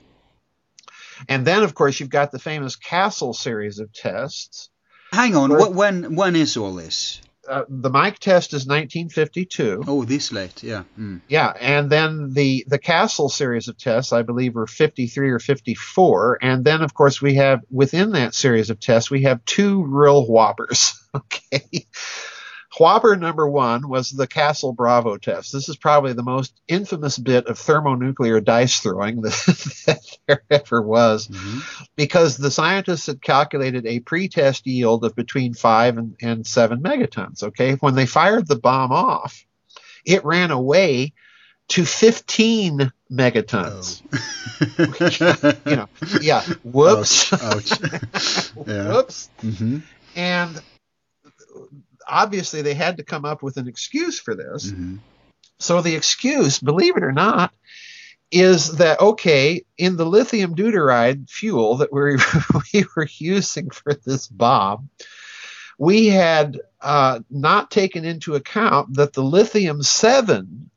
And 1.28 1.46
then, 1.46 1.64
of 1.64 1.74
course, 1.74 2.00
you've 2.00 2.10
got 2.10 2.32
the 2.32 2.40
famous 2.40 2.76
Castle 2.76 3.34
series 3.34 3.80
of 3.80 3.94
tests. 3.94 4.70
Hang 5.12 5.36
on, 5.36 5.52
what, 5.52 5.74
when 5.74 6.16
when 6.16 6.36
is 6.36 6.58
all 6.58 6.74
this? 6.74 7.22
Uh, 7.48 7.64
the 7.68 7.90
Mike 7.90 8.20
test 8.20 8.54
is 8.54 8.66
1952. 8.66 9.84
Oh, 9.86 10.06
this 10.06 10.32
late, 10.32 10.64
yeah. 10.64 10.84
Mm. 10.98 11.22
Yeah, 11.28 11.54
and 11.60 11.90
then 11.90 12.32
the 12.34 12.64
the 12.68 12.80
Castle 12.80 13.30
series 13.30 13.68
of 13.68 13.78
tests, 13.78 14.14
I 14.14 14.22
believe, 14.22 14.56
were 14.56 14.66
53 14.66 15.30
or 15.30 15.40
54, 15.40 16.40
and 16.42 16.64
then 16.64 16.82
of 16.82 16.94
course 16.94 17.22
we 17.22 17.36
have 17.36 17.60
within 17.70 18.12
that 18.14 18.34
series 18.34 18.70
of 18.70 18.80
tests 18.80 19.12
we 19.12 19.24
have 19.24 19.44
two 19.46 19.84
real 19.84 20.26
whoppers. 20.26 20.94
Okay, 21.16 21.86
whopper 22.80 23.16
number 23.16 23.48
one 23.48 23.88
was 23.88 24.10
the 24.10 24.28
Castle 24.28 24.74
Bravo 24.74 25.18
test. 25.18 25.52
This 25.54 25.70
is 25.70 25.78
probably 25.78 26.14
the 26.14 26.24
most 26.24 26.60
infamous 26.68 27.18
bit 27.18 27.48
of 27.48 27.58
thermonuclear 27.60 28.42
dice 28.42 28.80
throwing 28.80 29.22
that, 29.22 29.32
that 29.86 30.18
there 30.28 30.44
ever 30.50 30.82
was 30.82 31.28
Mhm. 31.28 31.88
because 31.96 32.38
the 32.38 32.52
scientists 32.52 33.06
had 33.08 33.22
calculated 33.22 33.86
a 33.86 34.00
pre-test 34.00 34.66
yield 34.68 35.04
of 35.06 35.16
between 35.16 35.54
five 35.54 35.98
and, 35.98 36.16
and 36.22 36.48
seven 36.48 36.82
megatons. 36.82 37.44
Okay, 37.44 37.74
when 37.76 37.96
they 37.96 38.06
fired 38.06 38.48
the 38.48 38.56
bomb 38.56 38.92
off, 38.92 39.46
it 40.06 40.26
ran 40.26 40.52
away 40.52 41.14
to 41.70 41.86
15 41.86 42.92
megatons. 43.12 44.02
Oh. 44.14 44.20
You 45.66 45.76
know, 45.76 45.90
yeah, 46.22 46.42
whoops, 46.64 47.34
Ouch. 47.34 47.72
ouch. 47.84 48.52
yeah. 48.68 48.94
whoops, 48.94 49.30
hmm 49.42 49.80
and 50.16 50.62
obviously 52.08 52.62
they 52.62 52.74
had 52.74 52.98
to 52.98 53.04
come 53.04 53.26
up 53.26 53.44
with 53.44 53.58
an 53.58 53.68
excuse 53.68 54.20
for 54.20 54.36
this. 54.36 54.72
hmm 54.72 54.98
So 55.60 55.82
the 55.82 55.96
excuse, 55.96 56.60
believe 56.60 56.98
it 56.98 57.04
or 57.04 57.12
not, 57.12 57.54
is 58.32 58.78
that 58.78 59.00
okay 59.00 59.64
in 59.78 59.96
the 59.96 60.06
lithium 60.06 60.56
deuteride 60.56 61.30
fuel 61.30 61.78
that 61.78 61.94
we 61.94 62.18
we 62.74 62.86
were 62.96 63.08
using 63.18 63.70
for 63.70 63.94
this 63.94 64.28
bomb, 64.28 64.90
we 65.78 66.08
had 66.08 66.60
uh, 66.82 67.20
not 67.30 67.72
taken 67.72 68.06
into 68.06 68.36
account 68.36 68.96
that 68.96 69.14
the 69.14 69.24
lithium 69.24 69.84
7 69.84 70.70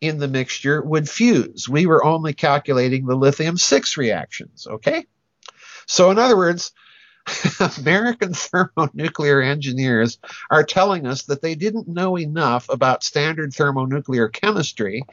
in 0.00 0.18
the 0.18 0.28
mixture 0.28 0.82
would 0.82 1.08
fuse. 1.08 1.68
We 1.68 1.86
were 1.86 2.04
only 2.04 2.32
calculating 2.32 3.06
the 3.06 3.16
lithium 3.16 3.56
6 3.56 3.96
reactions, 3.96 4.66
okay? 4.66 5.06
So, 5.86 6.10
in 6.10 6.18
other 6.18 6.36
words, 6.36 6.72
American 7.78 8.34
thermonuclear 8.34 9.40
engineers 9.40 10.18
are 10.50 10.64
telling 10.64 11.06
us 11.06 11.22
that 11.24 11.42
they 11.42 11.54
didn't 11.54 11.88
know 11.88 12.18
enough 12.18 12.68
about 12.68 13.04
standard 13.04 13.52
thermonuclear 13.52 14.28
chemistry 14.28 15.04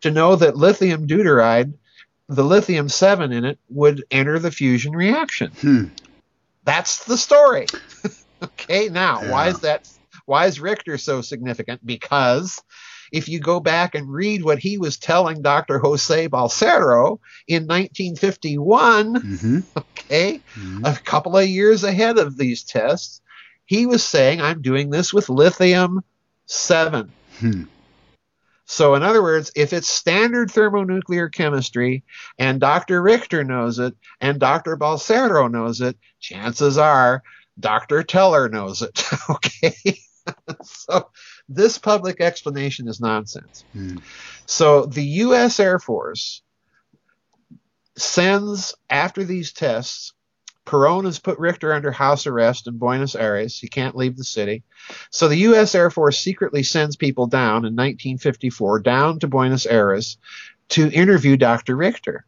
to 0.00 0.10
know 0.10 0.36
that 0.36 0.56
lithium 0.56 1.06
deuteride, 1.06 1.74
the 2.28 2.44
lithium 2.44 2.88
7 2.88 3.32
in 3.32 3.44
it, 3.44 3.58
would 3.68 4.04
enter 4.10 4.38
the 4.38 4.50
fusion 4.50 4.92
reaction. 4.92 5.50
Hmm. 5.60 5.84
That's 6.64 7.04
the 7.04 7.16
story. 7.16 7.66
okay, 8.42 8.88
now, 8.88 9.30
why 9.30 9.48
is 9.48 9.60
that? 9.60 9.88
Why 10.26 10.46
is 10.46 10.60
Richter 10.60 10.98
so 10.98 11.22
significant? 11.22 11.84
Because 11.84 12.62
if 13.12 13.28
you 13.28 13.40
go 13.40 13.60
back 13.60 13.94
and 13.94 14.12
read 14.12 14.44
what 14.44 14.58
he 14.58 14.78
was 14.78 14.96
telling 14.96 15.42
Dr. 15.42 15.78
Jose 15.78 16.28
Balseiro 16.28 17.18
in 17.46 17.66
1951, 17.66 19.14
hmm 19.14 19.58
okay, 19.76 20.40
hmm 20.54 20.84
a 20.84 20.94
couple 20.94 21.36
of 21.36 21.46
years 21.46 21.84
ahead 21.84 22.18
of 22.18 22.36
these 22.36 22.62
tests, 22.62 23.20
he 23.66 23.86
was 23.86 24.04
saying, 24.04 24.40
I'm 24.40 24.62
doing 24.62 24.90
this 24.90 25.12
with 25.12 25.28
lithium 25.28 26.02
7. 26.46 27.12
Hmm. 27.38 27.62
So, 28.64 28.94
in 28.94 29.02
other 29.02 29.22
words, 29.22 29.50
if 29.56 29.72
it's 29.72 29.88
standard 29.88 30.50
thermonuclear 30.50 31.28
chemistry 31.28 32.04
and 32.38 32.60
Dr. 32.60 33.02
Richter 33.02 33.42
knows 33.42 33.80
it 33.80 33.96
and 34.20 34.38
Dr. 34.38 34.76
Balseiro 34.76 35.50
knows 35.50 35.80
it, 35.80 35.96
chances 36.20 36.78
are 36.78 37.24
Dr. 37.58 38.04
Teller 38.04 38.48
knows 38.48 38.82
it. 38.82 39.04
okay? 39.30 39.74
so, 40.62 41.10
this 41.50 41.76
public 41.76 42.20
explanation 42.20 42.88
is 42.88 43.00
nonsense. 43.00 43.64
Hmm. 43.72 43.96
So, 44.46 44.86
the 44.86 45.04
U.S. 45.04 45.60
Air 45.60 45.78
Force 45.78 46.42
sends, 47.96 48.74
after 48.88 49.24
these 49.24 49.52
tests, 49.52 50.14
Perón 50.66 51.04
has 51.04 51.18
put 51.18 51.38
Richter 51.38 51.72
under 51.72 51.90
house 51.90 52.26
arrest 52.26 52.68
in 52.68 52.78
Buenos 52.78 53.16
Aires. 53.16 53.58
He 53.58 53.66
can't 53.68 53.96
leave 53.96 54.16
the 54.16 54.24
city. 54.24 54.62
So 55.10 55.26
the 55.26 55.36
U.S. 55.38 55.74
Air 55.74 55.90
Force 55.90 56.18
secretly 56.20 56.62
sends 56.62 56.96
people 56.96 57.26
down 57.26 57.64
in 57.64 57.74
1954 57.74 58.80
down 58.80 59.18
to 59.18 59.26
Buenos 59.26 59.66
Aires 59.66 60.16
to 60.70 60.88
interview 60.90 61.36
Dr. 61.36 61.74
Richter. 61.76 62.24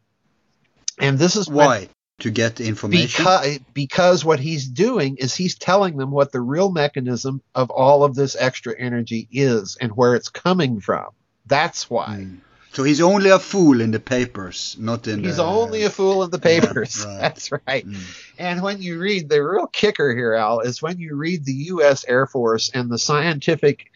And 0.99 1.19
this 1.19 1.36
is 1.36 1.49
when- 1.49 1.66
Why? 1.66 1.89
To 2.23 2.31
get 2.31 2.57
the 2.57 2.69
information? 2.69 3.24
because 3.24 3.59
because 3.74 4.24
what 4.24 4.39
he's 4.39 4.69
doing 4.69 5.16
is 5.16 5.35
he's 5.35 5.57
telling 5.57 5.97
them 5.97 6.12
what 6.12 6.31
the 6.31 6.40
real 6.40 6.70
mechanism 6.70 7.43
of 7.53 7.70
all 7.70 8.05
of 8.05 8.15
this 8.15 8.36
extra 8.39 8.74
energy 8.78 9.27
is 9.32 9.77
and 9.81 9.90
where 9.97 10.15
it's 10.15 10.28
coming 10.28 10.81
from. 10.81 11.07
That's 11.47 11.90
why. 11.90 12.19
Hmm. 12.19 12.36
So 12.74 12.85
he's 12.85 13.01
only 13.01 13.31
a 13.31 13.39
fool 13.40 13.81
in 13.81 13.90
the 13.90 14.01
papers, 14.01 14.77
not 14.78 15.07
in 15.09 15.24
He's 15.24 15.36
the... 15.36 15.44
only 15.44 15.82
a 15.82 15.90
fool 15.90 16.23
in 16.23 16.31
the 16.31 16.39
papers. 16.39 17.05
right. 17.07 17.19
That's 17.20 17.51
right. 17.51 17.85
Hmm. 17.85 17.97
And 18.39 18.62
when 18.62 18.81
you 18.81 19.01
read 19.01 19.28
the 19.28 19.43
real 19.43 19.66
kicker 19.66 20.15
here, 20.15 20.35
Al, 20.35 20.61
is 20.61 20.81
when 20.81 20.99
you 20.99 21.16
read 21.16 21.44
the 21.44 21.53
U.S. 21.74 22.05
Air 22.07 22.27
Force 22.27 22.70
and 22.73 22.89
the 22.89 22.99
scientific 22.99 23.90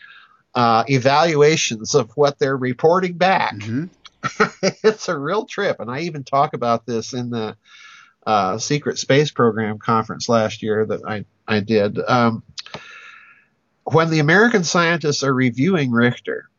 uh, 0.54 0.84
evaluations 0.88 1.94
of 1.94 2.10
what 2.16 2.38
they're 2.38 2.56
reporting 2.56 3.14
back. 3.14 3.54
Mhm. 3.54 3.88
it's 4.82 5.08
a 5.08 5.16
real 5.16 5.46
trip. 5.46 5.78
And 5.80 5.90
I 5.90 6.00
even 6.00 6.24
talk 6.24 6.54
about 6.54 6.86
this 6.86 7.12
in 7.12 7.30
the 7.30 7.56
uh, 8.26 8.58
Secret 8.58 8.98
Space 8.98 9.30
Program 9.30 9.78
conference 9.78 10.28
last 10.28 10.62
year 10.62 10.84
that 10.84 11.00
I, 11.06 11.24
I 11.46 11.60
did. 11.60 11.98
Um, 11.98 12.42
when 13.84 14.10
the 14.10 14.18
American 14.18 14.64
scientists 14.64 15.22
are 15.22 15.32
reviewing 15.32 15.92
Richter, 15.92 16.50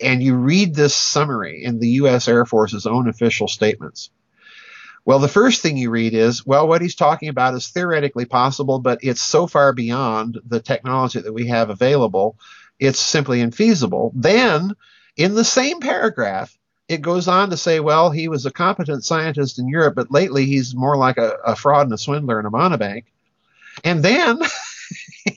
and 0.00 0.20
you 0.20 0.34
read 0.34 0.74
this 0.74 0.94
summary 0.94 1.62
in 1.62 1.78
the 1.78 1.88
U.S. 1.90 2.26
Air 2.26 2.44
Force's 2.44 2.84
own 2.84 3.08
official 3.08 3.46
statements, 3.46 4.10
well, 5.04 5.18
the 5.18 5.28
first 5.28 5.60
thing 5.60 5.76
you 5.76 5.90
read 5.90 6.14
is, 6.14 6.46
well, 6.46 6.66
what 6.66 6.80
he's 6.80 6.94
talking 6.94 7.28
about 7.28 7.54
is 7.54 7.68
theoretically 7.68 8.24
possible, 8.24 8.78
but 8.78 9.00
it's 9.02 9.20
so 9.20 9.46
far 9.46 9.72
beyond 9.72 10.40
the 10.46 10.60
technology 10.60 11.20
that 11.20 11.32
we 11.32 11.46
have 11.48 11.70
available, 11.70 12.38
it's 12.80 12.98
simply 12.98 13.40
infeasible. 13.40 14.12
Then, 14.14 14.72
in 15.16 15.34
the 15.34 15.44
same 15.44 15.80
paragraph, 15.80 16.56
it 16.88 17.00
goes 17.00 17.28
on 17.28 17.50
to 17.50 17.56
say, 17.56 17.80
well, 17.80 18.10
he 18.10 18.28
was 18.28 18.46
a 18.46 18.52
competent 18.52 19.04
scientist 19.04 19.58
in 19.58 19.68
Europe, 19.68 19.94
but 19.94 20.10
lately 20.10 20.46
he's 20.46 20.74
more 20.74 20.96
like 20.96 21.16
a, 21.16 21.36
a 21.44 21.56
fraud 21.56 21.86
and 21.86 21.92
a 21.92 21.98
swindler 21.98 22.38
and 22.38 22.46
a 22.46 22.50
monobank. 22.50 23.04
And 23.82 24.02
then, 24.02 24.40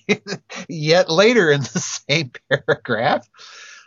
yet 0.67 1.09
later 1.09 1.49
in 1.51 1.61
the 1.61 2.01
same 2.09 2.31
paragraph, 2.49 3.27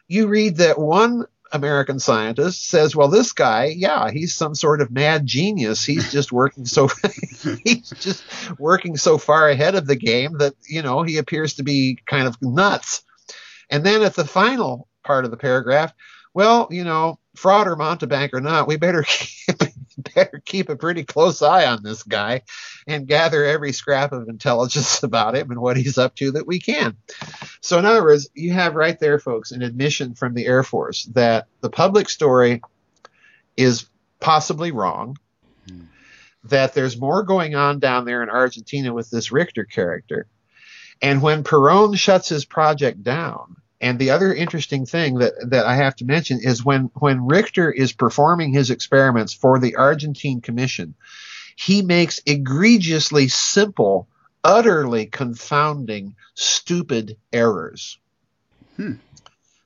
you 0.09 0.27
read 0.27 0.57
that 0.57 0.79
one 0.79 1.27
American 1.53 1.99
scientist 1.99 2.69
says, 2.69 2.97
well, 2.97 3.09
this 3.09 3.33
guy, 3.33 3.67
yeah, 3.77 4.11
he's 4.11 4.35
some 4.35 4.55
sort 4.55 4.81
of 4.81 4.91
mad 4.91 5.27
genius. 5.27 5.85
He's 5.85 6.11
just 6.13 6.33
working 6.33 6.65
so, 6.65 6.89
he's 7.65 7.91
just 7.91 8.25
working 8.59 8.97
so 8.97 9.19
far 9.19 9.49
ahead 9.49 9.75
of 9.75 9.87
the 9.87 9.97
game 9.97 10.39
that, 10.39 10.55
you 10.67 10.83
know, 10.83 11.03
he 11.03 11.19
appears 11.19 11.55
to 11.55 11.63
be 11.63 11.99
kind 12.07 12.27
of 12.27 12.41
nuts. 12.41 13.05
And 13.69 13.85
then 13.85 14.03
at 14.03 14.15
the 14.15 14.25
final 14.25 14.89
part 15.05 15.25
of 15.25 15.31
the 15.31 15.37
paragraph, 15.37 15.93
well, 16.35 16.69
you 16.71 16.85
know, 16.85 17.20
fraud 17.37 17.69
or 17.69 17.77
mountebank 17.77 18.35
or 18.35 18.41
not, 18.41 18.67
we 18.67 18.77
better 18.77 19.03
keep, 19.07 19.57
better 20.15 20.43
keep 20.45 20.69
a 20.69 20.77
pretty 20.77 21.05
close 21.05 21.43
eye 21.43 21.67
on 21.67 21.83
this 21.83 22.03
guy 22.03 22.43
and 22.87 23.07
gather 23.07 23.45
every 23.45 23.73
scrap 23.73 24.13
of 24.13 24.29
intelligence 24.29 25.03
about 25.03 25.37
him 25.37 25.51
and 25.51 25.61
what 25.61 25.77
he's 25.77 25.99
up 25.99 26.15
to 26.17 26.33
that 26.33 26.47
we 26.47 26.59
can. 26.59 26.97
So, 27.61 27.79
in 27.79 27.85
other 27.87 28.03
words, 28.03 28.29
you 28.35 28.53
have 28.53 28.75
right 28.75 28.99
there, 28.99 29.19
folks, 29.19 29.53
an 29.53 29.63
admission 29.63 30.15
from 30.15 30.35
the 30.35 30.47
Air 30.47 30.63
Force 30.63 31.05
that 31.15 31.47
the 31.61 31.71
public 31.71 32.09
story 32.09 32.63
is 33.57 33.87
possibly 34.21 34.71
wrong, 34.73 35.17
Hmm. 35.69 35.85
that 36.45 36.75
there's 36.75 36.99
more 36.99 37.23
going 37.23 37.55
on 37.55 37.81
down 37.81 38.05
there 38.05 38.23
in 38.23 38.31
Argentina 38.31 38.93
with 38.93 39.11
this 39.11 39.31
Richter 39.31 39.65
character. 39.65 40.27
And 41.03 41.23
when 41.23 41.45
Perón 41.45 41.99
shuts 41.99 42.29
his 42.29 42.45
project 42.45 43.03
down, 43.03 43.57
and 43.81 43.99
the 43.99 44.11
other 44.11 44.33
interesting 44.35 44.85
thing 44.85 45.17
that, 45.19 45.33
that 45.51 45.67
I 45.67 45.77
have 45.77 45.97
to 45.97 46.05
mention 46.05 46.41
is 46.43 46.65
when, 46.65 46.91
when 46.95 47.27
Richter 47.27 47.71
is 47.71 47.93
performing 47.93 48.53
his 48.53 48.71
experiments 48.71 49.33
for 49.33 49.59
the 49.59 49.77
Argentine 49.77 50.41
Commission, 50.41 50.95
he 51.57 51.83
makes 51.83 52.21
egregiously 52.27 53.29
simple, 53.29 54.09
utterly 54.45 55.07
confounding, 55.07 56.15
stupid 56.35 57.17
errors. 57.33 57.99
Hmm. 58.77 58.95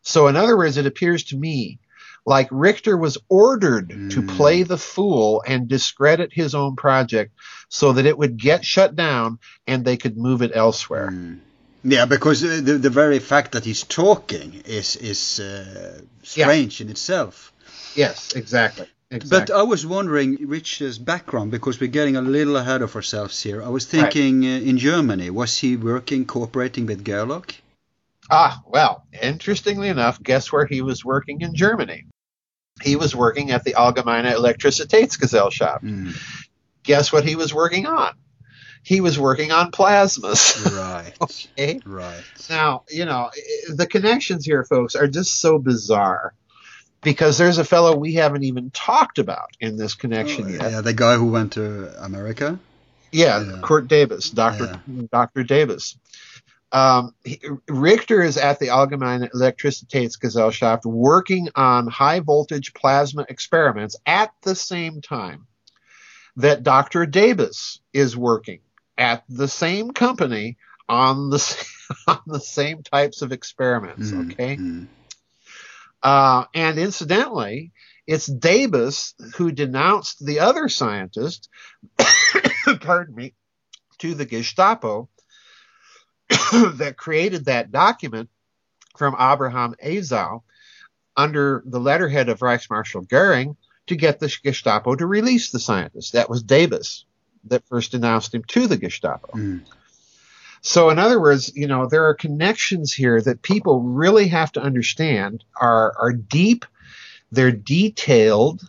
So, 0.02 0.28
in 0.28 0.36
other 0.36 0.56
words, 0.56 0.76
it 0.76 0.86
appears 0.86 1.24
to 1.24 1.36
me 1.36 1.78
like 2.26 2.48
Richter 2.50 2.96
was 2.96 3.18
ordered 3.28 4.10
to 4.10 4.20
Hmm. 4.22 4.28
play 4.28 4.62
the 4.62 4.78
fool 4.78 5.42
and 5.46 5.68
discredit 5.68 6.32
his 6.32 6.54
own 6.54 6.76
project 6.76 7.32
so 7.68 7.92
that 7.92 8.06
it 8.06 8.16
would 8.16 8.36
get 8.36 8.64
shut 8.64 8.94
down 8.96 9.38
and 9.66 9.84
they 9.84 9.96
could 9.96 10.16
move 10.16 10.40
it 10.40 10.52
elsewhere. 10.54 11.10
Mm. 11.10 11.40
Yeah, 11.84 12.06
because 12.06 12.40
the 12.40 12.78
the 12.78 12.90
very 12.90 13.18
fact 13.18 13.52
that 13.52 13.64
he's 13.64 13.82
talking 13.84 14.62
is 14.64 14.96
is 14.96 15.38
uh, 15.38 16.00
strange 16.22 16.80
in 16.80 16.88
itself. 16.88 17.52
Yes, 17.94 18.32
exactly. 18.34 18.86
Exactly. 19.10 19.54
But 19.54 19.60
I 19.60 19.62
was 19.62 19.86
wondering 19.86 20.38
Rich's 20.48 20.98
background 20.98 21.50
because 21.50 21.78
we're 21.78 21.92
getting 21.92 22.16
a 22.16 22.22
little 22.22 22.56
ahead 22.56 22.82
of 22.82 22.96
ourselves 22.96 23.40
here. 23.42 23.62
I 23.62 23.68
was 23.68 23.86
thinking 23.86 24.44
uh, 24.44 24.70
in 24.70 24.78
Germany, 24.78 25.30
was 25.30 25.58
he 25.58 25.76
working, 25.76 26.24
cooperating 26.24 26.86
with 26.86 27.04
Gerlach? 27.04 27.54
Ah, 28.30 28.62
well, 28.66 29.06
interestingly 29.22 29.88
enough, 29.88 30.20
guess 30.22 30.50
where 30.50 30.66
he 30.66 30.80
was 30.80 31.04
working 31.04 31.42
in 31.42 31.54
Germany? 31.54 32.06
He 32.82 32.96
was 32.96 33.14
working 33.14 33.50
at 33.52 33.62
the 33.62 33.74
Allgemeine 33.74 34.32
Elektrizitätsgesellschaft. 34.32 35.82
Mm. 35.82 36.16
Guess 36.82 37.12
what 37.12 37.24
he 37.24 37.36
was 37.36 37.54
working 37.54 37.86
on? 37.86 38.14
He 38.84 39.00
was 39.00 39.18
working 39.18 39.50
on 39.50 39.70
plasmas. 39.72 40.62
Right, 40.76 41.12
okay. 41.22 41.80
right. 41.86 42.22
Now, 42.50 42.84
you 42.90 43.06
know, 43.06 43.30
the 43.74 43.86
connections 43.86 44.44
here, 44.44 44.62
folks, 44.64 44.94
are 44.94 45.08
just 45.08 45.40
so 45.40 45.58
bizarre 45.58 46.34
because 47.02 47.38
there's 47.38 47.58
a 47.58 47.64
fellow 47.64 47.96
we 47.96 48.14
haven't 48.14 48.44
even 48.44 48.70
talked 48.70 49.18
about 49.18 49.48
in 49.58 49.76
this 49.76 49.94
connection 49.94 50.44
Oh, 50.46 50.48
yet. 50.48 50.70
yeah, 50.70 50.80
the 50.82 50.92
guy 50.92 51.16
who 51.16 51.26
went 51.26 51.54
to 51.54 51.92
America. 52.04 52.58
Yeah, 53.10 53.40
Yeah. 53.42 53.58
Kurt 53.62 53.88
Debus, 53.88 54.34
Doctor 54.34 54.80
Doctor 55.10 55.44
Debus. 55.44 55.96
Um, 56.72 57.14
he, 57.24 57.40
Richter 57.68 58.20
is 58.20 58.36
at 58.36 58.58
the 58.58 58.66
Allgemeine 58.68 59.30
Elektrizitätsgesellschaft 59.32 60.84
working 60.84 61.48
on 61.54 61.86
high 61.86 62.20
voltage 62.20 62.74
plasma 62.74 63.24
experiments 63.28 63.96
at 64.04 64.32
the 64.42 64.54
same 64.54 65.00
time 65.00 65.46
that 66.36 66.64
Dr. 66.64 67.06
Debus 67.06 67.78
is 67.92 68.16
working 68.16 68.58
at 68.96 69.24
the 69.28 69.48
same 69.48 69.92
company 69.92 70.56
on 70.88 71.30
the 71.30 71.66
on 72.06 72.20
the 72.26 72.40
same 72.40 72.82
types 72.82 73.22
of 73.22 73.32
experiments. 73.32 74.10
Mm, 74.10 74.32
Okay. 74.32 74.56
mm. 74.56 74.86
Uh, 76.02 76.44
and 76.54 76.78
incidentally, 76.78 77.72
it's 78.06 78.28
Debus 78.28 79.14
who 79.36 79.50
denounced 79.50 80.24
the 80.24 80.40
other 80.40 80.68
scientist, 80.68 81.48
pardon 82.80 83.14
me, 83.14 83.32
to 83.98 84.14
the 84.14 84.26
Gestapo 84.26 85.08
that 86.52 86.96
created 86.98 87.46
that 87.46 87.72
document 87.72 88.28
from 88.98 89.16
Abraham 89.18 89.74
Azau 89.82 90.42
under 91.16 91.62
the 91.64 91.80
letterhead 91.80 92.28
of 92.28 92.40
Reichsmarshal 92.40 93.08
Goering 93.08 93.56
to 93.86 93.96
get 93.96 94.20
the 94.20 94.34
Gestapo 94.42 94.94
to 94.94 95.06
release 95.06 95.50
the 95.50 95.60
scientist. 95.60 96.12
That 96.12 96.28
was 96.28 96.44
Debus 96.44 97.04
that 97.46 97.66
first 97.68 97.92
denounced 97.92 98.34
him 98.34 98.44
to 98.44 98.66
the 98.66 98.76
Gestapo. 98.76 99.32
Mm. 99.32 99.62
So, 100.60 100.88
in 100.88 100.98
other 100.98 101.20
words, 101.20 101.54
you 101.54 101.66
know, 101.66 101.86
there 101.86 102.06
are 102.06 102.14
connections 102.14 102.92
here 102.92 103.20
that 103.20 103.42
people 103.42 103.80
really 103.80 104.28
have 104.28 104.50
to 104.52 104.62
understand 104.62 105.44
are, 105.60 105.94
are 105.98 106.12
deep, 106.12 106.64
they're 107.30 107.52
detailed. 107.52 108.62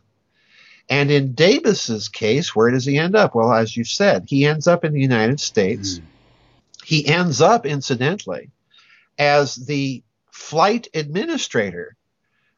And 0.89 1.09
in 1.09 1.33
Debus's 1.33 2.09
case, 2.09 2.53
where 2.53 2.69
does 2.69 2.85
he 2.85 2.97
end 2.97 3.15
up? 3.15 3.33
Well, 3.33 3.51
as 3.53 3.75
you 3.75 3.85
said, 3.85 4.25
he 4.27 4.45
ends 4.45 4.67
up 4.67 4.83
in 4.83 4.93
the 4.93 4.99
United 4.99 5.39
States. 5.39 5.99
Mm. 5.99 6.03
He 6.83 7.07
ends 7.07 7.41
up, 7.41 7.65
incidentally, 7.65 8.51
as 9.17 9.55
the 9.55 10.03
flight 10.31 10.89
administrator 10.93 11.95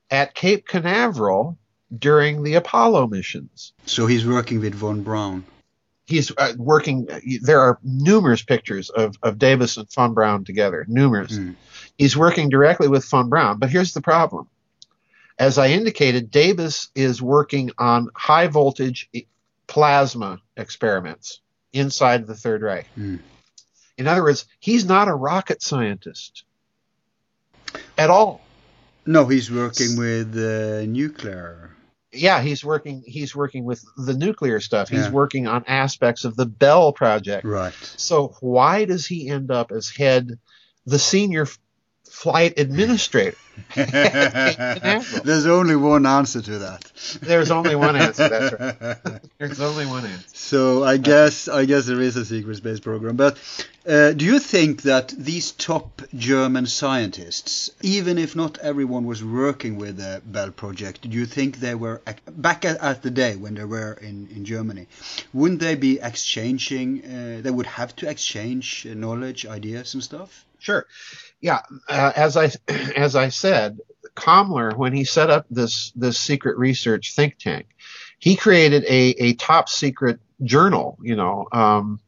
at 0.10 0.34
Cape 0.34 0.68
Canaveral 0.68 1.58
during 1.96 2.44
the 2.44 2.56
Apollo 2.56 3.08
missions. 3.08 3.74
So 3.86 4.08
he's 4.08 4.26
working 4.26 4.60
with 4.60 4.74
von 4.74 5.04
Braun. 5.04 5.46
He's 6.08 6.32
uh, 6.38 6.54
working. 6.58 7.08
There 7.42 7.60
are 7.60 7.80
numerous 7.84 8.42
pictures 8.42 8.90
of, 8.90 9.18
of 9.22 9.38
Debus 9.38 9.78
and 9.78 9.92
von 9.92 10.14
Braun 10.14 10.46
together. 10.46 10.86
Numerous. 10.88 11.38
Mm. 11.38 11.56
He's 11.98 12.16
working 12.16 12.50
directly 12.50 12.88
with 12.88 13.06
von 13.06 13.30
Braun. 13.30 13.60
But 13.60 13.70
here's 13.70 13.94
the 13.94 14.02
problem. 14.02 14.48
As 15.38 15.58
I 15.58 15.68
indicated, 15.68 16.32
Debus 16.32 16.90
is 16.96 17.22
working 17.22 17.72
on 17.78 18.08
high 18.16 18.48
voltage 18.48 19.10
plasma 19.68 20.40
experiments 20.56 21.42
inside 21.74 22.26
the 22.26 22.36
Third 22.36 22.62
Reich. 22.62 22.88
Mm. 22.98 23.20
In 23.98 24.08
other 24.08 24.24
words, 24.24 24.46
he's 24.60 24.86
not 24.86 25.10
a 25.10 25.14
rocket 25.14 25.62
scientist 25.62 26.44
at 27.98 28.10
all. 28.10 28.42
No, 29.06 29.26
he's 29.26 29.52
working 29.52 29.98
with 29.98 30.38
uh, 30.38 30.86
nuclear. 30.86 31.76
Yeah, 32.14 32.42
he's 32.42 32.64
working. 32.64 33.04
He's 33.06 33.36
working 33.36 33.66
with 33.66 33.84
the 33.98 34.14
nuclear 34.14 34.60
stuff. 34.60 34.90
He's 34.90 35.06
Yeah. 35.06 35.12
working 35.12 35.46
on 35.48 35.64
aspects 35.68 36.24
of 36.24 36.36
the 36.36 36.46
Bell 36.46 36.94
project. 36.94 37.46
Right. 37.46 37.74
So 37.98 38.36
why 38.40 38.86
does 38.86 39.06
he 39.06 39.28
end 39.30 39.52
up 39.52 39.72
as 39.72 39.90
head, 39.90 40.40
the 40.86 41.00
senior 41.00 41.48
flight 42.22 42.58
administrator? 42.58 43.38
There's 43.76 45.46
only 45.46 45.76
one 45.76 46.06
answer 46.06 46.42
to 46.42 46.60
that. 46.60 46.92
There's 47.22 47.52
only 47.52 47.76
one 47.76 47.96
answer. 47.96 48.30
That's 48.30 48.54
right. 48.60 49.22
There's 49.38 49.62
only 49.62 49.86
one 49.86 50.06
answer. 50.06 50.30
So 50.34 50.84
I 50.84 50.98
guess 50.98 51.48
I 51.48 51.66
guess 51.66 51.86
there 51.86 52.02
is 52.02 52.16
a 52.16 52.26
secret 52.26 52.58
space 52.58 52.80
program. 52.80 53.18
But 53.18 53.38
uh, 53.88 54.14
do 54.14 54.26
you 54.26 54.40
think 54.40 54.82
that 54.84 55.10
these 55.10 55.52
top 55.52 56.02
German 56.16 56.66
scientists, 56.66 57.70
even 57.82 58.18
if 58.18 58.36
not 58.36 58.58
everyone 58.60 59.06
was 59.06 59.24
working 59.24 59.78
with 59.78 59.98
the 59.98 60.22
Bell 60.26 60.52
project, 60.52 61.02
do 61.10 61.16
you 61.18 61.26
think 61.26 61.58
they 61.58 61.76
were 61.76 62.02
back 62.28 62.66
at, 62.66 62.78
at 62.82 63.02
the 63.04 63.12
day 63.12 63.36
when 63.36 63.54
they 63.56 63.66
were 63.66 63.94
in, 63.94 64.28
in 64.36 64.44
Germany? 64.44 64.88
Wouldn't 65.34 65.60
they 65.60 65.76
be 65.76 66.00
exchanging? 66.02 67.04
Uh, 67.06 67.42
they 67.42 67.52
would 67.52 67.68
have 67.68 67.96
to 67.98 68.10
exchange 68.10 68.88
uh, 68.90 68.94
knowledge, 68.94 69.46
ideas, 69.46 69.94
and 69.94 70.04
stuff. 70.04 70.46
Sure. 70.60 70.86
Yeah. 71.42 71.62
Uh, 71.88 72.14
as 72.16 72.38
I 72.38 72.52
as 72.96 73.16
I 73.16 73.30
said, 73.30 73.80
Kammler, 74.16 74.76
when 74.76 74.94
he 74.94 75.04
set 75.04 75.30
up 75.30 75.46
this 75.50 75.92
this 75.96 76.20
secret 76.20 76.58
research 76.58 77.14
think 77.16 77.38
tank, 77.38 77.68
he 78.20 78.36
created 78.36 78.84
a 78.86 79.10
a 79.12 79.34
top 79.34 79.70
secret 79.70 80.20
journal. 80.44 80.98
You 81.02 81.16
know, 81.16 81.48
um, 81.52 82.00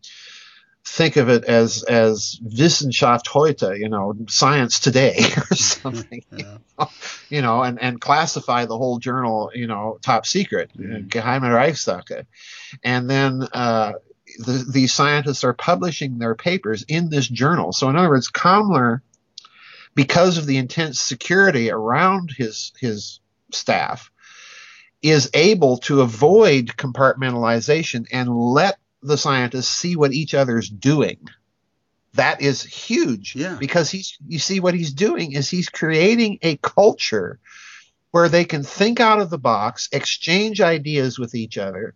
think 0.86 1.18
of 1.18 1.30
it 1.30 1.44
as 1.44 1.84
as 1.84 2.40
Wissenschaft 2.44 3.28
heute. 3.28 3.78
You 3.78 3.90
know, 3.90 4.16
science 4.28 4.80
today 4.80 5.20
or 5.38 5.56
something. 5.56 6.24
Yeah. 6.36 6.58
you 7.30 7.42
know, 7.42 7.62
and, 7.62 7.80
and 7.82 8.00
classify 8.02 8.66
the 8.66 8.78
whole 8.78 8.98
journal, 9.00 9.52
you 9.54 9.68
know, 9.68 10.00
top 10.02 10.26
secret, 10.26 10.72
Mhm. 10.78 11.08
Geheime 11.10 11.42
Reichssache. 11.44 12.26
And 12.84 13.10
then 13.10 13.44
uh, 13.54 13.94
the, 14.40 14.66
these 14.72 14.94
scientists 14.94 15.44
are 15.44 15.54
publishing 15.54 16.18
their 16.18 16.36
papers 16.36 16.86
in 16.88 17.10
this 17.10 17.28
journal. 17.28 17.74
So, 17.74 17.90
in 17.90 17.96
other 17.98 18.10
words, 18.10 18.32
Kammler, 18.32 19.02
because 19.96 20.38
of 20.38 20.46
the 20.46 20.58
intense 20.58 21.00
security 21.00 21.72
around 21.72 22.32
his 22.38 22.72
his 22.80 23.20
staff, 23.52 24.12
is 25.02 25.30
able 25.34 25.78
to 25.78 26.02
avoid 26.02 26.68
compartmentalization 26.78 28.06
and 28.12 28.30
let 28.30 28.78
the 29.02 29.18
scientists 29.18 29.70
see 29.70 29.96
what 29.96 30.14
each 30.14 30.34
other's 30.34 30.70
doing. 30.70 31.18
That 32.16 32.42
is 32.42 32.64
huge 32.64 33.36
Yeah. 33.36 33.56
because 33.60 33.90
he's 33.90 34.18
you 34.28 34.40
see 34.40 34.60
what 34.60 34.74
he's 34.74 34.94
doing 34.94 35.34
is 35.34 35.50
he's 35.50 35.70
creating 35.70 36.40
a 36.42 36.58
culture 36.58 37.40
where 38.12 38.28
they 38.28 38.44
can 38.44 38.64
think 38.64 39.00
out 39.00 39.22
of 39.22 39.30
the 39.30 39.38
box, 39.38 39.88
exchange 39.92 40.60
ideas 40.62 41.20
with 41.20 41.36
each 41.36 41.58
other, 41.58 41.94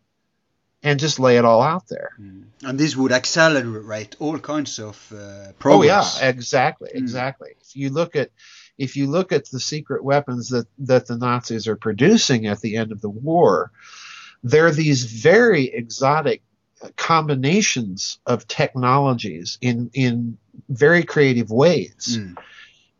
and 0.83 0.99
just 0.99 1.19
lay 1.19 1.37
it 1.37 1.45
all 1.45 1.61
out 1.61 1.87
there. 1.87 2.11
Mm. 2.19 2.43
And 2.63 2.79
this 2.79 2.95
would 2.95 3.11
accelerate 3.11 4.15
all 4.19 4.37
kinds 4.39 4.79
of 4.79 5.11
uh, 5.13 5.17
Oh 5.17 5.81
yeah, 5.83 6.01
progress. 6.01 6.21
exactly, 6.21 6.89
Mm. 6.93 6.97
exactly. 6.97 7.49
If 7.61 7.75
you 7.75 7.89
look 7.89 8.15
at 8.15 8.29
if 8.77 8.97
you 8.97 9.05
look 9.07 9.31
at 9.31 9.45
the 9.51 9.59
secret 9.59 10.03
weapons 10.03 10.49
that 10.49 10.67
that 10.79 11.05
the 11.07 11.17
Nazis 11.17 11.67
are 11.67 11.75
producing 11.75 12.47
at 12.47 12.59
the 12.61 12.75
end 12.77 12.91
of 12.91 13.01
the 13.01 13.09
war, 13.09 13.71
they're 14.43 14.71
these 14.71 15.03
very 15.05 15.65
exotic 15.65 16.41
uh, 16.81 16.89
combinations 16.97 18.19
of 18.25 18.47
technologies 18.47 19.57
in 19.61 19.89
in 19.93 20.37
very 20.69 21.03
creative 21.03 21.49
ways. 21.51 22.17
Mm. 22.19 22.37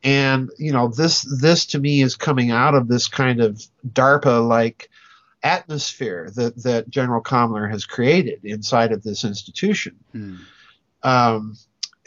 And 0.04 0.50
you 0.58 0.74
know 0.74 0.88
this 0.90 1.22
this 1.42 1.66
to 1.68 1.80
me 1.80 2.02
is 2.02 2.16
coming 2.16 2.52
out 2.52 2.76
of 2.76 2.88
this 2.88 3.08
kind 3.08 3.42
of 3.42 3.62
DARPA 3.88 4.46
like 4.48 4.90
atmosphere 5.44 6.30
that 6.36 6.62
that 6.64 6.90
General 6.90 7.22
Kammler 7.22 7.70
has 7.70 7.86
created 7.86 8.44
inside 8.44 8.92
of 8.92 9.04
this 9.04 9.24
institution. 9.24 9.98
Mm. 10.16 10.40
Um, 11.04 11.58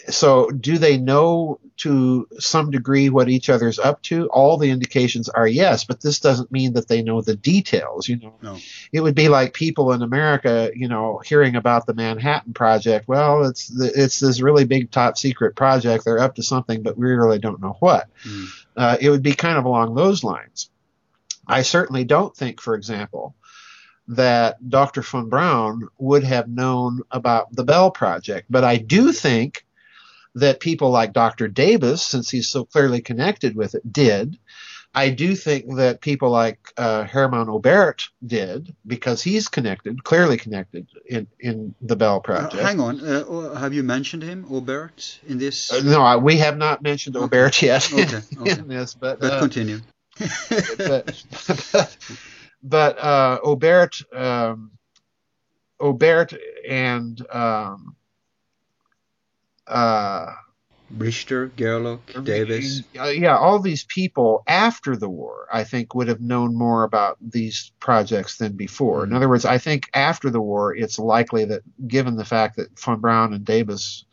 so, 0.08 0.50
do 0.50 0.78
they 0.78 0.98
know 0.98 1.58
to 1.78 2.28
some 2.38 2.70
degree 2.70 3.08
what 3.10 3.28
each 3.28 3.50
other's 3.50 3.78
up 3.78 4.00
to? 4.02 4.28
All 4.28 4.56
the 4.56 4.70
indications 4.70 5.28
are 5.28 5.48
yes, 5.48 5.82
but 5.84 6.00
this 6.00 6.20
doesn't 6.20 6.52
mean 6.52 6.74
that 6.74 6.86
they 6.86 7.02
know 7.02 7.20
the 7.22 7.34
details. 7.34 8.08
You 8.08 8.18
know, 8.18 8.34
No. 8.40 8.58
it 8.92 9.00
would 9.00 9.16
be 9.16 9.28
like 9.28 9.52
people 9.52 9.92
in 9.92 10.02
America, 10.02 10.70
you 10.74 10.86
know, 10.86 11.20
hearing 11.24 11.56
about 11.56 11.86
the 11.86 11.94
Manhattan 11.94 12.52
Project. 12.54 13.08
Well, 13.08 13.46
it's 13.46 13.66
the, 13.66 13.90
it's 13.94 14.20
this 14.20 14.40
really 14.40 14.64
big 14.64 14.92
top 14.92 15.18
secret 15.18 15.56
project. 15.56 16.04
They're 16.04 16.20
up 16.20 16.36
to 16.36 16.42
something, 16.42 16.82
but 16.82 16.96
we 16.96 17.10
really 17.10 17.40
don't 17.40 17.60
know 17.60 17.76
what. 17.80 18.08
Mm. 18.24 18.46
Uh, 18.76 18.96
it 19.00 19.10
would 19.10 19.22
be 19.22 19.32
kind 19.34 19.58
of 19.58 19.64
along 19.64 19.96
those 19.96 20.22
lines. 20.22 20.70
I 21.46 21.62
certainly 21.62 22.04
don't 22.04 22.34
think, 22.36 22.60
for 22.60 22.74
example, 22.74 23.34
that 24.08 24.68
Dr. 24.68 25.02
von 25.02 25.28
Braun 25.28 25.88
would 25.98 26.24
have 26.24 26.48
known 26.48 27.02
about 27.10 27.54
the 27.54 27.64
Bell 27.64 27.90
Project, 27.90 28.46
but 28.50 28.64
I 28.64 28.76
do 28.76 29.12
think 29.12 29.64
that 30.36 30.60
people 30.60 30.90
like 30.90 31.12
Dr. 31.12 31.48
Debus, 31.48 31.98
since 32.00 32.30
he's 32.30 32.48
so 32.48 32.64
clearly 32.64 33.00
connected 33.00 33.56
with 33.56 33.74
it, 33.74 33.90
did. 33.90 34.38
I 34.94 35.10
do 35.10 35.34
think 35.34 35.76
that 35.76 36.00
people 36.00 36.30
like 36.30 36.58
uh, 36.76 37.04
Hermann 37.04 37.48
Oberth 37.48 38.08
did 38.26 38.74
because 38.86 39.22
he's 39.22 39.48
connected, 39.48 40.04
clearly 40.04 40.36
connected 40.38 40.86
in, 41.06 41.26
in 41.40 41.74
the 41.82 41.96
Bell 41.96 42.16
Uh, 42.16 42.20
Project. 42.20 42.62
hang 42.62 42.80
on, 42.80 43.00
uh, 43.00 43.54
have 43.56 43.74
you 43.74 43.82
mentioned 43.82 44.22
him, 44.22 44.44
Oberth, 44.50 45.18
in 45.26 45.38
this? 45.38 45.70
Uh, 45.72 45.82
no, 45.84 46.00
I, 46.02 46.16
we 46.16 46.36
have 46.38 46.56
not 46.56 46.82
mentioned 46.82 47.16
Oberth 47.16 47.60
yet 47.60 47.92
Okay, 47.92 48.20
okay. 48.40 48.60
in 48.60 48.68
this, 48.68 48.94
but, 48.94 49.20
but 49.20 49.32
uh, 49.32 49.40
continue. 49.40 49.80
But 50.18 51.24
but, 51.72 51.98
but 52.62 52.98
uh, 52.98 53.40
Oberth 53.44 54.02
um, 54.14 54.72
Oberth 55.80 56.36
and 56.68 57.20
um, 57.34 57.96
uh, 59.66 60.32
Richter, 60.96 61.48
Gerlach, 61.56 62.00
Debus. 62.06 62.84
uh, 62.98 63.06
yeah, 63.08 63.36
all 63.36 63.58
these 63.58 63.84
people 63.84 64.42
after 64.46 64.96
the 64.96 65.08
war, 65.08 65.48
I 65.52 65.64
think, 65.64 65.94
would 65.94 66.06
have 66.08 66.20
known 66.20 66.56
more 66.56 66.84
about 66.84 67.18
these 67.20 67.72
projects 67.80 68.36
than 68.38 68.52
before. 68.56 69.02
In 69.04 69.10
Mhm. 69.10 69.16
other 69.16 69.28
words, 69.28 69.44
I 69.44 69.58
think 69.58 69.90
after 69.94 70.30
the 70.30 70.40
war, 70.40 70.74
it's 70.74 70.98
likely 70.98 71.44
that, 71.46 71.62
given 71.88 72.16
the 72.16 72.24
fact 72.24 72.56
that 72.56 72.78
von 72.78 73.00
Braun 73.00 73.34
and 73.34 73.44
Debus, 73.44 74.04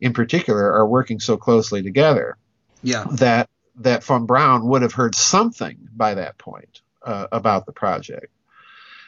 in 0.00 0.12
particular, 0.12 0.70
are 0.72 0.86
working 0.86 1.18
so 1.18 1.36
closely 1.38 1.82
together, 1.82 2.36
Yeah. 2.82 3.04
that 3.12 3.48
that 3.76 4.04
von 4.04 4.26
Braun 4.26 4.66
would 4.68 4.82
have 4.82 4.92
heard 4.92 5.14
something 5.14 5.76
by 5.96 6.14
that 6.14 6.38
point 6.38 6.80
uh, 7.02 7.26
about 7.32 7.66
the 7.66 7.72
project, 7.72 8.28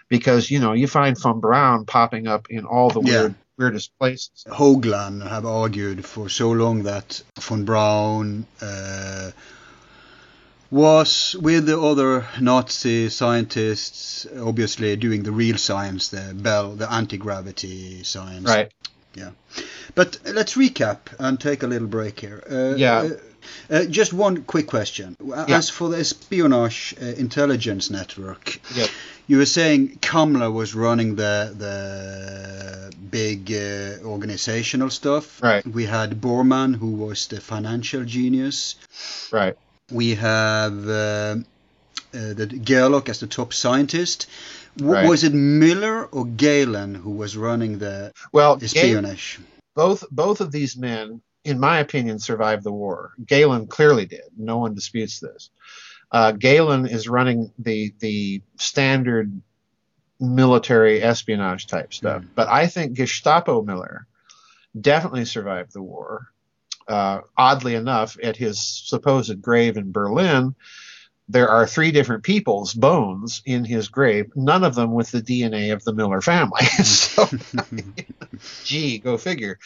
because 0.08 0.50
you 0.50 0.58
know 0.60 0.72
you 0.72 0.86
find 0.88 1.18
von 1.20 1.40
Braun 1.40 1.84
popping 1.86 2.26
up 2.26 2.48
in 2.50 2.64
all 2.64 2.90
the 2.90 3.00
Yeah. 3.00 3.20
weird 3.20 3.34
weirdest 3.56 3.96
places. 3.98 4.44
Hoagland 4.48 5.22
have 5.28 5.46
argued 5.46 6.04
for 6.04 6.28
so 6.28 6.50
long 6.50 6.82
that 6.84 7.22
von 7.38 7.64
Braun 7.64 8.46
uh, 8.60 9.30
was 10.70 11.36
with 11.40 11.66
the 11.66 11.80
other 11.80 12.26
Nazi 12.40 13.08
scientists, 13.10 14.26
obviously 14.40 14.96
doing 14.96 15.22
the 15.22 15.30
real 15.30 15.56
science, 15.56 16.08
the 16.08 16.34
Bell, 16.34 16.74
the 16.74 16.90
anti-gravity 16.92 18.02
science, 18.02 18.46
Right. 18.48 18.72
Yeah. 19.14 19.30
But 19.94 20.18
let's 20.24 20.54
recap 20.56 20.98
and 21.20 21.38
take 21.38 21.62
a 21.62 21.68
little 21.68 21.86
break 21.86 22.18
here. 22.18 22.42
Uh, 22.50 22.74
Yeah. 22.76 23.10
Uh, 23.70 23.84
just 23.84 24.12
one 24.12 24.42
quick 24.44 24.66
question. 24.66 25.16
Yeah. 25.24 25.44
As 25.58 25.70
for 25.70 25.88
the 25.88 25.98
espionage 25.98 26.94
uh, 27.00 27.04
intelligence 27.04 27.90
network, 27.90 28.60
you 29.26 29.38
were 29.38 29.46
saying 29.46 29.98
Kammler 30.00 30.52
was 30.52 30.74
running 30.74 31.16
the 31.16 31.54
the 31.58 32.92
big 33.10 33.50
uh, 33.52 34.04
organizational 34.06 34.90
stuff. 34.90 35.42
Right. 35.42 35.66
We 35.66 35.84
had 35.86 36.20
Bormann, 36.20 36.74
who 36.76 36.92
was 36.92 37.26
the 37.28 37.40
financial 37.40 38.04
genius. 38.04 38.76
Right. 39.32 39.56
We 39.92 40.14
have 40.16 40.88
uh, 40.88 41.36
uh, 42.14 42.34
the 42.34 42.46
Gerlach 42.46 43.08
as 43.08 43.18
the 43.20 43.26
top 43.26 43.52
scientist. 43.52 44.26
W- 44.76 44.94
Right. 44.94 45.08
Was 45.08 45.22
it 45.22 45.32
Müller 45.32 46.08
or 46.10 46.24
Gehlen 46.26 46.94
who 46.96 47.10
was 47.12 47.36
running 47.36 47.78
the 47.78 48.12
Well, 48.32 48.58
espionage? 48.62 49.38
both 49.76 50.04
both 50.10 50.40
of 50.40 50.50
these 50.50 50.76
men, 50.76 51.20
in 51.44 51.60
my 51.60 51.78
opinion, 51.78 52.18
survived 52.18 52.64
the 52.64 52.72
war. 52.72 53.12
Gehlen 53.24 53.66
clearly 53.66 54.06
did. 54.06 54.22
No 54.36 54.58
one 54.58 54.74
disputes 54.74 55.20
this. 55.20 55.50
Uh, 56.10 56.32
Gehlen 56.32 56.86
is 56.86 57.08
running 57.08 57.52
the 57.58 57.92
the 58.00 58.42
standard 58.56 59.40
military 60.20 61.02
espionage 61.02 61.66
type 61.66 61.92
stuff, 61.92 62.22
Mm. 62.22 62.28
but 62.34 62.48
I 62.48 62.66
think 62.68 62.94
Gestapo 62.96 63.62
Müller 63.62 64.04
definitely 64.80 65.24
survived 65.24 65.72
the 65.72 65.82
war. 65.82 66.28
Uh, 66.86 67.20
oddly 67.36 67.74
enough, 67.74 68.16
at 68.22 68.36
his 68.36 68.60
supposed 68.60 69.40
grave 69.42 69.76
in 69.76 69.90
Berlin, 69.90 70.54
there 71.28 71.48
are 71.48 71.66
three 71.66 71.90
different 71.90 72.22
people's 72.22 72.74
bones 72.74 73.40
in 73.46 73.64
his 73.64 73.88
grave, 73.88 74.30
none 74.36 74.62
of 74.64 74.74
them 74.74 74.92
with 74.92 75.10
the 75.10 75.22
DNA 75.22 75.72
of 75.72 75.82
the 75.84 75.92
Müller 75.94 76.22
family. 76.22 76.64
so, 76.84 77.26
gee, 78.64 78.98
go 78.98 79.16
figure. 79.16 79.58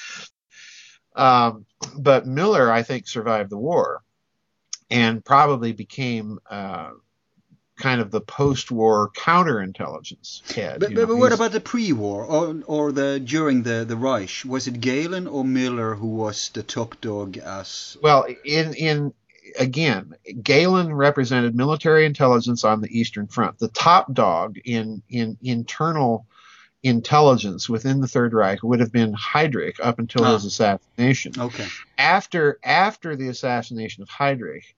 Um, 1.19 1.67
but 1.97 2.27
Müller, 2.27 2.71
I 2.71 2.83
think, 2.83 3.09
survived 3.09 3.51
the 3.51 3.59
war 3.59 4.03
and 4.91 5.25
probably 5.25 5.73
became 5.73 6.39
uh, 6.49 6.91
kind 7.77 8.01
of 8.01 8.11
the 8.11 8.21
post-war 8.21 9.11
counterintelligence 9.17 10.53
head. 10.55 10.81
But, 10.81 10.91
but, 10.91 11.01
know, 11.01 11.07
but 11.07 11.17
what 11.17 11.33
about 11.33 11.53
the 11.53 11.61
pre-war 11.61 12.25
or, 12.25 12.63
or 12.67 12.93
the 12.93 13.21
during 13.21 13.63
the, 13.63 13.85
the 13.87 13.97
Reich? 13.97 14.43
Was 14.47 14.67
it 14.67 14.81
Gehlen 14.81 15.27
or 15.27 15.45
Müller 15.45 15.97
who 15.97 16.09
was 16.09 16.51
the 16.51 16.63
top 16.63 17.01
dog 17.01 17.37
as 17.39 17.97
Well, 18.01 18.27
in 18.45 18.75
in 18.75 19.13
again, 19.59 20.15
Gehlen 20.43 20.93
represented 20.93 21.55
military 21.55 22.05
intelligence 22.05 22.65
on 22.65 22.81
the 22.81 22.99
Eastern 22.99 23.27
Front. 23.27 23.59
The 23.59 23.69
top 23.69 24.13
dog 24.13 24.59
in 24.65 25.03
in 25.09 25.37
internal 25.43 26.27
intelligence 26.83 27.69
within 27.69 28.01
the 28.01 28.07
Third 28.09 28.33
Reich 28.33 28.63
would 28.63 28.81
have 28.81 28.93
been 28.93 29.13
Heydrich 29.15 29.81
up 29.83 29.99
until 29.99 30.25
Ah. 30.25 30.35
his 30.35 30.45
assassination. 30.45 31.33
okay? 31.39 31.67
After 31.97 32.59
after 32.65 33.17
the 33.17 33.29
assassination 33.29 34.03
of 34.03 34.09
Heydrich, 34.09 34.75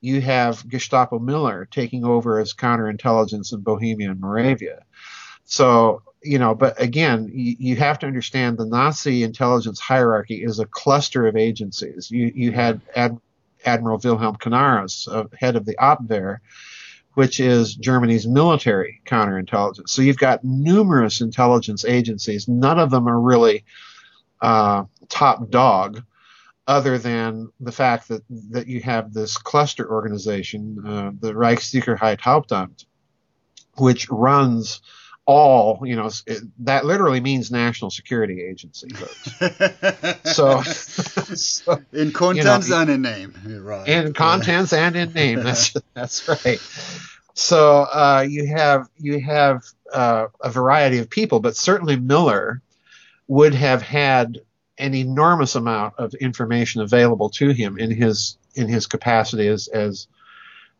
you 0.00 0.20
have 0.20 0.68
Gestapo 0.68 1.18
Müller 1.18 1.70
taking 1.70 2.04
over 2.04 2.38
as 2.38 2.52
counterintelligence 2.54 3.52
in 3.52 3.60
Bohemia 3.60 4.10
and 4.10 4.20
Moravia. 4.20 4.80
So 5.44 6.02
you 6.26 6.38
know, 6.38 6.54
but 6.54 6.80
again, 6.80 7.30
you, 7.32 7.54
you 7.58 7.76
have 7.76 7.98
to 7.98 8.06
understand 8.06 8.56
the 8.56 8.64
Nazi 8.64 9.22
intelligence 9.24 9.78
hierarchy 9.78 10.42
is 10.42 10.58
a 10.58 10.64
cluster 10.66 11.26
of 11.26 11.36
agencies. 11.36 12.10
You 12.10 12.32
you 12.34 12.50
had 12.52 12.80
Ad, 12.96 13.18
Admiral 13.64 14.00
Wilhelm 14.02 14.36
Canaris, 14.36 15.06
uh, 15.06 15.24
head 15.38 15.54
of 15.56 15.66
the 15.66 15.76
Abwehr, 15.76 16.38
which 17.14 17.40
is 17.40 17.74
Germany's 17.74 18.26
military 18.26 19.00
counterintelligence. 19.06 19.88
So 19.88 20.02
you've 20.02 20.18
got 20.18 20.44
numerous 20.44 21.20
intelligence 21.20 21.84
agencies. 21.84 22.48
None 22.48 22.78
of 22.78 22.90
them 22.90 23.08
are 23.08 23.20
really 23.20 23.64
uh, 24.40 24.84
top 25.08 25.48
dog, 25.48 26.02
other 26.66 26.98
than 26.98 27.50
the 27.60 27.72
fact 27.72 28.08
that 28.08 28.22
that 28.50 28.66
you 28.66 28.80
have 28.80 29.12
this 29.12 29.36
cluster 29.36 29.90
organization, 29.90 30.82
uh, 30.86 31.10
the 31.18 31.32
Reichssicherheit 31.32 32.20
Hauptamt, 32.20 32.84
which 33.76 34.08
runs 34.10 34.80
all. 35.26 35.80
You 35.84 35.96
know, 35.96 36.10
it, 36.26 36.42
that 36.60 36.84
literally 36.84 37.20
means 37.20 37.50
national 37.50 37.90
security 37.90 38.42
agency. 38.42 38.88
So, 40.24 40.62
so 40.62 41.80
in 41.92 42.12
contents 42.12 42.68
you 42.68 42.74
know, 42.74 42.80
and 42.80 42.90
in 42.90 43.02
name, 43.02 43.34
right? 43.62 43.86
in 43.86 44.12
contents 44.14 44.72
and 44.72 44.96
in 44.96 45.12
name. 45.12 45.40
That's 45.44 45.74
that's 45.92 46.28
right. 46.28 46.60
So 47.34 47.82
uh, 47.82 48.26
you 48.28 48.46
have 48.46 48.88
you 48.98 49.20
have 49.20 49.62
uh, 49.92 50.26
a 50.40 50.50
variety 50.50 50.98
of 50.98 51.10
people, 51.10 51.40
but 51.40 51.56
certainly 51.56 51.96
Müller 51.96 52.60
would 53.28 53.54
have 53.54 53.82
had 53.82 54.40
an 54.78 54.94
enormous 54.94 55.54
amount 55.54 55.94
of 55.98 56.14
information 56.14 56.80
available 56.80 57.30
to 57.30 57.50
him 57.50 57.78
in 57.78 57.90
his 57.90 58.36
in 58.54 58.68
his 58.68 58.86
capacity 58.86 59.46
as 59.46 59.68
as 59.68 60.08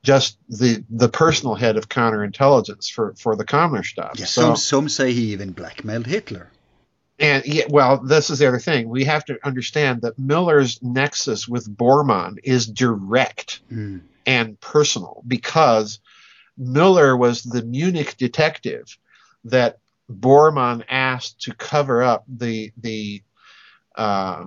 just 0.04 0.38
the 0.48 0.84
the 0.90 1.08
personal 1.08 1.56
head 1.56 1.76
of 1.76 1.88
counterintelligence 1.88 2.88
for 2.92 3.14
for 3.18 3.34
the 3.34 3.44
Kammlerstab. 3.44 4.16
Yeah, 4.18 4.26
so 4.26 4.42
some 4.42 4.56
some 4.56 4.88
say 4.88 5.12
he 5.12 5.32
even 5.32 5.50
blackmailed 5.52 6.06
Hitler. 6.06 6.50
and 7.18 7.44
yeah, 7.46 7.64
well, 7.68 7.98
this 7.98 8.30
is 8.30 8.38
the 8.38 8.46
other 8.46 8.58
thing. 8.60 8.88
We 8.88 9.04
have 9.04 9.24
to 9.24 9.38
understand 9.44 10.02
that 10.02 10.16
Müller's 10.20 10.80
nexus 10.82 11.48
with 11.48 11.66
Bormann 11.76 12.36
is 12.44 12.66
direct 12.66 13.60
Mm. 13.72 14.02
and 14.26 14.60
personal 14.60 15.22
because 15.26 15.98
Müller 16.60 17.18
was 17.18 17.42
the 17.42 17.62
Munich 17.62 18.16
detective 18.18 18.96
that 19.44 19.78
Bormann 20.10 20.84
asked 20.88 21.40
to 21.42 21.54
cover 21.54 22.02
up 22.02 22.24
the 22.28 22.72
the 22.76 23.22
uh, 23.96 24.46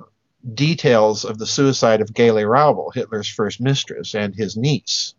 details 0.54 1.26
of 1.26 1.38
the 1.38 1.46
suicide 1.48 2.02
of 2.02 2.10
Geli 2.14 2.44
Raubal, 2.46 2.94
Hitler's 2.94 3.28
first 3.30 3.60
mistress, 3.60 4.14
and 4.16 4.36
his 4.36 4.56
niece. 4.56 5.14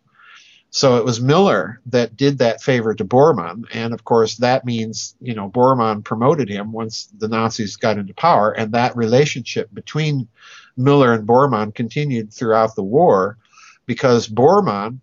So 0.71 0.97
it 0.97 1.05
was 1.05 1.19
Müller 1.19 1.77
that 1.87 2.15
did 2.15 2.39
that 2.39 2.61
favor 2.61 2.93
to 2.93 3.03
Bormann, 3.03 3.65
and 3.73 3.93
of 3.93 4.03
course 4.03 4.37
that 4.37 4.65
means 4.65 5.15
you 5.19 5.33
know 5.33 5.49
Bormann 5.49 6.03
promoted 6.03 6.47
him 6.47 6.71
once 6.71 7.09
the 7.17 7.27
Nazis 7.27 7.75
got 7.77 7.97
into 7.97 8.13
power, 8.13 8.51
and 8.51 8.73
that 8.73 8.95
relationship 8.95 9.73
between 9.73 10.27
Müller 10.77 11.15
and 11.15 11.27
Bormann 11.27 11.73
continued 11.73 12.31
throughout 12.31 12.75
the 12.75 12.83
war 12.83 13.37
because 13.85 14.27
Bormann 14.27 14.99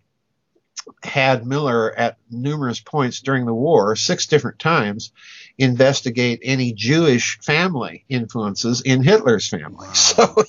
had 1.02 1.42
Müller 1.42 1.92
at 1.96 2.18
numerous 2.30 2.78
points 2.80 3.20
during 3.20 3.44
the 3.44 3.54
war, 3.54 3.96
six 3.96 4.26
different 4.26 4.60
times, 4.60 5.10
investigate 5.58 6.40
any 6.42 6.72
Jewish 6.72 7.38
family 7.40 8.04
influences 8.08 8.82
in 8.82 9.02
Hitler's 9.02 9.48
family. 9.48 9.88
Wow. 9.88 9.92
So, 9.94 10.44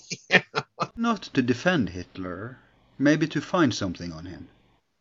Not 0.95 1.23
to 1.33 1.41
defend 1.41 1.89
Hitler, 1.89 2.59
maybe 2.99 3.27
to 3.27 3.41
find 3.41 3.73
something 3.73 4.11
on 4.11 4.25
him. 4.25 4.47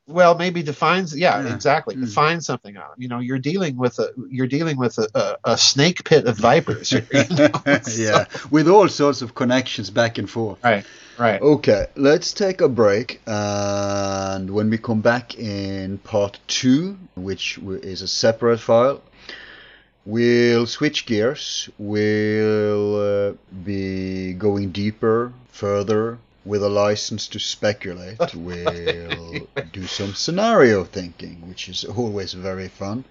Well, 0.09 0.37
maybe 0.37 0.62
defines, 0.62 1.16
yeah, 1.16 1.43
Yeah. 1.43 1.55
exactly, 1.55 1.97
Mm. 1.97 2.03
define 2.07 2.41
something 2.41 2.77
on 2.77 2.83
him. 2.85 2.97
You 2.99 3.09
know, 3.09 3.19
you're 3.20 3.39
dealing 3.41 3.77
with 3.77 3.99
a 3.99 4.11
you're 4.31 4.47
dealing 4.47 4.77
with 4.77 4.99
a, 4.99 5.09
a, 5.15 5.53
a 5.53 5.59
snake 5.59 6.05
pit 6.05 6.27
of 6.27 6.37
vipers. 6.37 6.93
you 6.93 7.03
know? 7.31 7.49
yeah, 7.97 8.24
with 8.51 8.69
all 8.69 8.89
sorts 8.89 9.23
of 9.23 9.35
connections 9.35 9.91
back 9.91 10.19
and 10.19 10.28
forth. 10.31 10.62
Right, 10.62 10.85
right. 11.19 11.41
Okay, 11.43 11.87
let's 11.97 12.33
take 12.33 12.61
a 12.61 12.69
break, 12.69 13.20
and 13.27 14.51
when 14.51 14.70
we 14.70 14.78
come 14.78 15.01
back 15.01 15.39
in 15.39 15.99
part 15.99 16.39
two, 16.47 16.97
which 17.16 17.59
is 17.83 18.03
a 18.03 18.09
separate 18.09 18.61
file, 18.61 19.03
we'll 20.05 20.66
switch 20.66 21.07
gears. 21.07 21.69
We'll 21.78 23.28
uh, 23.31 23.33
be 23.65 24.35
going 24.35 24.70
deeper, 24.70 25.33
further, 25.49 26.19
with 26.47 26.62
a 26.62 26.68
license 26.68 27.28
to 27.28 27.39
speculate. 27.39 28.35
We'll 28.35 29.48
do 29.73 29.86
some 29.86 30.14
scenario 30.14 30.85
thinking, 30.85 31.48
which 31.48 31.68
is 31.68 31.85
always 31.85 32.32
very 32.32 32.68
fun. 32.68 33.05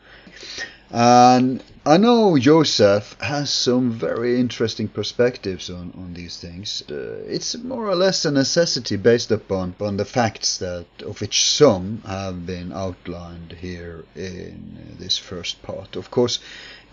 And 0.91 1.63
I 1.85 1.97
know 1.97 2.37
Joseph 2.37 3.17
has 3.19 3.49
some 3.49 3.91
very 3.91 4.39
interesting 4.39 4.87
perspectives 4.87 5.69
on, 5.69 5.91
on 5.97 6.13
these 6.13 6.37
things. 6.39 6.83
Uh, 6.89 7.23
it's 7.27 7.55
more 7.57 7.87
or 7.87 7.95
less 7.95 8.23
a 8.23 8.31
necessity 8.31 8.95
based 8.95 9.31
upon, 9.31 9.69
upon 9.69 9.97
the 9.97 10.05
facts 10.05 10.57
that 10.59 10.85
of 11.03 11.19
which 11.21 11.49
some 11.49 12.01
have 12.05 12.45
been 12.45 12.71
outlined 12.71 13.57
here 13.59 14.05
in 14.15 14.95
this 14.99 15.17
first 15.17 15.61
part. 15.63 15.95
Of 15.95 16.11
course, 16.11 16.39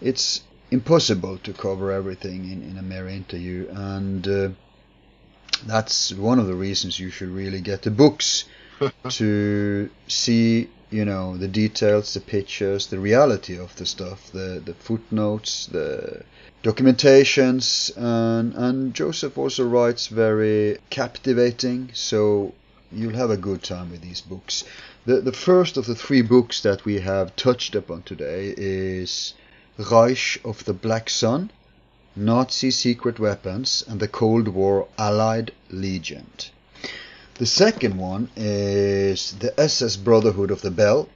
it's 0.01 0.43
impossible 0.71 1.37
to 1.39 1.53
cover 1.53 1.93
everything 1.93 2.51
in, 2.51 2.63
in 2.63 2.79
a 2.79 2.83
mere 2.83 3.07
interview, 3.09 3.69
and 3.71 4.27
uh, 4.27 4.49
that's 5.67 6.13
one 6.13 6.39
of 6.39 6.47
the 6.47 6.55
reasons 6.55 6.99
you 6.99 7.11
should 7.11 7.29
really 7.29 7.61
get 7.61 7.83
the 7.83 7.91
books 7.91 8.45
to 9.09 9.91
see 10.09 10.69
you 10.91 11.05
know 11.05 11.37
the 11.37 11.49
details 11.49 12.15
the 12.15 12.21
pictures 12.21 12.89
the 12.89 12.99
reality 12.99 13.59
of 13.59 13.75
the 13.77 13.87
stuff 13.87 14.31
the 14.33 14.63
the 14.65 14.75
footnotes 14.75 15.67
the 15.67 16.23
documentations 16.63 17.91
and 17.97 18.55
and 18.55 18.95
joseph 18.95 19.39
also 19.39 19.65
writes 19.65 20.09
very 20.09 20.79
captivating 20.91 21.91
so 21.93 22.53
you'll 22.95 23.15
have 23.15 23.31
a 23.31 23.37
good 23.37 23.63
time 23.63 23.91
with 23.91 24.03
these 24.03 24.21
books. 24.21 24.65
The 25.07 25.21
the 25.21 25.33
first 25.33 25.77
of 25.77 25.87
the 25.87 25.95
three 25.95 26.23
books 26.23 26.61
that 26.61 26.85
we 26.85 27.01
have 27.01 27.35
touched 27.37 27.75
upon 27.75 28.03
today 28.03 28.55
is 28.57 29.35
reich 29.79 30.39
of 30.45 30.65
the 30.65 30.75
black 30.75 31.09
sun 31.09 31.51
Nazi 32.15 32.71
Secret 32.71 33.19
Weapons 33.19 33.83
and 33.89 33.99
the 33.99 34.07
Cold 34.07 34.49
War 34.49 34.87
Allied 34.99 35.51
Legend. 35.71 36.51
The 37.37 37.47
second 37.47 37.97
one 37.97 38.29
is 38.37 39.33
the 39.33 39.59
SS 39.59 39.97
Brotherhood 39.97 40.51
of 40.51 40.61
the 40.61 40.71
Bell. 40.71 41.09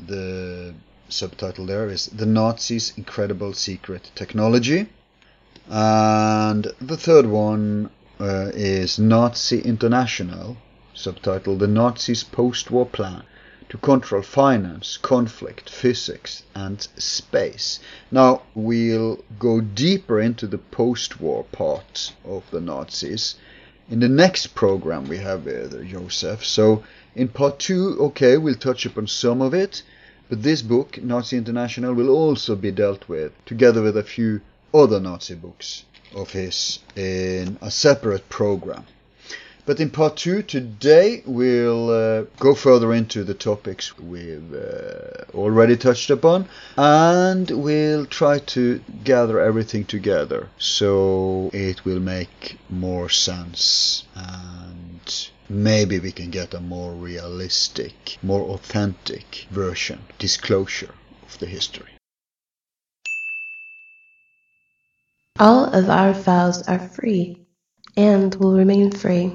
The 0.00 0.72
subtitle 1.10 1.66
there 1.66 1.90
is 1.90 2.06
The 2.06 2.24
Nazis' 2.24 2.94
Incredible 2.96 3.52
Secret 3.52 4.10
Technology. 4.14 4.88
And 5.68 6.72
the 6.80 6.96
third 6.96 7.26
one 7.26 7.90
uh, 8.18 8.50
is 8.54 8.98
Nazi 8.98 9.60
International, 9.60 10.56
subtitled 10.96 11.58
The 11.58 11.68
Nazis' 11.68 12.24
Post-War 12.24 12.86
Plan 12.86 13.24
to 13.68 13.78
Control 13.78 14.22
Finance, 14.22 14.96
Conflict, 14.98 15.68
Physics 15.70 16.42
and 16.54 16.80
Space. 16.96 17.80
Now 18.10 18.42
we'll 18.54 19.24
go 19.38 19.60
deeper 19.60 20.20
into 20.20 20.46
the 20.46 20.58
post-war 20.58 21.44
part 21.44 22.12
of 22.24 22.50
the 22.50 22.60
Nazis 22.60 23.36
in 23.90 24.00
the 24.00 24.08
next 24.08 24.54
program 24.54 25.08
we 25.08 25.18
have 25.18 25.44
with 25.44 25.88
Joseph. 25.88 26.44
So 26.44 26.84
in 27.14 27.28
part 27.28 27.58
two, 27.58 27.96
okay, 28.00 28.36
we'll 28.36 28.54
touch 28.54 28.86
upon 28.86 29.06
some 29.06 29.40
of 29.40 29.54
it, 29.54 29.82
but 30.28 30.42
this 30.42 30.62
book, 30.62 31.02
Nazi 31.02 31.36
International, 31.36 31.94
will 31.94 32.10
also 32.10 32.56
be 32.56 32.70
dealt 32.70 33.08
with 33.08 33.32
together 33.44 33.82
with 33.82 33.96
a 33.96 34.02
few 34.02 34.40
other 34.72 34.98
Nazi 34.98 35.34
books 35.34 35.84
of 36.14 36.30
his 36.32 36.78
in 36.96 37.58
a 37.60 37.70
separate 37.70 38.28
program. 38.28 38.84
But 39.66 39.80
in 39.80 39.88
part 39.88 40.18
two 40.18 40.42
today, 40.42 41.22
we'll 41.24 41.88
uh, 41.88 42.22
go 42.38 42.54
further 42.54 42.92
into 42.92 43.24
the 43.24 43.32
topics 43.32 43.98
we've 43.98 44.52
uh, 44.52 45.24
already 45.34 45.78
touched 45.78 46.10
upon, 46.10 46.48
and 46.76 47.50
we'll 47.50 48.04
try 48.04 48.40
to 48.40 48.82
gather 49.04 49.40
everything 49.40 49.86
together 49.86 50.48
so 50.58 51.50
it 51.54 51.84
will 51.86 52.00
make 52.00 52.58
more 52.68 53.08
sense 53.08 54.04
and 54.14 55.30
maybe 55.48 55.98
we 55.98 56.12
can 56.12 56.30
get 56.30 56.52
a 56.52 56.60
more 56.60 56.92
realistic, 56.92 58.18
more 58.22 58.42
authentic 58.50 59.46
version, 59.50 60.00
disclosure 60.18 60.94
of 61.22 61.38
the 61.38 61.46
history. 61.46 61.88
All 65.38 65.64
of 65.64 65.88
our 65.88 66.14
files 66.14 66.62
are 66.68 66.78
free 66.78 67.44
and 67.96 68.34
will 68.36 68.54
remain 68.54 68.90
free. 68.90 69.34